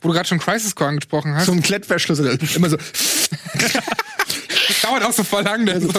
Wo 0.00 0.08
du 0.08 0.14
gerade 0.14 0.26
schon 0.26 0.38
Crisis 0.38 0.74
Core 0.74 0.90
angesprochen 0.90 1.34
hast, 1.34 1.46
So 1.46 1.52
ein 1.52 1.62
Klettverschluss. 1.62 2.18
Immer 2.18 2.70
so. 2.70 2.76
das 3.54 4.80
dauert 4.82 5.04
auch 5.04 5.12
so 5.12 5.22
voll 5.22 5.42
lang. 5.42 5.64
Ne? 5.64 5.80
So. 5.80 5.90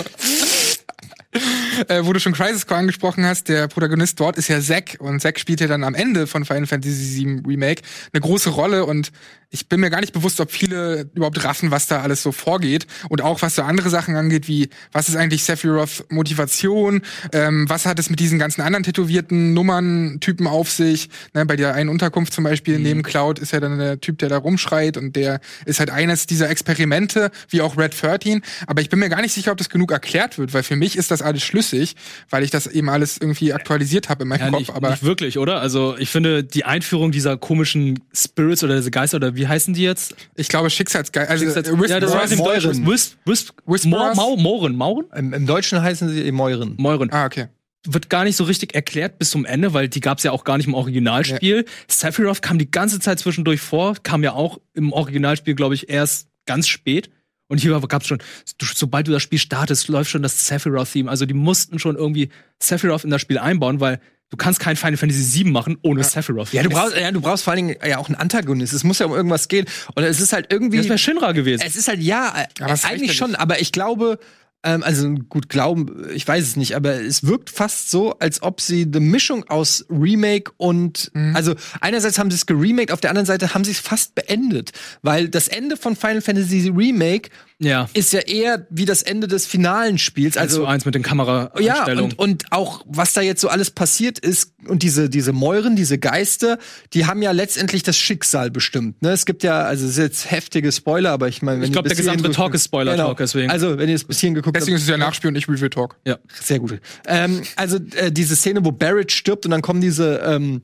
äh, 1.88 2.02
wo 2.04 2.14
du 2.14 2.20
schon 2.20 2.34
Crisis 2.34 2.66
Core 2.68 2.80
angesprochen 2.80 3.26
hast, 3.26 3.50
der 3.50 3.68
Protagonist 3.68 4.20
dort 4.20 4.38
ist 4.38 4.48
ja 4.48 4.62
Zack 4.62 4.98
und 5.00 5.20
Zack 5.22 5.40
spielt 5.40 5.62
ja 5.62 5.68
dann 5.68 5.84
am 5.84 5.96
Ende 5.96 6.28
von 6.28 6.46
Final 6.46 6.68
Fantasy 6.68 7.26
VII 7.26 7.42
Remake 7.48 7.82
eine 8.12 8.22
große 8.22 8.50
Rolle 8.52 8.86
und 8.86 9.12
ich 9.50 9.70
bin 9.70 9.80
mir 9.82 9.92
gar 9.92 10.02
nicht 10.02 10.14
bewusst, 10.14 10.40
ob 10.40 10.52
viele 10.52 11.08
überhaupt 11.14 11.44
raffen, 11.44 11.70
was 11.70 11.86
da 11.86 12.02
alles 12.02 12.24
so 12.24 12.32
vorgeht 12.32 12.88
und 13.10 13.22
auch 13.22 13.44
was 13.44 13.54
so 13.54 13.62
andere 13.62 13.92
Sachen 13.92 14.16
angeht, 14.16 14.48
wie 14.48 14.70
was 14.92 15.10
ist 15.10 15.16
eigentlich 15.16 15.44
Sephiroth 15.44 16.06
Motivation, 16.10 17.02
ähm, 17.34 17.70
was 17.70 17.86
hat 17.86 18.00
es 18.00 18.10
mit 18.10 18.20
diesen 18.20 18.40
ganzen 18.40 18.62
anderen 18.62 18.84
tätowierten 18.84 19.54
Nummern-Typen 19.54 20.48
auf 20.48 20.72
sich, 20.72 21.10
ne, 21.36 21.46
bei 21.46 21.56
der 21.56 21.76
einen 21.76 21.90
Unterkunft 21.90 22.34
zum 22.34 22.44
Beispiel 22.44 22.78
Mhm. 22.78 22.84
neben 22.84 23.04
Cloud 23.04 23.38
ist 23.38 23.54
ja 23.54 23.60
dann 23.60 23.78
der 23.78 24.00
Typ, 24.02 24.18
der 24.18 24.30
da 24.30 24.38
rumschreit 24.38 24.98
und 24.98 25.16
der 25.16 25.40
ist 25.66 25.80
halt 25.80 25.92
eines 25.92 26.26
dieser 26.26 26.50
Experimente, 26.50 27.30
wie 27.50 27.62
auch 27.62 27.78
Red 27.78 27.94
13, 28.02 28.42
aber 28.66 28.82
ich 28.82 28.90
bin 28.90 28.98
mir 28.98 29.10
gar 29.10 29.22
nicht 29.22 29.34
sicher, 29.34 29.52
ob 29.52 29.60
das 29.60 29.70
genug 29.70 29.92
erklärt 29.92 30.40
wird, 30.40 30.56
weil 30.56 30.64
für 30.64 30.76
mich 30.76 30.98
ist 30.98 31.12
das 31.12 31.22
alles 31.24 31.44
schlüssig, 31.44 31.96
weil 32.30 32.44
ich 32.44 32.52
das 32.52 32.68
eben 32.68 32.90
alles 32.90 33.18
irgendwie 33.18 33.54
aktualisiert 33.54 34.10
habe 34.10 34.24
in 34.24 34.30
meinem 34.30 34.40
Ja, 34.42 34.50
Kopf, 34.50 34.60
nicht, 34.60 34.70
aber 34.76 34.90
nicht 34.92 35.04
wirklich, 35.04 35.38
oder? 35.38 35.60
Also 35.62 35.96
ich 35.98 36.10
finde 36.10 36.44
die 36.44 36.66
Einführung 36.66 37.12
dieser 37.12 37.38
komischen 37.38 38.00
Spirits 38.14 38.64
oder 38.64 38.76
diese 38.78 38.92
Geister 38.92 39.18
oder 39.18 39.36
wie 39.36 39.48
heißen 39.48 39.74
die 39.74 39.84
jetzt? 39.84 40.16
ich 40.36 40.48
glaube 40.50 40.70
Schicksalsgeist, 40.70 41.30
also 41.30 41.46
Schicksals- 41.46 41.68
äh, 41.86 41.90
ja, 41.90 42.00
das 42.00 42.16
heißt 42.16 42.34
im 42.34 42.40
Meuren. 42.40 42.62
Deutschen. 42.62 42.88
Wisp, 42.88 43.16
Wisp, 43.26 43.50
Whisperers? 43.66 44.16
Mau, 44.18 44.36
Mau, 44.36 44.42
Mauren, 44.42 44.76
Mauren? 44.76 45.06
Im, 45.16 45.34
Im 45.34 45.46
Deutschen 45.46 45.82
heißen 45.82 46.10
sie 46.10 46.32
Mäuren. 46.32 46.76
Meuren. 46.78 47.12
Ah, 47.12 47.26
okay. 47.26 47.48
Wird 47.86 48.10
gar 48.10 48.24
nicht 48.24 48.38
so 48.38 48.46
richtig 48.46 48.74
erklärt 48.76 49.20
bis 49.20 49.32
zum 49.32 49.44
Ende, 49.44 49.74
weil 49.74 49.90
die 49.90 50.00
gab 50.00 50.18
es 50.18 50.24
ja 50.24 50.32
auch 50.32 50.46
gar 50.46 50.58
nicht 50.58 50.68
im 50.68 50.74
Originalspiel. 50.74 51.66
Sephiroth 51.90 52.42
kam 52.42 52.58
die 52.58 52.72
ganze 52.72 53.00
Zeit 53.02 53.20
zwischendurch 53.20 53.60
vor, 53.60 53.96
kam 54.04 54.24
ja 54.24 54.34
auch 54.34 54.60
im 54.74 54.94
Originalspiel, 54.94 55.54
glaube 55.56 55.76
ich, 55.76 55.90
erst 55.90 56.30
ganz 56.46 56.68
spät. 56.68 57.10
Und 57.48 57.60
hier 57.60 57.80
gab 57.82 58.02
es 58.02 58.08
schon, 58.08 58.20
sobald 58.62 59.08
du 59.08 59.12
das 59.12 59.22
Spiel 59.22 59.40
startest, 59.40 59.88
läuft 59.88 60.10
schon 60.10 60.24
das 60.24 60.48
Sephiroth-Theme. 60.48 61.10
Also 61.10 61.26
die 61.26 61.34
mussten 61.34 61.78
schon 61.80 61.96
irgendwie 61.96 62.30
Sephiroth 62.60 63.04
in 63.04 63.10
das 63.10 63.22
Spiel 63.22 63.38
einbauen, 63.38 63.80
weil 63.80 64.00
du 64.30 64.38
kannst 64.38 64.60
kein 64.60 64.76
Final 64.76 64.98
Fantasy 64.98 65.44
VII 65.44 65.52
machen 65.52 65.78
ohne 65.84 66.04
Sephiroth. 66.04 66.52
Ja, 66.54 66.64
du 66.64 66.70
brauchst, 66.70 66.96
ja, 66.96 67.12
du 67.12 67.22
brauchst 67.22 67.44
vor 67.44 67.54
allen 67.54 67.68
Dingen 67.68 67.80
ja 67.88 67.98
auch 68.00 68.08
einen 68.08 68.16
Antagonist. 68.16 68.74
Es 68.74 68.84
muss 68.84 69.00
ja 69.00 69.06
um 69.06 69.14
irgendwas 69.14 69.48
gehen. 69.48 69.66
Und 69.94 70.04
es 70.04 70.20
ist 70.20 70.34
halt 70.34 70.52
irgendwie. 70.52 70.78
das 70.78 70.88
wäre 70.88 70.98
Shinra 70.98 71.34
gewesen. 71.34 71.64
Es 71.66 71.76
ist 71.76 71.88
halt 71.88 72.00
ja, 72.00 72.34
Aber 72.60 72.74
eigentlich 72.84 73.10
ja 73.10 73.14
schon, 73.14 73.36
aber 73.36 73.62
ich 73.62 73.72
glaube, 73.72 74.20
ähm, 74.64 74.82
also 74.84 75.10
gut, 75.30 75.50
glauben, 75.50 76.08
ich 76.14 76.28
weiß 76.28 76.44
es 76.44 76.56
nicht, 76.56 76.76
aber 76.76 76.94
es 77.02 77.24
wirkt 77.26 77.50
fast 77.50 77.92
so, 77.92 78.18
als 78.20 78.42
ob 78.42 78.62
sie 78.62 78.84
eine 78.84 79.00
Mischung 79.00 79.44
aus 79.50 79.86
Remake 79.90 80.52
und, 80.58 81.12
Mhm. 81.14 81.36
also 81.36 81.56
einerseits 81.82 82.18
haben 82.18 82.32
sie 82.32 82.36
es 82.36 82.46
geremaked, 82.46 82.92
auf 82.92 83.02
der 83.02 83.10
anderen 83.12 83.26
Seite 83.26 83.54
haben 83.54 83.64
sie 83.64 83.72
es 83.72 83.80
fast 83.80 84.16
beendet, 84.16 84.72
weil 85.02 85.28
das 85.30 85.48
Ende 85.48 85.76
von 85.78 85.96
Final 85.96 86.22
Fantasy 86.22 86.72
Remake 86.76 87.30
ja. 87.64 87.90
ist 87.94 88.14
ja 88.14 88.20
eher 88.20 88.68
wie 88.70 88.86
das 88.86 89.02
Ende 89.02 89.28
des 89.28 89.46
finalen 89.46 89.98
Spiels, 89.98 90.38
Also 90.38 90.66
eins 90.66 90.86
mit 90.86 90.96
den 90.96 91.02
ja, 91.02 91.08
Kameraeinstellungen. 91.10 92.12
und, 92.14 92.20
und 92.20 92.44
auch, 92.52 92.84
was 92.88 93.14
da 93.14 93.22
jetzt 93.22 93.42
so 93.42 93.48
alles 93.50 93.72
passiert 93.72 94.20
ist, 94.20 94.54
und 94.68 94.82
diese, 94.84 95.10
diese 95.10 95.34
Mäuren, 95.34 95.76
diese 95.76 95.98
Geister, 95.98 96.58
die 96.94 97.06
haben 97.06 97.22
ja 97.22 97.32
letztendlich 97.32 97.84
das 97.84 97.98
Schicksal 97.98 98.50
bestimmt. 98.50 99.02
Ne? 99.02 99.10
Es 99.12 99.26
gibt 99.26 99.44
ja, 99.44 99.62
also 99.64 99.84
es 99.86 99.92
ist 99.92 99.98
jetzt 99.98 100.32
heftige 100.32 100.72
Spoiler, 100.72 101.12
aber 101.12 101.28
ich 101.28 101.42
meine, 101.42 101.58
wenn 101.58 101.64
Ich 101.64 101.70
ihr 101.70 101.74
glaub, 101.74 101.86
der 101.88 101.96
gesamte 101.98 102.32
Talk 102.32 102.54
ist 102.54 102.66
Spoiler-Talk, 102.66 103.18
deswegen. 103.18 103.50
Also, 103.52 103.78
wenn 103.78 103.90
ihr 103.90 103.96
es 103.96 104.04
bis 104.06 104.20
hierhin 104.20 104.36
geguckt 104.36 104.56
Deswegen 104.56 104.76
habt. 104.76 104.82
ist 104.82 104.84
es 104.84 104.90
ja 104.90 104.98
Nachspiel 104.98 105.28
und 105.30 105.34
nicht 105.34 105.50
Review 105.50 105.68
Talk. 105.70 105.98
ja. 106.06 106.18
Sehr 106.42 106.60
gut. 106.60 106.80
Ähm, 107.08 107.42
also, 107.58 107.78
äh, 107.96 108.12
diese 108.12 108.36
Szene, 108.38 108.64
wo 108.64 108.72
Barrett 108.72 109.12
stirbt 109.12 109.46
und 109.46 109.52
dann 109.52 109.62
kommen 109.62 109.82
diese 109.82 110.18
ähm, 110.26 110.62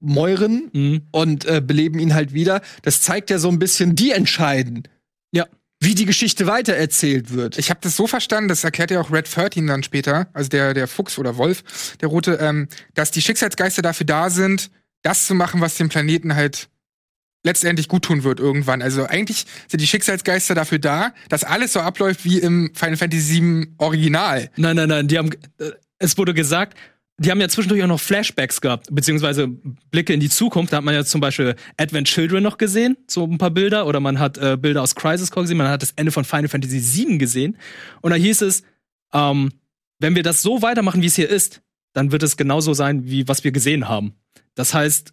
Mäuren 0.00 0.70
Mhm. 0.72 1.02
und 1.10 1.44
äh, 1.46 1.60
beleben 1.64 1.98
ihn 1.98 2.14
halt 2.14 2.32
wieder, 2.32 2.60
das 2.82 3.02
zeigt 3.02 3.30
ja 3.30 3.38
so 3.38 3.48
ein 3.48 3.58
bisschen, 3.58 3.94
die 3.96 4.12
entscheiden, 4.12 4.84
Ja. 4.84 4.90
Wie 5.80 5.94
die 5.94 6.06
Geschichte 6.06 6.46
weitererzählt 6.46 7.32
wird. 7.32 7.58
Ich 7.58 7.70
habe 7.70 7.80
das 7.82 7.96
so 7.96 8.06
verstanden, 8.06 8.48
das 8.48 8.64
erklärt 8.64 8.90
ja 8.90 9.00
auch 9.00 9.12
Red 9.12 9.34
13 9.34 9.66
dann 9.66 9.82
später, 9.82 10.28
also 10.32 10.48
der, 10.48 10.74
der 10.74 10.88
Fuchs 10.88 11.18
oder 11.18 11.36
Wolf, 11.36 11.96
der 12.00 12.08
Rote, 12.08 12.38
ähm, 12.40 12.68
dass 12.94 13.10
die 13.10 13.22
Schicksalsgeister 13.22 13.82
dafür 13.82 14.06
da 14.06 14.30
sind, 14.30 14.70
das 15.02 15.26
zu 15.26 15.34
machen, 15.34 15.60
was 15.60 15.76
dem 15.76 15.88
Planeten 15.88 16.34
halt 16.34 16.68
letztendlich 17.44 17.88
gut 17.88 18.04
tun 18.04 18.24
wird 18.24 18.40
irgendwann. 18.40 18.82
Also 18.82 19.04
eigentlich 19.04 19.46
sind 19.68 19.80
die 19.80 19.86
Schicksalsgeister 19.86 20.54
dafür 20.54 20.80
da, 20.80 21.14
dass 21.28 21.44
alles 21.44 21.72
so 21.72 21.80
abläuft 21.80 22.24
wie 22.24 22.38
im 22.38 22.72
Final 22.74 22.96
Fantasy 22.96 23.40
VII 23.40 23.74
Original. 23.78 24.50
Nein, 24.56 24.76
nein, 24.76 24.88
nein, 24.88 25.08
die 25.08 25.18
haben, 25.18 25.30
äh, 25.58 25.70
es 25.98 26.18
wurde 26.18 26.34
gesagt, 26.34 26.76
die 27.20 27.30
haben 27.30 27.40
ja 27.40 27.48
zwischendurch 27.48 27.82
auch 27.82 27.88
noch 27.88 28.00
Flashbacks 28.00 28.60
gehabt, 28.60 28.86
beziehungsweise 28.92 29.48
Blicke 29.90 30.12
in 30.12 30.20
die 30.20 30.28
Zukunft. 30.28 30.72
Da 30.72 30.78
hat 30.78 30.84
man 30.84 30.94
ja 30.94 31.04
zum 31.04 31.20
Beispiel 31.20 31.56
Advent 31.76 32.06
Children 32.06 32.44
noch 32.44 32.58
gesehen, 32.58 32.96
so 33.08 33.24
ein 33.24 33.38
paar 33.38 33.50
Bilder, 33.50 33.86
oder 33.86 33.98
man 33.98 34.20
hat 34.20 34.38
äh, 34.38 34.56
Bilder 34.56 34.82
aus 34.82 34.94
Crisis 34.94 35.30
Core 35.30 35.44
gesehen, 35.44 35.56
man 35.56 35.68
hat 35.68 35.82
das 35.82 35.92
Ende 35.96 36.12
von 36.12 36.24
Final 36.24 36.48
Fantasy 36.48 36.80
VII 36.80 37.18
gesehen. 37.18 37.56
Und 38.02 38.10
da 38.12 38.16
hieß 38.16 38.42
es, 38.42 38.62
ähm, 39.12 39.50
wenn 39.98 40.14
wir 40.14 40.22
das 40.22 40.42
so 40.42 40.62
weitermachen, 40.62 41.02
wie 41.02 41.06
es 41.06 41.16
hier 41.16 41.28
ist, 41.28 41.60
dann 41.92 42.12
wird 42.12 42.22
es 42.22 42.36
genauso 42.36 42.72
sein, 42.72 43.06
wie 43.06 43.26
was 43.26 43.42
wir 43.42 43.50
gesehen 43.50 43.88
haben. 43.88 44.14
Das 44.54 44.72
heißt, 44.72 45.12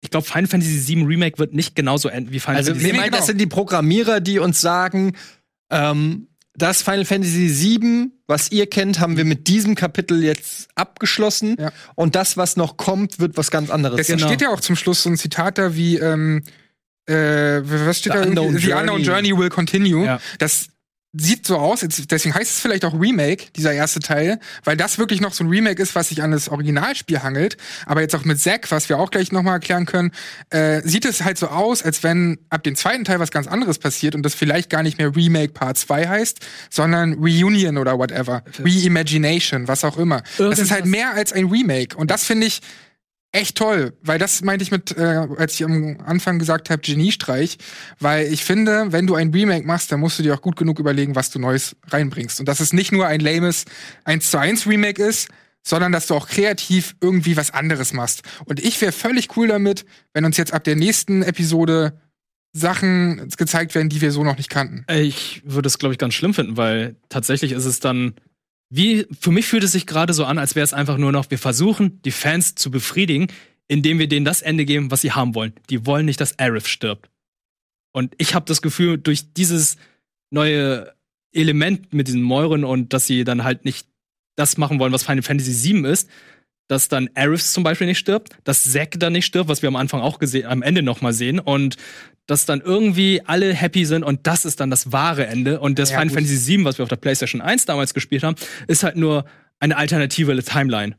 ich 0.00 0.10
glaube, 0.10 0.26
Final 0.26 0.46
Fantasy 0.46 0.96
VII 0.96 1.04
Remake 1.04 1.38
wird 1.38 1.52
nicht 1.52 1.76
genauso 1.76 2.08
enden 2.08 2.32
wie 2.32 2.40
Final 2.40 2.56
Also, 2.56 2.70
Fantasy 2.70 2.86
ich 2.86 2.92
nee, 2.92 2.98
meine, 2.98 3.10
genau. 3.10 3.18
das 3.18 3.26
sind 3.26 3.40
die 3.40 3.46
Programmierer, 3.46 4.20
die 4.20 4.38
uns 4.38 4.60
sagen, 4.60 5.16
ähm, 5.70 6.28
das 6.54 6.82
Final 6.82 7.04
Fantasy 7.04 7.48
VII, 7.80 8.10
was 8.26 8.52
ihr 8.52 8.66
kennt, 8.68 9.00
haben 9.00 9.16
wir 9.16 9.24
mit 9.24 9.48
diesem 9.48 9.74
Kapitel 9.74 10.22
jetzt 10.22 10.68
abgeschlossen. 10.74 11.56
Ja. 11.58 11.72
Und 11.94 12.14
das, 12.14 12.36
was 12.36 12.56
noch 12.56 12.76
kommt, 12.76 13.18
wird 13.18 13.36
was 13.36 13.50
ganz 13.50 13.70
anderes. 13.70 13.96
Deswegen 13.96 14.18
Genau. 14.18 14.28
steht 14.28 14.42
ja 14.42 14.50
auch 14.50 14.60
zum 14.60 14.76
Schluss 14.76 15.02
so 15.02 15.08
ein 15.10 15.16
Zitat 15.16 15.56
da 15.58 15.74
wie, 15.74 15.96
ähm, 15.96 16.42
äh, 17.06 17.14
was 17.64 17.98
steht 17.98 18.12
The 18.12 18.18
da? 18.18 18.24
unknown 18.26 18.58
The 18.58 18.72
unknown 18.72 19.02
journey. 19.02 19.28
journey 19.30 19.38
will 19.38 19.48
continue. 19.48 20.04
Ja. 20.04 20.20
Das 20.38 20.68
sieht 21.14 21.46
so 21.46 21.58
aus, 21.58 21.80
deswegen 21.80 22.34
heißt 22.34 22.50
es 22.50 22.60
vielleicht 22.60 22.86
auch 22.86 22.98
Remake, 22.98 23.46
dieser 23.54 23.72
erste 23.74 24.00
Teil, 24.00 24.38
weil 24.64 24.78
das 24.78 24.96
wirklich 24.98 25.20
noch 25.20 25.34
so 25.34 25.44
ein 25.44 25.50
Remake 25.50 25.82
ist, 25.82 25.94
was 25.94 26.08
sich 26.08 26.22
an 26.22 26.30
das 26.30 26.48
Originalspiel 26.48 27.22
hangelt. 27.22 27.58
Aber 27.84 28.00
jetzt 28.00 28.14
auch 28.14 28.24
mit 28.24 28.40
Zack, 28.40 28.70
was 28.70 28.88
wir 28.88 28.98
auch 28.98 29.10
gleich 29.10 29.30
nochmal 29.30 29.54
erklären 29.54 29.84
können, 29.84 30.12
äh, 30.48 30.80
sieht 30.88 31.04
es 31.04 31.22
halt 31.22 31.36
so 31.36 31.48
aus, 31.48 31.82
als 31.82 32.02
wenn 32.02 32.38
ab 32.48 32.62
dem 32.62 32.76
zweiten 32.76 33.04
Teil 33.04 33.20
was 33.20 33.30
ganz 33.30 33.46
anderes 33.46 33.78
passiert 33.78 34.14
und 34.14 34.22
das 34.22 34.34
vielleicht 34.34 34.70
gar 34.70 34.82
nicht 34.82 34.96
mehr 34.96 35.14
Remake 35.14 35.52
Part 35.52 35.76
2 35.76 36.08
heißt, 36.08 36.38
sondern 36.70 37.12
Reunion 37.14 37.76
oder 37.76 37.98
whatever. 37.98 38.42
Reimagination, 38.58 39.68
was 39.68 39.84
auch 39.84 39.98
immer. 39.98 40.22
Das 40.38 40.58
ist 40.58 40.70
halt 40.70 40.86
Irgendwas- 40.86 40.90
mehr 40.90 41.14
als 41.14 41.32
ein 41.32 41.46
Remake. 41.46 41.96
Und 41.96 42.10
das 42.10 42.24
finde 42.24 42.46
ich, 42.46 42.60
echt 43.32 43.56
toll, 43.56 43.94
weil 44.02 44.18
das 44.18 44.42
meinte 44.42 44.62
ich 44.62 44.70
mit, 44.70 44.96
äh, 44.96 45.26
als 45.36 45.54
ich 45.54 45.64
am 45.64 45.98
Anfang 46.04 46.38
gesagt 46.38 46.70
habe, 46.70 46.82
Geniestreich, 46.82 47.56
weil 47.98 48.32
ich 48.32 48.44
finde, 48.44 48.92
wenn 48.92 49.06
du 49.06 49.14
ein 49.14 49.30
Remake 49.30 49.66
machst, 49.66 49.90
dann 49.90 50.00
musst 50.00 50.18
du 50.18 50.22
dir 50.22 50.34
auch 50.34 50.42
gut 50.42 50.56
genug 50.56 50.78
überlegen, 50.78 51.16
was 51.16 51.30
du 51.30 51.38
Neues 51.38 51.74
reinbringst. 51.88 52.40
Und 52.40 52.46
dass 52.46 52.60
es 52.60 52.72
nicht 52.72 52.92
nur 52.92 53.06
ein 53.06 53.20
lames 53.20 53.64
1 54.04 54.30
zu 54.30 54.38
1 54.38 54.66
Remake 54.66 55.02
ist, 55.02 55.28
sondern 55.64 55.92
dass 55.92 56.06
du 56.06 56.14
auch 56.14 56.28
kreativ 56.28 56.94
irgendwie 57.00 57.36
was 57.36 57.52
anderes 57.52 57.92
machst. 57.92 58.22
Und 58.44 58.60
ich 58.60 58.80
wäre 58.80 58.92
völlig 58.92 59.36
cool 59.36 59.48
damit, 59.48 59.86
wenn 60.12 60.24
uns 60.24 60.36
jetzt 60.36 60.52
ab 60.52 60.64
der 60.64 60.76
nächsten 60.76 61.22
Episode 61.22 61.98
Sachen 62.52 63.30
gezeigt 63.38 63.74
werden, 63.74 63.88
die 63.88 64.02
wir 64.02 64.12
so 64.12 64.24
noch 64.24 64.36
nicht 64.36 64.50
kannten. 64.50 64.84
Ich 64.92 65.42
würde 65.44 65.68
es, 65.68 65.78
glaube 65.78 65.94
ich, 65.94 65.98
ganz 65.98 66.12
schlimm 66.14 66.34
finden, 66.34 66.58
weil 66.58 66.96
tatsächlich 67.08 67.52
ist 67.52 67.64
es 67.64 67.80
dann 67.80 68.14
wie, 68.74 69.06
für 69.20 69.32
mich 69.32 69.46
fühlt 69.46 69.64
es 69.64 69.72
sich 69.72 69.86
gerade 69.86 70.14
so 70.14 70.24
an, 70.24 70.38
als 70.38 70.54
wäre 70.54 70.64
es 70.64 70.72
einfach 70.72 70.96
nur 70.96 71.12
noch, 71.12 71.30
wir 71.30 71.38
versuchen, 71.38 72.00
die 72.06 72.10
Fans 72.10 72.54
zu 72.54 72.70
befriedigen, 72.70 73.26
indem 73.68 73.98
wir 73.98 74.08
denen 74.08 74.24
das 74.24 74.40
Ende 74.40 74.64
geben, 74.64 74.90
was 74.90 75.02
sie 75.02 75.12
haben 75.12 75.34
wollen. 75.34 75.52
Die 75.68 75.84
wollen 75.84 76.06
nicht, 76.06 76.22
dass 76.22 76.38
Aerith 76.38 76.68
stirbt. 76.68 77.10
Und 77.92 78.14
ich 78.16 78.34
habe 78.34 78.46
das 78.46 78.62
Gefühl, 78.62 78.96
durch 78.96 79.34
dieses 79.34 79.76
neue 80.30 80.90
Element 81.32 81.92
mit 81.92 82.08
diesen 82.08 82.22
Mäuren 82.22 82.64
und 82.64 82.94
dass 82.94 83.06
sie 83.06 83.24
dann 83.24 83.44
halt 83.44 83.66
nicht 83.66 83.86
das 84.36 84.56
machen 84.56 84.78
wollen, 84.78 84.94
was 84.94 85.02
Final 85.02 85.22
Fantasy 85.22 85.74
VII 85.74 85.86
ist, 85.90 86.08
dass 86.66 86.88
dann 86.88 87.10
Aerith 87.12 87.52
zum 87.52 87.64
Beispiel 87.64 87.86
nicht 87.86 87.98
stirbt, 87.98 88.38
dass 88.44 88.64
Zack 88.64 88.98
dann 88.98 89.12
nicht 89.12 89.26
stirbt, 89.26 89.50
was 89.50 89.60
wir 89.60 89.68
am 89.68 89.76
Anfang 89.76 90.00
auch 90.00 90.18
gesehen, 90.18 90.46
am 90.46 90.62
Ende 90.62 90.80
noch 90.80 91.02
mal 91.02 91.12
sehen 91.12 91.40
und 91.40 91.76
dass 92.32 92.46
dann 92.46 92.62
irgendwie 92.62 93.20
alle 93.26 93.52
happy 93.52 93.84
sind 93.84 94.02
und 94.04 94.26
das 94.26 94.44
ist 94.46 94.58
dann 94.60 94.70
das 94.70 94.90
wahre 94.90 95.26
Ende 95.26 95.60
und 95.60 95.78
das 95.78 95.90
Ja, 95.90 95.98
Final 95.98 96.08
gut. 96.14 96.24
Fantasy 96.24 96.56
VII, 96.56 96.64
was 96.64 96.78
wir 96.78 96.84
auf 96.84 96.88
der 96.88 96.96
PlayStation 96.96 97.42
1 97.42 97.66
damals 97.66 97.92
gespielt 97.92 98.22
haben, 98.22 98.36
ist 98.68 98.82
halt 98.82 98.96
nur 98.96 99.26
eine 99.60 99.76
alternative 99.76 100.42
Timeline. 100.42 100.96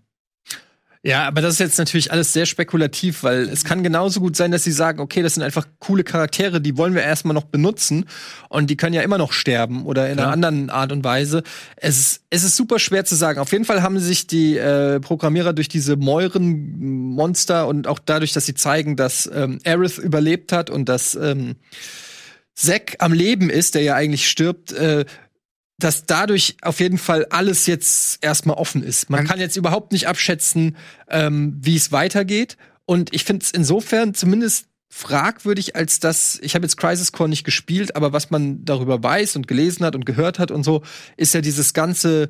Ja, 1.06 1.28
aber 1.28 1.42
das 1.42 1.56
ist 1.56 1.60
jetzt 1.60 1.78
natürlich 1.78 2.14
alles 2.14 2.32
sehr 2.32 2.46
spekulativ, 2.46 3.24
weil 3.24 3.50
es 3.50 3.66
kann 3.66 3.84
genauso 3.84 4.22
gut 4.22 4.38
sein, 4.38 4.52
dass 4.52 4.64
sie 4.64 4.72
sagen, 4.72 5.02
okay, 5.02 5.22
das 5.22 5.34
sind 5.34 5.44
einfach 5.44 5.68
coole 5.80 6.06
Charaktere, 6.06 6.62
die 6.62 6.78
wollen 6.78 6.96
wir 6.96 7.04
erstmal 7.04 7.34
noch 7.34 7.44
benutzen 7.44 8.06
und 8.48 8.70
die 8.70 8.78
können 8.78 8.94
ja 8.94 9.02
immer 9.02 9.18
noch 9.18 9.34
sterben 9.34 9.86
oder 9.86 10.06
in 10.06 10.14
einer 10.14 10.22
Klar. 10.22 10.34
anderen 10.34 10.70
Art 10.70 10.94
und 10.94 11.04
Weise. 11.04 11.44
Es 11.76 12.00
ist, 12.00 12.22
es 12.30 12.46
ist 12.46 12.56
super 12.56 12.80
schwer 12.80 13.04
zu 13.04 13.16
sagen. 13.16 13.40
Auf 13.40 13.52
jeden 13.52 13.66
Fall 13.66 13.82
haben 13.82 14.00
sich 14.00 14.28
die 14.28 14.56
äh, 14.56 15.02
Programmierer 15.02 15.52
durch 15.52 15.68
diese 15.68 15.98
Mäuren-Monster 15.98 17.68
und 17.68 17.86
auch 17.86 18.00
dadurch, 18.00 18.32
dass 18.32 18.46
sie 18.46 18.56
zeigen, 18.56 18.96
dass 18.96 19.30
ähm, 19.34 19.60
Aerith 19.66 19.98
überlebt 19.98 20.54
hat 20.54 20.70
und 20.70 20.88
dass 20.88 21.16
ähm, 21.16 21.58
Zack 22.56 22.98
am 23.00 23.12
Leben 23.12 23.50
ist, 23.50 23.76
der 23.76 23.82
ja 23.82 23.96
eigentlich 23.96 24.30
stirbt, 24.30 24.72
äh, 24.72 25.06
dass 25.84 26.06
dadurch 26.06 26.56
auf 26.62 26.80
jeden 26.80 26.98
Fall 26.98 27.26
alles 27.30 27.66
jetzt 27.68 28.24
erstmal 28.24 28.56
offen 28.58 28.84
ist. 28.84 29.10
Man 29.10 29.28
kann 29.28 29.40
jetzt 29.40 29.58
überhaupt 29.58 29.92
nicht 29.92 30.08
abschätzen, 30.08 30.78
ähm, 31.10 31.58
wie 31.62 31.76
es 31.76 31.92
weitergeht. 31.92 32.58
Und 32.86 33.14
ich 33.14 33.24
finde 33.24 33.44
es 33.44 33.52
insofern 33.52 34.14
zumindest 34.14 34.66
fragwürdig, 34.90 35.76
als 35.76 36.00
dass, 36.00 36.40
ich 36.42 36.56
habe 36.56 36.66
jetzt 36.66 36.78
Crisis 36.78 37.12
Core 37.12 37.30
nicht 37.30 37.44
gespielt, 37.44 37.96
aber 37.96 38.14
was 38.14 38.30
man 38.30 38.64
darüber 38.64 39.02
weiß 39.02 39.36
und 39.36 39.48
gelesen 39.48 39.86
hat 39.86 39.96
und 39.96 40.06
gehört 40.06 40.38
hat 40.40 40.52
und 40.52 40.64
so, 40.64 40.84
ist 41.18 41.34
ja 41.34 41.42
dieses 41.42 41.74
ganze 41.74 42.30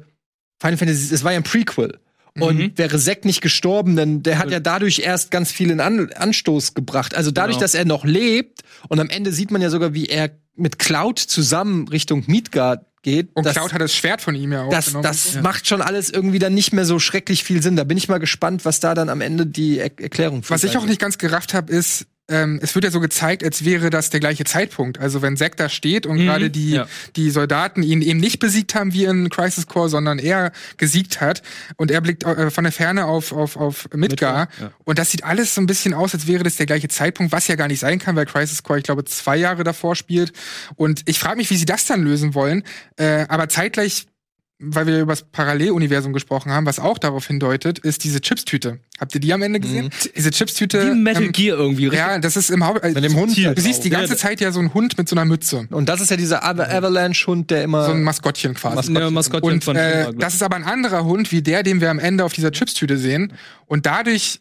Final 0.61 0.77
Fantasy, 0.77 1.13
es 1.13 1.23
war 1.23 1.33
ja 1.33 1.37
ein 1.39 1.43
Prequel. 1.43 1.99
Und 2.39 2.57
Mhm. 2.57 2.71
wäre 2.77 2.97
Zack 2.97 3.25
nicht 3.25 3.41
gestorben, 3.41 3.95
dann 3.95 4.23
der 4.23 4.39
hat 4.39 4.49
ja 4.49 4.59
dadurch 4.59 4.99
erst 4.99 5.29
ganz 5.29 5.51
viel 5.51 5.69
in 5.69 5.79
An 5.79 6.11
Anstoß 6.13 6.73
gebracht. 6.73 7.13
Also 7.15 7.29
dadurch, 7.29 7.57
Genau. 7.57 7.63
dass 7.65 7.75
er 7.75 7.85
noch 7.85 8.05
lebt 8.05 8.61
und 8.89 8.99
am 8.99 9.09
Ende 9.09 9.31
sieht 9.31 9.51
man 9.51 9.61
ja 9.61 9.69
sogar, 9.69 9.93
wie 9.93 10.07
er 10.07 10.31
mit 10.55 10.79
Cloud 10.79 11.19
zusammen 11.19 11.87
Richtung 11.89 12.23
Midgard 12.25 12.85
geht. 13.03 13.29
Und 13.35 13.45
das, 13.45 13.53
Cloud 13.53 13.73
hat 13.73 13.81
das 13.81 13.95
Schwert 13.95 14.21
von 14.21 14.33
ihm 14.33 14.51
ja 14.51 14.63
auch. 14.63 14.69
das, 14.69 14.93
das 15.01 15.35
macht 15.41 15.67
schon 15.67 15.81
alles 15.81 16.09
irgendwie 16.09 16.39
dann 16.39 16.53
nicht 16.53 16.73
mehr 16.73 16.85
so 16.85 16.97
schrecklich 16.97 17.43
viel 17.43 17.61
Sinn. 17.61 17.75
Da 17.75 17.83
bin 17.83 17.97
ich 17.97 18.09
mal 18.09 18.17
gespannt, 18.17 18.65
was 18.65 18.79
da 18.79 18.95
dann 18.95 19.09
am 19.09 19.21
Ende 19.21 19.45
die 19.45 19.77
er 19.77 19.91
Erklärung 19.99 20.41
für 20.41 20.51
Was 20.51 20.63
ich 20.63 20.77
auch 20.77 20.85
nicht 20.85 20.99
ganz 20.99 21.17
gerafft 21.17 21.53
habe, 21.53 21.71
ist, 21.71 22.07
ähm, 22.29 22.59
es 22.61 22.73
wird 22.73 22.85
ja 22.85 22.91
so 22.91 23.01
gezeigt, 23.01 23.43
als 23.43 23.65
wäre 23.65 23.89
das 23.89 24.09
der 24.09 24.19
gleiche 24.19 24.45
Zeitpunkt. 24.45 24.97
Also 24.97 25.21
wenn 25.21 25.35
Zack 25.35 25.57
da 25.57 25.67
steht 25.67 26.05
und 26.05 26.17
Mhm, 26.17 26.25
gerade 26.25 26.49
die, 26.49 26.71
ja. 26.71 26.87
die 27.15 27.29
Soldaten 27.29 27.83
ihn 27.83 28.01
eben 28.01 28.19
nicht 28.19 28.39
besiegt 28.39 28.75
haben 28.75 28.93
wie 28.93 29.03
in 29.05 29.29
Crisis 29.29 29.67
Core, 29.67 29.89
sondern 29.89 30.19
er 30.19 30.51
gesiegt 30.77 31.21
hat 31.21 31.43
und 31.75 31.91
er 31.91 32.01
blickt 32.01 32.23
äh, 32.23 32.49
von 32.49 32.63
der 32.63 32.71
Ferne 32.71 33.05
auf, 33.05 33.31
auf, 33.33 33.57
auf 33.57 33.89
Midgar. 33.93 34.47
Midgar, 34.47 34.47
ja. 34.59 34.71
Und 34.85 34.99
das 34.99 35.11
sieht 35.11 35.23
alles 35.23 35.53
so 35.55 35.61
ein 35.61 35.65
bisschen 35.67 35.93
aus, 35.93 36.13
als 36.13 36.27
wäre 36.27 36.43
das 36.43 36.55
der 36.55 36.65
gleiche 36.65 36.87
Zeitpunkt, 36.87 37.31
was 37.31 37.47
ja 37.47 37.55
gar 37.55 37.67
nicht 37.67 37.79
sein 37.79 37.99
kann, 37.99 38.15
weil 38.15 38.25
Crisis 38.25 38.63
Core, 38.63 38.79
ich 38.79 38.85
glaube, 38.85 39.03
zwei 39.05 39.35
Jahre 39.35 39.63
davor 39.63 39.95
spielt. 39.95 40.31
Und 40.75 41.01
ich 41.05 41.19
frage 41.19 41.37
mich, 41.37 41.49
wie 41.49 41.57
sie 41.57 41.65
das 41.65 41.85
dann 41.85 42.03
lösen 42.03 42.33
wollen. 42.35 42.63
Äh, 42.95 43.25
aber 43.27 43.49
zeitgleich 43.49 44.07
weil 44.65 44.87
wir 44.87 44.99
über 45.01 45.11
das 45.13 45.23
Paralleluniversum 45.23 46.13
gesprochen 46.13 46.51
haben, 46.51 46.65
was 46.65 46.79
auch 46.79 46.97
darauf 46.97 47.27
hindeutet, 47.27 47.79
ist 47.79 48.03
diese 48.03 48.21
Chipstüte. 48.21 48.79
Habt 48.99 49.13
ihr 49.15 49.21
die 49.21 49.33
am 49.33 49.41
Ende 49.41 49.59
gesehen? 49.59 49.89
Diese 50.15 50.31
Chipstüte. 50.31 50.91
Wie 50.91 50.95
Metal 50.95 51.23
ähm, 51.23 51.31
Gear 51.31 51.57
irgendwie. 51.57 51.87
richtig 51.87 51.99
ja, 52.07 52.17
das 52.19 52.37
ist 52.37 52.49
im 52.49 52.65
Haupt. 52.65 52.83
Mit 52.83 53.03
dem 53.03 53.15
Hund 53.15 53.35
halt 53.37 53.57
Du 53.57 53.61
siehst 53.61 53.83
die 53.83 53.89
ganze 53.89 54.13
Ja, 54.13 54.17
Zeit 54.17 54.41
ja 54.41 54.51
so 54.51 54.59
einen 54.59 54.73
Hund 54.73 54.97
mit 54.97 55.09
so 55.09 55.15
einer 55.15 55.25
Mütze. 55.25 55.67
Und 55.69 55.89
das 55.89 56.01
ist 56.01 56.11
ja 56.11 56.17
dieser 56.17 56.43
Ava- 56.43 56.67
Avalanche-Hund, 56.69 57.51
der 57.51 57.63
immer. 57.63 57.85
So 57.85 57.91
ein 57.91 58.03
Maskottchen 58.03 58.53
quasi. 58.53 58.91
Ne, 58.91 59.11
Maskottchen 59.11 59.51
Und 59.53 59.63
von 59.63 59.75
äh, 59.75 60.13
das 60.17 60.33
ist 60.35 60.43
aber 60.43 60.55
ein 60.55 60.63
anderer 60.63 61.03
Hund 61.03 61.31
wie 61.31 61.41
der, 61.41 61.63
den 61.63 61.81
wir 61.81 61.89
am 61.89 61.99
Ende 61.99 62.23
auf 62.23 62.33
dieser 62.33 62.51
Chipstüte 62.51 62.97
sehen. 62.97 63.33
Und 63.65 63.85
dadurch 63.85 64.39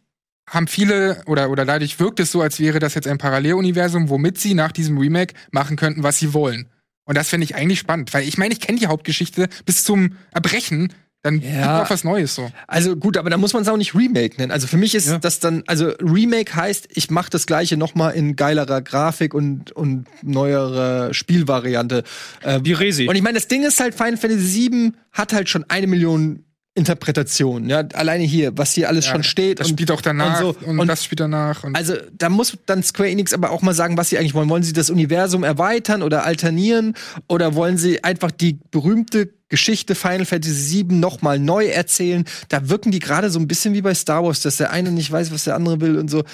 haben 0.48 0.66
viele 0.66 1.22
oder 1.26 1.50
oder 1.50 1.64
dadurch 1.64 1.98
wirkt 2.00 2.20
es 2.20 2.32
so, 2.32 2.42
als 2.42 2.60
wäre 2.60 2.78
das 2.78 2.94
jetzt 2.94 3.06
ein 3.08 3.18
Paralleluniversum, 3.18 4.08
womit 4.08 4.38
sie 4.38 4.54
nach 4.54 4.72
diesem 4.72 4.98
Remake 4.98 5.34
machen 5.50 5.76
könnten, 5.76 6.02
was 6.02 6.18
sie 6.18 6.34
wollen. 6.34 6.66
Und 7.12 7.16
das 7.18 7.28
finde 7.28 7.44
ich 7.44 7.54
eigentlich 7.54 7.78
spannend, 7.78 8.14
weil 8.14 8.26
ich 8.26 8.38
meine, 8.38 8.54
ich 8.54 8.60
kenne 8.60 8.78
die 8.78 8.86
Hauptgeschichte 8.86 9.50
bis 9.66 9.84
zum 9.84 10.16
Erbrechen. 10.32 10.90
Dann 11.22 11.40
Ja. 11.42 11.50
gibt 11.76 11.86
auch 11.86 11.90
was 11.90 12.04
Neues 12.04 12.34
so. 12.34 12.50
Also 12.66 12.96
gut, 12.96 13.18
aber 13.18 13.28
da 13.28 13.36
muss 13.36 13.52
man 13.52 13.60
es 13.64 13.68
auch 13.68 13.76
nicht 13.76 13.94
Remake 13.94 14.36
nennen. 14.38 14.50
Also 14.50 14.66
für 14.66 14.78
mich 14.78 14.94
ist 14.94 15.08
Ja. 15.08 15.18
das 15.18 15.38
dann, 15.38 15.62
also 15.66 15.88
Remake 16.00 16.54
heißt, 16.56 16.88
ich 16.94 17.10
mache 17.10 17.28
das 17.28 17.44
gleiche 17.44 17.76
noch 17.76 17.94
mal 17.94 18.08
in 18.12 18.34
geilerer 18.34 18.80
Grafik 18.80 19.34
und 19.34 19.72
und 19.72 20.06
neuere 20.22 21.12
Spielvariante. 21.12 22.02
Äh, 22.40 22.60
Wie 22.64 22.72
Resi. 22.72 23.08
Und 23.08 23.14
ich 23.14 23.22
meine, 23.22 23.34
das 23.34 23.46
Ding 23.46 23.62
ist 23.62 23.78
halt, 23.78 23.94
Final 23.94 24.16
Fantasy 24.16 24.70
VII 24.70 24.92
hat 25.12 25.34
halt 25.34 25.50
schon 25.50 25.64
eine 25.68 25.86
Million 25.86 26.46
Interpretationen. 26.74 27.68
Ja, 27.68 27.80
alleine 27.92 28.24
hier, 28.24 28.56
was 28.56 28.72
hier 28.72 28.88
alles 28.88 29.04
schon 29.04 29.22
steht. 29.22 29.60
Das 29.60 29.68
und, 29.68 29.74
spielt 29.74 29.90
auch 29.90 30.00
danach 30.00 30.40
und 30.40 30.46
und, 30.46 30.76
so. 30.76 30.80
Und 30.80 30.88
das 30.88 31.04
spielt 31.04 31.20
danach. 31.20 31.64
Und 31.64 31.76
Also 31.76 31.94
da 32.12 32.30
muss 32.30 32.56
dann 32.64 32.82
Square 32.82 33.10
Enix 33.10 33.34
aber 33.34 33.50
auch 33.50 33.60
mal 33.60 33.74
sagen, 33.74 33.98
was 33.98 34.08
sie 34.08 34.16
eigentlich 34.16 34.32
wollen. 34.32 34.48
Wollen 34.48 34.62
sie 34.62 34.72
das 34.72 34.88
Universum 34.88 35.44
erweitern 35.44 36.02
oder 36.02 36.24
alternieren 36.24 36.94
oder 37.28 37.54
wollen 37.54 37.76
sie 37.76 38.02
einfach 38.02 38.30
die 38.30 38.58
berühmte 38.70 39.34
Geschichte 39.50 39.94
Final 39.94 40.24
Fantasy 40.24 40.86
VII 40.88 40.96
noch 40.96 41.20
mal 41.20 41.38
neu 41.38 41.66
erzählen? 41.66 42.24
Da 42.48 42.70
wirken 42.70 42.90
die 42.90 43.00
gerade 43.00 43.28
so 43.28 43.38
ein 43.38 43.48
bisschen 43.48 43.74
wie 43.74 43.82
bei 43.82 43.92
Star 43.94 44.24
Wars, 44.24 44.40
dass 44.40 44.56
der 44.56 44.70
eine 44.70 44.90
nicht 44.92 45.12
weiß, 45.12 45.30
was 45.30 45.44
der 45.44 45.56
andere 45.56 45.82
will 45.82 45.98
und 45.98 46.08
so. 46.08 46.24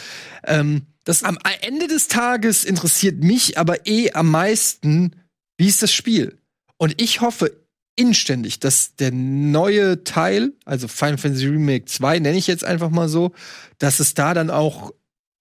Ähm, 0.47 0.83
das 1.03 1.25
am 1.25 1.39
Ende 1.63 1.89
des 1.89 2.07
Tages 2.07 2.65
interessiert 2.65 3.25
mich 3.25 3.59
aber 3.59 3.89
eh 3.89 4.13
am 4.13 4.31
meisten, 4.31 5.17
wie 5.57 5.67
ist 5.67 5.83
das 5.83 5.93
Spiel? 5.93 6.39
Und 6.77 7.03
ich 7.03 7.23
hoffe 7.23 7.51
inständig, 7.99 8.61
dass 8.61 8.95
der 8.97 9.11
neue 9.13 10.05
Teil, 10.05 10.53
also 10.65 10.87
Final 10.89 11.19
Fantasy 11.19 11.47
Remake 11.47 11.87
2, 11.87 12.21
nenne 12.21 12.39
ich 12.39 12.47
jetzt 12.47 12.65
einfach 12.65 12.91
mal 12.91 13.09
so, 13.09 13.33
dass 13.79 13.99
es 13.99 14.15
da 14.15 14.35
dann 14.35 14.51
auch 14.51 14.93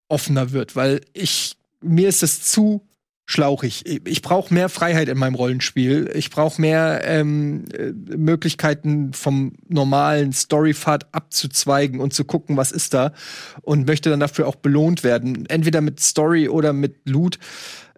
offener 0.10 0.52
wird, 0.52 0.76
weil 0.76 1.02
ich 1.14 1.58
mir 1.82 2.10
ist 2.10 2.24
das 2.24 2.42
zu 2.42 2.88
schlauchig. 3.26 3.86
Ich, 3.86 4.02
ich 4.06 4.22
brauche 4.22 4.54
mehr 4.54 4.70
Freiheit 4.70 5.10
in 5.10 5.18
meinem 5.18 5.36
Rollenspiel. 5.36 6.10
Ich 6.16 6.32
brauche 6.32 6.60
mehr 6.60 7.02
ähm, 7.04 7.66
äh, 7.78 7.92
Möglichkeiten 8.16 9.14
vom 9.14 9.54
normalen 9.68 10.32
Storypfad 10.32 11.14
abzuzweigen 11.14 12.00
und 12.00 12.14
zu 12.14 12.24
gucken, 12.24 12.58
was 12.58 12.72
ist 12.72 12.94
da 12.94 13.12
und 13.62 13.86
möchte 13.86 14.10
dann 14.10 14.22
dafür 14.22 14.48
auch 14.48 14.56
belohnt 14.56 15.04
werden, 15.04 15.46
entweder 15.48 15.82
mit 15.82 16.00
Story 16.00 16.48
oder 16.48 16.72
mit 16.74 16.96
Loot. 17.06 17.38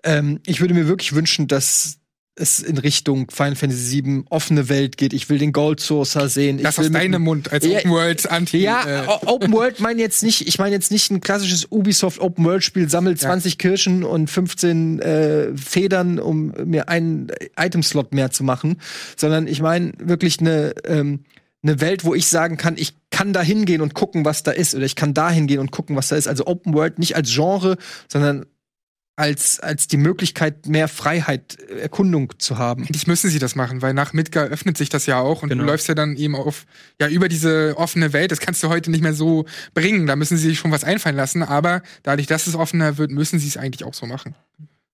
Ähm, 0.04 0.40
ich 0.48 0.62
würde 0.62 0.74
mir 0.74 0.88
wirklich 0.88 1.14
wünschen, 1.14 1.48
dass 1.48 1.99
es 2.40 2.60
in 2.60 2.78
Richtung 2.78 3.30
Final 3.32 3.56
Fantasy 3.56 4.04
VII 4.04 4.24
offene 4.30 4.70
Welt 4.70 4.98
geht. 4.98 5.14
Ich 5.14 5.30
will 5.30 5.38
den 5.38 5.52
Gold 5.52 5.80
Sourcer 5.80 6.30
sehen. 6.30 6.58
das 6.62 6.78
ich 6.78 6.86
aus 6.86 6.92
deinem 6.92 7.22
Mund 7.22 7.52
als 7.52 7.66
Ja, 7.66 7.80
Open 7.80 7.92
World 7.92 8.30
Anti. 8.32 8.58
ja, 8.60 9.04
äh, 9.04 9.08
Open 9.26 9.52
World 9.52 9.80
meine 9.80 10.02
jetzt 10.02 10.24
nicht, 10.24 10.48
ich 10.48 10.60
meine 10.60 10.76
jetzt 10.76 10.92
nicht 10.92 11.12
ein 11.12 11.22
klassisches 11.22 11.68
Ubisoft 11.72 12.20
Open 12.20 12.46
World 12.46 12.64
Spiel, 12.64 12.90
sammelt 12.90 13.20
20 13.20 13.58
Kirschen 13.58 14.04
und 14.04 14.30
15 14.30 15.00
äh, 15.00 15.58
Federn, 15.58 16.20
um 16.20 16.54
mir 16.66 16.90
einen 16.90 17.28
Item-Slot 17.58 18.14
mehr 18.14 18.32
zu 18.32 18.44
machen, 18.44 18.78
sondern 19.18 19.48
ich 19.48 19.62
meine 19.62 19.94
wirklich 20.00 20.40
eine 20.40 20.74
ähm, 20.86 21.26
eine 21.62 21.82
Welt, 21.82 22.06
wo 22.06 22.16
ich 22.16 22.28
sagen 22.28 22.56
kann, 22.58 22.76
ich 22.78 22.94
kann 23.10 23.34
da 23.34 23.42
hingehen 23.42 23.82
und 23.82 23.94
gucken, 23.94 24.24
was 24.24 24.44
da 24.44 24.52
ist, 24.52 24.76
oder 24.76 24.86
ich 24.86 24.96
kann 24.96 25.14
da 25.14 25.30
hingehen 25.30 25.60
und 25.60 25.72
gucken, 25.72 25.96
was 25.96 26.08
da 26.08 26.16
ist. 26.16 26.28
Also 26.28 26.48
Open 26.48 26.74
World 26.74 27.00
nicht 27.00 27.16
als 27.16 27.34
Genre, 27.34 27.78
sondern 28.08 28.46
als, 29.20 29.60
als 29.60 29.88
die 29.88 29.98
Möglichkeit, 29.98 30.66
mehr 30.68 30.88
Freiheit, 30.88 31.58
äh, 31.70 31.80
Erkundung 31.82 32.34
zu 32.40 32.58
haben. 32.58 32.84
Eigentlich 32.84 33.06
müssen 33.06 33.30
sie 33.30 33.38
das 33.40 33.56
machen, 33.56 33.82
weil 33.82 33.94
nach 33.94 34.14
Midgar 34.14 34.46
öffnet 34.48 34.78
sich 34.78 34.90
das 34.90 35.06
ja 35.06 35.20
auch 35.20 35.44
und 35.44 35.50
Genau. 35.50 35.64
du 35.64 35.70
läufst 35.70 35.88
ja 35.88 35.94
dann 35.96 36.16
eben 36.16 36.36
auf, 36.36 36.66
ja, 37.00 37.08
über 37.10 37.28
diese 37.30 37.76
offene 37.78 38.14
Welt. 38.14 38.32
Das 38.32 38.40
kannst 38.40 38.64
du 38.64 38.70
heute 38.70 38.90
nicht 38.90 39.02
mehr 39.02 39.14
so 39.14 39.46
bringen. 39.74 40.08
Da 40.08 40.16
müssen 40.16 40.38
sie 40.38 40.48
sich 40.50 40.58
schon 40.60 40.72
was 40.72 40.84
einfallen 40.84 41.16
lassen, 41.18 41.44
aber 41.44 41.84
dadurch, 42.04 42.28
dass 42.28 42.48
es 42.48 42.56
offener 42.56 42.98
wird, 42.98 43.12
müssen 43.12 43.38
sie 43.40 43.48
es 43.48 43.58
eigentlich 43.58 43.84
auch 43.84 43.94
so 43.94 44.06
machen. 44.06 44.36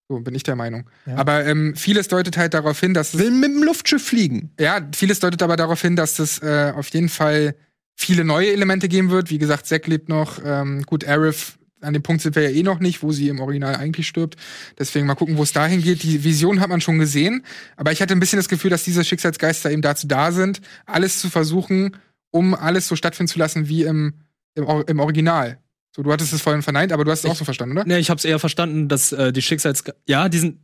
So 0.07 0.19
bin 0.19 0.36
ich 0.36 0.43
der 0.43 0.55
Meinung. 0.55 0.89
Ja. 1.05 1.15
Aber 1.15 1.45
ähm, 1.45 1.76
vieles 1.76 2.07
deutet 2.07 2.38
halt 2.38 2.53
darauf 2.53 2.80
hin, 2.80 2.93
dass 2.93 3.13
es, 3.13 3.19
Will 3.19 3.32
mit 3.32 3.51
dem 3.51 3.63
Luftschiff 3.63 4.05
fliegen. 4.05 4.51
ja, 4.59 4.80
vieles 4.95 5.19
deutet 5.19 5.41
aber 5.41 5.55
darauf 5.55 5.82
hin, 5.82 5.95
dass 5.95 6.15
das 6.15 6.39
äh, 6.43 6.73
auf 6.76 6.88
jeden 6.89 7.09
Fall 7.09 7.55
viele 7.95 8.23
neue 8.23 8.51
Elemente 8.51 8.88
geben 8.88 9.09
wird. 9.09 9.30
Wie 9.30 9.38
gesagt, 9.38 9.65
Zack 9.65 9.88
lebt 9.88 10.09
noch. 10.09 10.39
Ähm, 10.45 10.84
gut, 10.84 11.07
Arif, 11.07 11.57
an 11.86 11.93
dem 11.93 12.03
Punkt 12.03 12.21
sind 12.21 12.36
wir 12.36 12.43
ja 12.43 12.49
eh 12.49 12.63
noch 12.63 12.79
nicht, 12.79 13.01
wo 13.03 13.11
sie 13.11 13.29
im 13.29 13.39
Original 13.39 13.75
eigentlich 13.75 14.07
stirbt. 14.07 14.36
Deswegen 14.77 15.05
mal 15.05 15.15
gucken, 15.15 15.38
wo 15.38 15.43
es 15.43 15.53
dahin 15.53 15.81
geht. 15.81 16.03
Die 16.03 16.23
Vision 16.23 16.59
hat 16.59 16.69
man 16.69 16.81
schon 16.81 16.99
gesehen. 16.99 17.45
Aber 17.77 17.91
ich 17.91 18.01
hatte 18.01 18.13
ein 18.13 18.19
bisschen 18.19 18.38
das 18.38 18.49
Gefühl, 18.49 18.69
dass 18.69 18.83
diese 18.83 19.03
Schicksalsgeister 19.03 19.71
eben 19.71 19.81
dazu 19.81 20.07
da 20.07 20.31
sind, 20.31 20.61
alles 20.86 21.19
zu 21.19 21.29
versuchen, 21.29 21.95
um 22.31 22.53
alles 22.53 22.88
so 22.88 22.95
stattfinden 22.95 23.31
zu 23.31 23.39
lassen 23.39 23.69
wie 23.69 23.83
im, 23.83 24.15
im, 24.55 24.83
im 24.88 24.99
Original. 24.99 25.59
So, 25.95 26.03
du 26.03 26.11
hattest 26.11 26.33
es 26.33 26.41
vorhin 26.41 26.61
verneint, 26.61 26.91
aber 26.91 27.05
du 27.05 27.11
hast 27.11 27.23
es 27.23 27.29
auch 27.29 27.38
so 27.38 27.45
verstanden, 27.45 27.77
oder? 27.77 27.86
Nee, 27.88 27.99
ich 27.99 28.09
hab's 28.09 28.25
eher 28.25 28.39
verstanden, 28.39 28.89
dass 28.89 29.13
äh, 29.13 29.31
die 29.31 29.41
Schicksals... 29.41 29.83
Ja, 30.07 30.27
die 30.27 30.39
sind... 30.39 30.59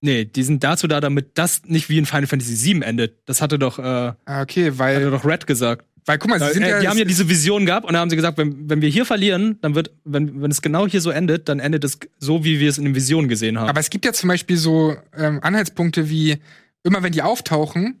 Nee, 0.00 0.24
die 0.26 0.44
sind 0.44 0.62
dazu 0.62 0.86
da, 0.86 1.00
damit 1.00 1.36
das 1.36 1.62
nicht 1.64 1.88
wie 1.88 1.98
in 1.98 2.06
Final 2.06 2.28
Fantasy 2.28 2.74
VII 2.74 2.82
endet. 2.82 3.18
Das 3.24 3.42
hatte 3.42 3.58
doch, 3.58 3.80
äh, 3.80 3.82
Ah, 3.82 4.42
okay, 4.42 4.78
weil, 4.78 4.94
hatte 4.94 5.10
doch 5.10 5.24
Red 5.24 5.48
gesagt. 5.48 5.84
Weil 6.06 6.18
guck 6.18 6.30
mal, 6.30 6.40
sie 6.40 6.52
sind 6.52 6.62
äh, 6.62 6.70
ja, 6.70 6.80
die 6.80 6.88
haben 6.88 6.98
ja 6.98 7.04
diese 7.04 7.28
Vision 7.28 7.66
gehabt 7.66 7.86
und 7.86 7.92
dann 7.92 8.00
haben 8.00 8.10
sie 8.10 8.16
gesagt, 8.16 8.38
wenn, 8.38 8.68
wenn 8.68 8.80
wir 8.80 8.88
hier 8.88 9.04
verlieren, 9.04 9.58
dann 9.60 9.74
wird, 9.74 9.90
wenn, 10.04 10.40
wenn 10.42 10.50
es 10.50 10.62
genau 10.62 10.86
hier 10.86 11.00
so 11.00 11.10
endet, 11.10 11.48
dann 11.48 11.60
endet 11.60 11.84
es 11.84 11.98
so, 12.18 12.44
wie 12.44 12.60
wir 12.60 12.70
es 12.70 12.78
in 12.78 12.84
den 12.84 12.94
Visionen 12.94 13.28
gesehen 13.28 13.58
haben. 13.58 13.68
Aber 13.68 13.80
es 13.80 13.90
gibt 13.90 14.04
ja 14.04 14.12
zum 14.12 14.28
Beispiel 14.28 14.56
so 14.56 14.96
ähm, 15.16 15.40
Anhaltspunkte 15.42 16.08
wie, 16.08 16.38
immer 16.82 17.02
wenn 17.02 17.12
die 17.12 17.22
auftauchen, 17.22 18.00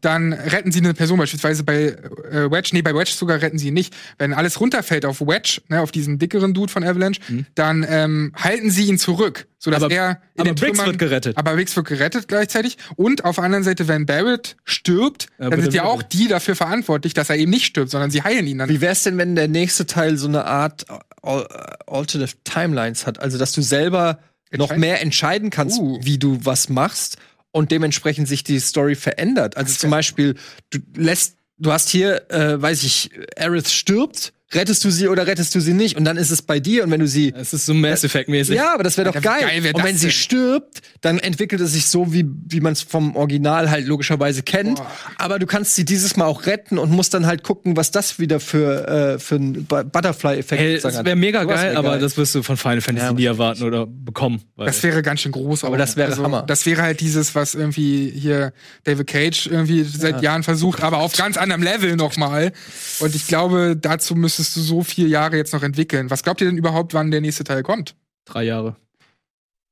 Dann 0.00 0.32
retten 0.32 0.72
sie 0.72 0.78
eine 0.78 0.94
Person, 0.94 1.18
beispielsweise 1.18 1.62
bei 1.62 1.88
äh, 2.30 2.50
Wedge, 2.50 2.70
nee, 2.72 2.80
bei 2.80 2.94
Wedge 2.94 3.10
sogar 3.14 3.42
retten 3.42 3.58
sie 3.58 3.68
ihn 3.68 3.74
nicht. 3.74 3.94
Wenn 4.16 4.32
alles 4.32 4.60
runterfällt 4.60 5.04
auf 5.04 5.20
Wedge, 5.20 5.60
ne, 5.68 5.82
auf 5.82 5.92
diesen 5.92 6.18
dickeren 6.18 6.54
Dude 6.54 6.72
von 6.72 6.82
Avalanche, 6.84 7.20
dann 7.54 7.84
ähm, 7.88 8.32
halten 8.34 8.70
sie 8.70 8.86
ihn 8.86 8.98
zurück, 8.98 9.46
sodass 9.58 9.80
Mhm. 9.80 9.84
Aber- 9.84 9.94
er 9.94 10.10
in 10.10 10.16
aber 10.40 10.44
den 10.44 10.54
Briggs 10.54 10.78
Trümmern- 10.78 10.86
wird 10.86 10.98
gerettet. 10.98 11.36
Aber 11.36 11.52
Briggs 11.52 11.76
wird 11.76 11.86
gerettet 11.86 12.28
gleichzeitig. 12.28 12.78
Und 12.96 13.26
auf 13.26 13.34
der 13.36 13.44
anderen 13.44 13.62
Seite, 13.62 13.88
wenn 13.88 14.06
Barrett 14.06 14.56
stirbt, 14.64 15.26
Ja, 15.38 15.50
dann 15.50 15.60
sind 15.60 15.74
ja 15.74 15.84
auch 15.84 16.02
die 16.02 16.28
dafür 16.28 16.56
verantwortlich, 16.56 17.12
dass 17.12 17.28
er 17.28 17.36
eben 17.36 17.50
nicht 17.50 17.66
stirbt, 17.66 17.90
sondern 17.90 18.10
sie 18.10 18.22
heilen 18.22 18.46
ihn 18.46 18.58
dann. 18.58 18.70
Wie 18.70 18.80
wär's 18.80 19.02
denn, 19.02 19.18
wenn 19.18 19.34
der 19.36 19.48
nächste 19.48 19.84
Teil 19.84 20.16
so 20.16 20.28
eine 20.28 20.46
Art 20.46 20.86
Al 21.22 21.46
Alternative 21.86 22.36
Timelines 22.44 23.06
hat? 23.06 23.20
Also, 23.20 23.36
dass 23.36 23.52
du 23.52 23.60
selber 23.60 24.18
noch 24.56 24.74
mehr 24.76 25.02
entscheiden 25.02 25.50
kannst, 25.50 25.78
Uh. 25.78 25.98
wie 26.02 26.16
du 26.18 26.38
was 26.42 26.70
machst 26.70 27.18
und 27.52 27.70
dementsprechend 27.70 28.28
sich 28.28 28.44
die 28.44 28.60
Story 28.60 28.94
verändert. 28.94 29.56
Also 29.56 29.74
zum 29.74 29.90
Beispiel, 29.90 30.34
du 30.70 30.78
lässt, 30.94 31.36
du 31.58 31.72
hast 31.72 31.88
hier, 31.88 32.30
äh, 32.30 32.60
weiß 32.60 32.82
ich, 32.84 33.10
Aerith 33.36 33.70
stirbt, 33.70 34.32
rettest 34.54 34.84
du 34.84 34.90
sie 34.90 35.08
oder 35.08 35.26
rettest 35.26 35.54
du 35.54 35.60
sie 35.60 35.74
nicht? 35.74 35.96
Und 35.96 36.04
dann 36.04 36.16
ist 36.16 36.30
es 36.30 36.42
bei 36.42 36.58
dir 36.60 36.84
und 36.84 36.90
wenn 36.90 37.00
du 37.00 37.06
sie 37.06 37.32
es 37.36 37.52
ist 37.52 37.66
so 37.66 37.74
Mass 37.74 38.02
Effect-mäßig. 38.04 38.54
ja, 38.56 38.72
aber 38.74 38.82
das 38.82 38.96
wäre 38.96 39.12
doch 39.12 39.20
geil. 39.20 39.42
geil 39.42 39.62
wär 39.64 39.74
und 39.74 39.84
wenn 39.84 39.96
sie 39.96 40.06
denn? 40.06 40.10
stirbt, 40.12 40.80
dann 41.00 41.18
entwickelt 41.18 41.60
es 41.60 41.72
sich 41.72 41.86
so, 41.86 42.12
wie, 42.12 42.24
wie 42.46 42.60
man 42.60 42.72
es 42.72 42.82
vom 42.82 43.14
Original 43.16 43.70
halt 43.70 43.86
logischerweise 43.86 44.42
kennt. 44.42 44.76
Boah. 44.76 44.90
Aber 45.18 45.38
du 45.38 45.46
kannst 45.46 45.74
sie 45.74 45.84
dieses 45.84 46.16
Mal 46.16 46.24
auch 46.26 46.46
retten 46.46 46.78
und 46.78 46.90
musst 46.90 47.12
dann 47.14 47.26
halt 47.26 47.42
gucken, 47.42 47.76
was 47.76 47.90
das 47.90 48.18
wieder 48.18 48.40
für, 48.40 48.88
äh, 48.88 49.18
für 49.18 49.36
ein 49.36 49.64
Bu- 49.64 49.84
Butterfly-Effekt 49.84 50.60
Hey, 50.60 50.72
sozusagen 50.76 50.96
das 50.96 51.04
wäre 51.06 51.16
mega 51.16 51.44
geil, 51.44 51.70
wär 51.72 51.78
aber 51.78 51.90
geil. 51.90 52.00
das 52.00 52.16
wirst 52.16 52.34
du 52.34 52.42
von 52.42 52.56
Final 52.56 52.80
Fantasy 52.80 53.06
Ja, 53.06 53.12
nie 53.12 53.24
erwarten 53.24 53.62
oder 53.64 53.86
bekommen. 53.86 54.42
Weil 54.56 54.66
Das 54.66 54.82
wäre 54.82 55.02
ganz 55.02 55.20
schön 55.20 55.32
groß. 55.32 55.64
Aber 55.64 55.76
das 55.76 55.96
wäre 55.96 56.16
Hammer. 56.16 56.42
Das 56.46 56.64
wäre 56.66 56.82
halt 56.82 57.00
dieses, 57.00 57.34
was 57.34 57.54
irgendwie 57.54 58.10
hier 58.10 58.52
David 58.84 59.06
Cage 59.06 59.46
irgendwie 59.46 59.82
seit 59.84 60.22
Jahren 60.22 60.42
versucht, 60.42 60.82
aber 60.82 60.98
auf 60.98 61.12
ganz 61.14 61.36
anderem 61.36 61.62
Level 61.62 61.96
nochmal. 61.96 62.52
Und 63.00 63.14
ich 63.14 63.26
glaube, 63.26 63.76
dazu 63.80 64.14
müsstest 64.38 64.56
du 64.56 64.60
so 64.60 64.82
viele 64.82 65.08
Jahre 65.08 65.36
jetzt 65.36 65.52
noch 65.52 65.62
entwickeln. 65.62 66.10
Was 66.10 66.22
glaubt 66.22 66.40
ihr 66.40 66.46
denn 66.46 66.56
überhaupt, 66.56 66.94
wann 66.94 67.10
der 67.10 67.20
nächste 67.20 67.44
Teil 67.44 67.62
kommt? 67.62 67.94
drei 68.28 68.44
Jahre. 68.44 68.76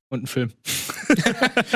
Und 0.09 0.23
ein 0.23 0.27
Film. 0.29 0.53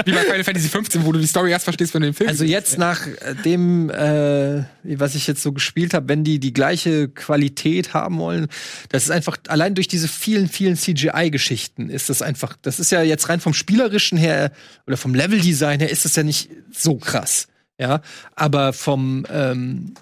Wie 0.04 0.12
bei 0.12 0.22
Final 0.22 0.44
Fantasy 0.44 0.68
15, 0.68 1.04
wo 1.04 1.10
du 1.10 1.18
die 1.18 1.26
Story 1.26 1.50
erst 1.50 1.64
verstehst, 1.64 1.94
wenn 1.94 2.02
du 2.02 2.08
den 2.08 2.14
Film 2.14 2.30
Also 2.30 2.44
jetzt 2.44 2.78
nach 2.78 3.04
äh, 3.04 3.34
dem, 3.44 3.90
äh, 3.90 4.62
was 4.84 5.16
ich 5.16 5.26
jetzt 5.26 5.42
so 5.42 5.52
gespielt 5.52 5.94
habe, 5.94 6.08
wenn 6.08 6.22
die 6.22 6.38
die 6.38 6.52
gleiche 6.52 7.08
Qualität 7.08 7.92
haben 7.92 8.18
wollen, 8.18 8.46
das 8.88 9.04
ist 9.04 9.10
einfach 9.10 9.36
allein 9.48 9.74
durch 9.74 9.88
diese 9.88 10.06
vielen, 10.06 10.48
vielen 10.48 10.76
CGI-Geschichten 10.76 11.90
ist 11.90 12.08
das 12.08 12.22
einfach. 12.22 12.56
Das 12.62 12.78
ist 12.78 12.92
ja 12.92 13.02
jetzt 13.02 13.28
rein 13.28 13.40
vom 13.40 13.52
spielerischen 13.52 14.16
her 14.16 14.52
oder 14.86 14.96
vom 14.96 15.12
Leveldesign 15.12 15.80
her 15.80 15.90
ist 15.90 16.04
das 16.04 16.14
ja 16.14 16.22
nicht 16.22 16.50
so 16.72 16.96
krass, 16.96 17.48
ja. 17.78 18.00
Aber 18.36 18.72
vom 18.72 19.26
ähm, 19.28 19.94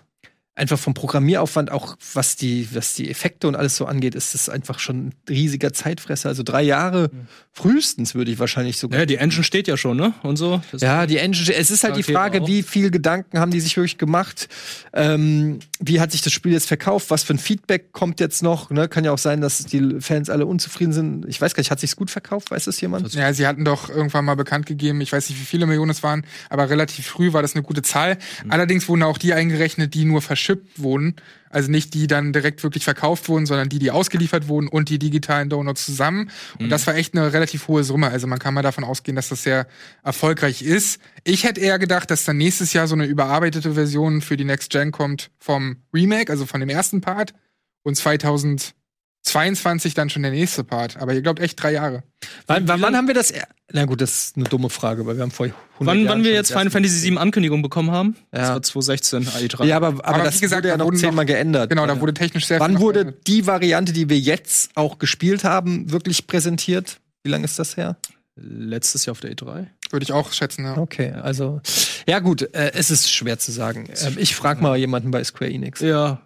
einfach 0.58 0.78
vom 0.78 0.94
Programmieraufwand 0.94 1.70
auch 1.70 1.96
was 2.14 2.36
die 2.36 2.68
was 2.74 2.94
die 2.94 3.10
Effekte 3.10 3.48
und 3.48 3.56
alles 3.56 3.76
so 3.76 3.86
angeht, 3.86 4.14
ist 4.14 4.34
das 4.34 4.48
einfach 4.48 4.78
schon 4.78 5.08
ein 5.08 5.14
riesiger 5.28 5.72
Zeitfresser. 5.72 6.28
Also 6.28 6.42
drei 6.42 6.62
Jahre 6.62 7.10
frühestens 7.58 8.14
würde 8.14 8.30
ich 8.30 8.38
wahrscheinlich 8.38 8.76
sogar 8.76 9.00
Ja, 9.00 9.06
die 9.06 9.16
Engine 9.16 9.42
steht 9.42 9.66
ja 9.66 9.76
schon, 9.76 9.96
ne? 9.96 10.14
Und 10.22 10.36
so. 10.36 10.62
Das 10.70 10.80
ja, 10.80 11.06
die 11.06 11.16
Engine, 11.16 11.54
es 11.54 11.72
ist 11.72 11.82
halt 11.82 11.96
die 11.96 12.04
Frage, 12.04 12.46
wie 12.46 12.62
viel 12.62 12.92
Gedanken 12.92 13.40
haben 13.40 13.50
die 13.50 13.58
sich 13.58 13.76
wirklich 13.76 13.98
gemacht? 13.98 14.48
Ähm, 14.92 15.58
wie 15.80 16.00
hat 16.00 16.12
sich 16.12 16.22
das 16.22 16.32
Spiel 16.32 16.52
jetzt 16.52 16.68
verkauft? 16.68 17.10
Was 17.10 17.24
für 17.24 17.34
ein 17.34 17.38
Feedback 17.38 17.90
kommt 17.92 18.20
jetzt 18.20 18.44
noch? 18.44 18.70
Ne? 18.70 18.88
Kann 18.88 19.04
ja 19.04 19.10
auch 19.10 19.18
sein, 19.18 19.40
dass 19.40 19.64
die 19.64 20.00
Fans 20.00 20.30
alle 20.30 20.46
unzufrieden 20.46 20.92
sind. 20.92 21.26
Ich 21.28 21.40
weiß 21.40 21.54
gar 21.54 21.60
nicht, 21.60 21.72
hat 21.72 21.80
sich's 21.80 21.96
gut 21.96 22.12
verkauft? 22.12 22.52
Weiß 22.52 22.64
das 22.66 22.80
jemand? 22.80 23.12
Ja, 23.14 23.32
sie 23.32 23.46
hatten 23.46 23.64
doch 23.64 23.90
irgendwann 23.90 24.24
mal 24.24 24.36
bekannt 24.36 24.66
gegeben, 24.66 25.00
ich 25.00 25.12
weiß 25.12 25.28
nicht, 25.28 25.40
wie 25.40 25.44
viele 25.44 25.66
Millionen 25.66 25.90
es 25.90 26.04
waren, 26.04 26.24
aber 26.50 26.70
relativ 26.70 27.06
früh 27.06 27.32
war 27.32 27.42
das 27.42 27.54
eine 27.54 27.64
gute 27.64 27.82
Zahl. 27.82 28.18
Allerdings 28.48 28.88
wurden 28.88 29.02
auch 29.02 29.18
die 29.18 29.34
eingerechnet, 29.34 29.94
die 29.94 30.04
nur 30.04 30.22
verschippt 30.22 30.80
wurden. 30.80 31.16
Also 31.50 31.70
nicht 31.70 31.94
die 31.94 32.06
dann 32.06 32.32
direkt 32.32 32.62
wirklich 32.62 32.84
verkauft 32.84 33.28
wurden, 33.28 33.46
sondern 33.46 33.68
die, 33.68 33.78
die 33.78 33.90
ausgeliefert 33.90 34.48
wurden 34.48 34.68
und 34.68 34.88
die 34.88 34.98
digitalen 34.98 35.48
Downloads 35.48 35.84
zusammen. 35.84 36.30
Und 36.58 36.70
das 36.70 36.86
war 36.86 36.94
echt 36.94 37.14
eine 37.14 37.32
relativ 37.32 37.68
hohe 37.68 37.84
Summe. 37.84 38.08
Also 38.08 38.26
man 38.26 38.38
kann 38.38 38.54
mal 38.54 38.62
davon 38.62 38.84
ausgehen, 38.84 39.16
dass 39.16 39.28
das 39.28 39.42
sehr 39.42 39.66
erfolgreich 40.02 40.62
ist. 40.62 41.00
Ich 41.24 41.44
hätte 41.44 41.60
eher 41.60 41.78
gedacht, 41.78 42.10
dass 42.10 42.24
dann 42.24 42.36
nächstes 42.36 42.72
Jahr 42.72 42.86
so 42.86 42.94
eine 42.94 43.06
überarbeitete 43.06 43.74
Version 43.74 44.20
für 44.20 44.36
die 44.36 44.44
Next 44.44 44.70
Gen 44.70 44.92
kommt 44.92 45.30
vom 45.38 45.76
Remake, 45.94 46.30
also 46.30 46.46
von 46.46 46.60
dem 46.60 46.68
ersten 46.68 47.00
Part. 47.00 47.34
Und 47.82 47.96
2022 47.96 49.94
dann 49.94 50.10
schon 50.10 50.22
der 50.22 50.32
nächste 50.32 50.64
Part. 50.64 50.96
Aber 50.96 51.14
ihr 51.14 51.22
glaubt 51.22 51.40
echt 51.40 51.62
drei 51.62 51.72
Jahre. 51.72 52.02
Wann, 52.46 52.68
wann, 52.68 52.82
wann 52.82 52.96
haben 52.96 53.06
wir 53.06 53.14
das? 53.14 53.32
Na 53.72 53.84
gut, 53.84 54.00
das 54.00 54.10
ist 54.28 54.36
eine 54.36 54.44
dumme 54.46 54.70
Frage, 54.70 55.04
weil 55.04 55.16
wir 55.16 55.22
haben 55.22 55.30
vor 55.30 55.44
100 55.44 55.56
Wann, 55.80 55.98
Jahren 55.98 56.08
wann 56.08 56.24
wir 56.24 56.32
jetzt 56.32 56.50
das 56.50 56.56
Final 56.56 56.70
Fantasy 56.70 56.98
7 57.00 57.18
Ankündigung 57.18 57.60
bekommen 57.60 57.90
haben? 57.90 58.16
Das 58.30 58.48
Ja. 58.48 58.54
war 58.54 58.62
2016, 58.62 59.26
AI3. 59.28 59.64
Ja, 59.66 59.76
aber, 59.76 59.88
aber, 59.88 60.06
Aber 60.06 60.24
das 60.24 60.36
wie 60.36 60.40
gesagt, 60.40 60.60
wurde 60.62 60.68
ja 60.68 60.76
noch 60.78 60.90
zehnmal 60.94 61.26
geändert. 61.26 61.68
Genau, 61.68 61.86
da 61.86 62.00
wurde 62.00 62.14
technisch 62.14 62.46
sehr 62.46 62.58
viel 62.58 62.64
Wann 62.66 62.80
wurde 62.80 63.12
die 63.26 63.46
Variante, 63.46 63.92
die 63.92 64.08
wir 64.08 64.18
jetzt 64.18 64.70
auch 64.74 64.98
gespielt 64.98 65.44
haben, 65.44 65.92
wirklich 65.92 66.26
präsentiert? 66.26 66.98
Wie 67.22 67.30
lange 67.30 67.44
ist 67.44 67.58
das 67.58 67.76
her? 67.76 67.96
Letztes 68.36 69.04
Jahr 69.04 69.12
auf 69.12 69.20
der 69.20 69.32
E3. 69.32 69.66
Würde 69.90 70.04
ich 70.04 70.12
auch 70.12 70.32
schätzen, 70.32 70.64
ja. 70.64 70.76
Okay, 70.78 71.12
also 71.12 71.60
ja 72.06 72.20
gut, 72.20 72.42
äh, 72.54 72.72
es 72.74 72.90
ist 72.90 73.10
schwer 73.12 73.38
zu 73.38 73.52
sagen. 73.52 73.88
Ähm, 74.02 74.16
ich 74.18 74.34
frage 74.34 74.62
mal 74.62 74.76
jemanden 74.78 75.10
bei 75.10 75.22
Square 75.24 75.50
Enix. 75.50 75.80
Ja, 75.80 76.20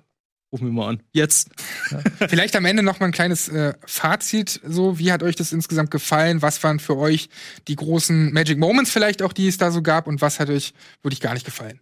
rufen 0.53 0.67
wir 0.67 0.73
mal 0.73 0.89
an. 0.91 1.03
Jetzt. 1.13 1.51
Vielleicht 2.29 2.55
am 2.55 2.65
Ende 2.65 2.83
noch 2.83 3.01
mal 3.01 3.07
ein 3.07 3.13
kleines 3.13 3.49
äh, 3.49 3.73
Fazit. 3.87 4.61
So, 4.65 4.99
wie 4.99 5.11
hat 5.11 5.23
euch 5.23 5.37
das 5.37 5.53
insgesamt 5.53 5.91
gefallen? 5.91 6.43
Was 6.43 6.63
waren 6.63 6.79
für 6.79 6.97
euch 6.97 7.29
die 7.69 7.77
großen 7.77 8.33
Magic 8.33 8.59
Moments 8.59 8.91
vielleicht 8.91 9.23
auch, 9.23 9.33
die 9.33 9.49
es 9.49 9.59
da 9.59 9.71
so 9.71 9.83
gab? 9.83 10.07
Und 10.07 10.21
was 10.21 10.39
hat 10.39 10.51
euch 10.51 10.75
wirklich 11.03 11.21
gar 11.21 11.35
nicht 11.35 11.47
gefallen? 11.47 11.81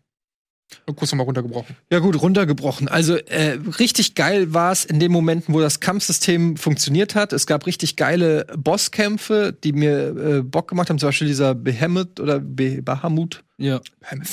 Und 0.86 0.96
kurz 0.96 1.10
nochmal 1.10 1.24
runtergebrochen. 1.24 1.76
Ja 1.90 1.98
gut, 1.98 2.20
runtergebrochen. 2.20 2.86
Also 2.86 3.16
äh, 3.16 3.58
richtig 3.80 4.14
geil 4.14 4.54
war 4.54 4.70
es 4.70 4.84
in 4.84 5.00
den 5.00 5.10
Momenten, 5.10 5.52
wo 5.52 5.60
das 5.60 5.80
Kampfsystem 5.80 6.56
funktioniert 6.56 7.16
hat. 7.16 7.32
Es 7.32 7.46
gab 7.46 7.66
richtig 7.66 7.96
geile 7.96 8.46
Bosskämpfe, 8.56 9.56
die 9.64 9.72
mir 9.72 10.16
äh, 10.16 10.42
Bock 10.42 10.68
gemacht 10.68 10.88
haben. 10.88 10.98
Zum 10.98 11.08
Beispiel 11.08 11.26
dieser 11.26 11.56
Behemoth 11.56 12.20
oder 12.20 12.38
Be 12.38 12.82
Bahamut. 12.82 13.42
Ja. 13.60 13.80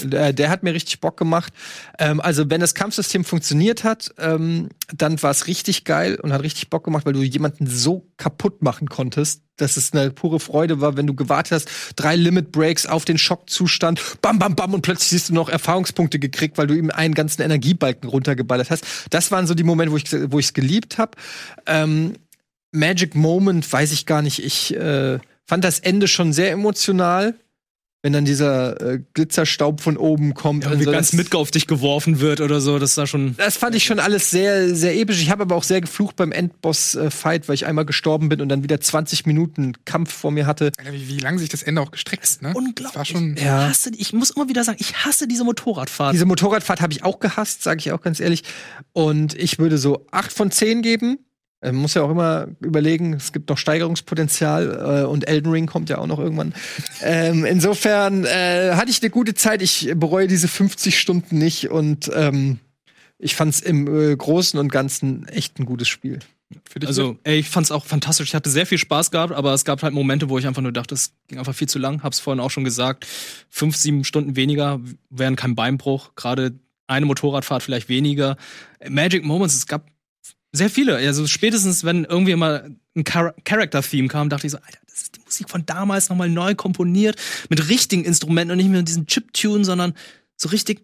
Der, 0.03 0.31
der 0.31 0.49
hat 0.49 0.63
mir 0.63 0.73
richtig 0.73 1.01
Bock 1.01 1.17
gemacht. 1.17 1.51
Ähm, 1.99 2.21
also 2.21 2.49
wenn 2.49 2.61
das 2.61 2.73
Kampfsystem 2.73 3.25
funktioniert 3.25 3.83
hat, 3.83 4.09
ähm, 4.17 4.69
dann 4.95 5.21
war 5.21 5.31
es 5.31 5.47
richtig 5.47 5.83
geil 5.83 6.15
und 6.15 6.31
hat 6.31 6.43
richtig 6.43 6.69
Bock 6.69 6.85
gemacht, 6.85 7.05
weil 7.05 7.11
du 7.11 7.21
jemanden 7.21 7.67
so 7.67 8.07
kaputt 8.15 8.61
machen 8.61 8.87
konntest, 8.87 9.41
dass 9.57 9.75
es 9.75 9.91
eine 9.91 10.11
pure 10.11 10.39
Freude 10.39 10.79
war, 10.79 10.95
wenn 10.95 11.07
du 11.07 11.13
gewartet 11.13 11.51
hast, 11.51 11.69
drei 11.97 12.15
Limit 12.15 12.53
Breaks 12.53 12.85
auf 12.85 13.03
den 13.03 13.17
Schockzustand, 13.17 14.21
bam, 14.21 14.39
bam, 14.39 14.55
bam 14.55 14.73
und 14.73 14.81
plötzlich 14.81 15.09
siehst 15.09 15.29
du 15.29 15.33
noch 15.33 15.49
Erfahrungspunkte 15.49 16.19
gekriegt, 16.19 16.57
weil 16.57 16.67
du 16.67 16.75
ihm 16.75 16.89
einen 16.89 17.13
ganzen 17.13 17.41
Energiebalken 17.41 18.09
runtergeballert 18.09 18.69
hast. 18.69 18.85
Das 19.09 19.29
waren 19.31 19.45
so 19.45 19.55
die 19.55 19.63
Momente, 19.63 19.91
wo 19.91 19.97
ich 19.97 20.05
wo 20.31 20.39
ich 20.39 20.47
es 20.47 20.53
geliebt 20.53 20.97
habe. 20.97 21.11
Ähm, 21.65 22.13
Magic 22.71 23.13
Moment, 23.13 23.69
weiß 23.69 23.91
ich 23.91 24.05
gar 24.05 24.21
nicht. 24.21 24.41
Ich 24.41 24.73
äh, 24.73 25.19
fand 25.45 25.63
das 25.65 25.79
Ende 25.79 26.07
schon 26.07 26.31
sehr 26.31 26.51
emotional. 26.51 27.35
Wenn 28.03 28.13
dann 28.13 28.25
dieser 28.25 28.79
äh, 28.79 28.99
Glitzerstaub 29.15 29.81
von 29.81 29.97
oben 29.97 30.35
kommt. 30.35 30.63
Irgendwie 30.65 30.81
Also 30.85 30.91
ganz 30.91 31.07
das- 31.11 31.17
Midgar 31.17 31.41
auf 31.41 31.49
dich 31.49 31.65
geworfen 31.65 32.19
wird 32.19 32.41
oder 32.41 32.61
so. 32.61 32.77
Das 32.77 32.95
war 32.95 33.07
schon. 33.07 33.35
das 33.37 33.57
fand 33.57 33.73
ich 33.75 33.85
schon 33.85 33.99
alles 33.99 34.29
sehr, 34.29 34.73
sehr 34.75 34.95
episch. 34.95 35.19
Ich 35.19 35.31
habe 35.31 35.41
aber 35.41 35.55
auch 35.55 35.63
sehr 35.63 35.81
geflucht 35.81 36.15
beim 36.15 36.31
Endboss-Fight, 36.31 37.47
weil 37.47 37.55
ich 37.55 37.65
einmal 37.65 37.85
gestorben 37.85 38.29
bin 38.29 38.39
und 38.39 38.49
dann 38.49 38.61
wieder 38.61 38.79
20 38.79 39.25
Minuten 39.25 39.73
Kampf 39.85 40.13
vor 40.13 40.31
mir 40.31 40.45
hatte. 40.45 40.71
Alter, 40.77 40.93
Wie, 40.93 41.07
wie 41.07 41.17
lange 41.19 41.39
sich 41.39 41.49
das 41.49 41.63
Ende 41.63 41.81
auch 41.81 41.89
gestreckt 41.89 42.23
hat, 42.27 42.41
ne? 42.43 42.53
Unglaublich. 42.53 42.85
Das 42.85 42.95
war 42.95 43.05
schon. 43.05 43.35
Ich, 43.35 43.43
Ja. 43.43 43.67
hasse, 43.69 43.89
ich 43.97 44.13
muss 44.13 44.29
immer 44.29 44.47
wieder 44.47 44.63
sagen, 44.63 44.77
ich 44.79 44.95
hasse 45.05 45.27
diese 45.27 45.43
Motorradfahrt. 45.43 46.13
Diese 46.13 46.25
Motorradfahrt 46.25 46.81
habe 46.81 46.93
ich 46.93 47.03
auch 47.03 47.19
gehasst, 47.19 47.63
sage 47.63 47.79
ich 47.79 47.91
auch 47.91 48.01
ganz 48.01 48.19
ehrlich. 48.19 48.43
Und 48.93 49.33
ich 49.33 49.57
würde 49.57 49.79
so 49.79 50.05
8 50.11 50.31
von 50.31 50.51
10 50.51 50.83
geben. 50.83 51.17
Man 51.61 51.75
muss 51.75 51.95
ja 51.95 52.03
auch 52.03 52.11
immer 52.11 52.47
überlegen, 52.59 53.13
es 53.13 53.33
gibt 53.33 53.49
noch 53.49 53.57
Steigerungspotenzial 53.57 55.03
äh, 55.03 55.07
und 55.07 55.27
Elden 55.27 55.51
Ring 55.51 55.65
kommt 55.65 55.89
ja 55.89 55.97
auch 55.97 56.07
noch 56.07 56.19
irgendwann. 56.19 56.53
ähm, 57.01 57.45
insofern 57.45 58.25
äh, 58.25 58.73
hatte 58.73 58.91
ich 58.91 59.01
eine 59.01 59.09
gute 59.09 59.33
Zeit. 59.33 59.61
Ich 59.61 59.91
bereue 59.95 60.27
diese 60.27 60.47
50 60.47 60.99
Stunden 60.99 61.37
nicht 61.39 61.69
und 61.69 62.11
ähm, 62.13 62.59
ich 63.17 63.35
fand's 63.35 63.59
im 63.59 63.87
äh, 63.87 64.15
Großen 64.15 64.59
und 64.59 64.71
Ganzen 64.71 65.27
echt 65.27 65.59
ein 65.59 65.65
gutes 65.65 65.87
Spiel. 65.87 66.19
Für 66.69 66.79
dich 66.79 66.87
Also, 66.87 67.17
ey, 67.23 67.39
ich 67.39 67.49
fand's 67.49 67.71
auch 67.71 67.85
fantastisch. 67.85 68.29
Ich 68.29 68.35
hatte 68.35 68.49
sehr 68.49 68.65
viel 68.65 68.77
Spaß 68.77 69.11
gehabt, 69.11 69.33
aber 69.33 69.53
es 69.53 69.65
gab 69.65 69.83
halt 69.83 69.93
Momente, 69.93 70.29
wo 70.29 70.37
ich 70.37 70.47
einfach 70.47 70.61
nur 70.61 70.71
dachte, 70.71 70.93
es 70.95 71.11
ging 71.27 71.39
einfach 71.39 71.55
viel 71.55 71.67
zu 71.67 71.79
lang. 71.79 72.03
Hab's 72.03 72.19
vorhin 72.19 72.39
auch 72.39 72.51
schon 72.51 72.63
gesagt. 72.63 73.05
Fünf, 73.49 73.75
sieben 73.75 74.03
Stunden 74.03 74.35
weniger 74.35 74.79
wären 75.09 75.35
kein 75.35 75.55
Beinbruch. 75.55 76.11
Gerade 76.15 76.53
eine 76.85 77.05
Motorradfahrt 77.05 77.63
vielleicht 77.63 77.89
weniger. 77.89 78.37
Magic 78.87 79.25
Moments, 79.25 79.55
es 79.55 79.67
gab 79.67 79.87
sehr 80.57 80.69
viele. 80.69 80.97
Also 80.97 81.27
spätestens, 81.27 81.83
wenn 81.83 82.03
irgendwie 82.03 82.35
mal 82.35 82.71
ein 82.95 83.03
Char 83.05 83.33
Character-Theme 83.43 84.07
kam, 84.07 84.29
dachte 84.29 84.47
ich 84.47 84.51
so, 84.51 84.57
Alter, 84.57 84.79
das 84.87 85.03
ist 85.03 85.15
die 85.15 85.21
Musik 85.23 85.49
von 85.49 85.65
damals 85.65 86.09
nochmal 86.09 86.29
neu 86.29 86.55
komponiert, 86.55 87.15
mit 87.49 87.69
richtigen 87.69 88.03
Instrumenten 88.03 88.51
und 88.51 88.57
nicht 88.57 88.69
mehr 88.69 88.81
diesen 88.81 89.07
Chip-Tune, 89.07 89.63
sondern 89.63 89.93
so 90.35 90.49
richtig 90.49 90.81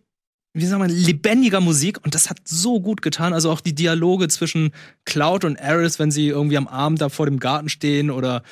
wie 0.56 0.66
sagen 0.68 0.84
wir, 0.84 0.88
lebendiger 0.88 1.62
Musik 1.62 2.00
und 2.04 2.14
das 2.14 2.30
hat 2.30 2.38
so 2.46 2.80
gut 2.80 3.02
getan. 3.02 3.34
Also 3.34 3.50
auch 3.50 3.60
die 3.60 3.74
Dialoge 3.74 4.28
zwischen 4.28 4.72
Cloud 5.04 5.46
und 5.46 5.60
Aris, 5.60 5.98
wenn 5.98 6.12
sie 6.12 6.28
irgendwie 6.28 6.58
am 6.58 6.68
Abend 6.68 7.02
da 7.02 7.10
vor 7.10 7.26
dem 7.26 7.40
Garten 7.40 7.70
stehen 7.70 8.12
oder 8.12 8.44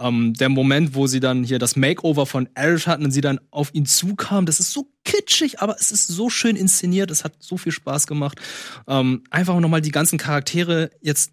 ähm, 0.00 0.34
der 0.34 0.48
Moment, 0.48 0.94
wo 0.94 1.06
sie 1.06 1.20
dann 1.20 1.44
hier 1.44 1.58
das 1.58 1.76
Makeover 1.76 2.26
von 2.26 2.48
Aris 2.54 2.86
hatten 2.86 3.04
und 3.04 3.10
sie 3.10 3.20
dann 3.20 3.40
auf 3.50 3.74
ihn 3.74 3.86
zukam, 3.86 4.46
das 4.46 4.58
ist 4.60 4.72
so 4.72 4.90
kitschig, 5.04 5.60
aber 5.60 5.76
es 5.78 5.92
ist 5.92 6.06
so 6.08 6.30
schön 6.30 6.56
inszeniert, 6.56 7.10
es 7.10 7.24
hat 7.24 7.34
so 7.38 7.56
viel 7.56 7.72
Spaß 7.72 8.06
gemacht. 8.06 8.40
Ähm, 8.88 9.22
einfach 9.30 9.58
nochmal 9.60 9.80
die 9.80 9.90
ganzen 9.92 10.18
Charaktere 10.18 10.90
jetzt 11.00 11.32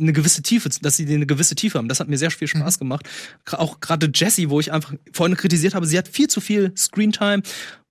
eine 0.00 0.12
gewisse 0.12 0.42
Tiefe, 0.42 0.68
dass 0.80 0.96
sie 0.96 1.06
eine 1.06 1.26
gewisse 1.26 1.54
Tiefe 1.54 1.78
haben. 1.78 1.88
Das 1.88 2.00
hat 2.00 2.08
mir 2.08 2.18
sehr 2.18 2.30
viel 2.30 2.48
Spaß 2.48 2.78
gemacht. 2.78 3.08
Gra- 3.46 3.58
Auch 3.58 3.80
gerade 3.80 4.10
Jessie, 4.12 4.50
wo 4.50 4.58
ich 4.58 4.72
einfach 4.72 4.94
vorhin 5.12 5.36
kritisiert 5.36 5.74
habe, 5.74 5.86
sie 5.86 5.98
hat 5.98 6.08
viel 6.08 6.28
zu 6.28 6.40
viel 6.40 6.72
Screentime. 6.76 7.42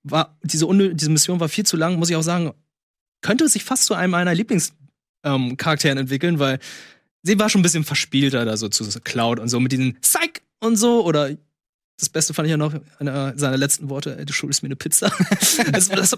War, 0.04 0.38
diese, 0.44 0.68
diese 0.94 1.12
Mission 1.12 1.40
war 1.40 1.48
viel 1.48 1.66
zu 1.66 1.78
lang, 1.78 1.98
muss 1.98 2.10
ich 2.10 2.16
auch 2.16 2.24
sagen. 2.24 2.52
Könnte 3.22 3.48
sich 3.48 3.64
fast 3.64 3.86
zu 3.86 3.94
einem 3.94 4.12
meiner 4.12 4.34
Lieblingscharakteren 4.34 5.98
ähm, 5.98 6.02
entwickeln, 6.02 6.40
weil 6.40 6.60
sie 7.24 7.40
war 7.40 7.50
schon 7.50 7.62
ein 7.62 7.64
bisschen 7.64 7.84
verspielter 7.84 8.46
da 8.46 8.58
so 8.58 8.70
zu 8.70 8.86
Cloud 9.02 9.40
und 9.40 9.50
so 9.50 9.60
mit 9.60 9.72
diesen 9.72 10.00
Psych 10.02 10.42
und 10.60 10.76
so 10.76 11.06
oder 11.06 11.36
das 12.02 12.10
Beste 12.10 12.34
fand 12.34 12.48
ich 12.48 12.52
ja 12.52 12.58
noch 12.58 12.74
einer 12.98 13.38
seiner 13.38 13.58
letzten 13.58 13.90
Worte, 13.90 14.18
ey, 14.18 14.26
du 14.26 14.34
schuldest 14.34 14.64
mir 14.64 14.68
eine 14.68 14.76
Pizza. 14.76 15.12
das, 15.72 15.88
das, 15.90 16.18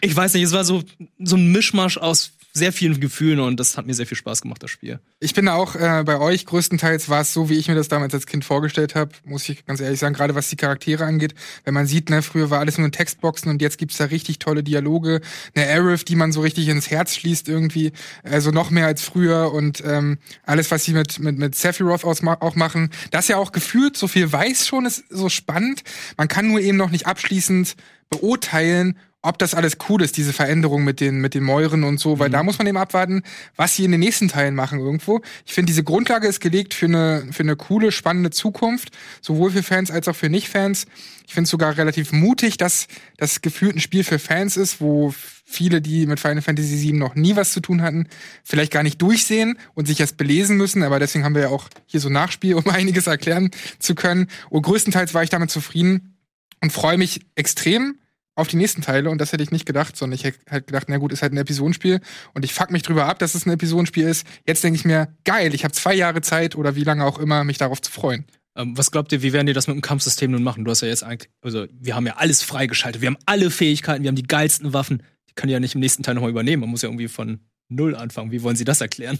ich 0.00 0.14
weiß 0.14 0.34
nicht, 0.34 0.44
es 0.44 0.52
war 0.52 0.64
so, 0.64 0.84
so 1.18 1.36
ein 1.36 1.50
Mischmasch 1.50 1.98
aus 1.98 2.30
sehr 2.56 2.72
vielen 2.72 3.00
Gefühlen 3.00 3.40
und 3.40 3.58
das 3.58 3.76
hat 3.76 3.86
mir 3.86 3.94
sehr 3.94 4.06
viel 4.06 4.16
Spaß 4.16 4.42
gemacht, 4.42 4.62
das 4.62 4.70
Spiel. 4.70 5.00
Ich 5.18 5.34
bin 5.34 5.48
auch 5.48 5.74
äh, 5.74 6.04
bei 6.06 6.20
euch. 6.20 6.46
Größtenteils 6.46 7.08
war 7.08 7.22
es 7.22 7.32
so, 7.32 7.50
wie 7.50 7.54
ich 7.54 7.66
mir 7.66 7.74
das 7.74 7.88
damals 7.88 8.14
als 8.14 8.26
Kind 8.26 8.44
vorgestellt 8.44 8.94
habe, 8.94 9.10
muss 9.24 9.48
ich 9.48 9.66
ganz 9.66 9.80
ehrlich 9.80 9.98
sagen, 9.98 10.14
gerade 10.14 10.36
was 10.36 10.50
die 10.50 10.56
Charaktere 10.56 11.04
angeht. 11.04 11.34
Wenn 11.64 11.74
man 11.74 11.86
sieht, 11.86 12.10
ne, 12.10 12.22
früher 12.22 12.50
war 12.50 12.60
alles 12.60 12.78
nur 12.78 12.86
in 12.86 12.92
Textboxen 12.92 13.50
und 13.50 13.60
jetzt 13.60 13.76
gibt's 13.76 13.96
da 13.96 14.04
richtig 14.04 14.38
tolle 14.38 14.62
Dialoge. 14.62 15.20
Eine 15.56 15.68
Arif, 15.68 16.04
die 16.04 16.14
man 16.14 16.30
so 16.30 16.42
richtig 16.42 16.68
ins 16.68 16.90
Herz 16.90 17.16
schließt 17.16 17.48
irgendwie. 17.48 17.90
Also 18.22 18.52
noch 18.52 18.70
mehr 18.70 18.86
als 18.86 19.02
früher 19.02 19.52
und 19.52 19.82
ähm, 19.84 20.18
alles, 20.44 20.70
was 20.70 20.84
sie 20.84 20.92
mit, 20.92 21.18
mit, 21.18 21.36
mit 21.36 21.56
Sephiroth 21.56 22.04
auch 22.04 22.54
machen. 22.54 22.90
Das 23.10 23.26
ja 23.26 23.36
auch 23.36 23.50
gefühlt 23.50 23.96
so 23.96 24.06
viel 24.06 24.30
weiß 24.30 24.68
schon, 24.68 24.86
ist 24.86 25.04
so 25.10 25.28
spannend. 25.28 25.82
Man 26.16 26.28
kann 26.28 26.46
nur 26.46 26.60
eben 26.60 26.78
noch 26.78 26.90
nicht 26.90 27.08
abschließend 27.08 27.74
beurteilen, 28.10 28.96
ob 29.24 29.38
das 29.38 29.54
alles 29.54 29.78
cool 29.88 30.02
ist, 30.02 30.18
diese 30.18 30.34
Veränderung 30.34 30.84
mit 30.84 31.00
den, 31.00 31.18
mit 31.20 31.32
den 31.32 31.44
Mäuren 31.44 31.82
und 31.82 31.98
so, 31.98 32.18
weil 32.18 32.28
da 32.28 32.42
muss 32.42 32.58
man 32.58 32.66
eben 32.66 32.76
abwarten, 32.76 33.22
was 33.56 33.74
sie 33.74 33.86
in 33.86 33.90
den 33.90 34.00
nächsten 34.00 34.28
Teilen 34.28 34.54
machen 34.54 34.78
irgendwo. 34.78 35.22
Ich 35.46 35.54
finde, 35.54 35.70
diese 35.70 35.82
Grundlage 35.82 36.28
ist 36.28 36.40
gelegt 36.40 36.74
für 36.74 36.84
eine, 36.84 37.26
für 37.32 37.42
eine 37.42 37.56
coole, 37.56 37.90
spannende 37.90 38.28
Zukunft, 38.28 38.90
sowohl 39.22 39.50
für 39.50 39.62
Fans 39.62 39.90
als 39.90 40.08
auch 40.08 40.14
für 40.14 40.28
Nicht-Fans. 40.28 40.84
Ich 41.26 41.32
finde 41.32 41.44
es 41.44 41.50
sogar 41.50 41.78
relativ 41.78 42.12
mutig, 42.12 42.58
dass 42.58 42.86
das 43.16 43.40
gefühlt 43.40 43.74
ein 43.74 43.80
Spiel 43.80 44.04
für 44.04 44.18
Fans 44.18 44.58
ist, 44.58 44.82
wo 44.82 45.14
viele, 45.46 45.80
die 45.80 46.06
mit 46.06 46.20
Final 46.20 46.42
Fantasy 46.42 46.82
VII 46.82 46.92
noch 46.92 47.14
nie 47.14 47.34
was 47.34 47.52
zu 47.52 47.60
tun 47.60 47.80
hatten, 47.80 48.08
vielleicht 48.42 48.72
gar 48.72 48.82
nicht 48.82 49.00
durchsehen 49.00 49.58
und 49.72 49.86
sich 49.86 50.00
erst 50.00 50.18
belesen 50.18 50.58
müssen. 50.58 50.82
Aber 50.82 50.98
deswegen 50.98 51.24
haben 51.24 51.34
wir 51.34 51.42
ja 51.42 51.48
auch 51.48 51.70
hier 51.86 52.00
so 52.00 52.10
Nachspiel, 52.10 52.56
um 52.56 52.68
einiges 52.68 53.06
erklären 53.06 53.50
zu 53.78 53.94
können. 53.94 54.28
Und 54.50 54.62
größtenteils 54.62 55.14
war 55.14 55.22
ich 55.22 55.30
damit 55.30 55.50
zufrieden 55.50 56.18
und 56.60 56.74
freue 56.74 56.98
mich 56.98 57.22
extrem 57.36 57.96
auf 58.34 58.48
die 58.48 58.56
nächsten 58.56 58.82
Teile 58.82 59.10
und 59.10 59.20
das 59.20 59.32
hätte 59.32 59.42
ich 59.42 59.50
nicht 59.50 59.66
gedacht, 59.66 59.96
sondern 59.96 60.14
ich 60.16 60.24
hätte 60.24 60.38
halt 60.50 60.66
gedacht, 60.66 60.86
na 60.88 60.98
gut, 60.98 61.12
ist 61.12 61.22
halt 61.22 61.32
ein 61.32 61.36
Episodenspiel 61.36 62.00
und 62.32 62.44
ich 62.44 62.52
fuck 62.52 62.70
mich 62.70 62.82
drüber 62.82 63.06
ab, 63.06 63.18
dass 63.18 63.34
es 63.34 63.46
ein 63.46 63.50
Episodenspiel 63.50 64.06
ist. 64.06 64.26
Jetzt 64.46 64.64
denke 64.64 64.78
ich 64.78 64.84
mir, 64.84 65.08
geil, 65.24 65.54
ich 65.54 65.64
habe 65.64 65.72
zwei 65.72 65.94
Jahre 65.94 66.20
Zeit 66.20 66.56
oder 66.56 66.74
wie 66.74 66.84
lange 66.84 67.04
auch 67.04 67.18
immer, 67.18 67.44
mich 67.44 67.58
darauf 67.58 67.80
zu 67.80 67.90
freuen. 67.90 68.24
Ähm, 68.56 68.76
was 68.76 68.90
glaubt 68.90 69.12
ihr, 69.12 69.22
wie 69.22 69.32
werden 69.32 69.46
die 69.46 69.52
das 69.52 69.66
mit 69.66 69.74
dem 69.74 69.82
Kampfsystem 69.82 70.30
nun 70.30 70.42
machen? 70.42 70.64
Du 70.64 70.70
hast 70.70 70.80
ja 70.80 70.88
jetzt 70.88 71.04
eigentlich, 71.04 71.30
also 71.42 71.66
wir 71.72 71.94
haben 71.94 72.06
ja 72.06 72.16
alles 72.16 72.42
freigeschaltet, 72.42 73.02
wir 73.02 73.08
haben 73.08 73.18
alle 73.26 73.50
Fähigkeiten, 73.50 74.02
wir 74.02 74.08
haben 74.08 74.16
die 74.16 74.22
geilsten 74.22 74.72
Waffen. 74.72 75.02
Die 75.28 75.34
können 75.34 75.48
die 75.48 75.54
ja 75.54 75.60
nicht 75.60 75.74
im 75.74 75.80
nächsten 75.80 76.02
Teil 76.02 76.14
nochmal 76.14 76.30
übernehmen. 76.30 76.60
Man 76.60 76.70
muss 76.70 76.82
ja 76.82 76.88
irgendwie 76.88 77.08
von 77.08 77.40
null 77.68 77.94
anfangen. 77.96 78.30
Wie 78.30 78.42
wollen 78.42 78.56
sie 78.56 78.64
das 78.64 78.80
erklären? 78.80 79.18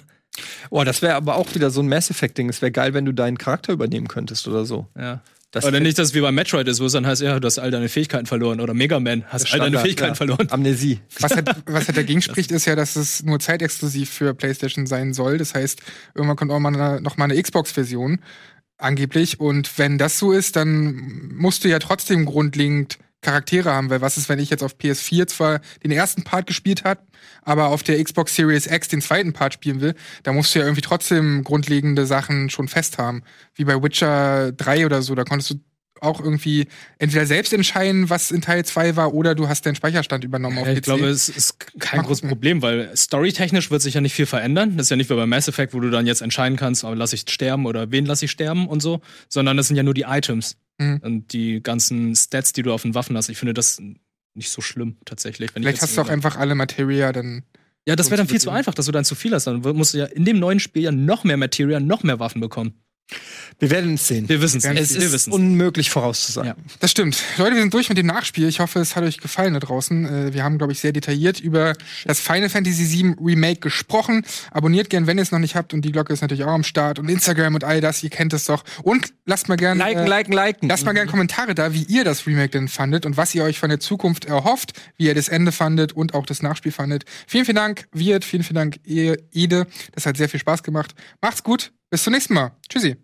Oh, 0.71 0.83
das 0.85 1.03
wäre 1.03 1.15
aber 1.15 1.37
auch 1.37 1.55
wieder 1.55 1.71
so 1.71 1.81
ein 1.81 1.89
Mass 1.89 2.11
Effect-Ding. 2.11 2.49
Es 2.49 2.63
wäre 2.63 2.73
geil, 2.73 2.95
wenn 2.95 3.05
du 3.05 3.13
deinen 3.13 3.39
Charakter 3.39 3.73
übernehmen 3.73 4.09
könntest 4.09 4.49
oder 4.49 4.65
so. 4.65 4.89
Ja. 4.97 5.23
Das 5.55 5.65
Oder 5.65 5.79
nicht, 5.79 5.97
dass 6.01 6.09
es 6.09 6.15
wie 6.15 6.21
bei 6.21 6.33
Metroid 6.33 6.67
ist, 6.67 6.81
wo 6.81 6.87
es 6.87 6.95
dann 6.95 7.07
heißt, 7.07 7.23
ja, 7.23 7.39
du 7.39 7.47
hast 7.47 7.61
all 7.61 7.71
deine 7.71 7.89
Fähigkeiten 7.89 8.27
verloren. 8.27 8.61
Oder 8.61 8.75
Mega 8.75 8.99
Man, 8.99 9.23
hast 9.29 9.53
all 9.53 9.61
deine 9.61 9.69
Standard, 9.69 9.83
Fähigkeiten 9.83 10.11
ja. 10.11 10.15
verloren. 10.17 10.49
Amnesie. 10.51 10.99
Was 11.21 11.37
halt, 11.37 11.49
was 11.67 11.87
halt 11.87 11.97
dagegen 11.97 12.21
spricht, 12.23 12.51
ist 12.51 12.65
ja, 12.65 12.75
dass 12.75 12.97
es 12.97 13.23
nur 13.23 13.39
zeitexklusiv 13.39 14.11
für 14.11 14.35
PlayStation 14.35 14.87
sein 14.87 15.15
soll. 15.15 15.39
Das 15.39 15.55
heißt, 15.55 15.81
irgendwann 16.17 16.37
kommt 16.37 16.51
auch 16.51 16.59
mal 16.59 16.75
eine, 16.75 17.01
noch 17.01 17.19
mal 17.19 17.31
eine 17.31 17.41
Xbox-Version, 17.41 18.19
angeblich. 18.79 19.39
Und 19.39 19.79
wenn 19.79 19.97
das 19.97 20.19
so 20.19 20.33
ist, 20.33 20.57
dann 20.57 21.31
musst 21.37 21.63
du 21.63 21.69
ja 21.69 21.79
trotzdem 21.79 22.25
grundlegend 22.25 22.99
Charaktere 23.25 23.73
haben, 23.73 23.91
weil 23.91 24.01
was 24.01 24.17
ist, 24.17 24.29
wenn 24.29 24.39
ich 24.39 24.51
jetzt 24.51 24.63
auf 24.63 24.77
PS4 24.77 25.27
zwar 25.27 25.61
den 25.83 25.91
ersten 25.91 26.23
Part 26.23 26.47
gespielt 26.47 26.85
habe, 26.85 27.01
aber 27.43 27.69
auf 27.69 27.83
der 27.83 28.03
Xbox 28.03 28.35
Series 28.37 28.67
X 28.67 28.89
den 28.89 29.01
zweiten 29.01 29.33
Part 29.33 29.55
spielen 29.55 29.81
will, 29.81 29.95
da 30.23 30.33
musst 30.33 30.55
du 30.55 30.61
ja 30.61 30.65
irgendwie 30.65 30.83
trotzdem 30.83 31.43
grundlegende 31.43 32.07
Sachen 32.07 32.51
schon 32.51 32.69
fest 32.69 32.99
haben. 32.99 33.23
Wie 33.55 33.65
bei 33.65 33.83
Witcher 33.83 34.53
3 34.53 34.87
oder 34.87 35.03
so, 35.03 35.15
da 35.15 35.25
konntest 35.25 35.51
du 35.51 35.55
auch 36.01 36.21
irgendwie 36.21 36.67
entweder 36.99 37.25
selbst 37.27 37.53
entscheiden, 37.53 38.11
was 38.11 38.31
in 38.31 38.43
Teil 38.43 38.65
2 38.65 38.97
war, 38.97 39.15
oder 39.15 39.35
du 39.35 39.49
hast 39.49 39.65
deinen 39.65 39.75
Speicherstand 39.75 40.25
übernommen 40.25 40.59
auf 40.59 40.67
Ja, 40.67 40.73
PC. 40.75 40.77
ich 40.79 40.83
glaube, 40.83 41.07
es 41.07 41.29
ist 41.29 41.57
kein 41.81 42.03
großes. 42.03 42.29
Problem, 42.29 42.63
weil 42.63 42.95
storytechnisch 42.97 43.71
wird 43.71 43.81
sich 43.83 43.95
ja 43.95 44.01
nicht 44.01 44.15
viel 44.15 44.27
verändern. 44.27 44.77
Das 44.77 44.87
ist 44.87 44.91
ja 44.91 44.97
nicht 44.97 45.09
wie 45.11 45.15
bei 45.15 45.27
Mass 45.27 45.49
Effect, 45.49 45.73
wo 45.73 45.81
du 45.81 45.91
dann 45.91 46.07
jetzt 46.07 46.21
entscheiden 46.21 46.59
kannst, 46.59 46.85
oh, 46.85 46.93
lass 46.95 47.13
ich 47.13 47.25
sterben 47.29 47.65
oder 47.67 47.91
wen 47.91 48.07
lass 48.07 48.23
ich 48.23 48.31
sterben 48.31 48.69
und 48.69 48.81
so, 48.81 49.01
sondern 49.29 49.57
das 49.57 49.69
sind 49.69 49.77
ja 49.77 49.83
nur 49.83 49.95
die 49.95 50.03
Items 50.03 50.57
Mhm. 50.79 51.01
und 51.03 51.33
die 51.33 51.63
ganzen 51.63 52.15
Stats, 52.17 52.53
die 52.53 52.63
du 52.63 52.73
auf 52.73 52.83
den 52.83 52.95
Waffen 52.95 53.17
hast. 53.17 53.29
Ich 53.29 53.39
finde 53.39 53.55
das 53.55 53.81
nicht 54.35 54.51
so 54.51 54.61
schlimm 54.61 54.97
tatsächlich. 55.05 55.53
Vielleicht 55.53 55.83
hast 55.83 55.97
du 55.97 56.03
auch 56.03 56.09
einfach 56.09 56.37
alle 56.37 56.55
Materia, 56.55 57.13
dann 57.13 57.45
Ja, 57.87 57.97
das 57.97 58.11
wäre 58.11 58.19
dann 58.19 58.29
viel 58.29 58.41
zu 58.41 58.51
einfach, 58.51 58.75
dass 58.75 58.87
du 58.87 58.93
dann 58.93 59.05
zu 59.05 59.15
viel 59.15 59.33
hast. 59.33 59.47
Dann 59.47 59.61
musst 59.61 59.95
du 59.95 59.99
ja 59.99 60.07
in 60.07 60.25
dem 60.25 60.39
neuen 60.39 60.59
Spiel 60.59 60.83
ja 60.83 60.93
noch 60.93 61.25
mehr 61.25 61.37
Materia, 61.37 61.81
noch 61.81 62.03
mehr 62.03 62.19
Waffen 62.19 62.41
bekommen. 62.41 62.75
Wir 63.61 63.71
werden 63.71 63.95
es 63.95 64.09
sehen. 64.09 64.29
Wir 64.29 64.41
wissen 64.43 64.59
es. 64.59 64.65
Es 64.65 64.95
Wir 64.95 65.03
ist 65.07 65.13
wissen's. 65.13 65.35
unmöglich 65.35 65.91
vorauszusagen. 65.91 66.49
Ja. 66.49 66.57
Das 66.81 66.91
stimmt. 66.91 67.23
Leute, 67.39 67.55
wir 67.55 67.61
sind 67.61 67.73
durch 67.73 67.89
mit 67.89 67.99
dem 67.99 68.07
Nachspiel. 68.07 68.49
Ich 68.49 68.61
hoffe, 68.61 68.81
es 68.81 68.97
hat 68.97 69.05
euch 69.05 69.19
gefallen 69.19 69.55
da 69.55 69.61
draußen. 69.61 70.07
Äh, 70.29 70.35
Wir 70.35 70.43
haben, 70.43 70.59
glaube 70.59 70.73
ich, 70.73 70.81
sehr 70.81 70.93
detailliert 70.93 71.39
über 71.39 71.75
das 72.05 72.19
Final 72.19 72.49
Fantasy 72.49 72.91
VII 72.91 73.15
Remake 73.21 73.61
gesprochen. 73.61 74.25
Abonniert 74.51 74.91
gern, 74.91 75.07
wenn 75.07 75.19
ihr 75.19 75.23
es 75.23 75.31
noch 75.31 75.39
nicht 75.39 75.55
habt. 75.55 75.73
Und 75.75 75.83
die 75.85 75.93
Glocke 75.93 76.13
ist 76.13 76.23
natürlich 76.23 76.45
auch 76.45 76.49
am 76.53 76.65
Start. 76.65 76.99
Und 76.99 77.09
Instagram 77.09 77.55
und 77.55 77.63
all 77.63 77.81
das, 77.81 78.03
ihr 78.03 78.11
kennt 78.11 78.33
es 78.33 78.47
doch. 78.47 78.65
Und 78.83 79.13
lasst 79.27 79.49
mal 79.49 79.57
gern... 79.57 79.79
Liken, 79.79 80.05
äh, 80.05 80.09
liken, 80.09 80.33
liken. 80.33 80.69
Lasst 80.69 80.85
mal 80.85 80.93
gerne 80.93 81.11
Kommentare 81.11 81.55
da, 81.55 81.73
wie 81.73 81.83
ihr 81.85 82.05
das 82.05 82.27
Remake 82.27 82.51
denn 82.51 82.69
fandet 82.69 83.07
und 83.07 83.17
was 83.17 83.35
ihr 83.35 83.45
euch 83.45 83.59
von 83.59 83.69
der 83.69 83.81
Zukunft 83.81 84.25
erhofft, 84.25 84.73
wie 84.97 85.07
ihr 85.07 85.15
das 85.15 85.29
Ende 85.29 85.53
fandet 85.53 85.93
und 85.93 86.15
auch 86.15 86.27
das 86.27 86.43
Nachspiel 86.43 86.73
fandet. 86.73 87.05
Vielen, 87.27 87.45
vielen 87.45 87.57
Dank, 87.57 87.87
Wirt, 87.93 88.25
vielen, 88.25 88.43
vielen 88.43 88.57
Dank, 88.57 88.81
ihr- 88.85 89.19
Ede. 89.33 89.67
Das 89.93 90.07
hat 90.07 90.17
sehr 90.17 90.29
viel 90.29 90.41
Spaß 90.41 90.63
gemacht. 90.63 90.95
Macht's 91.21 91.43
gut, 91.43 91.73
bis 91.91 92.05
zum 92.05 92.13
nächsten 92.13 92.35
Mal. 92.35 92.53
Tschüssi. 92.69 92.97